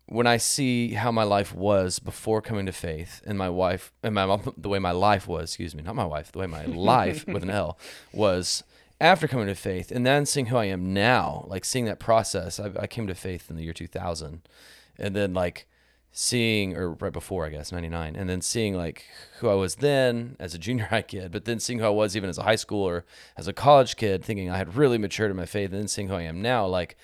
when 0.05 0.27
I 0.27 0.37
see 0.37 0.93
how 0.93 1.11
my 1.11 1.23
life 1.23 1.55
was 1.55 1.99
before 1.99 2.41
coming 2.41 2.65
to 2.65 2.73
faith, 2.73 3.21
and 3.25 3.37
my 3.37 3.49
wife 3.49 3.93
and 4.03 4.13
my 4.13 4.25
mom, 4.25 4.53
the 4.57 4.67
way 4.67 4.77
my 4.77 4.91
life 4.91 5.25
was, 5.25 5.51
excuse 5.51 5.73
me, 5.73 5.81
not 5.81 5.95
my 5.95 6.05
wife, 6.05 6.31
the 6.33 6.39
way 6.39 6.47
my 6.47 6.65
life 6.65 7.25
with 7.27 7.43
an 7.43 7.49
L 7.61 7.79
was 8.11 8.63
after 8.99 9.27
coming 9.27 9.47
to 9.47 9.55
faith, 9.55 9.89
and 9.89 10.05
then 10.05 10.25
seeing 10.25 10.47
who 10.47 10.57
I 10.57 10.65
am 10.65 10.93
now, 10.93 11.45
like 11.47 11.63
seeing 11.63 11.85
that 11.85 11.99
process. 11.99 12.59
I, 12.59 12.71
I 12.77 12.87
came 12.87 13.07
to 13.07 13.15
faith 13.15 13.49
in 13.49 13.55
the 13.55 13.63
year 13.63 13.73
2000, 13.73 14.41
and 14.99 15.15
then 15.15 15.33
like 15.33 15.65
seeing, 16.11 16.75
or 16.75 16.91
right 16.93 17.13
before, 17.13 17.45
I 17.45 17.49
guess, 17.49 17.71
99, 17.71 18.15
and 18.15 18.29
then 18.29 18.41
seeing 18.41 18.75
like 18.75 19.05
who 19.39 19.49
I 19.49 19.53
was 19.53 19.75
then 19.75 20.35
as 20.39 20.53
a 20.53 20.57
junior 20.57 20.85
high 20.89 21.01
kid, 21.03 21.31
but 21.31 21.45
then 21.45 21.59
seeing 21.59 21.79
who 21.79 21.85
I 21.85 21.89
was 21.89 22.15
even 22.17 22.29
as 22.29 22.37
a 22.37 22.43
high 22.43 22.55
schooler 22.55 23.03
as 23.37 23.47
a 23.47 23.53
college 23.53 23.95
kid, 23.95 24.23
thinking 24.23 24.49
I 24.49 24.57
had 24.57 24.75
really 24.75 24.97
matured 24.97 25.31
in 25.31 25.37
my 25.37 25.45
faith, 25.45 25.71
and 25.71 25.79
then 25.79 25.87
seeing 25.87 26.07
who 26.09 26.15
I 26.15 26.23
am 26.23 26.41
now, 26.41 26.65
like. 26.67 26.97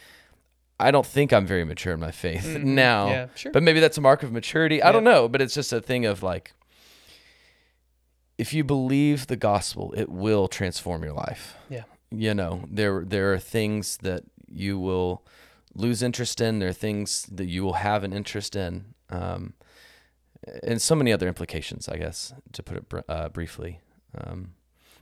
I 0.79 0.91
don't 0.91 1.07
think 1.07 1.33
I'm 1.33 1.47
very 1.47 1.63
mature 1.63 1.95
in 1.95 1.99
my 1.99 2.11
faith 2.11 2.45
now. 2.61 3.05
Mm-hmm. 3.05 3.11
Yeah, 3.13 3.27
sure. 3.33 3.51
But 3.51 3.63
maybe 3.63 3.79
that's 3.79 3.97
a 3.97 4.01
mark 4.01 4.21
of 4.21 4.31
maturity. 4.31 4.79
I 4.79 4.89
Yeah. 4.89 4.91
don't 4.91 5.03
know, 5.05 5.27
but 5.27 5.41
it's 5.41 5.55
just 5.55 5.73
a 5.73 5.81
thing 5.81 6.05
of 6.05 6.21
like 6.21 6.53
if 8.37 8.53
you 8.53 8.63
believe 8.63 9.25
the 9.25 9.35
gospel, 9.35 9.91
it 9.97 10.07
will 10.09 10.47
transform 10.47 11.03
your 11.03 11.13
life. 11.13 11.55
yeah. 11.69 11.83
You 12.11 12.35
know, 12.35 12.63
there 12.69 13.03
there 13.03 13.33
are 13.33 13.39
things 13.39 13.97
that 14.03 14.23
you 14.47 14.77
will 14.77 15.25
lose 15.73 16.03
interest 16.03 16.39
in, 16.39 16.59
there 16.59 16.69
are 16.69 16.73
things 16.73 17.23
that 17.31 17.47
you 17.47 17.63
will 17.63 17.73
have 17.73 18.03
an 18.03 18.13
interest 18.13 18.55
in. 18.55 18.93
Um, 19.09 19.53
and 20.63 20.81
so 20.81 20.95
many 20.95 21.11
other 21.11 21.27
implications, 21.27 21.89
I 21.89 21.97
guess, 21.97 22.33
to 22.53 22.63
put 22.63 22.77
it 22.77 22.89
br- 22.89 22.99
uh, 23.09 23.29
briefly. 23.29 23.79
Um, 24.17 24.53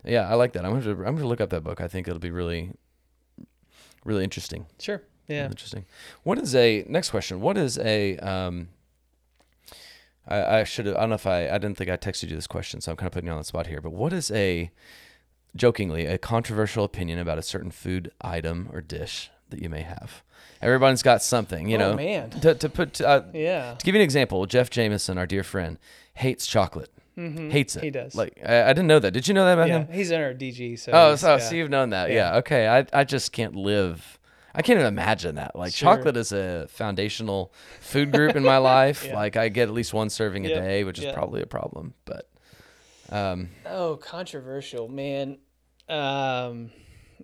yeah, 0.03 0.29
I 0.29 0.35
like 0.35 0.53
that. 0.53 0.65
I'm 0.65 0.71
going 0.71 0.83
to 0.83 0.91
I'm 0.91 1.15
going 1.15 1.17
to 1.17 1.27
look 1.27 1.41
up 1.41 1.49
that 1.49 1.63
book. 1.63 1.81
I 1.81 1.87
think 1.87 2.07
it'll 2.07 2.19
be 2.19 2.31
really 2.31 2.71
really 4.03 4.23
interesting. 4.23 4.67
Sure. 4.79 5.01
Yeah. 5.27 5.45
Interesting. 5.45 5.85
What 6.23 6.37
is 6.37 6.53
a 6.55 6.85
next 6.87 7.09
question? 7.09 7.41
What 7.41 7.57
is 7.57 7.77
a 7.79 8.17
um 8.17 8.69
I, 10.27 10.59
I 10.59 10.63
should 10.63 10.85
have 10.85 10.95
I 10.95 11.01
don't 11.01 11.09
know 11.09 11.15
if 11.15 11.27
I 11.27 11.49
I 11.49 11.57
didn't 11.57 11.77
think 11.77 11.89
I 11.89 11.97
texted 11.97 12.29
you 12.29 12.35
this 12.35 12.47
question, 12.47 12.81
so 12.81 12.91
I'm 12.91 12.97
kind 12.97 13.07
of 13.07 13.13
putting 13.13 13.27
you 13.27 13.33
on 13.33 13.39
the 13.39 13.43
spot 13.43 13.67
here. 13.67 13.81
But 13.81 13.93
what 13.93 14.13
is 14.13 14.31
a 14.31 14.71
jokingly 15.55 16.05
a 16.05 16.17
controversial 16.17 16.83
opinion 16.83 17.17
about 17.17 17.37
a 17.37 17.43
certain 17.43 17.71
food 17.71 18.11
item 18.21 18.69
or 18.73 18.81
dish 18.81 19.31
that 19.49 19.61
you 19.61 19.69
may 19.69 19.81
have? 19.81 20.23
Everybody's 20.61 21.03
got 21.03 21.21
something, 21.21 21.69
you 21.69 21.77
Oh, 21.77 21.91
know. 21.91 21.95
man. 21.95 22.29
To 22.41 22.55
to 22.55 22.69
put 22.69 22.99
uh, 23.01 23.23
Yeah. 23.33 23.75
to 23.77 23.85
give 23.85 23.93
you 23.95 24.01
an 24.01 24.05
example, 24.05 24.45
Jeff 24.45 24.69
Jameson, 24.69 25.17
our 25.17 25.25
dear 25.27 25.43
friend, 25.43 25.77
hates 26.13 26.45
chocolate. 26.47 26.91
Hates 27.17 27.75
it. 27.75 27.79
Mm-hmm. 27.79 27.83
He 27.85 27.91
does. 27.91 28.15
Like 28.15 28.37
I, 28.45 28.63
I 28.63 28.67
didn't 28.69 28.87
know 28.87 28.99
that. 28.99 29.11
Did 29.11 29.27
you 29.27 29.33
know 29.33 29.45
that 29.45 29.53
about 29.53 29.67
Yeah. 29.69 29.79
him? 29.85 29.93
He's 29.93 30.11
in 30.11 30.19
our 30.21 30.33
DG. 30.33 30.77
So. 30.79 30.91
Oh, 30.93 31.15
so, 31.15 31.35
yeah. 31.35 31.37
so 31.37 31.55
you've 31.55 31.69
known 31.69 31.91
that. 31.91 32.09
Yeah. 32.09 32.31
Yeah. 32.33 32.37
Okay. 32.39 32.67
I, 32.67 32.85
I 32.91 33.03
just 33.05 33.31
can't 33.31 33.55
live. 33.55 34.19
I 34.53 34.61
can't 34.61 34.77
even 34.79 34.87
imagine 34.87 35.35
that. 35.35 35.55
Like 35.55 35.73
Sure. 35.73 35.95
chocolate 35.95 36.17
is 36.17 36.31
a 36.33 36.67
foundational 36.69 37.53
food 37.79 38.11
group 38.11 38.35
in 38.35 38.43
my 38.43 38.57
life. 38.75 39.09
Like 39.13 39.37
I 39.37 39.47
get 39.49 39.69
at 39.69 39.73
least 39.73 39.93
one 39.93 40.09
serving 40.09 40.45
a 40.45 40.49
day, 40.49 40.83
which 40.83 40.99
is 40.99 41.13
probably 41.13 41.41
a 41.41 41.45
problem. 41.45 41.93
But 42.05 42.29
um, 43.09 43.49
Oh, 43.65 43.95
controversial, 43.97 44.87
man. 44.89 45.37
Um, 45.87 46.71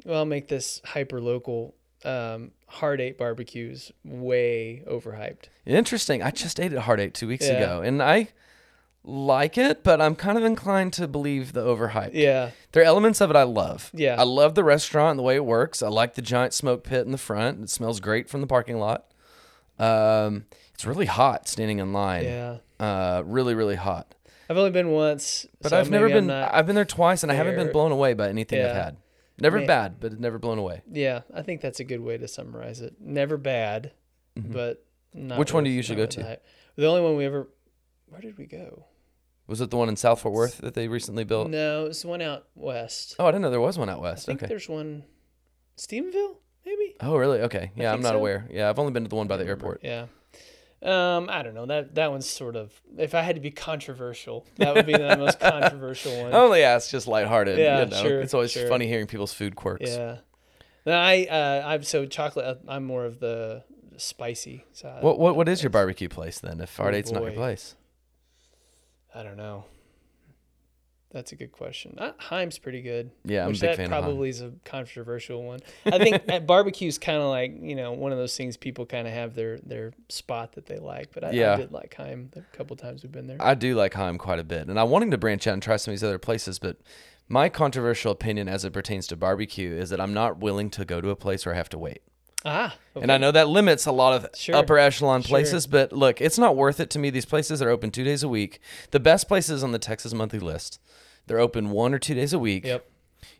well, 0.05 0.19
I'll 0.19 0.25
make 0.25 0.47
this 0.47 0.81
hyper 0.85 1.19
local. 1.19 1.75
Um, 2.03 2.51
Hard 2.67 2.99
Eight 3.01 3.17
barbecues 3.17 3.91
way 4.03 4.83
overhyped. 4.87 5.45
interesting. 5.65 6.23
I 6.23 6.31
just 6.31 6.59
ate 6.59 6.73
at 6.73 6.79
Hard 6.79 6.99
Eight 6.99 7.13
two 7.13 7.27
weeks 7.27 7.47
Yeah. 7.47 7.53
ago, 7.57 7.81
and 7.81 8.01
I 8.01 8.29
like 9.03 9.57
it, 9.57 9.83
but 9.83 9.99
I'm 10.01 10.15
kind 10.15 10.37
of 10.37 10.43
inclined 10.43 10.93
to 10.93 11.07
believe 11.07 11.53
the 11.53 11.61
overhype. 11.65 12.11
Yeah, 12.13 12.51
There 12.71 12.83
are 12.83 12.85
elements 12.85 13.19
of 13.19 13.29
it 13.31 13.35
I 13.35 13.43
love. 13.43 13.89
Yeah. 13.93 14.15
I 14.19 14.23
love 14.23 14.53
the 14.55 14.63
restaurant 14.63 15.11
and 15.11 15.19
the 15.19 15.23
way 15.23 15.35
it 15.35 15.45
works. 15.45 15.81
I 15.81 15.87
like 15.89 16.13
the 16.13 16.21
giant 16.21 16.53
smoke 16.53 16.83
pit 16.83 17.05
in 17.05 17.11
the 17.11 17.17
front. 17.17 17.63
It 17.63 17.69
smells 17.71 17.99
great 17.99 18.29
from 18.29 18.41
the 18.41 18.47
parking 18.47 18.77
lot. 18.77 19.05
Um, 19.79 20.45
it's 20.73 20.85
really 20.85 21.07
hot 21.07 21.47
standing 21.47 21.79
in 21.79 21.93
line. 21.93 22.25
yeah. 22.25 22.57
Uh, 22.79 23.23
really, 23.25 23.53
really 23.55 23.75
hot. 23.75 24.13
I've 24.49 24.57
only 24.57 24.71
been 24.71 24.89
once, 24.91 25.45
But 25.61 25.69
so 25.69 25.79
I've 25.79 25.89
never 25.89 26.09
been. 26.09 26.29
I've 26.29 26.65
been 26.65 26.75
there 26.75 26.83
twice, 26.85 27.23
and 27.23 27.31
I 27.31 27.35
haven't 27.35 27.55
been 27.55 27.71
blown 27.71 27.91
away 27.91 28.13
by 28.13 28.27
anything 28.29 28.59
I've 28.63 28.75
had. 28.75 28.97
Never 29.41 29.57
Man. 29.57 29.67
bad, 29.67 29.99
but 29.99 30.19
never 30.19 30.37
blown 30.39 30.57
away. 30.57 30.81
yeah, 30.91 31.21
I 31.33 31.41
think 31.41 31.61
that's 31.61 31.79
a 31.79 31.83
good 31.83 31.99
way 32.01 32.17
to 32.17 32.27
summarize 32.27 32.79
it. 32.81 32.95
Never 32.99 33.37
bad, 33.37 33.91
but 34.35 34.85
not. 35.13 35.33
Mm-hmm. 35.33 35.39
Which 35.39 35.53
one 35.53 35.63
do 35.63 35.69
you 35.69 35.75
usually 35.75 35.97
go 35.97 36.05
to? 36.05 36.19
the. 36.19 36.39
The 36.77 36.85
only 36.87 37.01
one 37.01 37.17
we 37.17 37.25
ever. 37.25 37.49
Where 38.07 38.21
did 38.21 38.37
we 38.37 38.45
go? 38.45 38.85
Was 39.47 39.59
it 39.59 39.69
the 39.69 39.77
one 39.77 39.89
in 39.89 39.95
South 39.97 40.21
Fort 40.21 40.33
Worth 40.33 40.59
that 40.59 40.73
they 40.75 40.87
recently 40.87 41.23
built? 41.25 41.49
No, 41.49 41.87
it's 41.87 42.01
the 42.03 42.07
one 42.07 42.21
out 42.21 42.47
west. 42.55 43.15
Oh, 43.19 43.25
I 43.25 43.31
didn't 43.31 43.41
know 43.41 43.49
there 43.49 43.59
was 43.59 43.77
one 43.77 43.89
out 43.89 43.97
I 43.99 44.01
west. 44.01 44.25
think 44.25 44.39
Okay. 44.39 44.47
there's 44.47 44.69
one. 44.69 45.03
Stephenville, 45.77 46.37
maybe. 46.65 46.95
Oh, 47.01 47.17
really? 47.17 47.39
Okay. 47.41 47.71
Yeah, 47.75 47.91
I'm 47.93 48.01
not 48.01 48.09
so. 48.13 48.17
aware. 48.17 48.47
Yeah, 48.51 48.69
I've 48.69 48.79
only 48.79 48.91
been 48.93 49.03
to 49.03 49.09
the 49.09 49.15
one 49.15 49.27
by 49.27 49.37
the 49.37 49.45
airport. 49.45 49.81
Yeah. 49.83 50.05
Um, 50.83 51.29
I 51.29 51.43
don't 51.43 51.53
know. 51.53 51.67
That 51.67 51.93
that 51.95 52.11
one's 52.11 52.27
sort 52.27 52.55
of 52.55 52.73
if 52.97 53.13
I 53.13 53.21
had 53.21 53.35
to 53.35 53.41
be 53.41 53.51
controversial, 53.51 54.45
that 54.57 54.73
would 54.73 54.87
be 54.87 54.93
the 54.93 55.15
most 55.15 55.39
controversial 55.39 56.23
one. 56.23 56.33
I 56.33 56.37
only 56.37 56.63
ask 56.63 56.89
just 56.89 57.07
lighthearted. 57.07 57.59
Yeah, 57.59 57.83
you 57.83 57.85
know? 57.91 58.01
sure, 58.01 58.21
It's 58.21 58.33
always 58.33 58.51
sure. 58.51 58.67
funny 58.67 58.87
hearing 58.87 59.05
people's 59.05 59.33
food 59.33 59.55
quirks. 59.55 59.91
Yeah. 59.91 60.17
No, 60.85 60.93
I 60.93 61.27
uh, 61.29 61.63
I'm 61.67 61.83
so 61.83 62.05
chocolate. 62.07 62.45
uh, 62.45 62.55
I'm 62.67 62.83
more 62.85 63.05
of 63.05 63.19
the 63.19 63.63
spicy 63.97 64.65
side. 64.73 65.03
What 65.03 65.19
what 65.19 65.35
what 65.35 65.47
is 65.47 65.61
your 65.61 65.69
barbecue 65.69 66.09
place 66.09 66.39
then? 66.39 66.59
If 66.59 66.69
Fart 66.71 66.95
Oh, 66.95 67.11
not 67.13 67.23
your 67.23 67.31
place, 67.33 67.75
I 69.13 69.21
don't 69.21 69.37
know. 69.37 69.65
That's 71.13 71.33
a 71.33 71.35
good 71.35 71.51
question. 71.51 71.95
Uh, 71.97 72.13
Heim's 72.17 72.57
pretty 72.57 72.81
good. 72.81 73.11
Yeah, 73.25 73.41
I'm 73.41 73.47
a 73.47 73.49
which 73.49 73.59
big 73.59 73.71
that 73.71 73.75
fan 73.77 73.89
probably 73.89 74.29
is 74.29 74.41
a 74.41 74.53
controversial 74.63 75.43
one. 75.43 75.59
I 75.85 75.97
think 75.97 76.21
at 76.29 76.47
barbecue's 76.47 76.97
kind 76.97 77.17
of 77.21 77.29
like 77.29 77.53
you 77.61 77.75
know 77.75 77.91
one 77.91 78.11
of 78.13 78.17
those 78.17 78.35
things 78.37 78.55
people 78.55 78.85
kind 78.85 79.07
of 79.07 79.13
have 79.13 79.35
their 79.35 79.57
their 79.59 79.91
spot 80.09 80.53
that 80.53 80.67
they 80.67 80.77
like. 80.77 81.11
But 81.13 81.25
I, 81.25 81.31
Yeah. 81.31 81.53
I 81.53 81.57
did 81.57 81.71
like 81.73 81.93
Heim 81.95 82.31
a 82.37 82.41
couple 82.55 82.75
times 82.77 83.03
we've 83.03 83.11
been 83.11 83.27
there. 83.27 83.37
I 83.41 83.55
do 83.55 83.75
like 83.75 83.93
Heim 83.93 84.17
quite 84.17 84.39
a 84.39 84.43
bit, 84.45 84.67
and 84.69 84.79
I 84.79 84.83
wanting 84.83 85.11
to 85.11 85.17
branch 85.17 85.45
out 85.47 85.53
and 85.53 85.61
try 85.61 85.75
some 85.75 85.91
of 85.91 85.99
these 85.99 86.03
other 86.03 86.17
places. 86.19 86.59
But 86.59 86.77
my 87.27 87.49
controversial 87.49 88.11
opinion, 88.13 88.47
as 88.47 88.63
it 88.63 88.71
pertains 88.71 89.07
to 89.07 89.15
barbecue, 89.17 89.73
is 89.73 89.89
that 89.89 89.99
I'm 89.99 90.13
not 90.13 90.37
willing 90.39 90.69
to 90.71 90.85
go 90.85 91.01
to 91.01 91.09
a 91.09 91.15
place 91.15 91.45
where 91.45 91.53
I 91.53 91.57
have 91.57 91.69
to 91.69 91.77
wait. 91.77 92.01
ah, 92.43 92.75
And 92.95 93.11
I 93.11 93.17
know 93.19 93.31
that 93.31 93.47
limits 93.49 93.85
a 93.85 93.91
lot 93.91 94.13
of 94.13 94.27
Sure. 94.35 94.55
upper 94.55 94.77
echelon 94.79 95.21
Sure. 95.21 95.29
places, 95.29 95.67
but 95.67 95.93
look, 95.93 96.19
it's 96.19 96.39
not 96.39 96.55
worth 96.55 96.79
it 96.79 96.89
to 96.89 96.99
me. 96.99 97.09
These 97.11 97.25
places 97.25 97.61
are 97.61 97.69
open 97.69 97.91
two 97.91 98.03
days 98.03 98.23
a 98.23 98.27
week. 98.27 98.59
The 98.89 98.99
best 98.99 99.27
places 99.27 99.63
on 99.63 99.71
the 99.73 99.77
Texas 99.79 100.11
Monthly 100.13 100.39
list, 100.39 100.79
they're 101.31 101.39
open 101.39 101.69
one 101.69 101.93
or 101.93 101.97
two 101.99 102.13
days 102.13 102.33
a 102.33 102.39
week. 102.39 102.65
Yep. 102.65 102.85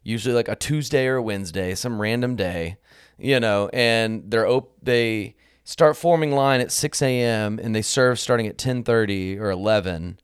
Usually 0.02 0.34
like 0.34 0.48
a 0.48 0.56
Tuesday 0.56 1.08
or 1.08 1.18
a 1.18 1.22
Wednesday, 1.22 1.76
some 1.76 2.00
random 2.02 2.38
day, 2.38 2.78
you 3.20 3.38
know, 3.38 3.70
and 3.74 4.32
they're 4.32 4.48
op- 4.48 4.72
they 4.82 5.36
start 5.66 5.98
forming 5.98 6.32
line 6.32 6.62
at 6.62 6.72
6 6.72 7.02
a.m. 7.02 7.60
and 7.62 7.76
they 7.76 7.82
serve 7.82 8.18
starting 8.18 8.48
at 8.48 8.58
10:30 8.58 9.38
or 9.42 9.50
11 9.52 10.20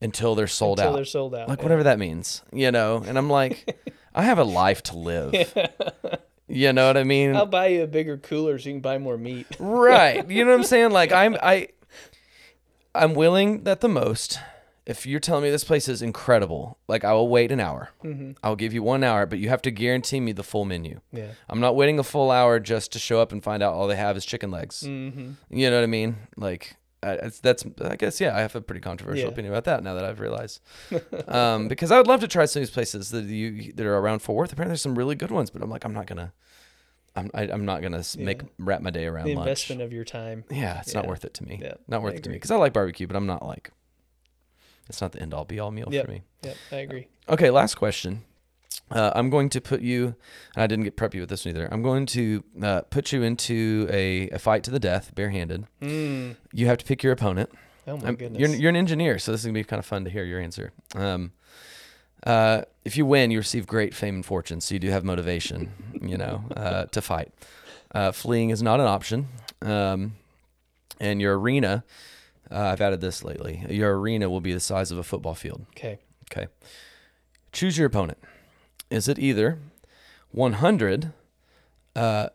until 0.00 0.36
they're 0.36 0.46
sold 0.46 0.78
Until 0.78 0.92
out. 0.92 0.94
they're 0.96 1.04
sold 1.04 1.34
out. 1.34 1.48
like 1.48 1.58
yeah. 1.58 1.64
whatever 1.64 1.82
that 1.82 1.98
means, 1.98 2.42
you 2.52 2.70
know. 2.70 3.02
And 3.04 3.18
I'm 3.18 3.28
like, 3.28 3.76
I 4.14 4.22
have 4.22 4.38
a 4.38 4.44
life 4.44 4.84
to 4.84 4.96
live. 4.96 5.34
you 6.46 6.72
know 6.72 6.86
what 6.86 6.96
I 6.96 7.02
mean? 7.02 7.34
I'll 7.34 7.44
buy 7.44 7.66
you 7.68 7.82
a 7.82 7.88
bigger 7.88 8.18
cooler 8.18 8.56
so 8.60 8.68
you 8.68 8.76
can 8.76 8.82
buy 8.82 8.98
more 8.98 9.18
meat. 9.18 9.48
right. 9.58 10.30
You 10.30 10.44
know 10.44 10.52
what 10.52 10.58
I'm 10.58 10.64
saying? 10.64 10.92
Like 10.92 11.10
I'm 11.22 11.36
I 11.42 11.70
I'm 12.94 13.14
willing 13.14 13.64
that 13.64 13.80
the 13.80 13.88
most 13.88 14.38
if 14.86 15.06
you're 15.06 15.20
telling 15.20 15.44
me 15.44 15.50
this 15.50 15.64
place 15.64 15.88
is 15.88 16.02
incredible, 16.02 16.78
like 16.88 17.04
I 17.04 17.12
will 17.12 17.28
wait 17.28 17.52
an 17.52 17.60
hour. 17.60 17.90
Mm-hmm. 18.04 18.32
I'll 18.42 18.56
give 18.56 18.72
you 18.72 18.82
one 18.82 19.04
hour, 19.04 19.26
but 19.26 19.38
you 19.38 19.48
have 19.48 19.62
to 19.62 19.70
guarantee 19.70 20.20
me 20.20 20.32
the 20.32 20.42
full 20.42 20.64
menu. 20.64 21.00
Yeah. 21.12 21.32
I'm 21.48 21.60
not 21.60 21.76
waiting 21.76 21.98
a 21.98 22.02
full 22.02 22.30
hour 22.30 22.58
just 22.58 22.92
to 22.92 22.98
show 22.98 23.20
up 23.20 23.32
and 23.32 23.42
find 23.42 23.62
out 23.62 23.74
all 23.74 23.86
they 23.86 23.96
have 23.96 24.16
is 24.16 24.24
chicken 24.24 24.50
legs. 24.50 24.82
Mm-hmm. 24.86 25.32
You 25.50 25.70
know 25.70 25.76
what 25.76 25.84
I 25.84 25.86
mean? 25.86 26.16
Like 26.36 26.76
I, 27.02 27.30
that's 27.42 27.64
I 27.82 27.96
guess 27.96 28.20
yeah. 28.20 28.36
I 28.36 28.40
have 28.40 28.54
a 28.56 28.60
pretty 28.60 28.80
controversial 28.80 29.24
Yeah. 29.26 29.32
opinion 29.32 29.52
about 29.54 29.64
that 29.64 29.82
now 29.82 29.94
that 29.94 30.04
I've 30.04 30.20
realized. 30.20 30.60
um, 31.28 31.68
because 31.68 31.90
I 31.90 31.96
would 31.98 32.06
love 32.06 32.20
to 32.20 32.28
try 32.28 32.44
some 32.46 32.60
of 32.60 32.66
these 32.68 32.74
places 32.74 33.10
that 33.10 33.24
you 33.24 33.72
that 33.74 33.86
are 33.86 33.96
around 33.98 34.20
Fort 34.20 34.36
Worth. 34.36 34.52
Apparently, 34.52 34.72
there's 34.72 34.82
some 34.82 34.96
really 34.98 35.14
good 35.14 35.30
ones, 35.30 35.50
but 35.50 35.62
I'm 35.62 35.70
like 35.70 35.84
I'm 35.84 35.94
not 35.94 36.06
gonna. 36.06 36.32
I'm 37.16 37.30
I, 37.34 37.42
I'm 37.42 37.64
not 37.64 37.82
gonna 37.82 37.98
s 37.98 38.16
make 38.16 38.42
wrap 38.58 38.82
my 38.82 38.90
day 38.90 39.06
around 39.06 39.26
The 39.26 39.34
lunch. 39.34 39.48
investment 39.48 39.82
of 39.82 39.92
your 39.92 40.04
time. 40.04 40.44
Yeah, 40.50 40.80
it's 40.80 40.94
not 40.94 41.06
worth 41.08 41.24
it 41.24 41.34
to 41.34 41.44
me. 41.44 41.58
Yeah, 41.62 41.74
not 41.88 42.00
I 42.00 42.04
worth 42.04 42.14
it 42.14 42.22
to 42.24 42.30
me 42.30 42.36
because 42.36 42.50
I 42.50 42.56
like 42.56 42.72
barbecue, 42.72 43.06
but 43.06 43.16
I'm 43.16 43.26
not 43.26 43.44
like. 43.44 43.70
It's 44.90 45.00
not 45.00 45.12
the 45.12 45.20
end 45.22 45.32
all 45.32 45.44
be 45.46 45.58
all 45.58 45.70
meal 45.70 45.88
Yep. 45.90 46.04
for 46.04 46.10
me. 46.12 46.22
Yep, 46.42 46.56
I 46.72 46.76
agree. 46.76 47.08
Okay, 47.28 47.48
last 47.50 47.76
question. 47.76 48.24
Uh, 48.90 49.12
I'm 49.14 49.30
going 49.30 49.48
to 49.50 49.60
put 49.60 49.80
you. 49.80 50.14
and 50.54 50.62
I 50.62 50.66
didn't 50.66 50.84
get 50.84 50.96
prep 50.96 51.14
you 51.14 51.20
with 51.22 51.30
this 51.30 51.46
either. 51.46 51.68
I'm 51.72 51.82
going 51.82 52.06
to 52.06 52.44
uh, 52.62 52.80
put 52.82 53.12
you 53.12 53.22
into 53.22 53.88
a, 53.90 54.28
a 54.30 54.38
fight 54.38 54.64
to 54.64 54.70
the 54.70 54.80
death, 54.80 55.14
barehanded. 55.14 55.64
Mm. 55.80 56.36
You 56.52 56.66
have 56.66 56.78
to 56.78 56.84
pick 56.84 57.02
your 57.02 57.12
opponent. 57.12 57.50
Oh 57.86 57.96
my 57.96 58.06
I'm- 58.06 58.16
goodness. 58.16 58.40
You're, 58.40 58.50
you're 58.60 58.68
an 58.70 58.76
engineer, 58.76 59.18
so 59.18 59.30
this 59.32 59.40
is 59.42 59.46
gonna 59.46 59.54
be 59.54 59.64
kind 59.64 59.78
of 59.78 59.86
fun 59.86 60.04
to 60.04 60.10
hear 60.10 60.24
your 60.24 60.40
answer. 60.40 60.72
Um, 60.94 61.32
uh, 62.26 62.62
if 62.84 62.96
you 62.96 63.06
win, 63.06 63.30
you 63.30 63.38
receive 63.38 63.66
great 63.66 63.94
fame 63.94 64.16
and 64.16 64.26
fortune, 64.26 64.60
so 64.60 64.74
you 64.74 64.78
do 64.78 64.90
have 64.90 65.04
motivation, 65.04 65.70
you 66.02 66.18
know, 66.18 66.44
uh, 66.56 66.84
to 66.86 67.00
fight. 67.00 67.32
Uh, 67.94 68.12
fleeing 68.12 68.50
is 68.50 68.62
not 68.62 68.78
an 68.80 68.86
option, 68.86 69.28
um, 69.62 70.14
and 71.00 71.20
your 71.20 71.38
arena. 71.38 71.82
Uh, 72.50 72.58
I've 72.58 72.80
added 72.80 73.00
this 73.00 73.22
lately. 73.22 73.64
Your 73.70 73.98
arena 73.98 74.28
will 74.28 74.40
be 74.40 74.52
the 74.52 74.60
size 74.60 74.90
of 74.90 74.98
a 74.98 75.02
football 75.02 75.34
field. 75.34 75.66
okay. 75.70 75.98
Okay. 76.32 76.46
Choose 77.52 77.76
your 77.78 77.86
opponent. 77.88 78.18
Is 78.90 79.08
it 79.08 79.18
either 79.18 79.58
100 80.30 81.12
uh, 81.96 82.28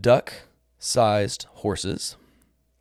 duck-sized 0.00 1.46
horses 1.50 2.16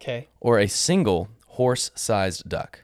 Okay. 0.01 0.27
or 0.39 0.59
a 0.59 0.67
single 0.67 1.29
horse-sized 1.47 2.47
duck? 2.47 2.83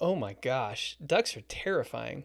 Oh 0.00 0.14
my 0.14 0.34
gosh. 0.42 0.96
Ducks 1.04 1.36
are 1.36 1.40
terrifying. 1.42 2.24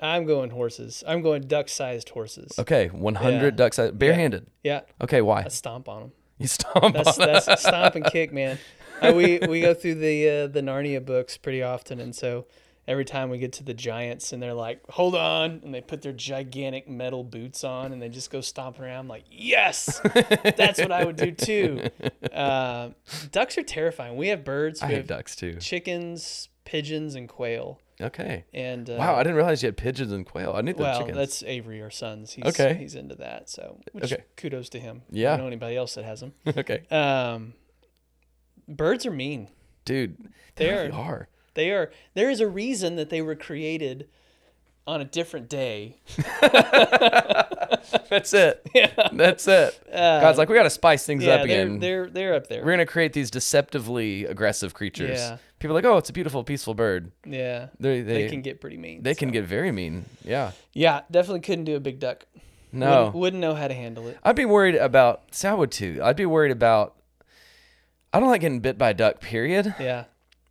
I'm 0.00 0.24
going 0.26 0.50
horses. 0.50 1.02
I'm 1.06 1.22
going 1.22 1.42
duck-sized 1.48 2.10
horses. 2.10 2.52
Okay, 2.58 2.88
100 2.88 3.42
Yeah. 3.44 3.50
ducks 3.50 3.78
uh, 3.78 3.90
barehanded. 3.92 4.46
Yeah, 4.62 4.82
Okay, 5.00 5.22
why? 5.22 5.42
I 5.44 5.48
stomp 5.48 5.88
on 5.88 6.00
them. 6.02 6.12
You 6.38 6.46
stomp 6.48 6.94
That's 6.94 7.18
on 7.18 7.26
that's 7.26 7.60
stomp 7.62 7.94
and 7.94 8.04
kick, 8.12 8.30
man. 8.32 8.58
Uh, 9.02 9.12
we 9.14 9.38
we 9.48 9.60
go 9.60 9.74
through 9.74 9.96
the 9.96 10.28
uh, 10.28 10.46
the 10.46 10.60
Narnia 10.60 11.04
books 11.04 11.36
pretty 11.36 11.62
often, 11.62 12.00
and 12.00 12.14
so 12.14 12.46
every 12.88 13.04
time 13.04 13.30
we 13.30 13.38
get 13.38 13.52
to 13.54 13.64
the 13.64 13.74
giants, 13.74 14.32
and 14.32 14.42
they're 14.42 14.54
like, 14.54 14.80
"Hold 14.90 15.14
on," 15.14 15.60
and 15.64 15.74
they 15.74 15.80
put 15.80 16.02
their 16.02 16.12
gigantic 16.12 16.88
metal 16.88 17.24
boots 17.24 17.64
on, 17.64 17.92
and 17.92 18.00
they 18.00 18.08
just 18.08 18.30
go 18.30 18.40
stomping 18.40 18.84
around. 18.84 19.00
I'm 19.00 19.08
like, 19.08 19.24
"Yes, 19.30 20.00
that's 20.56 20.78
what 20.80 20.92
I 20.92 21.04
would 21.04 21.16
do 21.16 21.30
too." 21.32 21.82
Uh, 22.36 22.90
ducks 23.32 23.56
are 23.56 23.62
terrifying. 23.62 24.14
We 24.16 24.28
have 24.28 24.44
birds. 24.44 24.82
We 24.82 24.88
hate 24.88 24.96
have 24.98 25.06
ducks 25.06 25.34
too. 25.36 25.54
chickens, 25.54 26.50
pigeons, 26.66 27.14
and 27.14 27.28
quail. 27.30 27.80
Okay. 27.98 28.44
And 28.52 28.90
uh, 28.90 28.96
Wow, 28.98 29.14
I 29.14 29.22
didn't 29.22 29.36
realize 29.36 29.62
you 29.62 29.68
had 29.68 29.78
pigeons 29.78 30.12
and 30.12 30.26
quail. 30.26 30.52
I 30.54 30.60
knew 30.60 30.74
the 30.74 30.82
well, 30.82 30.98
chickens. 30.98 31.16
that's 31.16 31.42
Avery, 31.44 31.80
our 31.80 31.90
son's. 31.90 32.32
He's, 32.34 32.44
Okay. 32.44 32.74
he's 32.74 32.94
into 32.94 33.14
that. 33.14 33.48
So, 33.48 33.78
which 33.92 34.12
Okay. 34.12 34.24
kudos 34.36 34.68
to 34.70 34.80
him. 34.80 35.00
Yeah. 35.10 35.28
I 35.32 35.36
don't 35.38 35.44
know 35.44 35.46
anybody 35.46 35.76
else 35.76 35.94
that 35.94 36.04
has 36.04 36.20
them. 36.20 36.34
okay. 36.46 36.82
Um, 36.90 37.54
birds 38.68 39.06
are 39.06 39.10
mean. 39.10 39.48
Dude, 39.84 40.16
they 40.56 40.66
They're- 40.66 40.90
are. 40.92 41.28
They 41.54 41.70
are. 41.70 41.90
There 42.14 42.28
is 42.28 42.40
a 42.40 42.46
reason 42.48 42.96
that 42.96 43.08
they 43.08 43.22
were 43.22 43.34
created 43.34 44.08
on 44.86 45.00
a 45.00 45.04
different 45.06 45.48
day. 45.48 45.96
That's 48.10 48.32
it. 48.34 48.66
Yeah. 48.74 48.90
That's 49.12 49.48
it. 49.48 49.80
Uh, 49.92 50.20
God's 50.20 50.38
like, 50.38 50.48
we 50.48 50.54
got 50.54 50.64
to 50.64 50.70
spice 50.70 51.04
things 51.06 51.24
yeah, 51.24 51.34
up 51.36 51.46
they're 51.46 51.62
again. 51.62 51.78
they're 51.80 52.06
they're 52.08 52.34
up 52.34 52.48
there. 52.48 52.60
We're 52.60 52.66
going 52.72 52.78
to 52.78 52.86
create 52.86 53.12
these 53.14 53.30
deceptively 53.30 54.26
aggressive 54.26 54.74
creatures. 54.74 55.18
Yeah. 55.18 55.38
People 55.58 55.76
are 55.76 55.80
like, 55.80 55.86
oh, 55.86 55.96
it's 55.96 56.10
a 56.10 56.12
beautiful, 56.12 56.44
peaceful 56.44 56.74
bird. 56.74 57.10
yeah, 57.24 57.68
They, 57.80 58.02
they, 58.02 58.24
they, 58.24 58.28
can 58.28 58.42
get 58.42 58.60
pretty 58.60 58.76
mean. 58.76 59.02
they 59.02 59.14
can 59.14 59.30
get 59.30 59.44
very 59.46 59.72
mean. 59.72 60.04
Yeah. 60.22 60.52
Yeah, 60.74 61.00
definitely 61.10 61.40
couldn't 61.40 61.64
do 61.64 61.76
a 61.76 61.80
big 61.80 61.98
duck. 61.98 62.26
No. 62.72 63.04
wouldn't, 63.06 63.14
wouldn't 63.14 63.40
know 63.40 63.54
how 63.54 63.66
to 63.68 63.72
handle 63.74 64.06
it. 64.08 64.18
I'd 64.22 64.36
be 64.36 64.44
worried 64.44 64.74
about, 64.74 65.22
see, 65.30 65.48
I 65.48 65.54
would 65.54 65.70
too. 65.72 66.00
I'd 66.02 66.16
be 66.16 66.26
worried 66.26 66.52
about, 66.52 66.94
I 68.16 68.20
don't 68.20 68.30
like 68.30 68.40
getting 68.40 68.60
bit 68.60 68.78
by 68.78 68.90
a 68.90 68.94
duck, 68.94 69.20
period. 69.20 69.74
Yeah. 69.78 70.04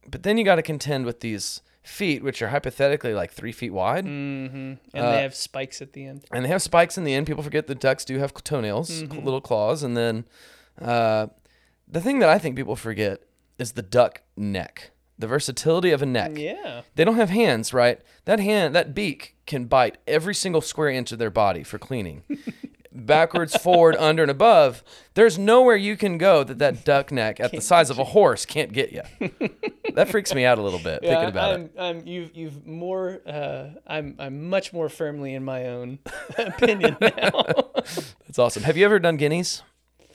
But 0.07 0.23
then 0.23 0.37
you 0.37 0.43
got 0.45 0.55
to 0.55 0.61
contend 0.61 1.05
with 1.05 1.19
these 1.21 1.61
feet, 1.83 2.23
which 2.23 2.41
are 2.41 2.49
hypothetically 2.49 3.13
like 3.13 3.31
three 3.31 3.51
feet 3.51 3.71
wide. 3.71 4.05
Mm-hmm. 4.05 4.55
And 4.55 4.79
Uh, 4.93 5.11
they 5.11 5.21
have 5.23 5.35
spikes 5.35 5.81
at 5.81 5.93
the 5.93 6.05
end. 6.05 6.25
And 6.31 6.45
they 6.45 6.49
have 6.49 6.61
spikes 6.61 6.97
in 6.97 7.03
the 7.03 7.13
end. 7.13 7.27
People 7.27 7.43
forget 7.43 7.67
that 7.67 7.79
ducks 7.79 8.05
do 8.05 8.17
have 8.19 8.33
toenails, 8.33 8.89
Mm-hmm. 9.03 9.23
little 9.23 9.41
claws. 9.41 9.83
And 9.83 9.95
then 9.97 10.25
uh, 10.81 11.27
the 11.87 12.01
thing 12.01 12.19
that 12.19 12.29
I 12.29 12.37
think 12.39 12.55
people 12.55 12.75
forget 12.75 13.21
is 13.57 13.71
the 13.73 13.81
duck 13.81 14.21
neck, 14.35 14.91
the 15.17 15.27
versatility 15.27 15.91
of 15.91 16.01
a 16.01 16.05
neck. 16.05 16.37
Yeah. 16.37 16.81
They 16.95 17.03
don't 17.05 17.15
have 17.15 17.29
hands, 17.29 17.73
right? 17.73 17.99
That 18.25 18.39
hand, 18.39 18.75
that 18.75 18.93
beak 18.93 19.35
can 19.45 19.65
bite 19.65 19.97
every 20.07 20.35
single 20.35 20.61
square 20.61 20.89
inch 20.89 21.11
of 21.11 21.19
their 21.19 21.29
body 21.31 21.63
for 21.63 21.77
cleaning. 21.79 22.23
Backwards, 22.95 23.55
forward, 23.57 23.95
under, 23.99 24.21
and 24.21 24.31
above. 24.31 24.83
There's 25.13 25.37
nowhere 25.37 25.75
you 25.75 25.97
can 25.97 26.17
go 26.17 26.43
that 26.43 26.59
that 26.59 26.85
duck 26.85 27.11
neck 27.11 27.39
at 27.39 27.51
the 27.51 27.61
size 27.61 27.89
of 27.89 27.99
a 27.99 28.03
horse 28.03 28.45
can't 28.45 28.71
get 28.71 28.91
you. 28.91 29.01
that 29.93 30.09
freaks 30.09 30.33
me 30.33 30.45
out 30.45 30.57
a 30.57 30.61
little 30.61 30.79
bit 30.79 31.01
thinking 31.01 31.29
about 31.29 31.53
I'm, 31.53 31.61
it. 31.61 31.71
I'm, 31.77 32.07
you've, 32.07 32.35
you've 32.35 32.65
more. 32.65 33.21
Uh, 33.25 33.69
I'm, 33.85 34.15
I'm 34.19 34.49
much 34.49 34.73
more 34.73 34.89
firmly 34.89 35.33
in 35.33 35.43
my 35.43 35.67
own 35.67 35.99
opinion 36.37 36.97
now. 37.01 37.31
That's 37.75 38.39
awesome. 38.39 38.63
Have 38.63 38.77
you 38.77 38.85
ever 38.85 38.99
done 38.99 39.17
guineas? 39.17 39.61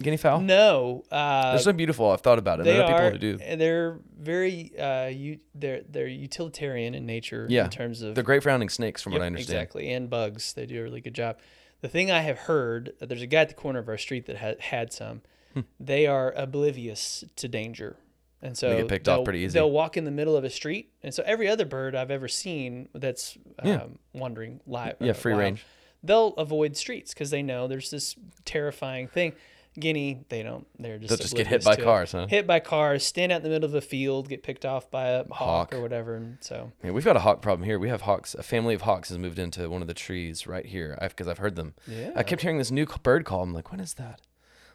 Guinea 0.02 0.16
fowl? 0.16 0.40
no, 0.40 1.04
uh, 1.10 1.50
They're 1.52 1.58
so 1.58 1.72
beautiful. 1.74 2.10
I've 2.10 2.22
thought 2.22 2.38
about 2.38 2.60
it. 2.60 2.64
They 2.64 2.80
are. 2.80 3.10
who 3.10 3.18
do. 3.18 3.36
They're 3.36 3.98
very. 4.18 4.72
Uh, 4.78 5.08
you. 5.08 5.40
They're 5.54 5.82
they're 5.88 6.06
utilitarian 6.06 6.94
in 6.94 7.04
nature. 7.04 7.46
Yeah. 7.50 7.64
In 7.64 7.70
terms 7.70 8.00
of 8.00 8.14
They're 8.14 8.24
great 8.24 8.42
frowning 8.42 8.70
snakes, 8.70 9.02
from 9.02 9.12
what 9.12 9.20
I 9.20 9.26
understand. 9.26 9.58
Exactly, 9.58 9.92
and 9.92 10.08
bugs. 10.08 10.54
They 10.54 10.64
do 10.64 10.80
a 10.80 10.82
really 10.82 11.02
good 11.02 11.14
job. 11.14 11.38
The 11.80 11.88
thing 11.88 12.10
I 12.10 12.20
have 12.20 12.38
heard, 12.40 12.92
uh, 13.00 13.06
there's 13.06 13.22
a 13.22 13.26
guy 13.26 13.40
at 13.42 13.48
the 13.48 13.54
corner 13.54 13.78
of 13.78 13.88
our 13.88 13.96
street 13.98 14.26
that 14.26 14.36
had 14.36 14.60
had 14.60 14.92
some. 14.92 15.22
Hmm. 15.54 15.60
They 15.78 16.06
are 16.06 16.32
oblivious 16.32 17.24
to 17.36 17.48
danger, 17.48 17.96
and 18.42 18.56
so 18.56 18.70
they 18.70 18.76
get 18.78 18.88
picked 18.88 19.08
off 19.08 19.16
they'll- 19.18 19.24
pretty 19.24 19.40
easy. 19.40 19.54
They'll 19.54 19.70
walk 19.70 19.96
in 19.96 20.04
the 20.04 20.10
middle 20.10 20.36
of 20.36 20.44
a 20.44 20.50
street, 20.50 20.92
and 21.02 21.12
so 21.14 21.22
every 21.26 21.48
other 21.48 21.64
bird 21.64 21.94
I've 21.94 22.10
ever 22.10 22.28
seen 22.28 22.88
that's 22.94 23.36
um, 23.58 23.68
Yeah. 23.68 23.86
wandering 24.12 24.60
live, 24.66 24.96
Yeah, 25.00 25.12
free 25.14 25.32
range. 25.34 25.64
they'll 26.02 26.34
avoid 26.34 26.76
streets 26.76 27.12
because 27.14 27.30
they 27.30 27.42
know 27.42 27.66
there's 27.66 27.90
this 27.90 28.14
terrifying 28.44 29.08
thing. 29.08 29.32
Guinea, 29.78 30.24
they 30.28 30.42
don't. 30.42 30.66
They're 30.78 30.98
just 30.98 31.08
They'll 31.10 31.18
just 31.18 31.36
get 31.36 31.46
hit 31.46 31.62
by 31.64 31.74
it. 31.74 31.82
cars, 31.82 32.12
huh? 32.12 32.26
Hit 32.28 32.46
by 32.46 32.58
cars, 32.60 33.04
stand 33.06 33.30
out 33.30 33.36
in 33.36 33.42
the 33.44 33.48
middle 33.50 33.68
of 33.68 33.74
a 33.74 33.80
field, 33.80 34.28
get 34.28 34.42
picked 34.42 34.64
off 34.66 34.90
by 34.90 35.08
a 35.08 35.24
hawk, 35.24 35.70
Hawk. 35.70 35.74
or 35.74 35.80
whatever, 35.80 36.16
and 36.16 36.38
so 36.40 36.72
Yeah, 36.82 36.90
we've 36.90 37.04
got 37.04 37.16
a 37.16 37.20
hawk 37.20 37.40
problem 37.40 37.64
here. 37.64 37.78
We 37.78 37.88
have 37.88 38.02
hawks. 38.02 38.34
A 38.34 38.42
family 38.42 38.74
of 38.74 38.82
hawks 38.82 39.10
has 39.10 39.18
moved 39.18 39.38
into 39.38 39.70
one 39.70 39.80
of 39.80 39.88
the 39.88 39.94
trees 39.94 40.46
right 40.46 40.66
here 40.66 40.98
because 41.00 41.28
I've 41.28 41.38
heard 41.38 41.54
them. 41.54 41.74
yeah. 41.86 42.10
I 42.16 42.22
kept 42.24 42.42
hearing 42.42 42.58
this 42.58 42.70
new 42.72 42.84
bird 42.84 43.24
call. 43.24 43.42
I'm 43.42 43.52
like, 43.54 43.70
what 43.70 43.80
is 43.80 43.94
that? 43.94 44.20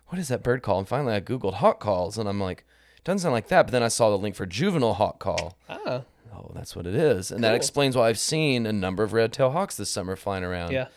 What 0.08 0.20
is 0.20 0.30
that 0.30 0.44
bird 0.44 0.62
call? 0.62 0.80
And 0.80 0.88
finally, 0.88 1.14
I 1.14 1.20
googled 1.20 1.56
hawk 1.56 1.80
calls, 1.82 2.18
and 2.18 2.30
I'm 2.30 2.40
like, 2.40 2.64
doesn't 3.04 3.20
sound 3.20 3.34
like 3.34 3.50
that. 3.50 3.64
But 3.68 3.72
then 3.74 3.84
I 3.84 3.88
saw 3.90 4.10
the 4.10 4.18
link 4.18 4.36
for 4.36 4.46
juvenile 4.46 4.94
hawk 4.94 5.20
call. 5.20 5.58
ah, 5.70 6.04
Oh, 6.38 6.52
that's 6.54 6.76
what 6.76 6.86
it 6.86 6.96
is, 6.96 7.32
and 7.32 7.42
that 7.46 7.56
explains 7.56 7.96
why 7.96 8.10
I've 8.10 8.20
seen 8.20 8.66
a 8.66 8.74
number 8.74 9.04
of 9.04 9.14
red-tailed 9.14 9.54
hawks 9.54 9.78
this 9.78 9.90
summer 9.90 10.18
flying 10.18 10.44
around. 10.44 10.72
yeah. 10.74 10.88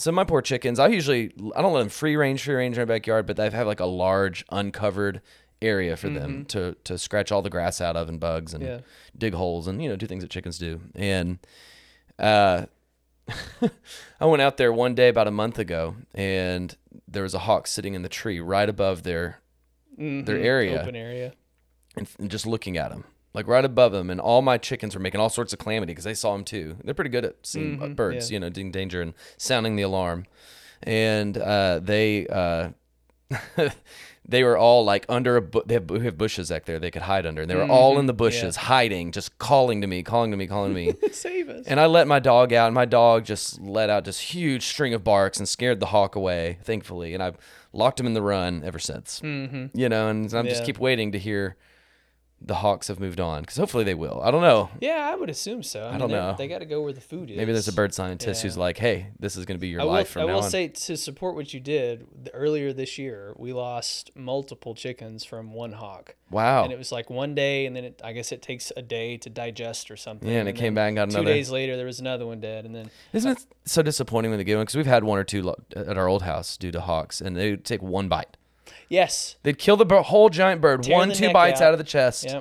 So 0.00 0.10
my 0.12 0.24
poor 0.24 0.40
chickens, 0.42 0.78
I 0.78 0.88
usually 0.88 1.32
I 1.54 1.62
don't 1.62 1.72
let 1.72 1.80
them 1.80 1.88
free 1.88 2.16
range, 2.16 2.42
free 2.44 2.54
range 2.54 2.76
in 2.76 2.80
my 2.82 2.84
backyard, 2.86 3.26
but 3.26 3.36
they 3.36 3.50
have 3.50 3.66
like 3.66 3.80
a 3.80 3.86
large 3.86 4.44
uncovered 4.50 5.20
area 5.62 5.96
for 5.96 6.08
them 6.08 6.46
to 6.46 6.74
to 6.84 6.96
scratch 6.96 7.30
all 7.30 7.42
the 7.42 7.50
grass 7.50 7.80
out 7.80 7.96
of 7.96 8.08
and 8.08 8.18
bugs 8.18 8.54
and 8.54 8.62
Mm-hmm. 8.64 8.72
Yeah. 8.72 8.80
dig 9.18 9.34
holes 9.34 9.66
and 9.66 9.82
you 9.82 9.88
know 9.90 9.96
do 9.96 10.06
things 10.06 10.22
that 10.22 10.30
chickens 10.30 10.58
do. 10.58 10.80
And 10.94 11.38
uh, 12.18 12.66
I 14.20 14.24
went 14.26 14.42
out 14.42 14.56
there 14.56 14.72
one 14.72 14.94
day 14.94 15.08
about 15.08 15.28
a 15.28 15.30
month 15.30 15.58
ago, 15.58 15.96
and 16.14 16.74
there 17.06 17.22
was 17.22 17.34
a 17.34 17.40
hawk 17.40 17.66
sitting 17.66 17.94
in 17.94 18.02
the 18.02 18.08
tree 18.08 18.40
right 18.40 18.68
above 18.68 19.02
their 19.02 19.40
their 19.98 20.38
Mhm. 20.38 20.44
area 20.44 20.80
open 20.82 20.96
area. 20.96 21.32
and, 21.96 22.08
and 22.18 22.30
just 22.30 22.46
looking 22.46 22.78
at 22.78 22.90
them. 22.90 23.04
Like 23.32 23.46
right 23.46 23.64
above 23.64 23.92
them, 23.92 24.10
and 24.10 24.20
all 24.20 24.42
my 24.42 24.58
chickens 24.58 24.94
were 24.94 25.00
making 25.00 25.20
all 25.20 25.28
sorts 25.30 25.52
of 25.52 25.58
calamity 25.60 25.92
because 25.92 26.04
they 26.04 26.14
saw 26.14 26.34
him 26.34 26.42
too. 26.44 26.76
They're 26.82 26.94
pretty 26.94 27.10
good 27.10 27.24
at 27.24 27.36
seeing 27.44 27.78
Mhm, 27.78 27.94
birds, 27.94 28.30
yeah. 28.30 28.34
you 28.34 28.40
know, 28.40 28.48
doing 28.50 28.72
danger 28.72 29.00
and 29.00 29.14
sounding 29.36 29.76
the 29.76 29.82
alarm. 29.82 30.26
And 30.82 31.38
uh, 31.38 31.78
they 31.80 32.26
uh, 32.26 32.70
they 34.28 34.42
were 34.44 34.56
all 34.56 34.84
like 34.84 35.06
under 35.08 35.36
a 35.36 35.42
bu- 35.42 35.62
they 35.66 35.74
have, 35.74 35.88
we 35.90 36.00
have 36.04 36.18
bushes 36.18 36.50
back 36.50 36.64
there 36.64 36.78
they 36.78 36.90
could 36.90 37.02
hide 37.02 37.26
under 37.26 37.42
and 37.42 37.50
they 37.50 37.54
were 37.54 37.64
all 37.68 37.98
in 37.98 38.06
the 38.06 38.12
bushes 38.12 38.56
hiding 38.56 39.12
just 39.12 39.38
calling 39.38 39.80
to 39.80 39.86
me 39.86 40.02
calling 40.02 40.30
to 40.30 40.36
me 40.36 40.46
calling 40.46 40.74
to 40.74 40.74
me 40.74 40.94
Save 41.12 41.48
us. 41.48 41.66
and 41.66 41.80
i 41.80 41.86
let 41.86 42.06
my 42.06 42.18
dog 42.18 42.52
out 42.52 42.66
and 42.66 42.74
my 42.74 42.84
dog 42.84 43.24
just 43.24 43.60
let 43.60 43.88
out 43.90 44.04
this 44.04 44.18
huge 44.20 44.66
string 44.66 44.94
of 44.94 45.02
barks 45.04 45.38
and 45.38 45.48
scared 45.48 45.80
the 45.80 45.86
hawk 45.86 46.16
away 46.16 46.58
thankfully 46.62 47.14
and 47.14 47.22
i've 47.22 47.36
locked 47.72 47.98
him 47.98 48.06
in 48.06 48.14
the 48.14 48.22
run 48.22 48.62
ever 48.64 48.78
since 48.78 49.20
mm-hmm. 49.20 49.66
you 49.78 49.88
know 49.88 50.08
and 50.08 50.32
i'm 50.34 50.46
just 50.46 50.64
keep 50.64 50.78
waiting 50.78 51.12
to 51.12 51.18
hear 51.18 51.56
the 52.42 52.54
hawks 52.54 52.88
have 52.88 52.98
moved 52.98 53.20
on 53.20 53.42
because 53.42 53.56
hopefully 53.56 53.84
they 53.84 53.94
will 53.94 54.20
i 54.22 54.30
don't 54.30 54.40
know 54.40 54.70
Yeah, 54.80 55.08
I 55.12 55.14
would 55.14 55.28
assume 55.28 55.62
so. 55.62 55.86
I, 55.86 55.90
mean, 55.90 55.98
don't 56.00 56.10
know. 56.10 56.34
They 56.38 56.48
got 56.48 56.60
to 56.60 56.64
go 56.64 56.80
where 56.80 56.92
the 56.92 57.00
food 57.00 57.30
is. 57.30 57.36
maybe 57.36 57.52
there's 57.52 57.68
a 57.68 57.72
bird 57.72 57.92
scientist 57.92 58.42
who's 58.42 58.56
like 58.56 58.78
hey 58.78 59.08
this 59.18 59.36
is 59.36 59.44
going 59.44 59.56
to 59.58 59.60
be 59.60 59.68
your 59.68 59.82
I 59.82 59.84
will, 59.84 59.92
life 59.92 60.08
from 60.10 60.22
I 60.22 60.26
now 60.26 60.34
will 60.34 60.42
on 60.44 60.50
say 60.50 60.68
to 60.68 60.96
support 60.96 61.34
what 61.34 61.52
you 61.52 61.60
did 61.60 62.06
earlier 62.32 62.72
this 62.72 62.96
year, 62.98 63.34
we 63.36 63.52
lost 63.52 64.10
multiple 64.14 64.74
chickens 64.74 65.24
from 65.24 65.52
one 65.52 65.72
hawk. 65.72 66.14
wow 66.30 66.64
And 66.64 66.72
it 66.72 66.78
was 66.78 66.90
like 66.92 67.10
one 67.10 67.34
day, 67.34 67.66
and 67.66 67.76
then 67.76 67.84
it, 67.84 68.00
I 68.02 68.12
guess 68.12 68.32
it 68.32 68.40
takes 68.42 68.72
a 68.76 68.82
day 68.82 69.16
to 69.18 69.28
digest 69.30 69.90
or 69.90 69.96
something. 69.96 70.28
Yeah, 70.28 70.40
and 70.40 70.48
it 70.48 70.54
came 70.54 70.74
back 70.74 70.88
and 70.88 70.96
got 70.96 71.08
another. 71.10 71.24
two 71.24 71.32
days 71.32 71.50
later, 71.50 71.76
there 71.76 71.86
was 71.86 72.00
another 72.00 72.26
one 72.26 72.40
dead, 72.40 72.64
and 72.64 72.74
then 72.74 72.90
Isn't 73.12 73.30
uh, 73.30 73.34
it 73.34 73.46
so 73.64 73.82
disappointing 73.82 74.30
when 74.30 74.38
they 74.38 74.44
get 74.44 74.56
one? 74.56 74.62
Because 74.62 74.76
we've 74.76 74.86
had 74.86 75.04
one 75.04 75.18
or 75.18 75.24
two 75.24 75.42
lo- 75.42 75.60
at 75.76 75.96
our 75.98 76.08
old 76.08 76.22
house 76.22 76.56
due 76.56 76.70
to 76.72 76.80
hawks, 76.80 77.20
and 77.20 77.36
they 77.36 77.56
take 77.56 77.82
one 77.82 78.08
bite. 78.08 78.36
Yes, 78.90 79.36
They'd 79.42 79.58
kill 79.58 79.78
the 79.78 79.86
bir- 79.86 80.02
whole 80.02 80.28
giant 80.28 80.60
bird, 80.60 80.82
Tear 80.82 80.94
one, 80.96 81.08
the 81.08 81.14
two 81.14 81.24
neck 81.26 81.32
bites 81.32 81.60
out. 81.62 81.68
out 81.68 81.72
of 81.72 81.78
the 81.78 81.84
chest, 81.84 82.24
yeah, 82.24 82.40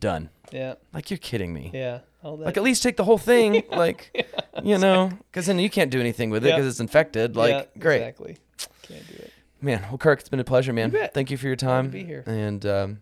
done. 0.00 0.30
yeah, 0.50 0.74
Like 0.94 1.10
you're 1.10 1.18
kidding 1.18 1.52
me. 1.52 1.70
yeah. 1.74 1.98
All 2.22 2.36
that. 2.38 2.46
Like 2.46 2.56
at 2.56 2.62
least 2.64 2.82
take 2.82 2.96
the 2.96 3.04
whole 3.04 3.18
thing, 3.18 3.62
like 3.70 4.26
you 4.64 4.76
know, 4.78 5.10
because 5.30 5.46
then 5.46 5.58
you 5.60 5.70
can't 5.70 5.90
do 5.90 6.00
anything 6.00 6.30
with 6.30 6.44
it 6.44 6.48
Yep. 6.48 6.56
because 6.56 6.70
it's 6.72 6.80
infected. 6.80 7.36
Like 7.36 7.50
yeah, 7.74 7.80
great, 7.80 7.96
Exactly. 7.98 8.38
Can't 8.82 9.06
do 9.06 9.14
it. 9.14 9.32
man. 9.60 9.82
Well, 9.88 9.98
Kirk, 9.98 10.18
it's 10.20 10.28
been 10.28 10.40
a 10.40 10.44
pleasure, 10.44 10.72
man. 10.72 10.90
bet. 10.90 11.14
Thank 11.14 11.30
you 11.30 11.36
for 11.36 11.46
your 11.46 11.54
to 11.56 11.64
time. 11.64 11.90
be 11.90 12.02
here. 12.04 12.24
And 12.26 12.64
um, 12.66 13.00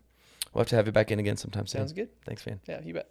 we'll 0.53 0.61
have 0.61 0.67
to 0.67 0.75
have 0.75 0.85
you 0.85 0.91
back 0.91 1.09
in 1.11 1.17
again 1.17 1.35
sometime 1.37 1.65
soon. 1.65 1.79
Sounds 1.79 1.93
good. 1.93 2.09
Thanks, 2.25 2.45
man. 2.45 2.59
Yeah, 2.67 2.79
you 2.83 2.93
bet. 2.93 3.09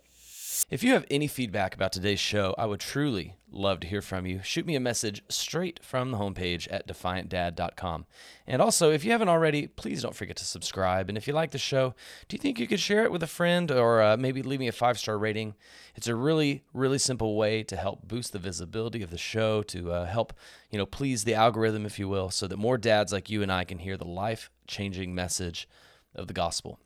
If 0.70 0.84
you 0.84 0.92
have 0.92 1.04
any 1.10 1.26
feedback 1.26 1.74
about 1.74 1.92
today's 1.92 2.20
show, 2.20 2.54
I 2.56 2.66
would 2.66 2.80
truly 2.80 3.34
love 3.56 3.80
to 3.80 3.86
hear 3.86 4.02
from 4.02 4.26
you. 4.26 4.40
Shoot 4.42 4.66
me 4.66 4.76
a 4.76 4.80
message 4.80 5.22
straight 5.28 5.82
from 5.82 6.10
the 6.10 6.18
homepage 6.18 6.68
at 6.70 6.86
defiantdad.com. 6.86 8.06
And 8.46 8.62
also, 8.62 8.90
if 8.90 9.04
you 9.04 9.10
haven't 9.10 9.28
already, 9.28 9.66
please 9.66 10.02
don't 10.02 10.14
forget 10.14 10.36
to 10.36 10.44
subscribe. 10.44 11.08
And 11.08 11.18
if 11.18 11.26
you 11.26 11.32
like 11.32 11.50
the 11.50 11.58
show, 11.58 11.94
do 12.28 12.36
you 12.36 12.40
think 12.40 12.58
you 12.58 12.66
could 12.66 12.80
share 12.80 13.04
it 13.04 13.10
with 13.10 13.22
a 13.22 13.26
friend 13.26 13.70
or 13.70 14.02
uh, 14.02 14.16
maybe 14.16 14.42
leave 14.42 14.60
me 14.60 14.68
a 14.68 14.72
five 14.72 14.98
star 14.98 15.18
rating? 15.18 15.54
It's 15.94 16.06
a 16.06 16.14
really, 16.14 16.64
really 16.72 16.98
simple 16.98 17.36
way 17.36 17.62
to 17.64 17.76
help 17.76 18.06
boost 18.06 18.32
the 18.32 18.38
visibility 18.38 19.02
of 19.02 19.10
the 19.10 19.18
show, 19.18 19.62
to 19.62 19.92
uh, 19.92 20.06
help, 20.06 20.32
you 20.70 20.78
know, 20.78 20.86
please 20.86 21.24
the 21.24 21.34
algorithm, 21.34 21.86
if 21.86 21.98
you 21.98 22.08
will, 22.08 22.30
so 22.30 22.46
that 22.46 22.56
more 22.56 22.78
dads 22.78 23.12
like 23.12 23.30
you 23.30 23.42
and 23.42 23.50
I 23.50 23.64
can 23.64 23.78
hear 23.78 23.96
the 23.96 24.04
life 24.04 24.50
changing 24.66 25.14
message 25.14 25.68
of 26.14 26.28
the 26.28 26.34
gospel. 26.34 26.78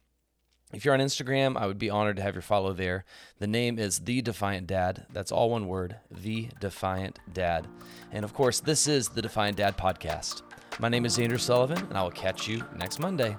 If 0.73 0.85
you're 0.85 0.95
on 0.95 1.01
Instagram, 1.01 1.57
I 1.57 1.67
would 1.67 1.79
be 1.79 1.91
honored 1.91 2.17
to 2.17 2.23
have 2.23 2.35
your 2.35 2.43
follow 2.43 2.73
there. 2.73 3.05
The 3.41 3.49
name 3.49 3.79
is 3.79 4.01
The 4.01 4.23
Defiant 4.23 4.69
Dad. 4.69 5.05
That's 5.13 5.33
all 5.33 5.51
one 5.51 5.67
word, 5.67 5.97
The 6.11 6.49
Defiant 6.61 7.19
Dad. 7.33 7.67
And 8.13 8.25
of 8.25 8.35
course, 8.35 8.61
this 8.61 8.87
is 8.87 9.09
the 9.09 9.23
Defiant 9.23 9.57
Dad 9.57 9.77
podcast. 9.77 10.43
My 10.79 10.89
name 10.89 11.05
is 11.05 11.19
Andrew 11.19 11.39
Sullivan, 11.39 11.79
and 11.79 11.99
I 11.99 12.03
will 12.05 12.13
catch 12.13 12.47
you 12.47 12.65
next 12.77 13.01
Monday. 13.01 13.37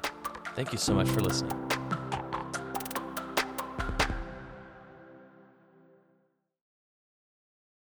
Thank 0.55 0.73
you 0.73 0.77
so 0.77 0.93
much 0.93 1.07
for 1.07 1.21
listening. 1.21 1.70